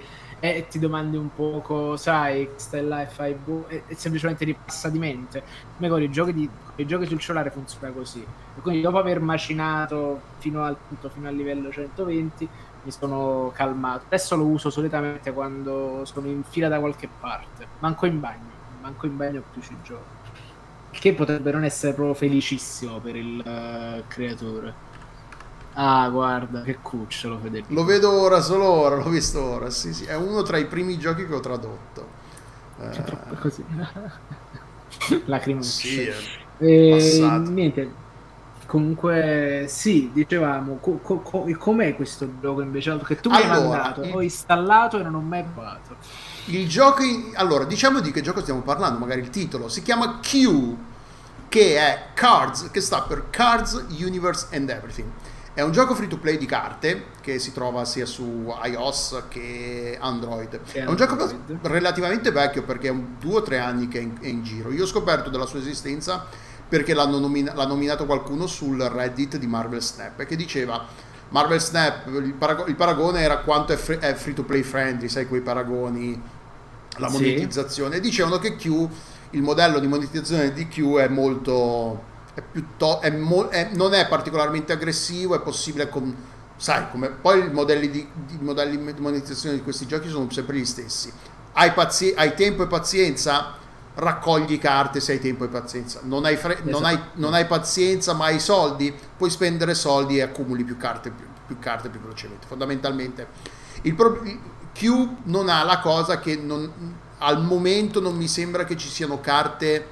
e 0.53 0.67
ti 0.67 0.79
domandi 0.79 1.17
un 1.17 1.33
poco 1.33 1.97
sai 1.97 2.49
stai 2.55 2.85
là 2.85 3.01
e 3.01 3.07
fai 3.07 3.33
boh, 3.33 3.65
e, 3.67 3.83
e 3.87 3.95
semplicemente 3.95 4.45
ripassa 4.45 4.89
di 4.89 4.99
mente 4.99 5.43
come 5.75 5.89
con 5.89 6.01
i 6.01 6.11
giochi, 6.11 6.33
di, 6.33 6.49
i 6.75 6.85
giochi 6.85 7.05
sul 7.05 7.19
cellulare 7.19 7.49
funziona 7.49 7.91
così 7.93 8.21
e 8.21 8.61
quindi 8.61 8.81
dopo 8.81 8.97
aver 8.97 9.19
macinato 9.19 10.21
fino 10.37 10.63
al 10.63 10.75
punto 10.87 11.09
fino 11.09 11.27
al 11.27 11.35
livello 11.35 11.71
120 11.71 12.49
mi 12.85 12.91
sono 12.91 13.51
calmato. 13.53 14.05
Adesso 14.05 14.35
lo 14.35 14.45
uso 14.45 14.69
solitamente 14.69 15.31
quando 15.33 16.05
sono 16.05 16.27
in 16.27 16.43
fila 16.43 16.67
da 16.67 16.79
qualche 16.79 17.09
parte. 17.19 17.67
Manco 17.79 18.05
in 18.05 18.19
bagno. 18.19 18.53
Manco 18.81 19.07
in 19.07 19.17
bagno 19.17 19.43
più 19.51 19.61
ci 19.61 19.75
gioco. 19.83 20.23
Che 20.91 21.13
potrebbe 21.13 21.51
non 21.51 21.63
essere 21.63 21.93
proprio 21.93 22.13
felicissimo 22.13 22.99
per 22.99 23.15
il 23.15 23.41
eh, 23.45 24.03
creatore. 24.07 24.84
Ah, 25.77 26.07
guarda, 26.09 26.61
che 26.61 26.77
cucciolo 26.81 27.37
Federico. 27.39 27.73
Lo 27.73 27.83
vedo 27.83 28.11
ora, 28.11 28.41
solo 28.41 28.65
ora, 28.65 28.95
l'ho 28.95 29.09
visto 29.09 29.41
ora. 29.43 29.69
Sì, 29.69 29.93
sì, 29.93 30.05
è 30.05 30.15
uno 30.15 30.41
tra 30.41 30.57
i 30.57 30.67
primi 30.67 30.97
giochi 30.97 31.27
che 31.27 31.33
ho 31.33 31.39
tradotto. 31.41 32.07
Eh, 32.79 33.03
troppo 33.03 33.35
così. 33.35 33.65
Lacrimucce. 35.25 35.69
sì, 35.71 35.99
eh. 36.07 37.39
Niente. 37.39 38.03
Comunque, 38.65 39.65
sì, 39.67 40.09
dicevamo, 40.11 40.77
co- 40.79 40.99
co- 40.99 41.21
co- 41.21 41.45
com'è 41.57 41.95
questo 41.95 42.39
gioco 42.39 42.61
invece? 42.61 42.97
Che 43.05 43.19
tu 43.19 43.29
mi 43.29 43.35
hai 43.37 43.43
Allora, 43.43 43.67
mandato, 43.67 44.01
il- 44.01 44.13
ho 44.13 44.21
installato 44.21 44.99
e 44.99 45.03
non 45.03 45.15
ho 45.15 45.21
mai 45.21 45.43
provato. 45.43 45.97
Il 46.45 46.67
gioco, 46.67 47.03
in- 47.03 47.31
allora 47.35 47.65
diciamo 47.65 47.99
di 47.99 48.11
che 48.11 48.21
gioco 48.21 48.41
stiamo 48.41 48.61
parlando, 48.61 48.99
magari 48.99 49.21
il 49.21 49.29
titolo, 49.29 49.67
si 49.67 49.81
chiama 49.81 50.19
Q, 50.19 50.75
che 51.49 51.77
è 51.77 52.09
Cards, 52.13 52.69
che 52.71 52.81
sta 52.81 53.01
per 53.03 53.29
Cards 53.29 53.85
Universe 53.89 54.47
and 54.55 54.69
Everything. 54.69 55.11
È 55.55 55.61
un 55.61 55.71
gioco 55.71 55.95
free 55.95 56.09
to 56.09 56.17
play 56.17 56.37
di 56.37 56.45
carte 56.45 57.05
che 57.21 57.39
si 57.39 57.53
trova 57.53 57.85
sia 57.85 58.05
su 58.05 58.53
iOS 58.61 59.23
che 59.29 59.97
Android. 59.97 60.59
Che 60.69 60.79
È 60.81 60.85
un 60.85 60.97
gioco 60.97 61.13
Android. 61.13 61.59
relativamente 61.61 62.29
vecchio 62.31 62.63
perché 62.63 62.87
è 62.87 62.91
un 62.91 63.15
due 63.17 63.35
o 63.37 63.41
tre 63.41 63.59
anni 63.59 63.87
che 63.87 63.99
è 63.99 64.01
in, 64.01 64.17
è 64.19 64.27
in 64.27 64.43
giro. 64.43 64.69
Io 64.73 64.83
ho 64.83 64.85
scoperto 64.85 65.29
della 65.29 65.45
sua 65.45 65.59
esistenza 65.59 66.25
perché 66.67 66.93
l'hanno 66.93 67.19
nomina- 67.19 67.53
l'ha 67.53 67.65
nominato 67.65 68.05
qualcuno 68.05 68.47
sul 68.47 68.81
Reddit 68.81 69.37
di 69.37 69.47
Marvel 69.47 69.81
Snap 69.81 70.25
che 70.25 70.35
diceva 70.35 70.85
Marvel 71.29 71.61
Snap, 71.61 72.07
il, 72.07 72.33
parago- 72.33 72.65
il 72.65 72.75
paragone 72.75 73.21
era 73.21 73.37
quanto 73.37 73.71
è, 73.71 73.77
free, 73.77 73.97
free 74.15 74.33
to 74.33 74.43
play 74.43 74.61
friendly, 74.61 75.07
sai 75.07 75.25
quei 75.25 75.39
paragoni, 75.41 76.21
la 76.97 77.07
Sì. 77.07 77.13
monetizzazione. 77.13 77.95
E 77.95 77.99
dicevano 78.01 78.39
che 78.39 78.57
Q, 78.57 78.87
il 79.31 79.41
modello 79.41 79.79
di 79.79 79.87
monetizzazione 79.87 80.51
di 80.51 80.67
Q 80.67 80.97
è 80.97 81.07
molto... 81.07 82.13
È 82.35 82.41
piuttosto, 82.41 83.01
è 83.01 83.09
mo- 83.11 83.49
è- 83.49 83.69
non 83.73 83.93
è 83.93 84.07
particolarmente 84.07 84.73
aggressivo, 84.73 85.35
è 85.35 85.41
possibile 85.41 85.89
con... 85.89 86.15
Sai, 86.57 86.85
come, 86.91 87.09
poi 87.09 87.45
i 87.45 87.51
modelli 87.51 87.89
di, 87.89 87.99
i 87.99 88.37
modelli 88.41 88.77
di 88.93 89.01
monetizzazione 89.01 89.55
di 89.55 89.61
questi 89.63 89.87
giochi 89.87 90.07
sono 90.09 90.29
sempre 90.29 90.57
gli 90.57 90.65
stessi. 90.65 91.11
Hai, 91.53 91.71
pazi- 91.71 92.13
hai 92.15 92.33
tempo 92.33 92.63
e 92.63 92.67
pazienza, 92.67 93.53
raccogli 93.95 94.59
carte 94.59 94.99
se 94.99 95.13
hai 95.13 95.19
tempo 95.19 95.45
e 95.45 95.47
pazienza. 95.47 96.01
Non 96.03 96.25
hai, 96.25 96.35
fre- 96.35 96.59
non 96.63 96.83
hai- 96.85 96.95
Esatto. 96.95 97.09
non 97.19 97.33
hai 97.33 97.45
pazienza 97.45 98.13
ma 98.13 98.25
hai 98.25 98.39
soldi, 98.39 98.93
puoi 99.17 99.29
spendere 99.29 99.73
soldi 99.73 100.17
e 100.17 100.21
accumuli 100.21 100.63
più 100.63 100.77
carte 100.77 101.09
più, 101.11 101.25
più 101.47 101.57
carte 101.59 101.89
più 101.89 101.99
velocemente. 102.01 102.45
Fondamentalmente 102.47 103.27
il 103.83 103.95
pro- 103.95 104.21
Q 104.73 105.07
non 105.23 105.47
ha 105.47 105.63
la 105.63 105.79
cosa 105.79 106.19
che 106.19 106.35
non- 106.35 106.69
al 107.19 107.41
momento 107.41 108.01
non 108.01 108.15
mi 108.15 108.27
sembra 108.27 108.65
che 108.65 108.75
ci 108.75 108.89
siano 108.89 109.21
carte 109.21 109.87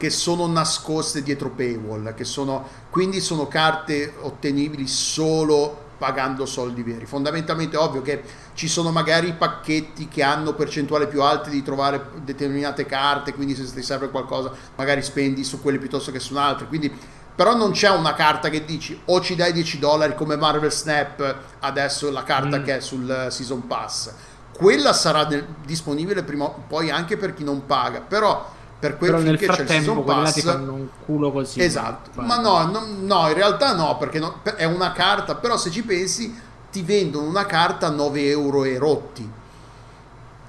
che 0.00 0.08
sono 0.08 0.46
nascoste 0.46 1.22
dietro 1.22 1.50
paywall, 1.50 2.14
che 2.14 2.24
sono, 2.24 2.66
quindi 2.88 3.20
sono 3.20 3.48
carte 3.48 4.14
ottenibili 4.18 4.86
solo 4.86 5.88
pagando 5.98 6.46
soldi 6.46 6.82
veri. 6.82 7.04
Fondamentalmente 7.04 7.76
è 7.76 7.78
ovvio 7.78 8.00
che 8.00 8.22
ci 8.54 8.66
sono 8.66 8.92
magari 8.92 9.34
pacchetti 9.34 10.08
che 10.08 10.22
hanno 10.22 10.54
percentuali 10.54 11.06
più 11.06 11.20
alte 11.20 11.50
di 11.50 11.62
trovare 11.62 12.12
determinate 12.24 12.86
carte, 12.86 13.34
quindi 13.34 13.54
se 13.54 13.70
ti 13.70 13.82
serve 13.82 14.08
qualcosa 14.08 14.50
magari 14.76 15.02
spendi 15.02 15.44
su 15.44 15.60
quelle 15.60 15.76
piuttosto 15.76 16.10
che 16.10 16.18
su 16.18 16.34
altre. 16.34 16.66
Quindi, 16.66 16.90
però 17.34 17.54
non 17.54 17.72
c'è 17.72 17.90
una 17.90 18.14
carta 18.14 18.48
che 18.48 18.64
dici 18.64 18.98
o 19.04 19.20
ci 19.20 19.36
dai 19.36 19.52
10 19.52 19.78
dollari 19.78 20.14
come 20.14 20.36
Marvel 20.36 20.72
Snap, 20.72 21.36
adesso 21.58 22.10
la 22.10 22.22
carta 22.22 22.58
mm. 22.58 22.64
che 22.64 22.76
è 22.78 22.80
sul 22.80 23.26
Season 23.28 23.66
Pass. 23.66 24.10
Quella 24.56 24.94
sarà 24.94 25.28
disponibile 25.62 26.22
prima 26.22 26.44
o 26.46 26.64
poi 26.66 26.88
anche 26.88 27.18
per 27.18 27.34
chi 27.34 27.44
non 27.44 27.66
paga, 27.66 28.00
però 28.00 28.56
per 28.80 28.96
quel 28.96 29.10
Però 29.10 29.22
nel 29.22 29.36
c'è 29.36 29.60
il 29.60 29.68
season 29.68 30.02
pass 30.04 30.32
ti 30.32 30.40
fanno 30.40 30.72
un 30.72 30.88
culo 31.04 31.30
così. 31.30 31.60
Esatto. 31.62 32.10
Ma 32.22 32.40
no, 32.40 32.64
no, 32.64 32.86
no, 32.98 33.28
in 33.28 33.34
realtà 33.34 33.74
no 33.74 33.98
perché 33.98 34.18
no, 34.18 34.40
è 34.56 34.64
una 34.64 34.92
carta 34.92 35.34
però 35.34 35.58
se 35.58 35.70
ci 35.70 35.82
pensi 35.82 36.34
ti 36.72 36.82
vendono 36.82 37.26
una 37.26 37.44
carta 37.44 37.88
a 37.88 37.90
9 37.90 38.28
euro 38.28 38.64
e 38.64 38.78
rotti. 38.78 39.30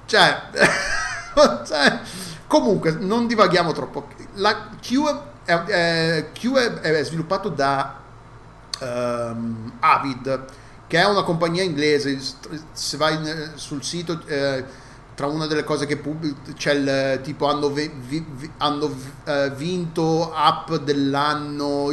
Cioè, 0.05 0.41
cioè 1.67 1.99
comunque 2.47 2.91
non 2.91 3.27
divaghiamo 3.27 3.73
troppo. 3.73 4.07
La 4.35 4.69
Q 4.79 5.23
è, 5.43 5.53
è, 5.53 6.29
Q 6.31 6.53
è, 6.53 6.71
è 6.79 7.03
sviluppato 7.03 7.49
da 7.49 7.99
um, 8.79 9.73
Avid 9.79 10.45
che 10.87 10.99
è 10.99 11.05
una 11.05 11.23
compagnia 11.23 11.63
inglese. 11.63 12.17
Se 12.71 12.97
vai 12.97 13.17
sul 13.55 13.83
sito 13.83 14.21
eh, 14.25 14.63
tra 15.21 15.29
una 15.29 15.45
delle 15.45 15.63
cose 15.63 15.85
che 15.85 15.97
pubblic- 15.97 16.55
c'è 16.55 16.73
il 16.73 17.19
tipo 17.21 17.47
hanno, 17.47 17.69
vi, 17.69 17.91
vi, 17.95 18.51
hanno 18.57 18.85
uh, 18.85 19.51
vinto 19.53 20.33
app 20.33 20.73
dell'anno 20.73 21.89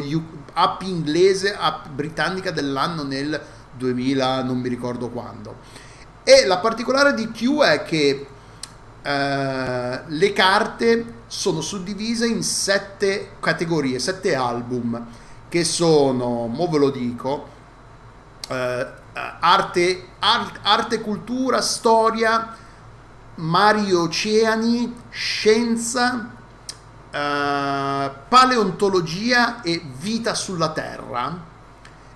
app 0.54 0.80
inglese 0.80 1.54
app 1.54 1.88
britannica 1.88 2.50
dell'anno 2.52 3.02
nel 3.02 3.38
2000 3.76 4.42
non 4.44 4.58
mi 4.58 4.70
ricordo 4.70 5.10
quando. 5.10 5.56
E 6.24 6.46
la 6.46 6.56
particolare 6.56 7.12
di 7.12 7.30
Q 7.30 7.60
è 7.60 7.82
che 7.82 8.26
uh, 9.04 9.08
le 10.06 10.32
carte 10.32 11.14
sono 11.26 11.60
suddivise 11.60 12.26
in 12.26 12.42
sette 12.42 13.32
categorie 13.40 13.98
sette 13.98 14.34
album 14.34 15.06
che 15.50 15.64
sono 15.64 16.46
mo 16.46 16.66
ve 16.68 16.78
lo 16.78 16.88
dico 16.88 17.48
uh, 18.48 18.54
arte, 19.12 20.06
art, 20.18 20.60
arte 20.62 21.02
cultura 21.02 21.60
storia 21.60 22.64
mari 23.38 23.92
oceani, 23.92 24.94
scienza, 25.10 26.30
eh, 27.10 28.10
paleontologia 28.28 29.62
e 29.62 29.82
vita 29.98 30.34
sulla 30.34 30.70
Terra. 30.70 31.46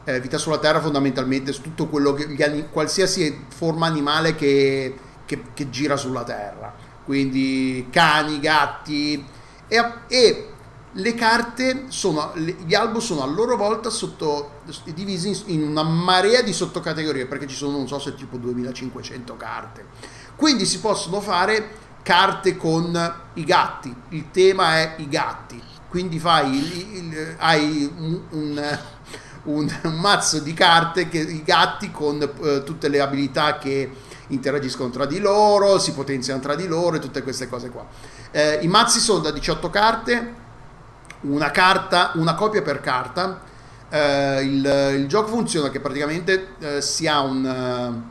Eh, 0.04 0.20
vita 0.20 0.36
sulla 0.36 0.58
Terra 0.58 0.80
fondamentalmente 0.80 1.52
su 1.52 1.62
tutto 1.62 1.86
quello 1.86 2.12
che 2.12 2.28
gli, 2.28 2.64
qualsiasi 2.70 3.44
forma 3.48 3.86
animale 3.86 4.34
che, 4.34 4.98
che, 5.24 5.44
che, 5.54 5.70
gira 5.70 5.96
sulla 5.96 6.24
Terra. 6.24 6.74
Quindi 7.04 7.86
cani, 7.90 8.40
gatti 8.40 9.24
e, 9.68 9.92
e 10.08 10.48
le 10.94 11.14
carte 11.14 11.84
sono, 11.88 12.32
gli 12.34 12.74
album 12.74 13.00
sono 13.00 13.22
a 13.22 13.26
loro 13.26 13.56
volta 13.56 13.90
sotto, 13.90 14.60
divisi 14.84 15.44
in 15.46 15.62
una 15.62 15.82
marea 15.82 16.42
di 16.42 16.52
sottocategorie 16.52 17.26
perché 17.26 17.46
ci 17.46 17.54
sono 17.54 17.78
non 17.78 17.88
so 17.88 17.98
se 17.98 18.14
tipo 18.14 18.36
2500 18.36 19.36
carte 19.36 19.86
quindi 20.42 20.66
si 20.66 20.80
possono 20.80 21.20
fare 21.20 21.68
carte 22.02 22.56
con 22.56 23.14
i 23.34 23.44
gatti, 23.44 23.94
il 24.08 24.32
tema 24.32 24.78
è 24.78 24.94
i 24.96 25.08
gatti, 25.08 25.62
quindi 25.88 26.18
fai 26.18 26.56
il, 26.56 26.96
il, 26.96 27.34
hai 27.38 27.88
un, 27.96 28.20
un, 28.30 28.78
un, 29.44 29.94
mazzo 30.00 30.40
di 30.40 30.52
carte, 30.52 31.08
che, 31.08 31.18
i 31.18 31.44
gatti 31.44 31.92
con 31.92 32.18
uh, 32.20 32.64
tutte 32.64 32.88
le 32.88 33.00
abilità 33.00 33.58
che 33.58 33.88
interagiscono 34.26 34.90
tra 34.90 35.06
di 35.06 35.20
loro, 35.20 35.78
si 35.78 35.92
potenziano 35.92 36.40
tra 36.40 36.56
di 36.56 36.66
loro 36.66 36.96
e 36.96 36.98
tutte 36.98 37.22
queste 37.22 37.48
cose 37.48 37.70
qua. 37.70 37.86
Eh, 38.32 38.58
I 38.62 38.66
mazzi 38.66 38.98
sono 38.98 39.20
da 39.20 39.30
18 39.30 39.70
carte, 39.70 40.34
una 41.20 41.52
carta, 41.52 42.10
una 42.16 42.34
copia 42.34 42.62
per 42.62 42.80
carta. 42.80 43.42
Eh, 43.88 44.42
il, 44.42 44.94
il, 44.96 45.06
gioco 45.06 45.28
funziona 45.28 45.70
che 45.70 45.78
praticamente 45.78 46.56
eh, 46.58 46.80
si 46.80 47.06
ha 47.06 47.20
un 47.20 48.10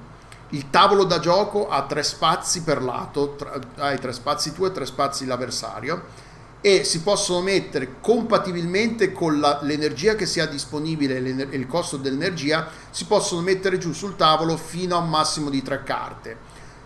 il 0.51 0.69
tavolo 0.69 1.03
da 1.03 1.19
gioco 1.19 1.69
ha 1.69 1.83
tre 1.83 2.03
spazi 2.03 2.63
per 2.63 2.81
lato, 2.81 3.35
tra, 3.35 3.59
hai 3.77 3.99
tre 3.99 4.13
spazi 4.13 4.53
tu 4.53 4.65
e 4.65 4.71
tre 4.71 4.85
spazi 4.85 5.25
l'avversario 5.25 6.29
e 6.61 6.83
si 6.83 7.01
possono 7.01 7.41
mettere 7.41 7.95
compatibilmente 8.01 9.11
con 9.11 9.39
la, 9.39 9.59
l'energia 9.63 10.15
che 10.15 10.25
sia 10.25 10.45
disponibile 10.45 11.17
e 11.17 11.55
il 11.57 11.67
costo 11.67 11.97
dell'energia, 11.97 12.67
si 12.91 13.05
possono 13.05 13.41
mettere 13.41 13.79
giù 13.79 13.93
sul 13.93 14.15
tavolo 14.15 14.57
fino 14.57 14.95
a 14.95 14.99
un 14.99 15.09
massimo 15.09 15.49
di 15.49 15.63
tre 15.63 15.83
carte. 15.83 16.37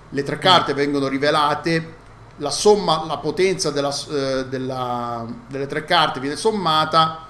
Le 0.09 0.23
tre 0.23 0.37
carte 0.37 0.73
mm. 0.73 0.77
vengono 0.77 1.07
rivelate, 1.07 1.93
la 2.37 2.51
somma, 2.51 3.05
la 3.05 3.17
potenza 3.17 3.71
della, 3.71 3.93
eh, 4.11 4.45
della, 4.47 5.25
delle 5.47 5.67
tre 5.67 5.83
carte 5.83 6.21
viene 6.21 6.37
sommata 6.37 7.27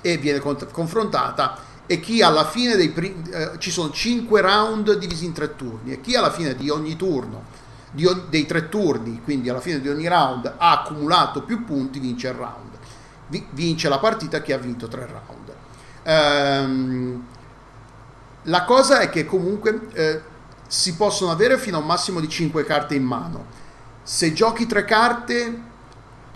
e 0.00 0.16
viene 0.18 0.38
confrontata 0.38 1.63
e 1.86 2.00
chi 2.00 2.22
alla 2.22 2.46
fine 2.46 2.76
dei 2.76 2.90
primi 2.90 3.22
eh, 3.30 3.52
ci 3.58 3.70
sono 3.70 3.90
5 3.90 4.40
round 4.40 4.96
divisi 4.96 5.24
in 5.24 5.32
tre 5.32 5.54
turni 5.54 5.92
e 5.92 6.00
chi 6.00 6.16
alla 6.16 6.30
fine 6.30 6.54
di 6.54 6.70
ogni 6.70 6.96
turno 6.96 7.44
di 7.90 8.06
on- 8.06 8.24
dei 8.28 8.46
tre 8.46 8.68
turni 8.68 9.20
quindi 9.22 9.48
alla 9.48 9.60
fine 9.60 9.80
di 9.80 9.88
ogni 9.88 10.08
round 10.08 10.46
ha 10.56 10.80
accumulato 10.80 11.42
più 11.42 11.64
punti 11.64 11.98
vince 11.98 12.28
il 12.28 12.34
round. 12.34 12.72
Vi- 13.28 13.46
vince 13.50 13.88
la 13.88 13.98
partita 13.98 14.40
chi 14.40 14.52
ha 14.52 14.58
vinto 14.58 14.88
tre 14.88 15.06
round. 15.06 15.52
Ehm, 16.02 17.26
la 18.44 18.64
cosa 18.64 19.00
è 19.00 19.08
che 19.10 19.24
comunque 19.24 19.88
eh, 19.92 20.22
si 20.66 20.96
possono 20.96 21.30
avere 21.30 21.58
fino 21.58 21.76
a 21.76 21.80
un 21.80 21.86
massimo 21.86 22.20
di 22.20 22.28
5 22.28 22.64
carte 22.64 22.94
in 22.94 23.04
mano. 23.04 23.46
Se 24.02 24.32
giochi 24.32 24.66
tre 24.66 24.84
carte 24.84 25.72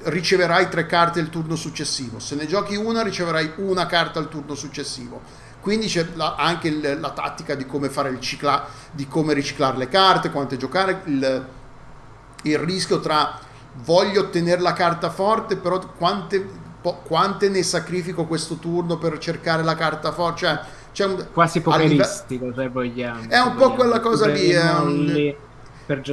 riceverai 0.04 0.68
tre 0.68 0.86
carte 0.86 1.20
il 1.20 1.30
turno 1.30 1.56
successivo. 1.56 2.18
Se 2.18 2.34
ne 2.34 2.46
giochi 2.46 2.76
una, 2.76 3.02
riceverai 3.02 3.54
una 3.56 3.86
carta 3.86 4.18
al 4.18 4.28
turno 4.28 4.54
successivo. 4.54 5.20
Quindi 5.60 5.86
c'è 5.86 6.06
la, 6.14 6.34
anche 6.36 6.68
il, 6.68 6.98
la 7.00 7.10
tattica 7.10 7.54
di 7.54 7.66
come 7.66 7.88
fare 7.88 8.10
il 8.10 8.20
cicla, 8.20 8.66
di 8.92 9.06
come 9.08 9.34
riciclare 9.34 9.76
le 9.76 9.88
carte, 9.88 10.30
quante 10.30 10.56
giocare, 10.56 11.02
il, 11.04 11.46
il 12.42 12.58
rischio 12.58 13.00
tra 13.00 13.38
voglio 13.84 14.20
ottenere 14.20 14.60
la 14.60 14.72
carta 14.72 15.10
forte, 15.10 15.56
però 15.56 15.78
quante, 15.96 16.46
po, 16.80 17.02
quante, 17.04 17.48
ne 17.48 17.62
sacrifico 17.62 18.26
questo 18.26 18.56
turno 18.56 18.98
per 18.98 19.18
cercare 19.18 19.62
la 19.62 19.74
carta 19.74 20.12
forte. 20.12 20.38
Cioè, 20.38 20.60
c'è 20.92 21.04
un, 21.04 21.26
Quasi 21.32 21.60
pokeristico, 21.60 22.52
se 22.54 22.68
vogliamo. 22.68 23.28
È 23.28 23.38
un 23.38 23.54
po' 23.56 23.72
quella 23.72 24.00
cosa 24.00 24.26
lì. 24.26 24.54
Un, 24.54 25.34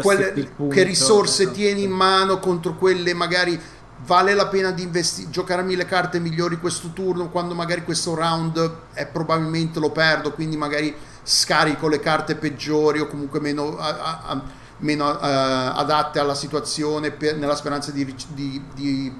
quelle, 0.01 0.31
punto, 0.55 0.73
che 0.73 0.83
risorse 0.83 1.51
tieni 1.51 1.83
in 1.83 1.91
mano 1.91 2.39
contro 2.39 2.75
quelle 2.75 3.13
magari 3.13 3.59
vale 4.05 4.33
la 4.33 4.47
pena 4.47 4.71
di 4.71 4.83
investi- 4.83 5.29
giocare 5.29 5.61
a 5.61 5.63
mille 5.63 5.85
carte 5.85 6.19
migliori 6.19 6.59
questo 6.59 6.91
turno 6.93 7.29
quando 7.29 7.53
magari 7.53 7.83
questo 7.83 8.13
round 8.13 8.73
è, 8.93 9.05
probabilmente 9.07 9.79
lo 9.79 9.91
perdo 9.91 10.31
quindi 10.31 10.57
magari 10.57 10.95
scarico 11.23 11.87
le 11.87 11.99
carte 11.99 12.35
peggiori 12.35 12.99
o 12.99 13.07
comunque 13.07 13.39
meno, 13.39 13.77
a, 13.77 14.21
a, 14.25 14.41
meno 14.77 15.09
uh, 15.09 15.17
adatte 15.19 16.19
alla 16.19 16.35
situazione 16.35 17.11
per, 17.11 17.35
nella 17.37 17.55
speranza 17.55 17.91
di, 17.91 18.13
di, 18.33 18.61
di 18.73 19.13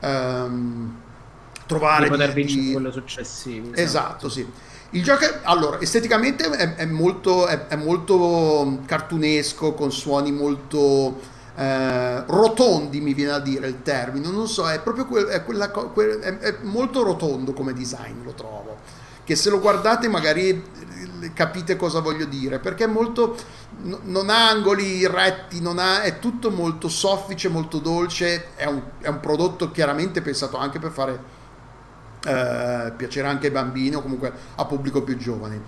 um, 0.00 0.96
trovare 1.66 2.04
di 2.04 2.10
poter 2.10 2.32
vincere 2.32 2.72
quello 2.72 2.92
successivo 2.92 3.74
esatto, 3.74 4.28
sì. 4.28 4.46
Il 4.92 5.02
gioco 5.02 5.24
è, 5.24 5.40
allora 5.42 5.78
esteticamente 5.80 6.48
è, 6.48 6.76
è 6.76 6.86
molto, 6.86 7.46
è 7.46 7.76
molto 7.76 8.80
cartunesco 8.86 9.74
con 9.74 9.92
suoni 9.92 10.32
molto 10.32 11.36
eh, 11.58 12.22
rotondi 12.26 13.00
mi 13.00 13.14
viene 13.14 13.32
a 13.32 13.40
dire 13.40 13.66
il 13.66 13.82
termine, 13.82 14.28
non 14.30 14.46
so, 14.46 14.70
è 14.70 14.80
proprio 14.80 15.06
quel, 15.06 15.26
è, 15.26 15.44
quella, 15.44 15.70
quel, 15.70 16.20
è, 16.20 16.38
è 16.38 16.56
molto 16.62 17.02
rotondo 17.02 17.52
come 17.52 17.72
design, 17.72 18.22
lo 18.22 18.32
trovo, 18.32 18.76
che 19.24 19.34
se 19.34 19.50
lo 19.50 19.58
guardate 19.58 20.06
magari 20.08 20.50
eh, 20.50 21.32
capite 21.32 21.74
cosa 21.74 21.98
voglio 21.98 22.26
dire, 22.26 22.60
perché 22.60 22.84
è 22.84 22.86
molto, 22.86 23.36
non 24.04 24.30
ha 24.30 24.48
angoli 24.48 25.04
retti, 25.08 25.60
ha, 25.64 26.02
è 26.02 26.20
tutto 26.20 26.52
molto 26.52 26.88
soffice, 26.88 27.48
molto 27.48 27.78
dolce, 27.78 28.54
è 28.54 28.66
un, 28.66 28.80
è 29.00 29.08
un 29.08 29.18
prodotto 29.18 29.72
chiaramente 29.72 30.22
pensato 30.22 30.58
anche 30.58 30.78
per 30.78 30.92
fare 30.92 31.20
eh, 32.24 32.92
piacere 32.96 33.26
anche 33.26 33.46
ai 33.46 33.52
bambini 33.52 33.96
o 33.96 34.02
comunque 34.02 34.32
a 34.54 34.64
pubblico 34.64 35.02
più 35.02 35.16
giovane. 35.16 35.60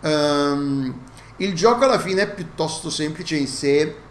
Um, 0.00 1.00
il 1.36 1.54
gioco 1.54 1.84
alla 1.84 1.98
fine 1.98 2.22
è 2.22 2.34
piuttosto 2.34 2.90
semplice 2.90 3.36
in 3.36 3.46
sé, 3.46 4.06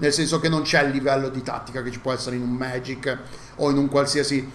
nel 0.00 0.12
senso 0.12 0.40
che 0.40 0.48
non 0.48 0.62
c'è 0.62 0.82
il 0.82 0.90
livello 0.90 1.28
di 1.28 1.42
tattica 1.42 1.82
che 1.82 1.90
ci 1.90 2.00
può 2.00 2.12
essere 2.12 2.36
in 2.36 2.42
un 2.42 2.50
Magic 2.50 3.18
o 3.56 3.70
in 3.70 3.76
un 3.76 3.88
qualsiasi 3.88 4.50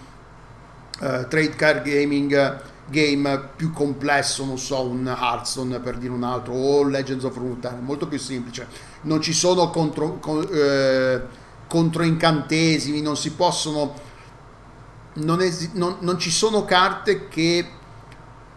uh, 0.99 1.27
trade 1.27 1.55
card 1.55 1.83
gaming 1.83 2.61
game 2.87 3.49
più 3.55 3.71
complesso, 3.71 4.45
non 4.45 4.57
so, 4.57 4.87
un 4.87 5.07
Hearthstone 5.07 5.79
per 5.79 5.97
dire 5.97 6.13
un 6.13 6.23
altro, 6.23 6.53
o 6.53 6.83
Legends 6.83 7.23
of 7.23 7.35
Runeterra, 7.35 7.79
molto 7.79 8.07
più 8.07 8.19
semplice. 8.19 8.67
Non 9.01 9.21
ci 9.21 9.33
sono 9.33 9.69
contro, 9.69 10.19
con, 10.19 10.47
eh, 10.51 11.21
controincantesimi, 11.67 13.01
non 13.01 13.17
si 13.17 13.31
possono... 13.31 13.93
Non, 15.13 15.41
esi- 15.41 15.71
non, 15.73 15.97
non 16.01 16.19
ci 16.19 16.29
sono 16.29 16.65
carte 16.65 17.27
che 17.27 17.69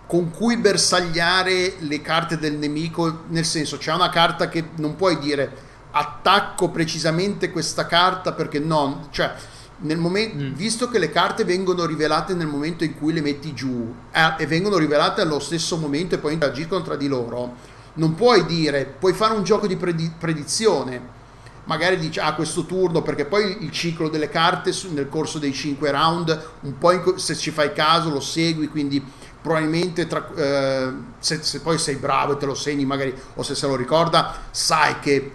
con 0.07 0.31
cui 0.31 0.57
bersagliare 0.57 1.77
le 1.79 2.01
carte 2.01 2.39
del 2.39 2.55
nemico, 2.55 3.25
nel 3.29 3.45
senso 3.45 3.77
c'è 3.77 3.93
una 3.93 4.09
carta 4.09 4.49
che 4.49 4.71
non 4.77 4.97
puoi 4.97 5.19
dire 5.19 5.68
attacco 5.99 6.71
precisamente 6.71 7.51
questa 7.51 7.87
carta 7.87 8.33
perché 8.33 8.59
no, 8.59 9.09
cioè 9.11 9.35
nel 9.81 9.99
momento, 9.99 10.43
mm. 10.43 10.53
visto 10.55 10.89
che 10.89 10.99
le 10.99 11.11
carte 11.11 11.45
vengono 11.45 11.85
rivelate 11.85 12.35
nel 12.35 12.47
momento 12.47 12.85
in 12.85 12.97
cui 12.97 13.13
le 13.13 13.21
metti 13.21 13.55
giù 13.55 13.95
eh, 14.13 14.35
e 14.39 14.47
vengono 14.47 14.77
rivelate 14.77 15.21
allo 15.21 15.39
stesso 15.39 15.77
momento 15.77 16.15
e 16.15 16.19
poi 16.19 16.33
interagiscono 16.33 16.83
tra 16.83 16.97
di 16.97 17.07
loro, 17.07 17.55
non 17.95 18.15
puoi 18.15 18.45
dire, 18.47 18.85
puoi 18.99 19.13
fare 19.13 19.35
un 19.35 19.45
gioco 19.45 19.67
di 19.67 19.77
predi- 19.77 20.13
predizione. 20.17 21.17
Magari 21.65 21.99
dici, 21.99 22.19
ah, 22.19 22.33
questo 22.33 22.65
turno, 22.65 23.03
perché 23.03 23.27
poi 23.27 23.63
il 23.63 23.71
ciclo 23.71 24.09
delle 24.09 24.31
carte 24.31 24.73
nel 24.91 25.09
corso 25.11 25.39
dei 25.39 25.53
5 25.53 25.91
round, 25.91 26.47
un 26.63 26.79
po' 26.79 26.93
in, 26.93 27.19
se 27.19 27.37
ci 27.37 27.51
fai 27.51 27.75
caso 27.75 28.09
lo 28.09 28.21
segui, 28.21 28.69
quindi 28.69 29.05
probabilmente 29.41 30.07
tra, 30.07 30.29
eh, 30.35 30.93
se, 31.19 31.43
se, 31.43 31.61
poi 31.61 31.79
sei 31.79 31.97
bravo 31.97 32.33
e 32.33 32.37
te 32.39 32.47
lo 32.47 32.55
segni 32.55 32.85
magari 32.85 33.15
o 33.35 33.43
se 33.43 33.55
se 33.55 33.67
lo 33.67 33.77
ricorda 33.77 34.35
sai 34.51 34.99
che 34.99 35.33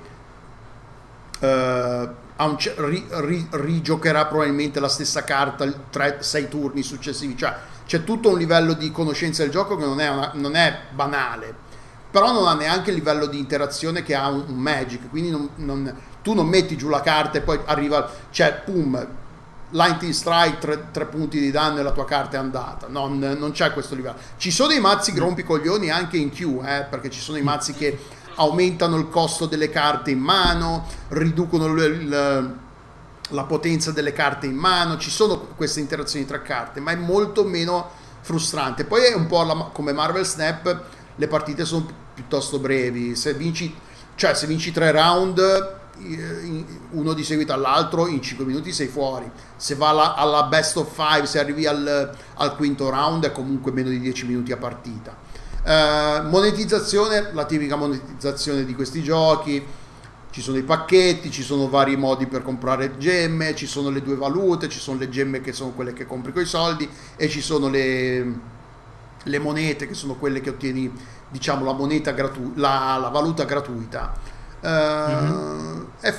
eh, 1.44 2.10
un, 2.38 2.58
ri, 2.58 3.06
ri, 3.10 3.48
rigiocherà 3.52 4.26
probabilmente 4.26 4.80
la 4.80 4.88
stessa 4.88 5.24
carta 5.24 5.66
3-6 5.66 6.48
turni 6.48 6.84
successivi 6.84 7.38
cioè 7.38 7.54
c'è 7.86 8.04
tutto 8.04 8.30
un 8.30 8.38
livello 8.38 8.74
di 8.74 8.92
conoscenza 8.92 9.44
del 9.44 9.52
gioco 9.52 9.76
che 9.76 9.86
non 9.86 10.00
è, 10.00 10.08
una, 10.08 10.32
non 10.36 10.56
è 10.56 10.80
banale 10.92 11.54
però 12.10 12.32
non 12.32 12.48
ha 12.48 12.54
neanche 12.54 12.92
il 12.92 12.96
livello 12.96 13.26
di 13.26 13.38
interazione 13.38 14.04
che 14.04 14.16
ha 14.16 14.30
un, 14.30 14.46
un 14.48 14.56
Magic 14.56 15.10
quindi 15.10 15.30
non, 15.30 15.50
non, 15.56 15.94
tu 16.22 16.34
non 16.34 16.48
metti 16.48 16.78
giù 16.78 16.88
la 16.88 17.02
carta 17.02 17.38
e 17.38 17.42
poi 17.42 17.60
arriva 17.66 18.10
cioè 18.30 18.62
pum 18.64 19.08
Lightning 19.74 20.14
Strike, 20.14 20.60
tre, 20.60 20.92
tre, 20.92 21.06
punti 21.08 21.40
di 21.40 21.50
danno 21.50 21.80
e 21.80 21.82
la 21.82 21.92
tua 21.92 22.06
carta 22.06 22.38
è 22.38 22.40
andata. 22.40 22.88
Non, 22.88 23.18
non 23.18 23.52
c'è 23.54 23.74
questo 23.74 23.96
livello. 23.96 24.18
Ci 24.38 24.52
sono 24.52 24.72
i 24.72 24.80
mazzi 24.80 25.18
rompicoglioni 25.18 25.90
anche 25.90 26.18
in 26.18 26.30
Q, 26.30 26.62
eh, 26.64 26.86
perché 26.88 27.10
ci 27.10 27.20
sono 27.20 27.40
i 27.40 27.42
mazzi 27.42 27.74
che 27.74 27.98
aumentano 28.36 28.98
il 28.98 29.10
costo 29.10 29.46
delle 29.46 29.70
carte 29.70 30.12
in 30.12 30.20
mano, 30.20 30.86
riducono 31.10 31.66
il, 31.66 31.84
il, 31.84 32.56
la 33.30 33.44
potenza 33.44 33.92
delle 33.92 34.14
carte 34.14 34.46
in 34.46 34.56
mano. 34.56 34.98
Ci 34.98 35.10
sono 35.10 35.40
queste 35.56 35.80
interazioni 35.80 36.26
tra 36.26 36.42
carte, 36.42 36.80
ma 36.80 36.92
è 36.92 36.96
molto 36.96 37.44
meno 37.44 37.90
frustrante. 38.22 38.86
Poi 38.86 39.06
è 39.06 39.14
un 39.14 39.28
po' 39.28 39.44
la, 39.44 39.54
come 39.72 39.94
Marvel 39.94 40.26
Snap, 40.26 40.82
le 41.16 41.28
partite 41.28 41.66
sono 41.66 41.88
piuttosto 42.14 42.60
brevi. 42.60 43.16
Se 43.16 43.34
vinci, 43.34 43.74
cioè, 44.16 44.34
se 44.34 44.48
vinci 44.48 44.72
tre 44.72 44.92
round 44.92 45.82
uno 46.92 47.14
di 47.14 47.24
seguito 47.24 47.54
all'altro 47.54 48.08
in 48.08 48.22
5 48.22 48.46
minuti 48.46 48.72
sei 48.72 48.88
fuori 48.88 49.30
se 49.56 49.76
va 49.76 49.90
alla, 49.90 50.16
alla 50.16 50.44
best 50.44 50.76
of 50.78 50.90
5 50.96 51.28
se 51.28 51.40
arrivi 51.40 51.68
al, 51.68 52.16
al, 52.36 52.56
quinto 52.56 52.90
round 52.90 53.26
è 53.26 53.32
comunque 53.32 53.72
meno 53.72 53.90
di 53.90 54.00
10 54.00 54.26
minuti 54.26 54.52
a 54.52 54.58
partita 54.58 55.16
eh, 55.64 56.22
monetizzazione 56.24 57.30
la 57.34 57.46
tipica 57.46 57.76
monetizzazione 57.76 58.66
di 58.66 58.76
questi 58.76 59.02
giochi 59.02 59.66
ci 60.32 60.42
sono 60.42 60.58
i 60.58 60.64
pacchetti 60.64 61.32
ci 61.32 61.44
sono 61.44 61.70
vari 61.70 61.96
modi 61.96 62.26
per 62.26 62.42
comprare 62.42 62.98
gemme 62.98 63.56
ci 63.56 63.68
sono 63.68 63.90
le 63.90 64.02
due 64.02 64.16
valute 64.16 64.68
ci 64.70 64.80
sono 64.80 64.98
le 64.98 65.10
gemme 65.10 65.42
che 65.42 65.54
sono 65.54 65.72
quelle 65.72 65.94
che 65.94 66.06
compri 66.06 66.34
con 66.34 66.42
i 66.42 66.46
soldi 66.46 66.90
e 67.16 67.30
ci 67.30 67.42
sono 67.42 67.70
le, 67.70 68.34
le 69.24 69.40
monete 69.40 69.88
che 69.88 69.94
sono 69.94 70.16
quelle 70.16 70.42
che 70.42 70.50
ottieni 70.50 70.92
diciamo 71.30 71.64
la 71.66 71.74
moneta 71.74 72.12
gratu- 72.12 72.58
la, 72.58 72.98
la 73.00 73.10
valuta 73.10 73.44
gratuita 73.44 74.14
mm-hmm. 74.66 75.84
è, 76.00 76.14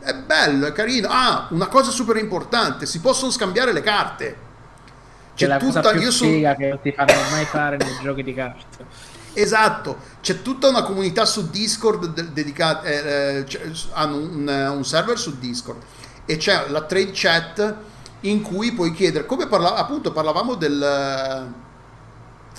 è 0.00 0.14
bello, 0.14 0.66
è 0.66 0.72
carino. 0.72 1.08
Ah, 1.10 1.48
una 1.50 1.68
cosa 1.68 1.90
super 1.90 2.16
importante, 2.16 2.86
si 2.86 3.00
possono 3.00 3.30
scambiare 3.30 3.72
le 3.72 3.80
carte. 3.80 4.46
C'è 5.38 5.46
la 5.46 5.58
tutta, 5.58 5.82
cosa 5.82 5.96
più 5.96 6.10
sono... 6.10 6.30
che 6.56 6.68
non 6.68 6.80
ti 6.82 6.90
fanno 6.90 7.12
mai 7.30 7.44
fare 7.44 7.76
nei 7.76 7.96
giochi 8.02 8.24
di 8.24 8.34
carte. 8.34 8.84
Esatto, 9.34 9.98
c'è 10.20 10.42
tutta 10.42 10.68
una 10.68 10.82
comunità 10.82 11.24
su 11.24 11.48
Discord 11.48 12.12
de- 12.12 12.32
dedicata, 12.32 12.82
eh, 12.82 13.44
eh, 13.46 13.72
hanno 13.92 14.16
un, 14.16 14.72
un, 14.74 14.84
server 14.84 15.16
su 15.16 15.38
Discord 15.38 15.80
e 16.24 16.36
c'è 16.38 16.68
la 16.70 16.82
trade 16.82 17.10
chat 17.12 17.74
in 18.22 18.42
cui 18.42 18.72
puoi 18.72 18.92
chiedere, 18.92 19.26
come 19.26 19.46
parla- 19.46 19.76
appunto 19.76 20.10
parlavamo 20.10 20.56
del, 20.56 20.82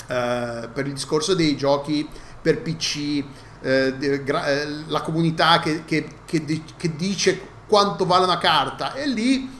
eh, 0.07 0.69
per 0.71 0.87
il 0.87 0.93
discorso 0.93 1.33
dei 1.33 1.57
giochi 1.57 2.07
per 2.41 2.61
PC, 2.61 3.23
eh, 3.61 3.93
eh, 3.99 4.67
la 4.87 5.01
comunità 5.01 5.59
che, 5.59 5.83
che, 5.83 6.07
che, 6.23 6.63
che, 6.77 6.95
dice 6.95 7.41
quanto 7.67 8.05
vale 8.05 8.23
una 8.23 8.37
carta 8.37 8.93
e 8.93 9.05
lì 9.05 9.51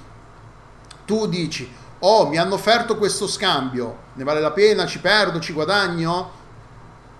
tu 1.04 1.28
dici 1.28 1.70
oh 2.00 2.28
mi 2.28 2.38
hanno 2.38 2.56
offerto 2.56 2.98
questo 2.98 3.28
scambio. 3.28 4.08
Ne 4.14 4.24
vale 4.24 4.40
la 4.40 4.52
pena? 4.52 4.86
Ci 4.86 5.00
perdo? 5.00 5.40
Ci 5.40 5.54
guadagno? 5.54 6.38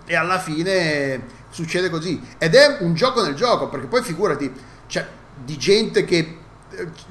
E 0.04 0.14
alla 0.14 0.38
fine 0.38 1.38
succede 1.50 1.90
così. 1.90 2.20
Ed 2.38 2.54
è 2.54 2.78
un 2.80 2.94
gioco 2.94 3.22
nel 3.22 3.34
gioco 3.34 3.68
perché 3.68 3.86
poi 3.86 4.02
figurati 4.02 4.52
c'è 4.86 5.06
di 5.42 5.56
gente 5.56 6.04
che 6.04 6.36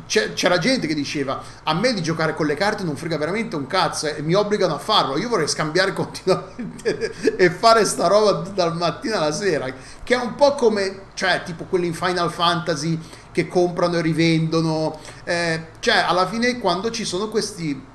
c'era 0.06 0.58
gente 0.58 0.88
che 0.88 0.94
diceva 0.94 1.42
a 1.64 1.74
me 1.74 1.94
di 1.94 2.02
giocare 2.02 2.34
con 2.34 2.46
le 2.46 2.56
carte 2.56 2.84
non 2.84 2.96
frega 2.96 3.18
veramente 3.18 3.58
un 3.58 3.68
cazzo 3.68 4.08
e 4.08 4.22
mi 4.22 4.34
obbligano 4.34 4.76
a 4.76 4.80
farlo. 4.80 5.18
Io 5.18 5.30
vorrei 5.30 5.48
scambiare 5.48 5.94
continuamente 5.94 7.36
e 7.36 7.50
fare 7.50 7.86
sta 7.86 8.08
roba 8.08 8.50
dal 8.50 8.76
mattino 8.76 9.16
alla 9.16 9.32
sera. 9.32 9.68
Che 10.04 10.14
è 10.14 10.18
un 10.18 10.36
po' 10.36 10.56
come 10.56 11.08
cioè 11.14 11.44
tipo 11.44 11.66
quelli 11.66 11.88
in 11.88 11.94
Final 11.94 12.32
Fantasy 12.32 12.98
che 13.32 13.48
comprano 13.48 13.98
e 13.98 14.02
rivendono. 14.02 15.00
Eh, 15.24 15.68
cioè 15.80 15.98
alla 15.98 16.28
fine 16.28 16.60
quando 16.60 16.90
ci 16.92 17.06
sono 17.06 17.30
questi 17.30 17.88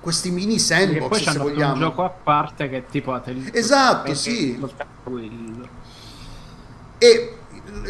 questi 0.00 0.32
mini 0.32 0.58
sandbox 0.58 1.08
poi 1.08 1.22
se 1.22 1.38
vogliamo 1.38 1.74
un 1.74 1.78
gioco 1.78 2.02
a 2.02 2.08
parte 2.08 2.68
che 2.68 2.86
tipo 2.90 3.22
esatto 3.52 4.12
sì. 4.14 4.60
e 6.98 7.36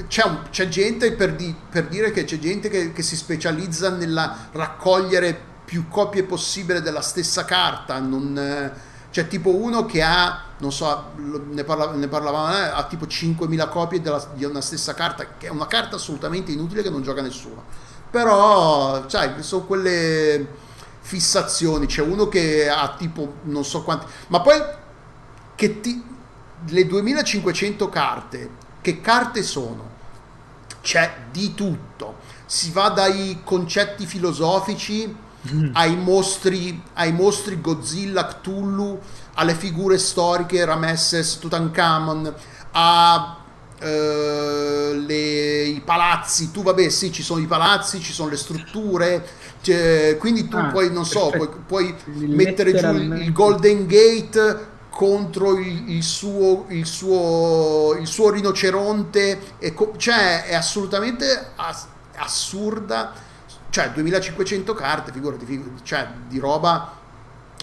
c'è, 0.07 0.25
un, 0.27 0.43
c'è 0.51 0.69
gente 0.69 1.13
per, 1.13 1.35
di, 1.35 1.55
per, 1.71 1.89
dire 1.89 2.11
che 2.11 2.25
c'è 2.25 2.39
gente 2.39 2.69
che, 2.69 2.93
che, 2.93 3.03
si 3.03 3.17
specializza 3.17 3.91
nella 3.91 4.49
raccogliere 4.53 5.39
più 5.65 5.89
copie 5.89 6.23
possibile 6.23 6.83
della 6.83 7.01
stessa 7.01 7.45
carta. 7.45 7.99
Non, 7.99 8.73
c'è 9.13 9.29
tipo 9.29 9.55
uno 9.55 9.85
che 9.85 10.03
ha, 10.03 10.45
non 10.57 10.73
so, 10.73 11.13
ne, 11.17 11.65
parla, 11.65 11.93
ne 11.93 12.09
parlavamo, 12.09 12.57
eh, 12.57 12.63
ha 12.63 12.85
tipo 12.85 13.05
5.000 13.05 13.69
copie 13.69 14.01
della, 14.01 14.27
di 14.33 14.45
una 14.45 14.63
stessa 14.63 14.95
carta, 14.95 15.37
che 15.37 15.49
è 15.49 15.51
una 15.51 15.67
carta 15.67 15.97
assolutamente 15.97 16.51
inutile 16.51 16.83
che 16.83 16.89
non 16.89 17.03
gioca 17.03 17.21
nessuno. 17.21 17.63
Però, 18.11 19.07
sai, 19.11 19.43
sono 19.43 19.65
quelle 19.67 20.47
fissazioni. 21.01 21.85
C'è 21.85 22.01
uno 22.01 22.29
che 22.29 22.71
ha 22.71 22.95
tipo 22.97 23.35
non 23.43 23.67
so 23.67 23.83
quanti, 23.83 24.07
ma 24.29 24.41
poi 24.41 24.63
che 25.55 25.81
ti, 25.81 26.03
le 26.69 26.87
2500 26.87 27.89
carte 27.91 28.51
che 28.81 29.01
carte 29.03 29.43
sono? 29.43 29.91
C'è 30.81 31.27
di 31.31 31.55
tutto. 31.55 32.17
Si 32.47 32.73
va 32.73 32.89
dai 32.89 33.43
concetti 33.45 34.07
filosofici 34.07 35.15
mm. 35.51 35.71
ai, 35.73 35.97
mostri, 35.97 36.83
ai 36.95 37.13
mostri 37.13 37.61
Godzilla, 37.61 38.27
Cthulhu, 38.27 38.99
alle 39.35 39.55
figure 39.55 39.99
storiche 39.99 40.65
Ramesses, 40.65 41.39
Tutankhamon, 41.39 42.35
a 42.73 43.37
Uh, 43.83 44.95
le, 44.95 45.65
i 45.65 45.83
palazzi, 45.85 46.53
tu 46.53 46.63
vabbè 46.63 46.89
sì 46.89 47.11
ci 47.11 47.25
sono 47.25 47.41
i 47.41 47.47
palazzi, 47.47 48.01
ci 48.01 48.13
sono 48.13 48.31
le 48.31 48.37
strutture, 48.37 49.27
cioè, 49.61 50.17
quindi 50.21 50.47
tu 50.47 50.57
ah, 50.57 50.67
puoi, 50.67 50.93
non 50.93 51.05
so, 51.05 51.31
puoi, 51.31 51.49
puoi 51.67 51.97
mettere 52.15 52.75
giù 52.75 52.95
il 52.95 53.33
Golden 53.33 53.87
Gate 53.89 54.71
contro 54.89 55.59
il, 55.59 55.91
il, 55.91 56.03
suo, 56.03 56.67
il, 56.69 56.87
suo, 56.87 57.97
il 57.99 58.07
suo 58.07 58.31
rinoceronte, 58.31 59.41
co- 59.75 59.95
cioè 59.97 60.45
è 60.45 60.55
assolutamente 60.55 61.53
ass- 61.57 61.87
assurda, 62.17 63.13
cioè 63.73 63.91
2500 63.91 64.75
carte, 64.75 65.13
figurati, 65.13 65.47
figurati, 65.47 65.83
cioè 65.83 66.07
di 66.29 66.39
roba... 66.39 67.01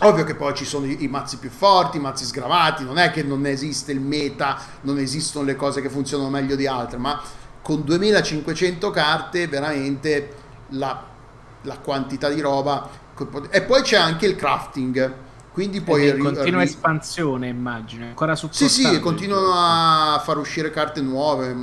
Ovvio 0.02 0.24
che 0.24 0.34
poi 0.34 0.56
ci 0.56 0.64
sono 0.64 0.86
i, 0.86 1.08
mazzi 1.10 1.38
più 1.38 1.50
forti, 1.50 1.98
i 1.98 2.00
mazzi 2.00 2.24
sgravati, 2.24 2.86
non 2.86 2.98
è 2.98 3.12
che 3.12 3.22
non 3.22 3.46
esiste 3.46 3.92
il 3.92 4.00
meta, 4.00 4.58
non 4.82 4.98
esistono 4.98 5.46
le 5.46 5.58
cose 5.58 5.82
che 5.82 5.90
funzionano 5.90 6.30
meglio 6.30 6.56
di 6.56 6.66
altre, 6.66 6.98
ma 6.98 7.22
con 7.62 7.84
2500 7.84 8.90
carte 8.92 9.48
veramente 9.48 10.36
la, 10.70 11.04
la 11.62 11.78
quantità 11.80 12.30
di 12.30 12.42
roba... 12.42 12.90
E 13.50 13.62
poi 13.64 13.82
c'è 13.82 13.98
anche 13.98 14.26
il 14.26 14.38
crafting, 14.38 15.14
quindi 15.52 15.82
poi 15.82 16.08
in 16.08 16.20
continua 16.20 16.62
ri... 16.62 16.66
espansione, 16.66 17.50
immagino. 17.50 18.06
Ancora 18.06 18.34
su 18.36 18.48
Sì, 18.50 18.70
sì, 18.70 19.00
continuano 19.02 19.52
a 19.54 20.22
far 20.24 20.38
uscire 20.38 20.72
carte 20.72 21.02
nuove. 21.02 21.54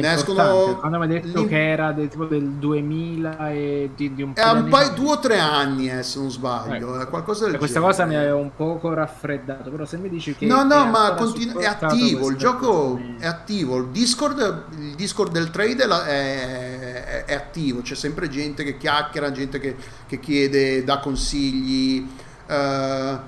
Ne 0.00 0.14
escono. 0.14 0.76
Quando 0.78 0.98
mi 0.98 1.04
hai 1.04 1.20
detto 1.20 1.46
che 1.46 1.68
era 1.68 1.92
del, 1.92 2.08
tipo 2.08 2.24
del 2.26 2.44
2000 2.44 3.50
e 3.50 3.90
di, 3.94 4.14
di 4.14 4.22
un 4.22 4.32
po' 4.32 4.40
È 4.40 4.50
un 4.50 4.68
paio, 4.68 4.90
due 4.90 5.12
o 5.12 5.18
tre 5.18 5.38
anni, 5.38 5.88
eh, 5.90 6.02
se 6.02 6.18
non 6.18 6.30
sbaglio. 6.30 6.94
Ecco. 6.94 7.00
È 7.00 7.08
qualcosa 7.08 7.42
del 7.42 7.50
cioè, 7.50 7.58
Questa 7.58 7.80
cosa 7.80 8.04
mi 8.04 8.16
ha 8.16 8.34
un 8.34 8.50
poco 8.54 8.92
raffreddato. 8.92 9.70
Però 9.70 9.84
se 9.84 9.96
mi 9.96 10.08
dici 10.08 10.34
che. 10.34 10.46
No, 10.46 10.62
no, 10.64 10.86
ma 10.86 11.14
continu- 11.14 11.58
è 11.58 11.66
attivo. 11.66 12.30
Il 12.30 12.36
gioco 12.36 13.00
è 13.18 13.26
attivo. 13.26 13.76
Il 13.76 13.86
Discord, 13.88 14.64
il 14.78 14.94
Discord 14.94 15.32
del 15.32 15.50
trade 15.50 15.84
è, 15.84 17.04
è, 17.04 17.24
è, 17.24 17.34
attivo. 17.34 17.80
C'è 17.80 17.94
sempre 17.94 18.28
gente 18.28 18.64
che 18.64 18.76
chiacchiera, 18.76 19.30
gente 19.32 19.58
che, 19.58 19.76
che 20.06 20.20
chiede, 20.20 20.84
dà 20.84 20.98
consigli. 20.98 22.06
Uh, 22.48 23.18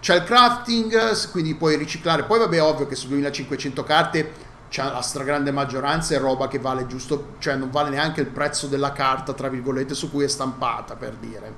c'è 0.00 0.16
il 0.16 0.24
crafting, 0.24 1.30
quindi 1.30 1.54
puoi 1.54 1.76
riciclare. 1.76 2.24
Poi 2.24 2.38
vabbè, 2.38 2.62
ovvio 2.62 2.86
che 2.86 2.94
su 2.94 3.08
2500 3.08 3.84
carte 3.84 4.32
c'è 4.70 4.84
la 4.84 5.02
stragrande 5.02 5.50
maggioranza 5.52 6.14
è 6.14 6.18
roba 6.18 6.48
che 6.48 6.58
vale 6.60 6.86
giusto, 6.86 7.34
cioè 7.40 7.56
non 7.56 7.70
vale 7.70 7.90
neanche 7.90 8.22
il 8.22 8.28
prezzo 8.28 8.68
della 8.68 8.92
carta, 8.92 9.34
tra 9.34 9.48
virgolette, 9.48 9.94
su 9.94 10.10
cui 10.10 10.24
è 10.24 10.28
stampata, 10.28 10.96
per 10.96 11.16
dire. 11.16 11.54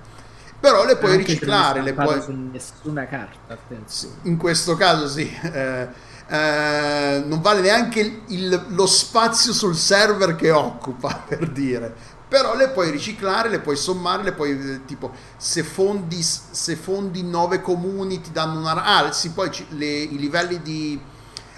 Però 0.61 0.85
le 0.85 0.97
puoi 0.99 1.17
Anche 1.17 1.19
riciclare, 1.19 1.83
le 1.83 1.95
puoi... 1.95 2.21
su 2.21 2.33
nessuna 2.33 3.07
carta, 3.07 3.55
attenzione. 3.55 4.23
In 4.23 4.37
questo 4.37 4.77
caso 4.77 5.09
sì. 5.09 5.31
Eh, 5.53 5.89
eh, 6.29 7.23
non 7.27 7.41
vale 7.41 7.61
neanche 7.61 8.01
il- 8.01 8.23
il- 8.29 8.65
lo 8.69 8.87
spazio 8.87 9.53
sul 9.53 9.77
server 9.77 10.37
che 10.37 10.51
occupa, 10.51 11.25
per 11.29 11.51
dire. 11.51 11.95
Però 12.29 12.55
le 12.57 12.71
puoi 12.71 12.91
riciclare, 12.91 13.49
le 13.51 13.61
puoi 13.61 13.77
sommare, 13.77 14.23
le 14.23 14.33
puoi 14.33 14.53
eh, 14.53 14.85
tipo 14.87 15.13
se 15.37 15.63
fondi, 15.63 16.23
se 16.23 16.77
fondi 16.77 17.23
9 17.23 17.61
comuni 17.61 18.21
ti 18.23 18.31
danno 18.33 18.61
una... 18.61 18.83
Ah, 18.85 19.13
sì, 19.13 19.31
poi 19.33 19.51
ci- 19.51 19.67
le- 19.71 19.87
i 20.03 20.17
livelli 20.19 20.63
di... 20.63 21.01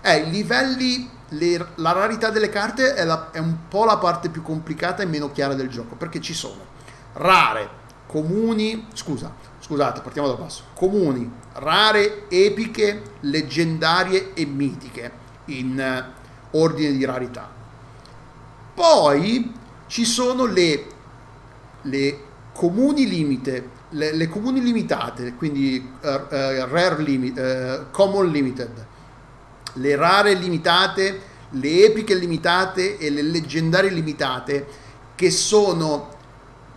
Eh, 0.03 0.17
i 0.19 0.31
livelli... 0.31 1.11
le- 1.39 1.66
la 1.77 1.93
rarità 1.93 2.31
delle 2.31 2.48
carte 2.48 2.94
è, 2.94 3.05
la- 3.05 3.31
è 3.31 3.39
un 3.39 3.69
po' 3.69 3.85
la 3.85 3.98
parte 3.98 4.28
più 4.28 4.43
complicata 4.43 5.02
e 5.02 5.06
meno 5.06 5.31
chiara 5.32 5.55
del 5.55 5.69
gioco, 5.69 5.94
perché 5.97 6.20
ci 6.20 6.35
sono 6.35 6.61
rare, 7.15 7.69
comuni... 8.06 8.86
Scusa, 8.93 9.32
scusate, 9.61 10.01
partiamo 10.01 10.28
da 10.28 10.35
basso. 10.35 10.65
Comuni, 10.74 11.31
rare, 11.55 12.28
epiche, 12.28 13.02
leggendarie 13.20 14.35
e 14.35 14.44
mitiche 14.47 15.11
in 15.47 15.78
eh, 15.78 16.05
ordine 16.52 16.93
di 16.93 17.05
rarità. 17.05 17.51
Poi 18.74 19.52
ci 19.86 20.05
sono 20.05 20.47
le, 20.47 20.85
le 21.82 22.19
comuni 22.52 23.09
limite, 23.09 23.70
le, 23.90 24.12
le 24.12 24.28
comuni 24.28 24.61
limitate, 24.62 25.35
quindi 25.35 25.93
eh, 26.01 26.20
eh, 26.31 26.66
rare 26.66 27.02
limit, 27.02 27.90
common 27.90 28.28
limited, 28.28 28.86
le 29.75 29.97
rare 29.97 30.35
limitate, 30.35 31.21
le 31.51 31.85
epiche 31.87 32.15
limitate 32.15 32.99
e 32.99 33.11
le 33.11 33.23
leggendarie 33.23 33.91
limitate, 33.91 34.67
che 35.15 35.31
sono 35.31 36.13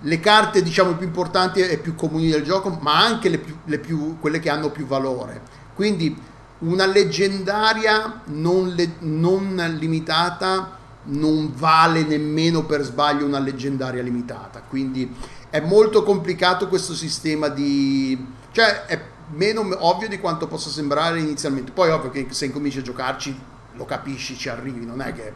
le 0.02 0.20
carte 0.20 0.62
diciamo 0.62 0.94
più 0.96 1.08
importanti 1.08 1.60
e 1.62 1.78
più 1.78 1.96
comuni 1.96 2.30
del 2.30 2.44
gioco, 2.44 2.70
ma 2.82 3.04
anche 3.04 3.30
le 3.30 3.40
più, 3.40 3.58
le 3.66 3.80
più- 3.80 4.20
quelle 4.20 4.40
che 4.40 4.50
hanno 4.50 4.70
più 4.70 4.86
valore. 4.86 5.42
Quindi 5.74 6.16
una 6.60 6.86
leggendaria 6.86 8.22
non, 8.26 8.70
le- 8.70 8.96
non 9.00 9.56
limitata 9.80 10.76
non 11.10 11.54
vale 11.56 12.04
nemmeno 12.04 12.66
per 12.66 12.82
sbaglio 12.82 13.26
una 13.26 13.40
leggendaria 13.40 14.02
limitata. 14.02 14.62
Quindi 14.68 15.14
è 15.50 15.60
molto 15.62 16.04
complicato 16.04 16.68
questo 16.68 16.94
sistema 16.94 17.48
di... 17.48 18.26
cioè 18.52 18.86
è 18.86 19.02
meno 19.30 19.68
ovvio 19.86 20.08
di 20.08 20.20
quanto 20.20 20.48
possa 20.48 20.70
sembrare 20.70 21.20
inizialmente. 21.20 21.72
Poi 21.72 21.90
ovvio 21.90 22.10
che 22.10 22.28
se 22.30 22.46
incominci 22.46 22.80
a 22.80 22.82
giocarci 22.82 23.38
lo 23.74 23.86
capisci, 23.86 24.38
ci 24.38 24.50
arrivi, 24.50 24.86
non 24.86 25.02
è 25.02 25.14
che 25.14 25.34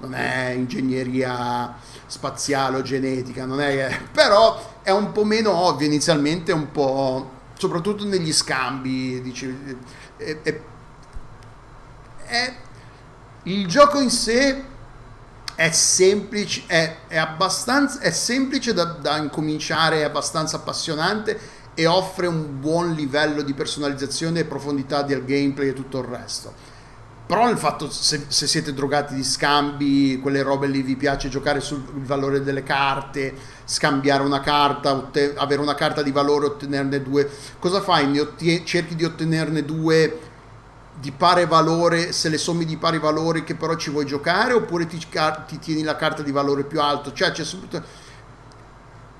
non 0.00 0.14
è 0.14 0.50
ingegneria 0.50 1.74
spaziale 2.06 2.78
o 2.78 2.82
genetica, 2.82 3.44
non 3.46 3.60
è 3.60 3.70
che- 3.88 4.00
però 4.12 4.78
è 4.82 4.90
un 4.90 5.12
po' 5.12 5.24
meno 5.24 5.52
ovvio 5.52 5.86
inizialmente, 5.86 6.52
un 6.52 6.70
po' 6.70 7.30
soprattutto 7.56 8.04
negli 8.04 8.32
scambi, 8.32 9.20
dici, 9.22 9.78
è- 10.16 10.40
è- 10.42 10.60
è- 12.26 12.54
il 13.44 13.66
gioco 13.66 14.00
in 14.00 14.10
sé 14.10 14.64
è 15.54 15.70
semplice, 15.70 16.64
è, 16.66 16.96
è 17.06 17.16
abbastanza 17.16 18.00
è 18.00 18.10
semplice 18.10 18.72
da, 18.72 18.84
da 18.84 19.16
incominciare, 19.18 20.00
è 20.00 20.02
abbastanza 20.02 20.56
appassionante 20.56 21.38
e 21.74 21.86
offre 21.86 22.26
un 22.26 22.60
buon 22.60 22.92
livello 22.92 23.42
di 23.42 23.52
personalizzazione 23.52 24.40
e 24.40 24.44
profondità 24.44 25.02
del 25.02 25.24
gameplay 25.24 25.68
e 25.68 25.72
tutto 25.72 25.98
il 25.98 26.04
resto. 26.04 26.72
Però 27.26 27.48
il 27.48 27.56
fatto, 27.56 27.90
se, 27.90 28.26
se 28.28 28.46
siete 28.46 28.74
drogati 28.74 29.14
di 29.14 29.24
scambi, 29.24 30.18
quelle 30.20 30.42
robe 30.42 30.66
lì, 30.66 30.82
vi 30.82 30.94
piace 30.94 31.30
giocare 31.30 31.60
sul 31.60 31.82
valore 31.82 32.42
delle 32.42 32.62
carte, 32.62 33.34
scambiare 33.64 34.22
una 34.22 34.40
carta, 34.40 34.92
otte- 34.92 35.32
avere 35.34 35.62
una 35.62 35.74
carta 35.74 36.02
di 36.02 36.10
valore, 36.10 36.46
ottenerne 36.46 37.02
due, 37.02 37.28
cosa 37.58 37.80
fai? 37.80 38.06
Ne 38.08 38.20
ottie- 38.20 38.62
cerchi 38.64 38.94
di 38.94 39.04
ottenerne 39.04 39.64
due 39.64 40.18
di 41.00 41.12
pari 41.12 41.46
valore, 41.46 42.12
se 42.12 42.28
le 42.28 42.38
sommi 42.38 42.66
di 42.66 42.76
pari 42.76 42.98
valore 42.98 43.42
che 43.42 43.54
però 43.54 43.74
ci 43.76 43.90
vuoi 43.90 44.04
giocare, 44.04 44.52
oppure 44.52 44.86
ti, 44.86 44.98
ti 44.98 45.58
tieni 45.58 45.82
la 45.82 45.96
carta 45.96 46.22
di 46.22 46.30
valore 46.30 46.64
più 46.64 46.80
alto? 46.80 47.12
Cioè 47.14 47.32
c'è 47.32 47.42
subito 47.44 47.82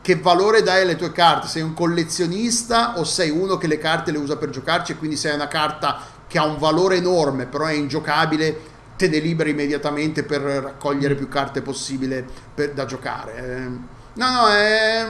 che 0.04 0.16
valore 0.20 0.62
dai 0.62 0.82
alle 0.82 0.96
tue 0.96 1.12
carte? 1.12 1.46
Sei 1.48 1.62
un 1.62 1.72
collezionista 1.74 2.98
o 2.98 3.04
sei 3.04 3.30
uno 3.30 3.56
che 3.56 3.66
le 3.66 3.78
carte 3.78 4.12
le 4.12 4.18
usa 4.18 4.36
per 4.36 4.50
giocarci 4.50 4.92
e 4.92 4.96
quindi 4.96 5.16
sei 5.16 5.34
una 5.34 5.48
carta 5.48 5.98
che 6.26 6.38
ha 6.38 6.44
un 6.44 6.58
valore 6.58 6.96
enorme 6.96 7.46
però 7.46 7.64
è 7.66 7.72
ingiocabile, 7.72 8.72
te 8.96 9.08
ne 9.08 9.18
liberi 9.18 9.50
immediatamente 9.50 10.24
per 10.24 10.42
raccogliere 10.42 11.14
più 11.14 11.28
carte 11.28 11.62
possibile 11.62 12.24
per- 12.54 12.72
da 12.74 12.84
giocare. 12.84 13.34
Eh, 13.36 13.92
No, 14.16 14.30
no, 14.30 14.46
è... 14.48 15.06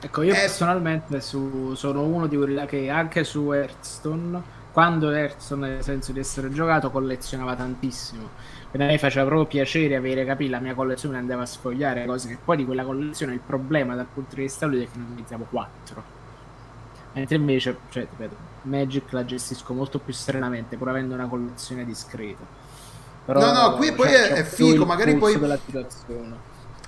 Ecco, 0.00 0.22
io 0.22 0.34
Eh. 0.34 0.38
personalmente 0.38 1.20
su- 1.22 1.74
sono 1.74 2.04
uno 2.04 2.26
di 2.26 2.36
quelli 2.36 2.64
che 2.66 2.90
anche 2.90 3.24
su 3.24 3.50
Hearthstone, 3.52 4.42
quando 4.70 5.10
Hearthstone 5.10 5.68
nel 5.70 5.82
senso 5.82 6.12
di 6.12 6.18
essere 6.20 6.50
giocato, 6.52 6.90
collezionava 6.90 7.56
tantissimo. 7.56 8.34
Quindi 8.74 8.90
a 8.90 8.92
me 8.96 8.98
faceva 8.98 9.24
proprio 9.26 9.46
piacere 9.46 9.94
avere, 9.94 10.24
capì, 10.24 10.48
la 10.48 10.58
mia 10.58 10.74
collezione 10.74 11.16
andava 11.16 11.42
a 11.42 11.46
sfogliare 11.46 12.06
cose 12.06 12.26
che 12.26 12.38
poi 12.44 12.56
di 12.56 12.64
quella 12.64 12.82
collezione 12.82 13.32
il 13.32 13.38
problema 13.38 13.94
dal 13.94 14.08
punto 14.12 14.34
di 14.34 14.42
vista 14.42 14.66
ludico 14.66 14.90
è 14.90 14.92
che 14.92 14.98
ne 14.98 15.04
utilizziamo 15.12 15.46
4. 15.48 16.02
Mentre 17.12 17.36
invece, 17.36 17.78
cioè, 17.90 18.04
ripeto, 18.10 18.34
Magic 18.62 19.12
la 19.12 19.24
gestisco 19.24 19.74
molto 19.74 20.00
più 20.00 20.12
serenamente, 20.12 20.76
pur 20.76 20.88
avendo 20.88 21.14
una 21.14 21.28
collezione 21.28 21.84
discreta. 21.84 22.42
Però, 23.24 23.38
No, 23.38 23.52
no, 23.52 23.76
qui 23.76 23.92
poi 23.92 24.08
cioè, 24.08 24.22
è- 24.22 24.28
c'ho 24.30 24.34
è 24.34 24.42
più 24.42 24.66
figo, 24.66 24.84
magari 24.84 25.14
poi- 25.14 25.38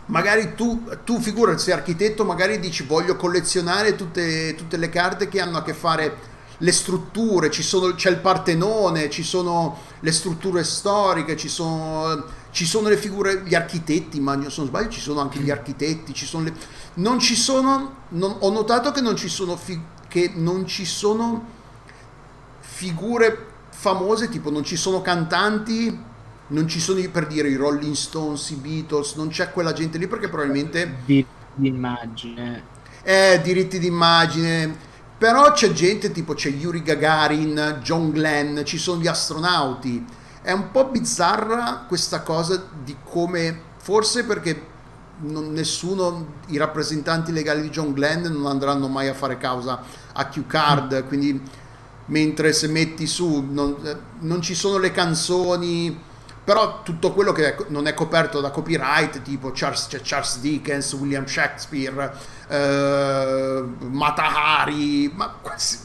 magari 0.07 0.55
tu, 0.57 0.89
tu 1.05 1.21
figurati, 1.21 1.61
sei 1.61 1.75
architetto, 1.75 2.25
magari 2.25 2.59
dici 2.59 2.83
voglio 2.83 3.15
collezionare 3.15 3.95
tutte, 3.95 4.57
tutte 4.57 4.77
le 4.77 4.89
carte 4.89 5.29
che 5.29 5.41
hanno 5.41 5.59
a 5.59 5.63
che 5.63 5.73
fare 5.73 6.35
le 6.59 6.73
strutture, 6.73 7.51
ci 7.51 7.63
sono, 7.63 7.95
c'è 7.95 8.11
il 8.11 8.19
Partenone, 8.19 9.11
ci 9.11 9.23
sono 9.23 9.79
le 10.01 10.13
strutture 10.13 10.65
storiche, 10.65 11.37
ci 11.37 11.49
sono, 11.49 12.25
ci 12.51 12.65
sono 12.65 12.89
le 12.89 12.97
figure, 12.97 13.43
gli 13.45 13.55
architetti, 13.55 14.21
ma 14.21 14.33
se 14.49 14.55
non 14.59 14.67
sbaglio 14.67 14.89
ci 14.89 15.01
sono 15.01 15.21
anche 15.21 15.39
gli 15.41 15.51
architetti, 15.51 16.15
ci 16.15 16.25
sono 16.27 16.45
le, 16.45 16.55
non 16.95 17.19
ci 17.19 17.35
sono, 17.37 17.95
non- 18.11 18.37
ho 18.41 18.51
notato 18.51 18.91
che 18.93 19.01
non 19.01 19.17
ci 19.17 19.29
sono, 19.29 19.57
fi- 19.57 19.81
che 20.09 20.33
non 20.35 20.67
ci 20.67 20.85
sono 20.85 21.55
figure 22.61 23.47
famose, 23.71 24.29
tipo 24.29 24.51
non 24.51 24.65
ci 24.65 24.77
sono 24.77 25.01
cantanti, 25.03 25.99
non 26.49 26.69
ci 26.69 26.81
sono 26.81 27.01
per 27.11 27.27
dire 27.27 27.49
i 27.49 27.57
Rolling 27.57 27.95
Stones, 27.95 28.51
i 28.51 28.57
Beatles, 28.57 29.15
non 29.15 29.29
c'è 29.29 29.51
quella 29.53 29.73
gente 29.73 29.99
lì 29.99 30.07
perché 30.09 30.29
probabilmente 30.29 31.05
Di, 31.05 31.27
di 31.53 31.69
immagine. 31.69 32.71
è 33.03 33.41
diritti 33.43 33.79
d'immagine. 33.79 34.85
Però 35.19 35.53
c'è 35.53 35.73
gente 35.73 36.13
tipo 36.13 36.35
c'è 36.35 36.51
Yuri 36.51 36.83
Gagarin, 36.83 37.79
John 37.83 38.11
Glenn, 38.11 38.63
ci 38.65 38.77
sono 38.77 39.01
gli 39.01 39.07
astronauti. 39.07 40.05
È 40.43 40.53
un 40.53 40.71
po' 40.71 40.87
bizzarra 40.89 41.85
questa 41.89 42.21
cosa 42.21 42.63
di 42.85 42.95
come, 43.03 43.61
forse 43.79 44.25
perché 44.25 44.75
non- 45.21 45.53
nessuno, 45.53 46.35
i 46.49 46.59
rappresentanti 46.59 47.33
legali 47.33 47.63
di 47.63 47.71
John 47.71 47.93
Glenn 47.93 48.27
non 48.27 48.47
andranno 48.47 48.89
mai 48.89 49.09
a 49.09 49.15
fare 49.15 49.39
causa 49.39 49.83
a 50.13 50.27
Q-Card, 50.27 51.07
quindi 51.07 51.41
mentre 52.07 52.53
se 52.53 52.69
metti 52.69 53.07
su 53.07 53.45
non, 53.51 53.77
eh, 53.83 53.97
non 54.21 54.43
ci 54.43 54.55
sono 54.55 54.77
le 54.79 54.93
canzoni 54.93 55.99
però 56.47 56.83
tutto 56.85 57.13
quello 57.13 57.33
che 57.33 57.57
non 57.71 57.89
è 57.89 57.95
coperto 57.95 58.41
da 58.41 58.51
copyright 58.51 59.21
tipo 59.23 59.51
Charles, 59.53 59.89
c'è 59.89 59.99
Charles 60.01 60.39
Dickens, 60.39 60.93
William 60.93 61.27
Shakespeare 61.27 62.13
eh, 62.49 63.65
Matahari 63.91 65.11
ma 65.13 65.29
quasi- 65.43 65.81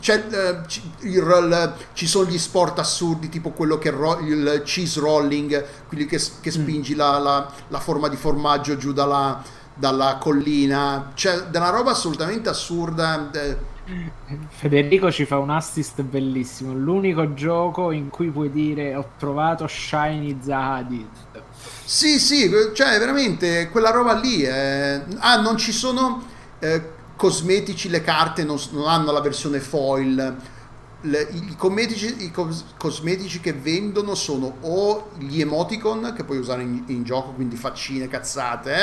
eh, 0.00 0.60
ci, 0.66 0.92
il 1.02 1.74
ci 1.92 2.06
sono 2.08 2.28
gli 2.28 2.38
sport 2.38 2.80
assurdi 2.80 3.28
tipo 3.28 3.50
quello 3.50 3.78
che 3.78 3.90
ro- 3.90 4.18
il 4.20 4.62
cheese 4.64 4.98
rolling 4.98 5.64
quelli 5.86 6.06
che, 6.06 6.20
che 6.40 6.50
spingi 6.50 6.96
la, 6.96 7.18
la- 7.18 7.52
la 7.68 7.78
forma 7.80 8.08
di 8.08 8.16
formaggio 8.16 8.76
giù 8.76 8.92
dalla, 8.92 9.40
dalla 9.74 10.16
collina. 10.20 11.12
C'è 11.14 11.42
della 11.50 11.70
roba 11.70 11.92
assolutamente 11.92 12.48
assurda 12.48 13.30
eh, 13.30 13.56
Federico 14.48 15.10
ci 15.10 15.24
fa 15.24 15.38
un 15.38 15.50
assist 15.50 16.02
bellissimo. 16.02 16.74
L'unico 16.74 17.34
gioco 17.34 17.90
in 17.90 18.08
cui 18.10 18.30
puoi 18.30 18.50
dire 18.50 18.94
ho 18.94 19.12
trovato 19.16 19.66
Shiny 19.66 20.38
Zahadid. 20.42 21.08
Sì, 21.84 22.18
sì, 22.18 22.50
cioè 22.74 22.98
veramente 22.98 23.68
quella 23.70 23.90
roba 23.90 24.14
lì. 24.14 24.42
eh. 24.42 25.02
Ah, 25.18 25.40
non 25.40 25.56
ci 25.56 25.72
sono 25.72 26.22
eh, 26.58 26.92
cosmetici, 27.16 27.88
le 27.88 28.02
carte 28.02 28.44
non, 28.44 28.58
non 28.72 28.88
hanno 28.88 29.12
la 29.12 29.20
versione 29.20 29.60
foil. 29.60 30.36
Le- 31.02 31.28
i, 31.32 31.54
cosmetici, 31.56 32.24
i 32.24 32.30
cos- 32.30 32.74
cosmetici 32.76 33.40
che 33.40 33.52
vendono 33.52 34.14
sono 34.14 34.56
o 34.62 35.10
gli 35.18 35.40
emoticon 35.40 36.12
che 36.14 36.24
puoi 36.24 36.38
usare 36.38 36.62
in, 36.62 36.82
in 36.88 37.04
gioco, 37.04 37.30
quindi 37.32 37.56
faccine, 37.56 38.08
cazzate, 38.08 38.74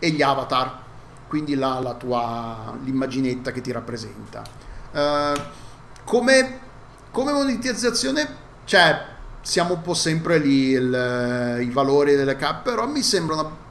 eh, 0.00 0.06
e 0.08 0.10
gli 0.10 0.22
avatar, 0.22 0.86
quindi 1.28 1.54
la, 1.54 1.78
la 1.80 1.94
tua 1.94 2.74
l'immaginetta 2.82 3.52
che 3.52 3.60
ti 3.60 3.70
rappresenta. 3.70 4.42
Eh, 4.92 5.42
come, 6.04 6.58
come 7.10 7.32
monetizzazione, 7.32 8.26
cioè, 8.64 9.04
siamo 9.42 9.74
un 9.74 9.82
po' 9.82 9.94
sempre 9.94 10.38
lì 10.38 10.70
il- 10.70 11.58
i 11.62 11.70
valori 11.70 12.16
delle 12.16 12.36
cap, 12.36 12.62
però 12.62 12.86
mi 12.86 13.02
sembrano 13.02 13.66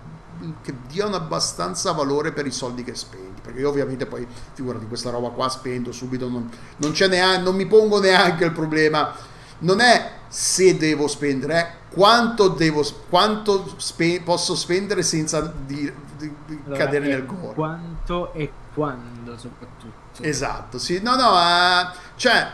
che 0.62 0.74
diano 0.88 1.16
abbastanza 1.16 1.92
valore 1.94 2.32
per 2.32 2.46
i 2.46 2.52
soldi 2.52 2.84
che 2.84 2.96
spendi. 2.96 3.42
Perché 3.42 3.60
io 3.60 3.70
ovviamente 3.70 4.06
poi, 4.06 4.28
figurati, 4.54 4.86
questa 4.88 5.10
roba 5.10 5.30
qua 5.30 5.50
spendo 5.50 5.92
subito, 5.92 6.28
non, 6.30 6.50
non 6.78 6.94
neanche, 7.10 7.42
non 7.42 7.56
mi 7.56 7.66
pongo 7.66 8.00
neanche 8.00 8.46
il 8.46 8.52
problema. 8.52 9.14
Non 9.60 9.80
è 9.80 10.12
se 10.28 10.78
devo 10.78 11.08
spendere, 11.08 11.54
è 11.56 11.72
quanto, 11.90 12.50
devo, 12.50 12.86
quanto 13.10 13.74
spe- 13.78 14.22
posso 14.24 14.54
spendere 14.56 15.02
senza 15.02 15.42
di, 15.42 15.92
di- 16.18 16.36
di 16.46 16.62
Allora, 16.66 16.84
cadere 16.84 17.08
nel 17.08 17.26
gore. 17.26 17.54
Quanto 17.54 18.34
e 18.34 18.52
quando 18.74 19.38
soprattutto. 19.38 20.24
Esatto, 20.24 20.78
sì, 20.80 21.02
no, 21.02 21.16
no, 21.16 21.38
eh, 21.40 21.96
cioè, 22.16 22.48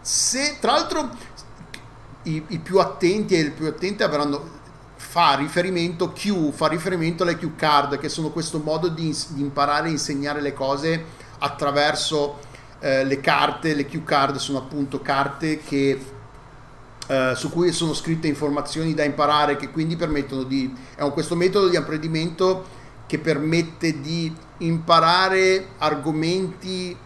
se 0.00 0.58
tra 0.60 0.72
l'altro 0.72 1.10
i, 2.24 2.44
i 2.48 2.58
più 2.58 2.78
attenti 2.78 3.34
e 3.34 3.40
i 3.40 3.50
più 3.50 3.66
attenti 3.66 4.02
avranno 4.02 4.52
fa 4.96 5.34
riferimento 5.36 6.12
Q, 6.12 6.52
fa 6.52 6.66
riferimento 6.68 7.22
alle 7.22 7.36
Q 7.36 7.54
card, 7.56 7.98
che 7.98 8.08
sono 8.08 8.30
questo 8.30 8.58
modo 8.58 8.88
di, 8.88 9.16
di 9.28 9.40
imparare 9.40 9.88
a 9.88 9.90
insegnare 9.90 10.40
le 10.40 10.52
cose 10.52 11.04
attraverso 11.38 12.38
eh, 12.80 13.04
le 13.04 13.20
carte. 13.20 13.74
Le 13.74 13.86
Q 13.86 14.02
card 14.02 14.36
sono 14.36 14.58
appunto 14.58 15.00
carte 15.00 15.58
che 15.58 15.98
eh, 17.06 17.32
su 17.36 17.50
cui 17.50 17.72
sono 17.72 17.94
scritte 17.94 18.26
informazioni 18.28 18.94
da 18.94 19.04
imparare 19.04 19.56
che 19.56 19.70
quindi 19.70 19.96
permettono 19.96 20.42
di 20.42 20.72
è 20.94 21.02
un, 21.02 21.12
questo 21.12 21.36
metodo 21.36 21.68
di 21.68 21.76
apprendimento 21.76 22.82
che 23.06 23.18
permette 23.18 24.00
di 24.00 24.34
imparare 24.58 25.68
argomenti 25.78 26.96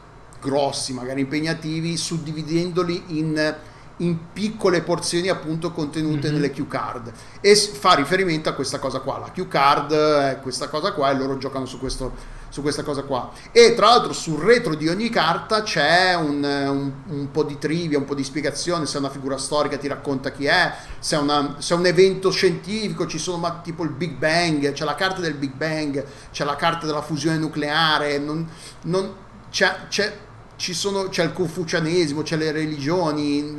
grossi, 0.40 0.92
magari 0.92 1.22
impegnativi, 1.22 1.96
suddividendoli 1.96 3.18
in, 3.18 3.56
in 3.98 4.16
piccole 4.32 4.82
porzioni 4.82 5.28
appunto 5.28 5.72
contenute 5.72 6.28
Mhm. 6.28 6.34
nelle 6.34 6.50
cue 6.52 6.68
card 6.68 7.12
e 7.40 7.56
fa 7.56 7.94
riferimento 7.94 8.48
a 8.48 8.52
questa 8.52 8.78
cosa 8.78 9.00
qua. 9.00 9.18
La 9.18 9.30
cue 9.32 9.48
card 9.48 9.92
è 9.92 10.38
questa 10.40 10.68
cosa 10.68 10.92
qua 10.92 11.10
e 11.10 11.16
loro 11.16 11.38
giocano 11.38 11.66
su, 11.66 11.78
questo, 11.80 12.14
su 12.58 12.62
questa 12.62 12.82
cosa 12.82 13.02
qua. 13.02 13.30
E 13.52 13.74
tra 13.74 13.86
l'altro 13.86 14.12
sul 14.12 14.40
retro 14.40 14.74
di 14.74 14.88
ogni 14.88 15.08
carta 15.10 15.62
c'è 15.62 16.14
un, 16.14 16.42
un- 16.42 16.92
un 17.06 17.30
po' 17.30 17.44
di 17.44 17.56
trivia, 17.58 17.98
un 17.98 18.04
po' 18.04 18.14
di 18.14 18.24
spiegazione, 18.24 18.84
se 18.86 18.96
è 18.96 18.98
una 19.00 19.10
figura 19.10 19.38
storica 19.38 19.76
ti 19.76 19.86
racconta 19.86 20.30
chi 20.32 20.46
è, 20.46 20.72
se 20.98 21.16
è, 21.16 21.18
una- 21.20 21.56
se 21.58 21.74
è 21.74 21.76
un 21.76 21.86
evento 21.86 22.30
scientifico 22.30 23.06
ci 23.06 23.18
sono 23.18 23.38
ma- 23.38 23.60
tipo 23.62 23.84
il 23.84 23.90
Big 23.90 24.12
Bang, 24.14 24.72
c'è 24.72 24.84
la 24.84 24.94
carta 24.96 25.20
del 25.20 25.34
Big 25.34 25.52
Bang, 25.52 26.04
c'è 26.32 26.44
la 26.44 26.56
carta 26.56 26.86
della 26.86 27.02
fusione 27.02 27.38
nucleare, 27.38 28.18
non, 28.18 28.48
non- 28.82 29.14
c'è, 29.50 29.86
c'è- 29.88 30.16
sono, 30.56 31.08
c'è 31.08 31.22
il 31.24 31.32
confucianesimo, 31.32 32.22
c'è 32.22 32.36
le 32.36 32.50
religioni, 32.50 33.54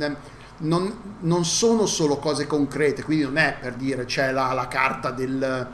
non, 0.58 0.94
non 1.20 1.44
sono 1.46 1.86
solo 1.86 2.18
cose 2.18 2.46
concrete, 2.46 3.02
quindi 3.02 3.24
non 3.24 3.38
è 3.38 3.56
per 3.58 3.74
dire 3.74 4.04
c'è 4.04 4.30
la, 4.30 4.52
la 4.52 4.68
carta 4.68 5.10
del, 5.10 5.66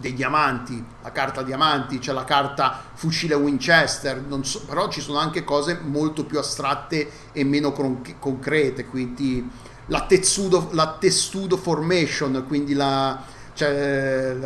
dei 0.00 0.14
diamanti, 0.14 0.82
la 1.02 1.12
carta 1.12 1.42
diamanti, 1.42 1.98
c'è 1.98 2.12
la 2.12 2.24
carta 2.24 2.82
fucile 2.94 3.34
Winchester, 3.34 4.22
so- 4.44 4.62
però 4.64 4.88
ci 4.88 5.00
sono 5.00 5.18
anche 5.18 5.44
cose 5.44 5.78
molto 5.82 6.24
più 6.24 6.38
astratte 6.38 7.10
e 7.32 7.44
meno 7.44 7.72
con- 7.72 8.02
concrete, 8.18 8.86
quindi 8.86 9.48
la 9.86 10.02
testudo, 10.06 10.68
la 10.72 10.96
testudo 10.98 11.56
formation, 11.56 12.44
quindi 12.46 12.74
la, 12.74 13.22
cioè, 13.54 14.36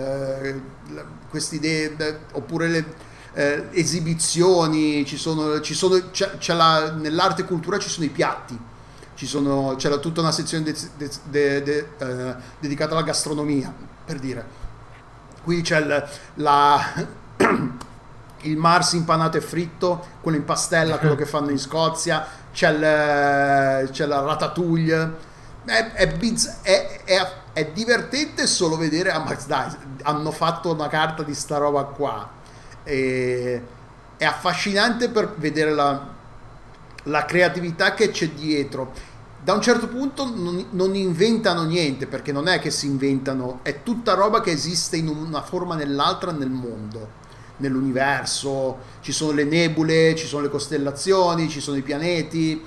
queste 1.31 1.57
idee, 1.57 2.21
oppure 2.33 2.69
le 2.69 3.07
eh, 3.35 3.69
esibizioni, 3.71 5.05
ci 5.07 5.17
sono, 5.17 5.61
ci 5.61 5.73
sono, 5.75 6.11
c'è, 6.11 6.39
c'è 6.39 6.55
la- 6.55 6.91
nell'arte 6.93 7.43
e 7.43 7.45
cultura 7.45 7.79
ci 7.79 7.89
sono 7.89 8.05
i 8.07 8.09
piatti, 8.09 8.59
sono, 9.27 9.75
c'è 9.77 9.89
la- 9.89 9.99
tutta 9.99 10.21
una 10.23 10.33
sezione 10.33 10.65
de- 10.65 10.75
de- 11.29 11.63
de- 11.63 11.89
eh, 11.99 12.35
dedicata 12.59 12.93
alla 12.95 13.03
gastronomia, 13.05 13.73
per 14.05 14.19
dire. 14.19 14.67
Qui 15.49 15.63
c'è 15.63 15.79
il, 15.81 16.09
la, 16.35 16.79
il 18.43 18.57
Mars 18.59 18.93
impanato 18.93 19.39
e 19.39 19.41
fritto, 19.41 20.07
quello 20.21 20.37
in 20.37 20.45
pastella, 20.45 20.99
quello 20.99 21.15
che 21.15 21.25
fanno 21.25 21.49
in 21.49 21.59
Scozia, 21.59 22.23
c'è, 22.53 22.69
il, 22.69 23.89
c'è 23.91 24.05
la 24.05 24.21
ratatouille. 24.21 25.17
È, 25.65 25.93
è, 25.95 26.07
bizz- 26.09 26.61
è- 26.61 27.01
è- 27.03 27.33
è 27.55 27.65
divertente 27.73 28.47
solo 28.47 28.77
vedere, 28.77 29.11
ah, 29.11 29.21
ma 29.21 29.35
dai, 29.47 29.75
hanno 30.03 30.31
fatto 30.33 30.71
una 30.71 30.89
carta 30.89 31.23
di 31.23 31.33
sta 31.33 31.57
roba 31.57 31.85
qua. 31.85 32.29
E- 32.85 33.63
è 34.19 34.25
affascinante 34.27 35.09
per 35.09 35.33
vedere 35.39 35.71
la, 35.71 36.09
la 37.05 37.25
creatività 37.25 37.95
che 37.95 38.11
c'è 38.11 38.29
dietro. 38.29 38.93
Da 39.49 39.55
un 39.55 39.63
certo 39.63 39.89
punto 39.89 40.31
non, 40.31 40.63
non 40.73 40.95
inventano 40.95 41.63
niente, 41.63 42.07
perché 42.07 42.33
non 42.33 42.49
è 42.49 42.59
che 42.59 42.71
si 42.71 42.85
inventano, 42.85 43.61
è 43.63 43.83
tutta 43.83 44.13
roba 44.13 44.43
che 44.43 44.51
esiste 44.51 44.99
in 44.99 45.09
una 45.09 45.41
forma 45.41 45.73
o 45.73 45.79
nell'altra 45.79 46.33
nel 46.33 46.51
mondo, 46.51 47.09
nell'universo. 47.57 48.77
Ci 49.01 49.11
sono 49.11 49.33
le 49.33 49.45
nebule, 49.45 50.15
ci 50.17 50.27
sono 50.27 50.43
le 50.43 50.51
costellazioni, 50.51 51.49
ci 51.49 51.63
sono 51.63 51.79
i 51.79 51.81
pianeti. 51.81 52.63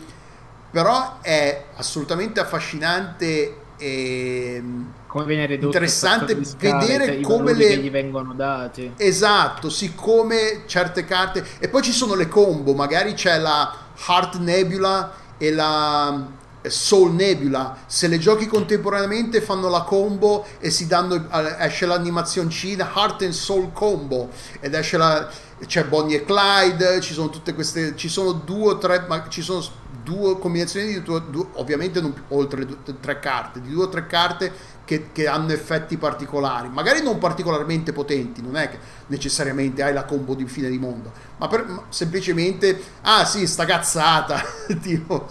Però 0.71 1.19
è 1.21 1.65
assolutamente 1.75 2.39
affascinante 2.39 3.57
e 3.77 4.63
Come 5.05 5.25
viene 5.25 5.45
ridotto 5.45 5.67
Interessante 5.67 6.43
scale, 6.43 6.87
vedere 6.87 7.21
come 7.21 7.53
le- 7.53 7.77
gli 7.77 7.91
vengono 7.91 8.33
dati. 8.33 8.93
Esatto, 8.97 9.69
siccome 9.69 10.63
certe 10.65 11.05
carte 11.05 11.45
e 11.59 11.69
poi 11.69 11.83
ci 11.83 11.91
sono 11.91 12.15
le 12.15 12.27
combo, 12.27 12.73
magari 12.73 13.13
c'è 13.13 13.37
la 13.37 13.71
Heart 14.07 14.37
Nebula 14.37 15.13
e 15.37 15.51
la 15.51 16.39
Soul 16.69 17.13
Nebula. 17.13 17.77
Se 17.85 18.07
le 18.07 18.17
giochi 18.17 18.47
contemporaneamente 18.47 19.41
fanno 19.41 19.69
la 19.69 19.81
combo 19.81 20.45
e 20.59 20.69
si 20.69 20.87
danno 20.87 21.15
eh, 21.15 21.55
esce 21.59 21.85
l'animazioncina 21.85 22.91
Heart 22.95 23.23
and 23.23 23.31
Soul 23.31 23.71
Combo 23.73 24.29
ed 24.59 24.73
esce 24.73 24.97
la 24.97 25.29
c'è 25.65 25.85
Bonnie 25.85 26.17
e 26.17 26.25
Clyde, 26.25 27.01
ci 27.01 27.13
sono 27.13 27.29
tutte 27.29 27.53
queste 27.53 27.95
ci 27.95 28.09
sono 28.09 28.31
due 28.31 28.71
o 28.73 28.77
tre 28.77 29.05
ma 29.07 29.27
ci 29.29 29.41
sono 29.41 29.63
due 30.03 30.39
combinazioni 30.39 30.87
di 30.87 31.03
due, 31.03 31.21
due- 31.29 31.47
ovviamente 31.53 32.01
non 32.01 32.13
oltre 32.29 32.59
le 32.61 32.65
due- 32.65 32.99
tre 32.99 33.19
carte, 33.19 33.61
di 33.61 33.69
due 33.69 33.83
o 33.83 33.89
tre 33.89 34.07
carte 34.07 34.51
che, 34.91 35.11
che 35.13 35.27
hanno 35.27 35.51
effetti 35.53 35.97
particolari, 35.97 36.67
magari 36.69 37.01
non 37.01 37.17
particolarmente 37.17 37.93
potenti, 37.93 38.41
non 38.41 38.57
è 38.57 38.69
che 38.69 38.77
necessariamente 39.07 39.81
hai 39.83 39.93
la 39.93 40.03
combo 40.05 40.33
di 40.35 40.45
fine 40.47 40.69
di 40.69 40.77
mondo, 40.77 41.11
ma, 41.37 41.47
per- 41.47 41.65
ma 41.67 41.85
semplicemente, 41.89 42.79
ah 43.01 43.23
sì, 43.25 43.47
sta 43.47 43.65
cazzata, 43.65 44.41
tipo, 44.81 45.27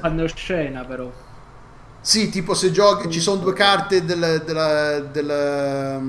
Fanno 0.00 0.26
scena 0.26 0.84
però. 0.84 1.12
sì, 2.02 2.30
tipo 2.30 2.54
se 2.54 2.70
giochi, 2.70 3.10
ci 3.10 3.20
sono 3.20 3.40
due 3.42 3.52
carte 3.52 4.04
del- 4.04 4.42
della, 4.44 5.00
della- 5.00 6.00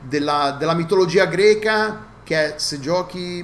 della- 0.00 0.52
della 0.58 0.74
mitologia 0.74 1.24
greca 1.26 2.06
che 2.22 2.54
se 2.56 2.80
giochi 2.80 3.40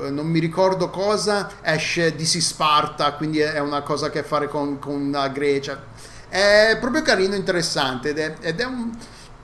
eh, 0.00 0.10
non 0.10 0.26
mi 0.26 0.38
ricordo 0.40 0.90
cosa, 0.90 1.50
esce 1.62 2.14
DC 2.14 2.40
Sparta, 2.42 3.14
quindi 3.14 3.38
è 3.40 3.58
una 3.60 3.82
cosa 3.82 4.10
che 4.10 4.18
ha 4.18 4.22
a 4.22 4.24
fare 4.24 4.48
con, 4.48 4.78
con 4.78 5.10
la 5.10 5.28
Grecia. 5.28 5.82
È 6.28 6.76
proprio 6.80 7.02
carino, 7.02 7.34
interessante 7.34 8.10
ed 8.10 8.18
è, 8.18 8.34
ed 8.40 8.60
è 8.60 8.64
un- 8.64 8.90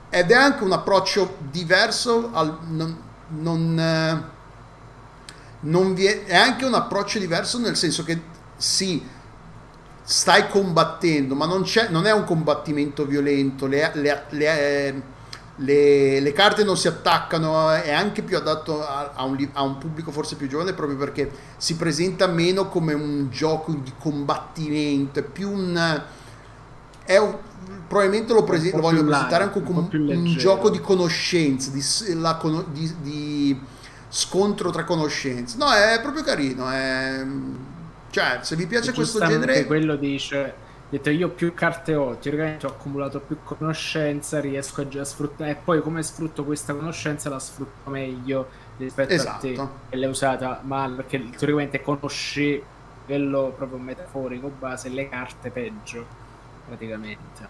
ed 0.09 0.29
è 0.31 0.35
anche 0.35 0.63
un 0.63 0.71
approccio 0.73 1.37
diverso, 1.49 2.29
al, 2.33 2.57
non, 2.67 2.95
non, 3.29 3.79
eh, 3.79 4.23
non 5.61 5.95
è, 5.97 6.25
è 6.25 6.35
anche 6.35 6.65
un 6.65 6.73
approccio 6.73 7.19
diverso 7.19 7.57
nel 7.59 7.75
senso 7.75 8.03
che 8.03 8.21
sì, 8.57 9.01
stai 10.03 10.49
combattendo, 10.49 11.35
ma 11.35 11.45
non, 11.45 11.63
non 11.89 12.05
è 12.05 12.11
un 12.11 12.25
combattimento 12.25 13.05
violento, 13.05 13.65
le, 13.67 13.91
le- 13.95 14.23
le- 14.29 15.03
le- 16.19 16.31
carte 16.33 16.63
non 16.63 16.75
si 16.77 16.87
attaccano, 16.87 17.69
è 17.71 17.91
anche 17.91 18.21
più 18.23 18.35
adatto 18.37 18.85
a, 18.85 19.11
a 19.15 19.23
un, 19.23 19.47
a 19.53 19.61
un 19.61 19.77
pubblico 19.77 20.11
forse 20.11 20.35
più 20.35 20.47
giovane 20.47 20.73
proprio 20.73 20.97
perché 20.97 21.31
si 21.57 21.75
presenta 21.75 22.27
meno 22.27 22.67
come 22.67 22.93
un 22.93 23.29
gioco 23.29 23.71
di 23.73 23.93
combattimento, 23.97 25.19
è 25.19 25.23
più 25.23 25.49
un... 25.51 26.03
È 27.03 27.17
un 27.17 27.37
probabilmente 27.87 28.33
lo, 28.33 28.43
prese- 28.43 28.71
lo 28.71 28.81
voglio 28.81 29.03
presentare 29.03 29.43
light, 29.43 29.55
anche 29.55 29.57
un 29.59 29.63
come 29.63 29.87
un, 29.91 30.05
leggero. 30.05 30.39
gioco 30.39 30.69
di 30.69 30.81
conoscenze, 30.81 31.71
di, 31.71 32.19
la 32.19 32.39
di- 32.71 32.95
di 33.01 33.61
scontro 34.09 34.71
tra 34.71 34.83
conoscenze. 34.83 35.57
No, 35.57 35.71
è 35.71 35.99
proprio 36.01 36.23
carino. 36.23 36.69
È... 36.69 37.23
Cioè, 38.09 38.39
se 38.41 38.55
vi 38.55 38.65
piace 38.67 38.93
questo 38.93 39.19
genere, 39.25 39.65
quello 39.65 39.95
dice 39.95 40.61
detto 40.89 41.09
io 41.09 41.29
più 41.29 41.55
carte 41.55 41.95
ho 41.95 42.17
teoricamente 42.17 42.67
ho 42.67 42.69
accumulato 42.69 43.19
più 43.19 43.37
conoscenza 43.43 44.39
riesco 44.39 44.81
a 44.81 44.87
già 44.87 45.03
sfruttare 45.03 45.49
e 45.49 45.55
poi 45.55 45.81
come 45.81 46.03
sfrutto 46.03 46.43
questa 46.43 46.75
conoscenza 46.75 47.29
la 47.29 47.39
sfrutto 47.39 47.89
meglio 47.89 48.47
rispetto 48.77 49.13
a 49.13 49.37
te 49.37 49.53
Esatto. 49.53 49.71
che 49.89 49.95
l'hai 49.95 50.07
usata 50.07 50.61
male 50.63 50.97
perché 50.97 51.31
teoricamente 51.31 51.81
conosci 51.81 52.61
a 52.63 53.01
livello 53.07 53.51
proprio 53.57 53.79
metaforico 53.79 54.51
base 54.59 54.89
le 54.89 55.09
carte 55.09 55.49
peggio 55.49 56.05
praticamente 56.67 57.47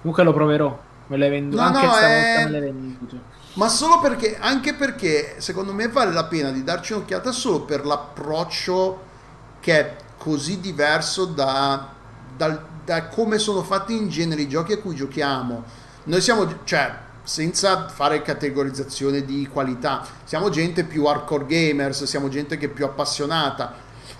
comunque 0.00 0.24
lo 0.24 0.32
proverò 0.32 0.86
Me 1.08 1.16
l'hai 1.16 1.30
venduto. 1.30 1.62
No, 1.62 1.68
Anche 1.68 1.86
no, 1.86 1.92
stavolta 1.92 2.10
è- 2.40 2.44
me 2.44 2.50
l'hai 2.50 2.60
venduto. 2.60 3.18
Ma 3.54 3.68
solo 3.68 3.98
perché, 3.98 4.36
anche 4.38 4.74
perché 4.74 5.36
secondo 5.38 5.72
me 5.72 5.88
vale 5.88 6.12
la 6.12 6.24
pena 6.26 6.50
di 6.50 6.62
darci 6.62 6.92
un'occhiata 6.92 7.32
solo 7.32 7.62
per 7.62 7.86
l'approccio 7.86 9.02
che 9.58 9.80
è 9.80 9.96
così 10.18 10.60
diverso 10.60 11.24
da, 11.24 11.88
dal- 12.36 12.62
da 12.84 13.06
come 13.06 13.38
sono 13.38 13.62
fatti 13.62 13.96
in 13.96 14.10
genere 14.10 14.42
i 14.42 14.48
giochi 14.48 14.74
a 14.74 14.78
cui 14.78 14.94
giochiamo. 14.94 15.64
Noi 16.04 16.20
siamo, 16.20 16.62
cioè, 16.64 16.94
senza 17.22 17.88
fare 17.88 18.20
categorizzazione 18.20 19.24
di 19.24 19.48
qualità, 19.50 20.04
siamo 20.24 20.50
gente 20.50 20.84
più 20.84 21.06
hardcore 21.06 21.46
gamers, 21.46 22.04
siamo 22.04 22.28
gente 22.28 22.58
che 22.58 22.66
è 22.66 22.68
più 22.68 22.84
appassionata 22.84 23.72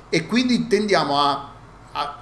e 0.09 0.27
quindi 0.27 0.67
tendiamo 0.69 1.21
a- 1.21 1.51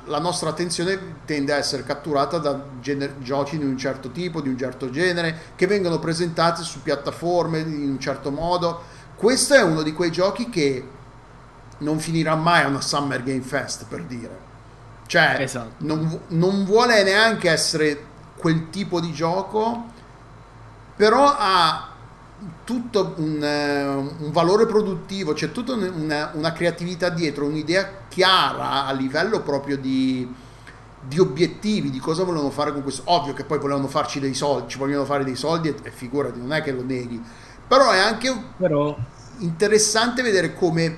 la 0.05 0.19
nostra 0.19 0.51
attenzione 0.51 1.16
tende 1.24 1.53
a 1.53 1.57
essere 1.57 1.85
catturata 1.85 2.39
da 2.39 2.61
gener- 2.81 3.19
giochi 3.20 3.59
di 3.59 3.65
un 3.65 3.77
certo 3.77 4.11
tipo, 4.11 4.40
di 4.40 4.48
un 4.48 4.59
certo 4.59 4.90
genere, 4.90 5.53
che 5.57 5.66
vengono 5.66 5.98
presentati 5.98 6.62
su 6.62 6.82
piattaforme 6.82 7.61
in 7.61 7.90
un 7.90 8.01
certo 8.01 8.31
modo. 8.31 8.82
Questo 9.16 9.55
è 9.55 9.62
uno 9.62 9.82
di 9.82 9.93
quei 9.93 10.11
giochi 10.11 10.48
che 10.48 10.89
non 11.78 11.98
finirà 11.98 12.35
mai 12.35 12.62
a 12.62 12.69
una 12.69 12.81
Summer 12.81 13.23
Game 13.23 13.43
Fest, 13.43 13.86
per 13.89 14.03
dire. 14.03 14.44
Cioè, 15.07 15.36
Esatto. 15.40 15.74
non, 15.78 16.20
non 16.28 16.65
vuole 16.65 17.03
neanche 17.03 17.51
essere 17.51 18.05
quel 18.36 18.70
tipo 18.70 19.01
di 19.01 19.12
gioco, 19.12 19.85
però 20.97 21.35
ha 21.39 21.94
tutto 22.65 23.15
un, 23.17 23.43
eh, 23.43 23.85
un 23.85 24.31
valore 24.31 24.67
produttivo, 24.67 25.33
c'è 25.33 25.53
tutta 25.53 25.73
un- 25.73 25.93
una, 25.97 26.31
una 26.35 26.53
creatività 26.53 27.09
dietro, 27.09 27.47
un'idea 27.47 28.05
chiara 28.09 28.85
a 28.87 28.93
livello 28.93 29.41
proprio 29.43 29.79
di, 29.79 30.29
di 31.01 31.19
obiettivi, 31.19 31.91
di 31.91 31.99
cosa 31.99 32.25
volevano 32.25 32.51
fare 32.51 32.73
con 32.73 32.83
questo. 32.83 33.03
Ovvio 33.07 33.33
che 33.33 33.45
poi 33.45 33.59
volevano 33.59 33.89
farci 33.89 34.21
dei 34.21 34.35
soldi, 34.35 34.71
ci 34.71 34.79
vogliono 34.79 35.05
fare 35.05 35.25
dei 35.25 35.37
soldi 35.37 35.69
e, 35.69 35.77
e 35.83 35.91
figurati, 35.91 36.39
non 36.39 36.53
è 36.53 36.63
che 36.63 36.73
lo 36.73 36.83
neghi, 36.83 37.21
però 37.67 37.91
è 37.91 37.99
anche 37.99 38.33
Però 38.59 38.97
interessante 39.39 40.23
vedere 40.23 40.55
come 40.55 40.97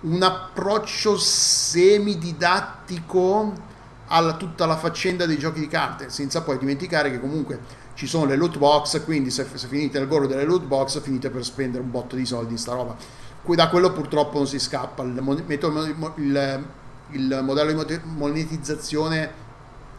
un 0.00 0.22
approccio 0.22 1.16
semididattico 1.18 3.68
a 4.12 4.36
tutta 4.36 4.66
la 4.66 4.76
faccenda 4.76 5.24
dei 5.26 5.38
giochi 5.38 5.60
di 5.60 5.68
carte, 5.68 6.10
senza 6.10 6.42
poi 6.42 6.58
dimenticare 6.58 7.10
che 7.10 7.20
comunque 7.20 7.60
ci 8.00 8.06
sono 8.06 8.24
le 8.24 8.34
loot 8.36 8.56
box, 8.56 9.04
quindi 9.04 9.30
se, 9.30 9.46
se 9.52 9.66
finite 9.68 9.98
nel 9.98 10.08
goro 10.08 10.26
delle 10.26 10.44
loot 10.44 10.62
box 10.62 11.02
finite 11.02 11.28
per 11.28 11.44
spendere 11.44 11.82
un 11.84 11.90
botto 11.90 12.16
di 12.16 12.24
soldi 12.24 12.52
in 12.52 12.58
sta 12.58 12.72
roba. 12.72 12.96
Que- 13.42 13.56
Da 13.56 13.68
quello 13.68 13.92
purtroppo 13.92 14.38
non 14.38 14.46
si 14.46 14.58
scappa, 14.58 15.02
il, 15.02 15.22
metodo- 15.46 15.84
il- 16.16 16.64
il 17.10 17.40
modello 17.42 17.84
di 17.84 18.00
monetizzazione 18.04 19.30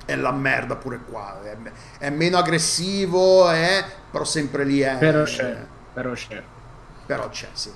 è 0.05 0.15
la 0.15 0.31
merda 0.31 0.77
pure 0.77 0.99
qua, 1.07 1.39
è, 1.43 1.55
è 1.99 2.09
meno 2.09 2.37
aggressivo, 2.37 3.47
è, 3.51 3.85
però 4.09 4.23
sempre 4.23 4.63
lì 4.63 4.79
è... 4.79 4.97
però 4.97 5.21
c'è, 5.23 5.67
però 5.93 6.13
c'è. 6.13 6.43
però 7.05 7.29
c'è, 7.29 7.49
sì. 7.53 7.71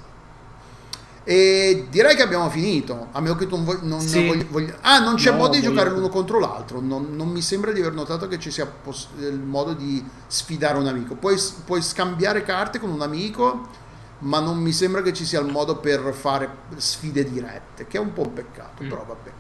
E 1.28 1.88
direi 1.90 2.16
che 2.16 2.22
abbiamo 2.22 2.50
finito. 2.52 3.08
A 3.12 3.20
meno 3.20 3.36
che 3.36 3.48
tu 3.48 3.56
non 3.56 3.66
voglia. 3.66 3.80
Non 3.82 4.00
Sì. 4.00 4.28
voglia- 4.28 4.46
voglia- 4.48 4.78
Ah, 4.82 5.00
non 5.00 5.16
c'è 5.16 5.32
No, 5.32 5.38
modo 5.38 5.54
di 5.54 5.60
voglio- 5.62 5.72
giocare 5.74 5.90
l'uno 5.90 6.08
contro 6.10 6.40
l'altro. 6.40 6.80
Non, 6.82 7.16
non 7.16 7.30
mi 7.30 7.42
sembra 7.42 7.72
di 7.72 7.80
aver 7.80 7.94
notato 7.94 8.28
che 8.28 8.38
ci 8.38 8.52
sia 8.52 8.68
poss- 8.68 9.08
il 9.18 9.40
modo 9.40 9.74
di 9.74 10.06
sfidare 10.28 10.78
un 10.78 10.86
amico. 10.86 11.16
Puoi, 11.16 11.36
puoi 11.66 11.82
scambiare 11.82 12.44
carte 12.44 12.80
con 12.80 12.92
un 12.92 13.02
amico, 13.02 13.68
ma 14.20 14.40
non 14.40 14.58
mi 14.60 14.72
sembra 14.72 15.02
che 15.02 15.14
ci 15.14 15.26
sia 15.26 15.40
il 15.40 15.52
modo 15.52 15.78
per 15.78 16.14
fare 16.14 16.48
sfide 16.78 17.24
dirette, 17.28 17.88
che 17.88 17.98
è 17.98 18.00
un 18.00 18.14
po' 18.14 18.22
un 18.22 18.34
peccato, 18.34 18.84
Mm. 18.84 18.88
però 18.90 19.04
vabbè. 19.08 19.32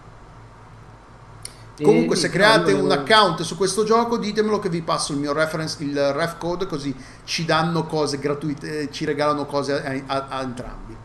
E 1.78 1.84
Comunque, 1.84 2.16
se 2.16 2.30
create 2.30 2.72
un 2.72 2.90
account 2.90 3.42
su 3.42 3.58
questo 3.58 3.84
gioco, 3.84 4.18
ditemelo 4.18 4.60
che 4.60 4.70
vi 4.70 4.82
passo 4.82 5.12
il 5.12 5.20
mio 5.20 5.34
reference, 5.34 5.84
il 5.84 6.14
ref 6.14 6.38
code, 6.38 6.66
così 6.68 6.96
ci 7.26 7.44
danno 7.46 7.86
cose 7.86 8.18
gratuite, 8.18 8.80
eh, 8.82 8.92
ci 8.92 9.04
regalano 9.06 9.46
cose 9.46 10.04
a, 10.08 10.14
a- 10.16 10.26
a 10.30 10.42
entrambi. 10.42 10.96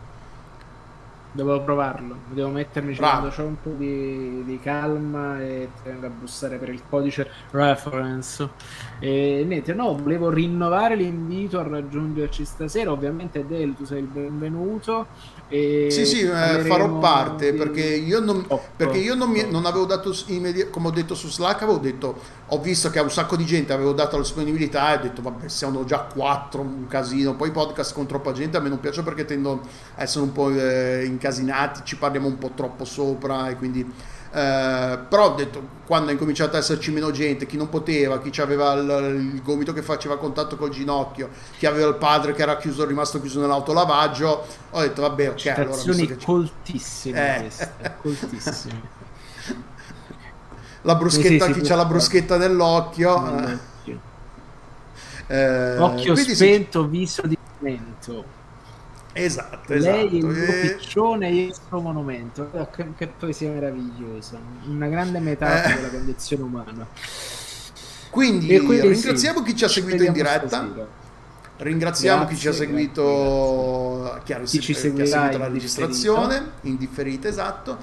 Dovevo 1.33 1.63
provarlo, 1.63 2.23
devo 2.27 2.49
mettermi 2.49 2.93
quando 2.97 3.29
c'ho 3.29 3.45
un 3.45 3.61
po' 3.61 3.69
di, 3.71 4.43
di 4.43 4.59
calma 4.59 5.39
e 5.41 5.71
ti 5.75 5.81
vengo 5.89 6.07
a 6.07 6.09
bussare 6.09 6.57
per 6.57 6.67
il 6.69 6.83
codice 6.89 7.25
reference. 7.51 8.49
E 8.99 9.45
niente, 9.47 9.73
no, 9.73 9.95
volevo 9.95 10.29
rinnovare 10.29 10.95
l'invito 10.97 11.57
a 11.57 11.63
raggiungerci 11.63 12.43
stasera. 12.43 12.91
Ovviamente, 12.91 13.45
Del, 13.45 13.73
tu 13.75 13.85
sei 13.85 13.99
il 14.01 14.07
benvenuto. 14.07 15.07
E 15.47 15.87
Sì, 15.89 16.05
sì, 16.05 16.19
eh, 16.21 16.63
farò 16.65 16.99
parte 16.99 17.51
di- 17.51 17.57
perché 17.57 17.81
io 17.81 18.19
non, 18.19 18.45
perché 18.75 18.97
io 18.97 19.15
non, 19.15 19.29
mi- 19.29 19.49
non 19.49 19.65
avevo 19.65 19.85
dato, 19.85 20.11
s- 20.13 20.25
immedi- 20.27 20.69
come 20.69 20.87
ho 20.87 20.91
detto 20.91 21.15
su 21.15 21.27
Slack, 21.29 21.61
avevo 21.61 21.77
detto, 21.77 22.19
ho 22.53 22.59
visto 22.59 22.89
che 22.89 22.99
a 22.99 23.03
un 23.03 23.11
sacco 23.11 23.35
di 23.37 23.45
gente 23.45 23.71
avevo 23.71 23.93
dato 23.93 24.17
la 24.17 24.23
disponibilità 24.23 24.91
e 24.93 24.97
ho 24.97 25.01
detto, 25.01 25.21
vabbè, 25.21 25.47
siamo 25.47 25.85
già 25.85 25.99
quattro, 26.01 26.61
un 26.61 26.85
casino. 26.87 27.35
Poi 27.35 27.47
i 27.47 27.51
podcast 27.51 27.93
con 27.93 28.05
troppa 28.05 28.33
gente 28.33 28.57
a 28.57 28.59
me 28.59 28.67
non 28.69 28.79
piace 28.81 29.03
perché 29.03 29.23
tendono 29.23 29.61
a 29.95 30.01
essere 30.03 30.23
un 30.25 30.31
po' 30.33 30.49
eh, 30.51 31.05
incasinati, 31.05 31.81
ci 31.85 31.95
parliamo 31.95 32.27
un 32.27 32.37
po' 32.37 32.51
troppo 32.53 32.83
sopra 32.83 33.47
e 33.49 33.55
quindi... 33.55 33.79
eh, 34.33 34.99
però 35.09 35.31
ho 35.31 35.35
detto 35.35 35.61
quando 35.85 36.09
è 36.09 36.11
incominciato 36.13 36.55
ad 36.55 36.61
esserci 36.61 36.91
meno 36.91 37.11
gente 37.11 37.45
chi 37.45 37.57
non 37.57 37.67
poteva 37.69 38.21
chi 38.21 38.39
aveva 38.39 38.71
il, 38.73 39.33
il 39.33 39.41
gomito 39.41 39.73
che 39.73 39.81
faceva 39.81 40.17
contatto 40.17 40.55
col 40.55 40.69
ginocchio 40.69 41.27
chi 41.57 41.65
aveva 41.65 41.89
il 41.89 41.95
padre 41.95 42.31
che 42.33 42.41
era 42.41 42.55
chiuso 42.55 42.85
rimasto 42.85 43.19
chiuso 43.19 43.41
nell'autolavaggio 43.41 44.45
ho 44.69 44.79
detto 44.79 45.01
vabbè 45.01 45.29
ok 45.31 45.45
allora 45.47 45.75
che 45.75 45.91
c'è- 46.15 46.17
coltissime 46.23 47.35
Eh. 47.35 47.39
queste, 47.41 47.73
coltissime. 48.01 48.99
la 50.81 50.95
bruschetta, 50.95 51.45
Sì, 51.45 51.53
sì, 51.53 51.61
chi 51.61 51.63
sì, 51.63 51.71
ha 51.71 51.75
la 51.75 51.85
bruschetta 51.85 52.37
nell'occhio. 52.37 53.19
Nell'occhio. 53.19 54.01
eh, 55.27 55.77
Occhio 55.77 56.15
spento, 56.15 56.87
viso 56.87 57.27
di 57.27 57.35
momento. 57.59 58.35
esatto, 59.13 59.73
Lei 59.73 59.75
esatto. 59.75 60.15
il 60.17 60.27
mio 60.27 60.57
Eh, 60.59 60.59
piccione 60.59 61.29
e 61.29 61.45
il 61.45 61.55
suo 61.55 61.81
monumento. 61.81 62.49
Che, 62.71 62.93
che 62.93 63.13
poesia 63.15 63.51
meravigliosa. 63.51 64.39
Una 64.61 64.87
grande 64.89 65.19
metafora 65.19 65.73
Eh. 65.73 65.75
della 65.77 65.89
condizione 65.91 66.43
umana. 66.43 66.91
quindi, 68.09 68.59
quindi 68.59 68.87
ringraziamo 68.87 69.39
sì, 69.39 69.43
chi 69.43 69.55
ci 69.55 69.63
ha 69.63 69.67
seguito 69.69 70.03
in 70.03 70.11
diretta. 70.11 70.47
stasera. 70.47 70.91
Ringraziamo 71.57 72.25
chi 72.25 72.37
ci 72.37 72.47
ha 72.47 72.51
Grazie, 72.51 72.53
seguito, 72.53 74.19
chi 74.23 74.33
ha, 74.33 74.41
Chi 74.47 74.59
ci 74.59 74.73
chi 74.93 75.01
ha 75.01 75.05
seguito 75.05 75.37
la 75.37 75.47
registrazione 75.47 76.57
in 76.61 76.77
differita, 76.77 77.27
esatto. 77.27 77.79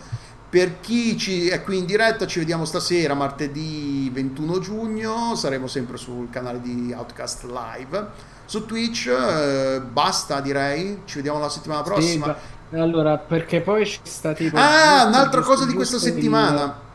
Per 0.50 0.80
chi 0.80 1.18
ci 1.18 1.48
è 1.48 1.62
qui 1.62 1.76
in 1.78 1.84
diretta, 1.84 2.26
ci 2.26 2.38
vediamo 2.38 2.64
stasera, 2.64 3.12
martedì 3.14 4.08
21 4.12 4.58
giugno. 4.60 5.34
Saremo 5.34 5.66
sempre 5.66 5.98
sul 5.98 6.30
canale 6.30 6.60
di 6.60 6.92
Outcast 6.96 7.44
Live 7.44 8.06
su 8.46 8.64
Twitch. 8.64 9.08
eh, 9.08 9.80
basta, 9.80 10.40
direi. 10.40 11.02
Ci 11.04 11.16
vediamo 11.16 11.38
la 11.38 11.50
settimana 11.50 11.82
prossima. 11.82 12.34
Sì, 12.70 12.76
allora, 12.76 13.18
perché 13.18 13.60
poi 13.60 13.84
c'è 13.84 13.98
sta 14.02 14.32
tipo. 14.32 14.56
Ah, 14.56 15.04
un'altra 15.06 15.42
cosa 15.42 15.66
di 15.66 15.74
questa 15.74 15.98
settimana. 15.98 16.86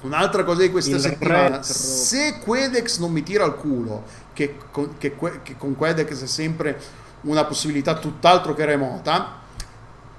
Un'altra 0.00 0.42
cosa 0.44 0.62
di 0.62 0.70
questa 0.70 0.96
il 0.96 1.00
settimana. 1.00 1.56
retro. 1.56 1.62
Se 1.62 2.40
Quedex 2.40 2.98
non 2.98 3.12
mi 3.12 3.22
tira 3.22 3.44
al 3.44 3.56
culo, 3.56 4.02
che 4.32 4.56
con, 4.70 4.98
che 4.98 5.16
che 5.42 5.56
con 5.56 5.76
Quedex 5.76 6.22
è 6.22 6.26
sempre 6.26 6.80
una 7.22 7.44
possibilità 7.44 7.94
tutt'altro 7.94 8.54
che 8.54 8.64
remota, 8.64 9.40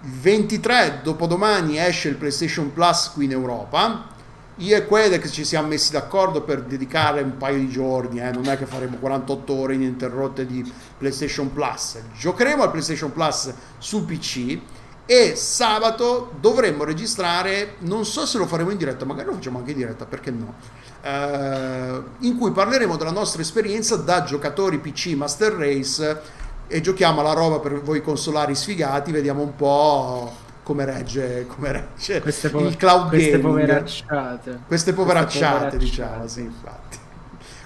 23 0.07 0.99
dopodomani 1.01 1.79
esce 1.79 2.09
il 2.09 2.15
PlayStation 2.15 2.71
Plus 2.71 3.09
qui 3.13 3.25
in 3.25 3.31
Europa. 3.31 4.13
Io 4.59 4.77
e 4.77 4.85
Quedex 4.85 5.31
ci 5.31 5.43
siamo 5.43 5.67
messi 5.67 5.91
d'accordo 5.91 6.43
per 6.43 6.61
dedicare 6.61 7.21
un 7.21 7.37
paio 7.37 7.57
di 7.57 7.67
giorni, 7.67 8.21
eh, 8.21 8.31
non 8.31 8.47
è 8.47 8.57
che 8.57 8.65
faremo 8.65 8.97
48 8.97 9.53
ore 9.53 9.73
ininterrotte 9.73 10.45
di 10.45 10.71
PlayStation 10.97 11.51
Plus. 11.51 11.97
Giocheremo 12.17 12.63
al 12.63 12.69
PlayStation 12.69 13.11
Plus 13.11 13.51
su 13.79 14.05
PC 14.05 14.59
e 15.07 15.35
sabato 15.35 16.31
dovremmo 16.39 16.83
registrare, 16.83 17.75
non 17.79 18.05
so 18.05 18.25
se 18.25 18.37
lo 18.37 18.45
faremo 18.45 18.69
in 18.69 18.77
diretta, 18.77 19.05
magari 19.05 19.27
lo 19.27 19.33
facciamo 19.33 19.57
anche 19.57 19.71
in 19.71 19.77
diretta, 19.77 20.05
perché 20.05 20.31
no? 20.31 20.53
Eh, 21.01 22.01
in 22.19 22.37
cui 22.37 22.51
parleremo 22.51 22.95
della 22.95 23.11
nostra 23.11 23.41
esperienza 23.41 23.97
da 23.97 24.23
giocatori 24.23 24.79
PC 24.79 25.15
Master 25.15 25.53
Race 25.53 26.43
e 26.67 26.81
giochiamo 26.81 27.21
alla 27.21 27.33
roba 27.33 27.59
per 27.59 27.81
voi 27.81 28.01
consolari 28.01 28.55
sfigati, 28.55 29.11
vediamo 29.11 29.41
un 29.41 29.55
po' 29.55 30.31
come 30.63 30.85
regge, 30.85 31.45
come 31.47 31.71
regge 31.71 32.21
Queste, 32.21 32.49
po- 32.49 32.61
il 32.61 32.75
cloud 32.75 33.09
queste 33.09 33.31
gaming. 33.39 33.43
poveracciate. 33.45 34.59
Queste 34.65 34.93
poveracciate, 34.93 35.53
poveracciate. 35.53 35.77
diciamo, 35.77 36.27
sì, 36.27 36.41
infatti. 36.41 36.97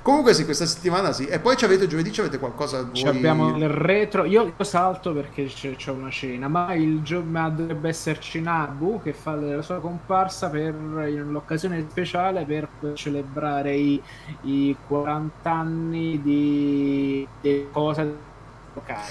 Comunque 0.01 0.33
sì, 0.33 0.43
questa 0.45 0.65
settimana 0.65 1.11
sì. 1.11 1.25
E 1.27 1.39
poi 1.39 1.55
ci 1.55 1.65
avete 1.65 1.85
giovedì, 1.85 2.11
ci 2.11 2.21
avete 2.21 2.39
qualcosa 2.39 2.83
voi... 2.83 3.03
Abbiamo 3.05 3.55
il 3.55 3.69
retro. 3.69 4.25
Io, 4.25 4.53
salto 4.61 5.13
perché 5.13 5.45
c'è, 5.45 5.75
c'è 5.75 5.91
una 5.91 6.09
cena, 6.09 6.47
ma, 6.47 6.73
il 6.73 7.01
gio- 7.03 7.23
ma 7.23 7.49
dovrebbe 7.49 7.89
esserci 7.89 8.41
Nabu 8.41 9.01
che 9.01 9.13
fa 9.13 9.35
la 9.35 9.61
sua 9.61 9.79
comparsa 9.79 10.49
per 10.49 10.73
l'occasione 10.73 11.85
speciale 11.89 12.43
per 12.45 12.67
celebrare 12.95 13.75
i, 13.75 14.01
i 14.43 14.75
40 14.87 15.51
anni 15.51 16.21
di, 16.21 17.27
di 17.41 17.67
cosa 17.71 18.07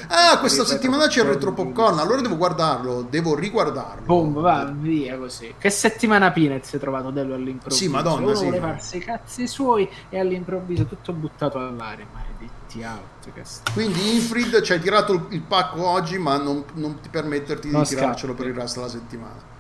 Ah, 0.09 0.39
questa 0.39 0.65
settimana 0.65 1.07
c'è 1.07 1.21
il 1.23 1.29
retro 1.29 1.53
popcorn, 1.53 1.99
allora 1.99 2.21
devo 2.21 2.37
guardarlo, 2.37 3.03
devo 3.03 3.35
riguardarlo. 3.35 4.05
Boom, 4.05 4.41
va 4.41 4.65
via 4.73 5.17
così. 5.19 5.55
Che 5.59 5.71
settimana 5.71 6.31
Pinet 6.31 6.65
si 6.65 6.77
è 6.77 6.79
trovato 6.79 7.11
Dello 7.11 7.35
all'improvviso. 7.35 7.83
Sì, 7.83 7.89
madonna, 7.89 8.27
Uno 8.27 8.35
sì. 8.35 8.43
vuole 8.45 8.59
farsi 8.61 8.97
i 8.97 9.01
cazzi 9.01 9.47
suoi 9.47 9.89
e 10.09 10.19
all'improvviso 10.19 10.85
tutto 10.87 11.13
buttato 11.13 11.59
all'aria, 11.59 12.07
maledetti 12.13 12.83
Outcast. 12.83 13.73
Quindi 13.73 14.15
Infrid 14.17 14.61
ci 14.63 14.73
hai 14.73 14.81
tirato 14.81 15.13
il- 15.13 15.27
il 15.31 15.41
pacco 15.43 15.87
oggi, 15.87 16.19
ma 16.19 16.37
non, 16.37 16.65
non 16.75 17.01
ti 17.01 17.09
permetterti 17.09 17.69
di 17.69 17.73
Non 17.75 17.85
tirarcelo 17.85 18.33
scappi. 18.33 18.45
per 18.45 18.47
il 18.55 18.61
resto 18.61 18.81
della 18.81 18.93
settimana. 18.93 19.57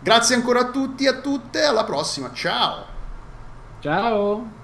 Grazie 0.00 0.34
ancora 0.36 0.60
a 0.60 0.70
tutti 0.70 1.04
e 1.04 1.08
a 1.08 1.14
tutte, 1.20 1.62
alla 1.62 1.84
prossima, 1.84 2.30
ciao! 2.32 2.84
Ciao! 3.80 4.57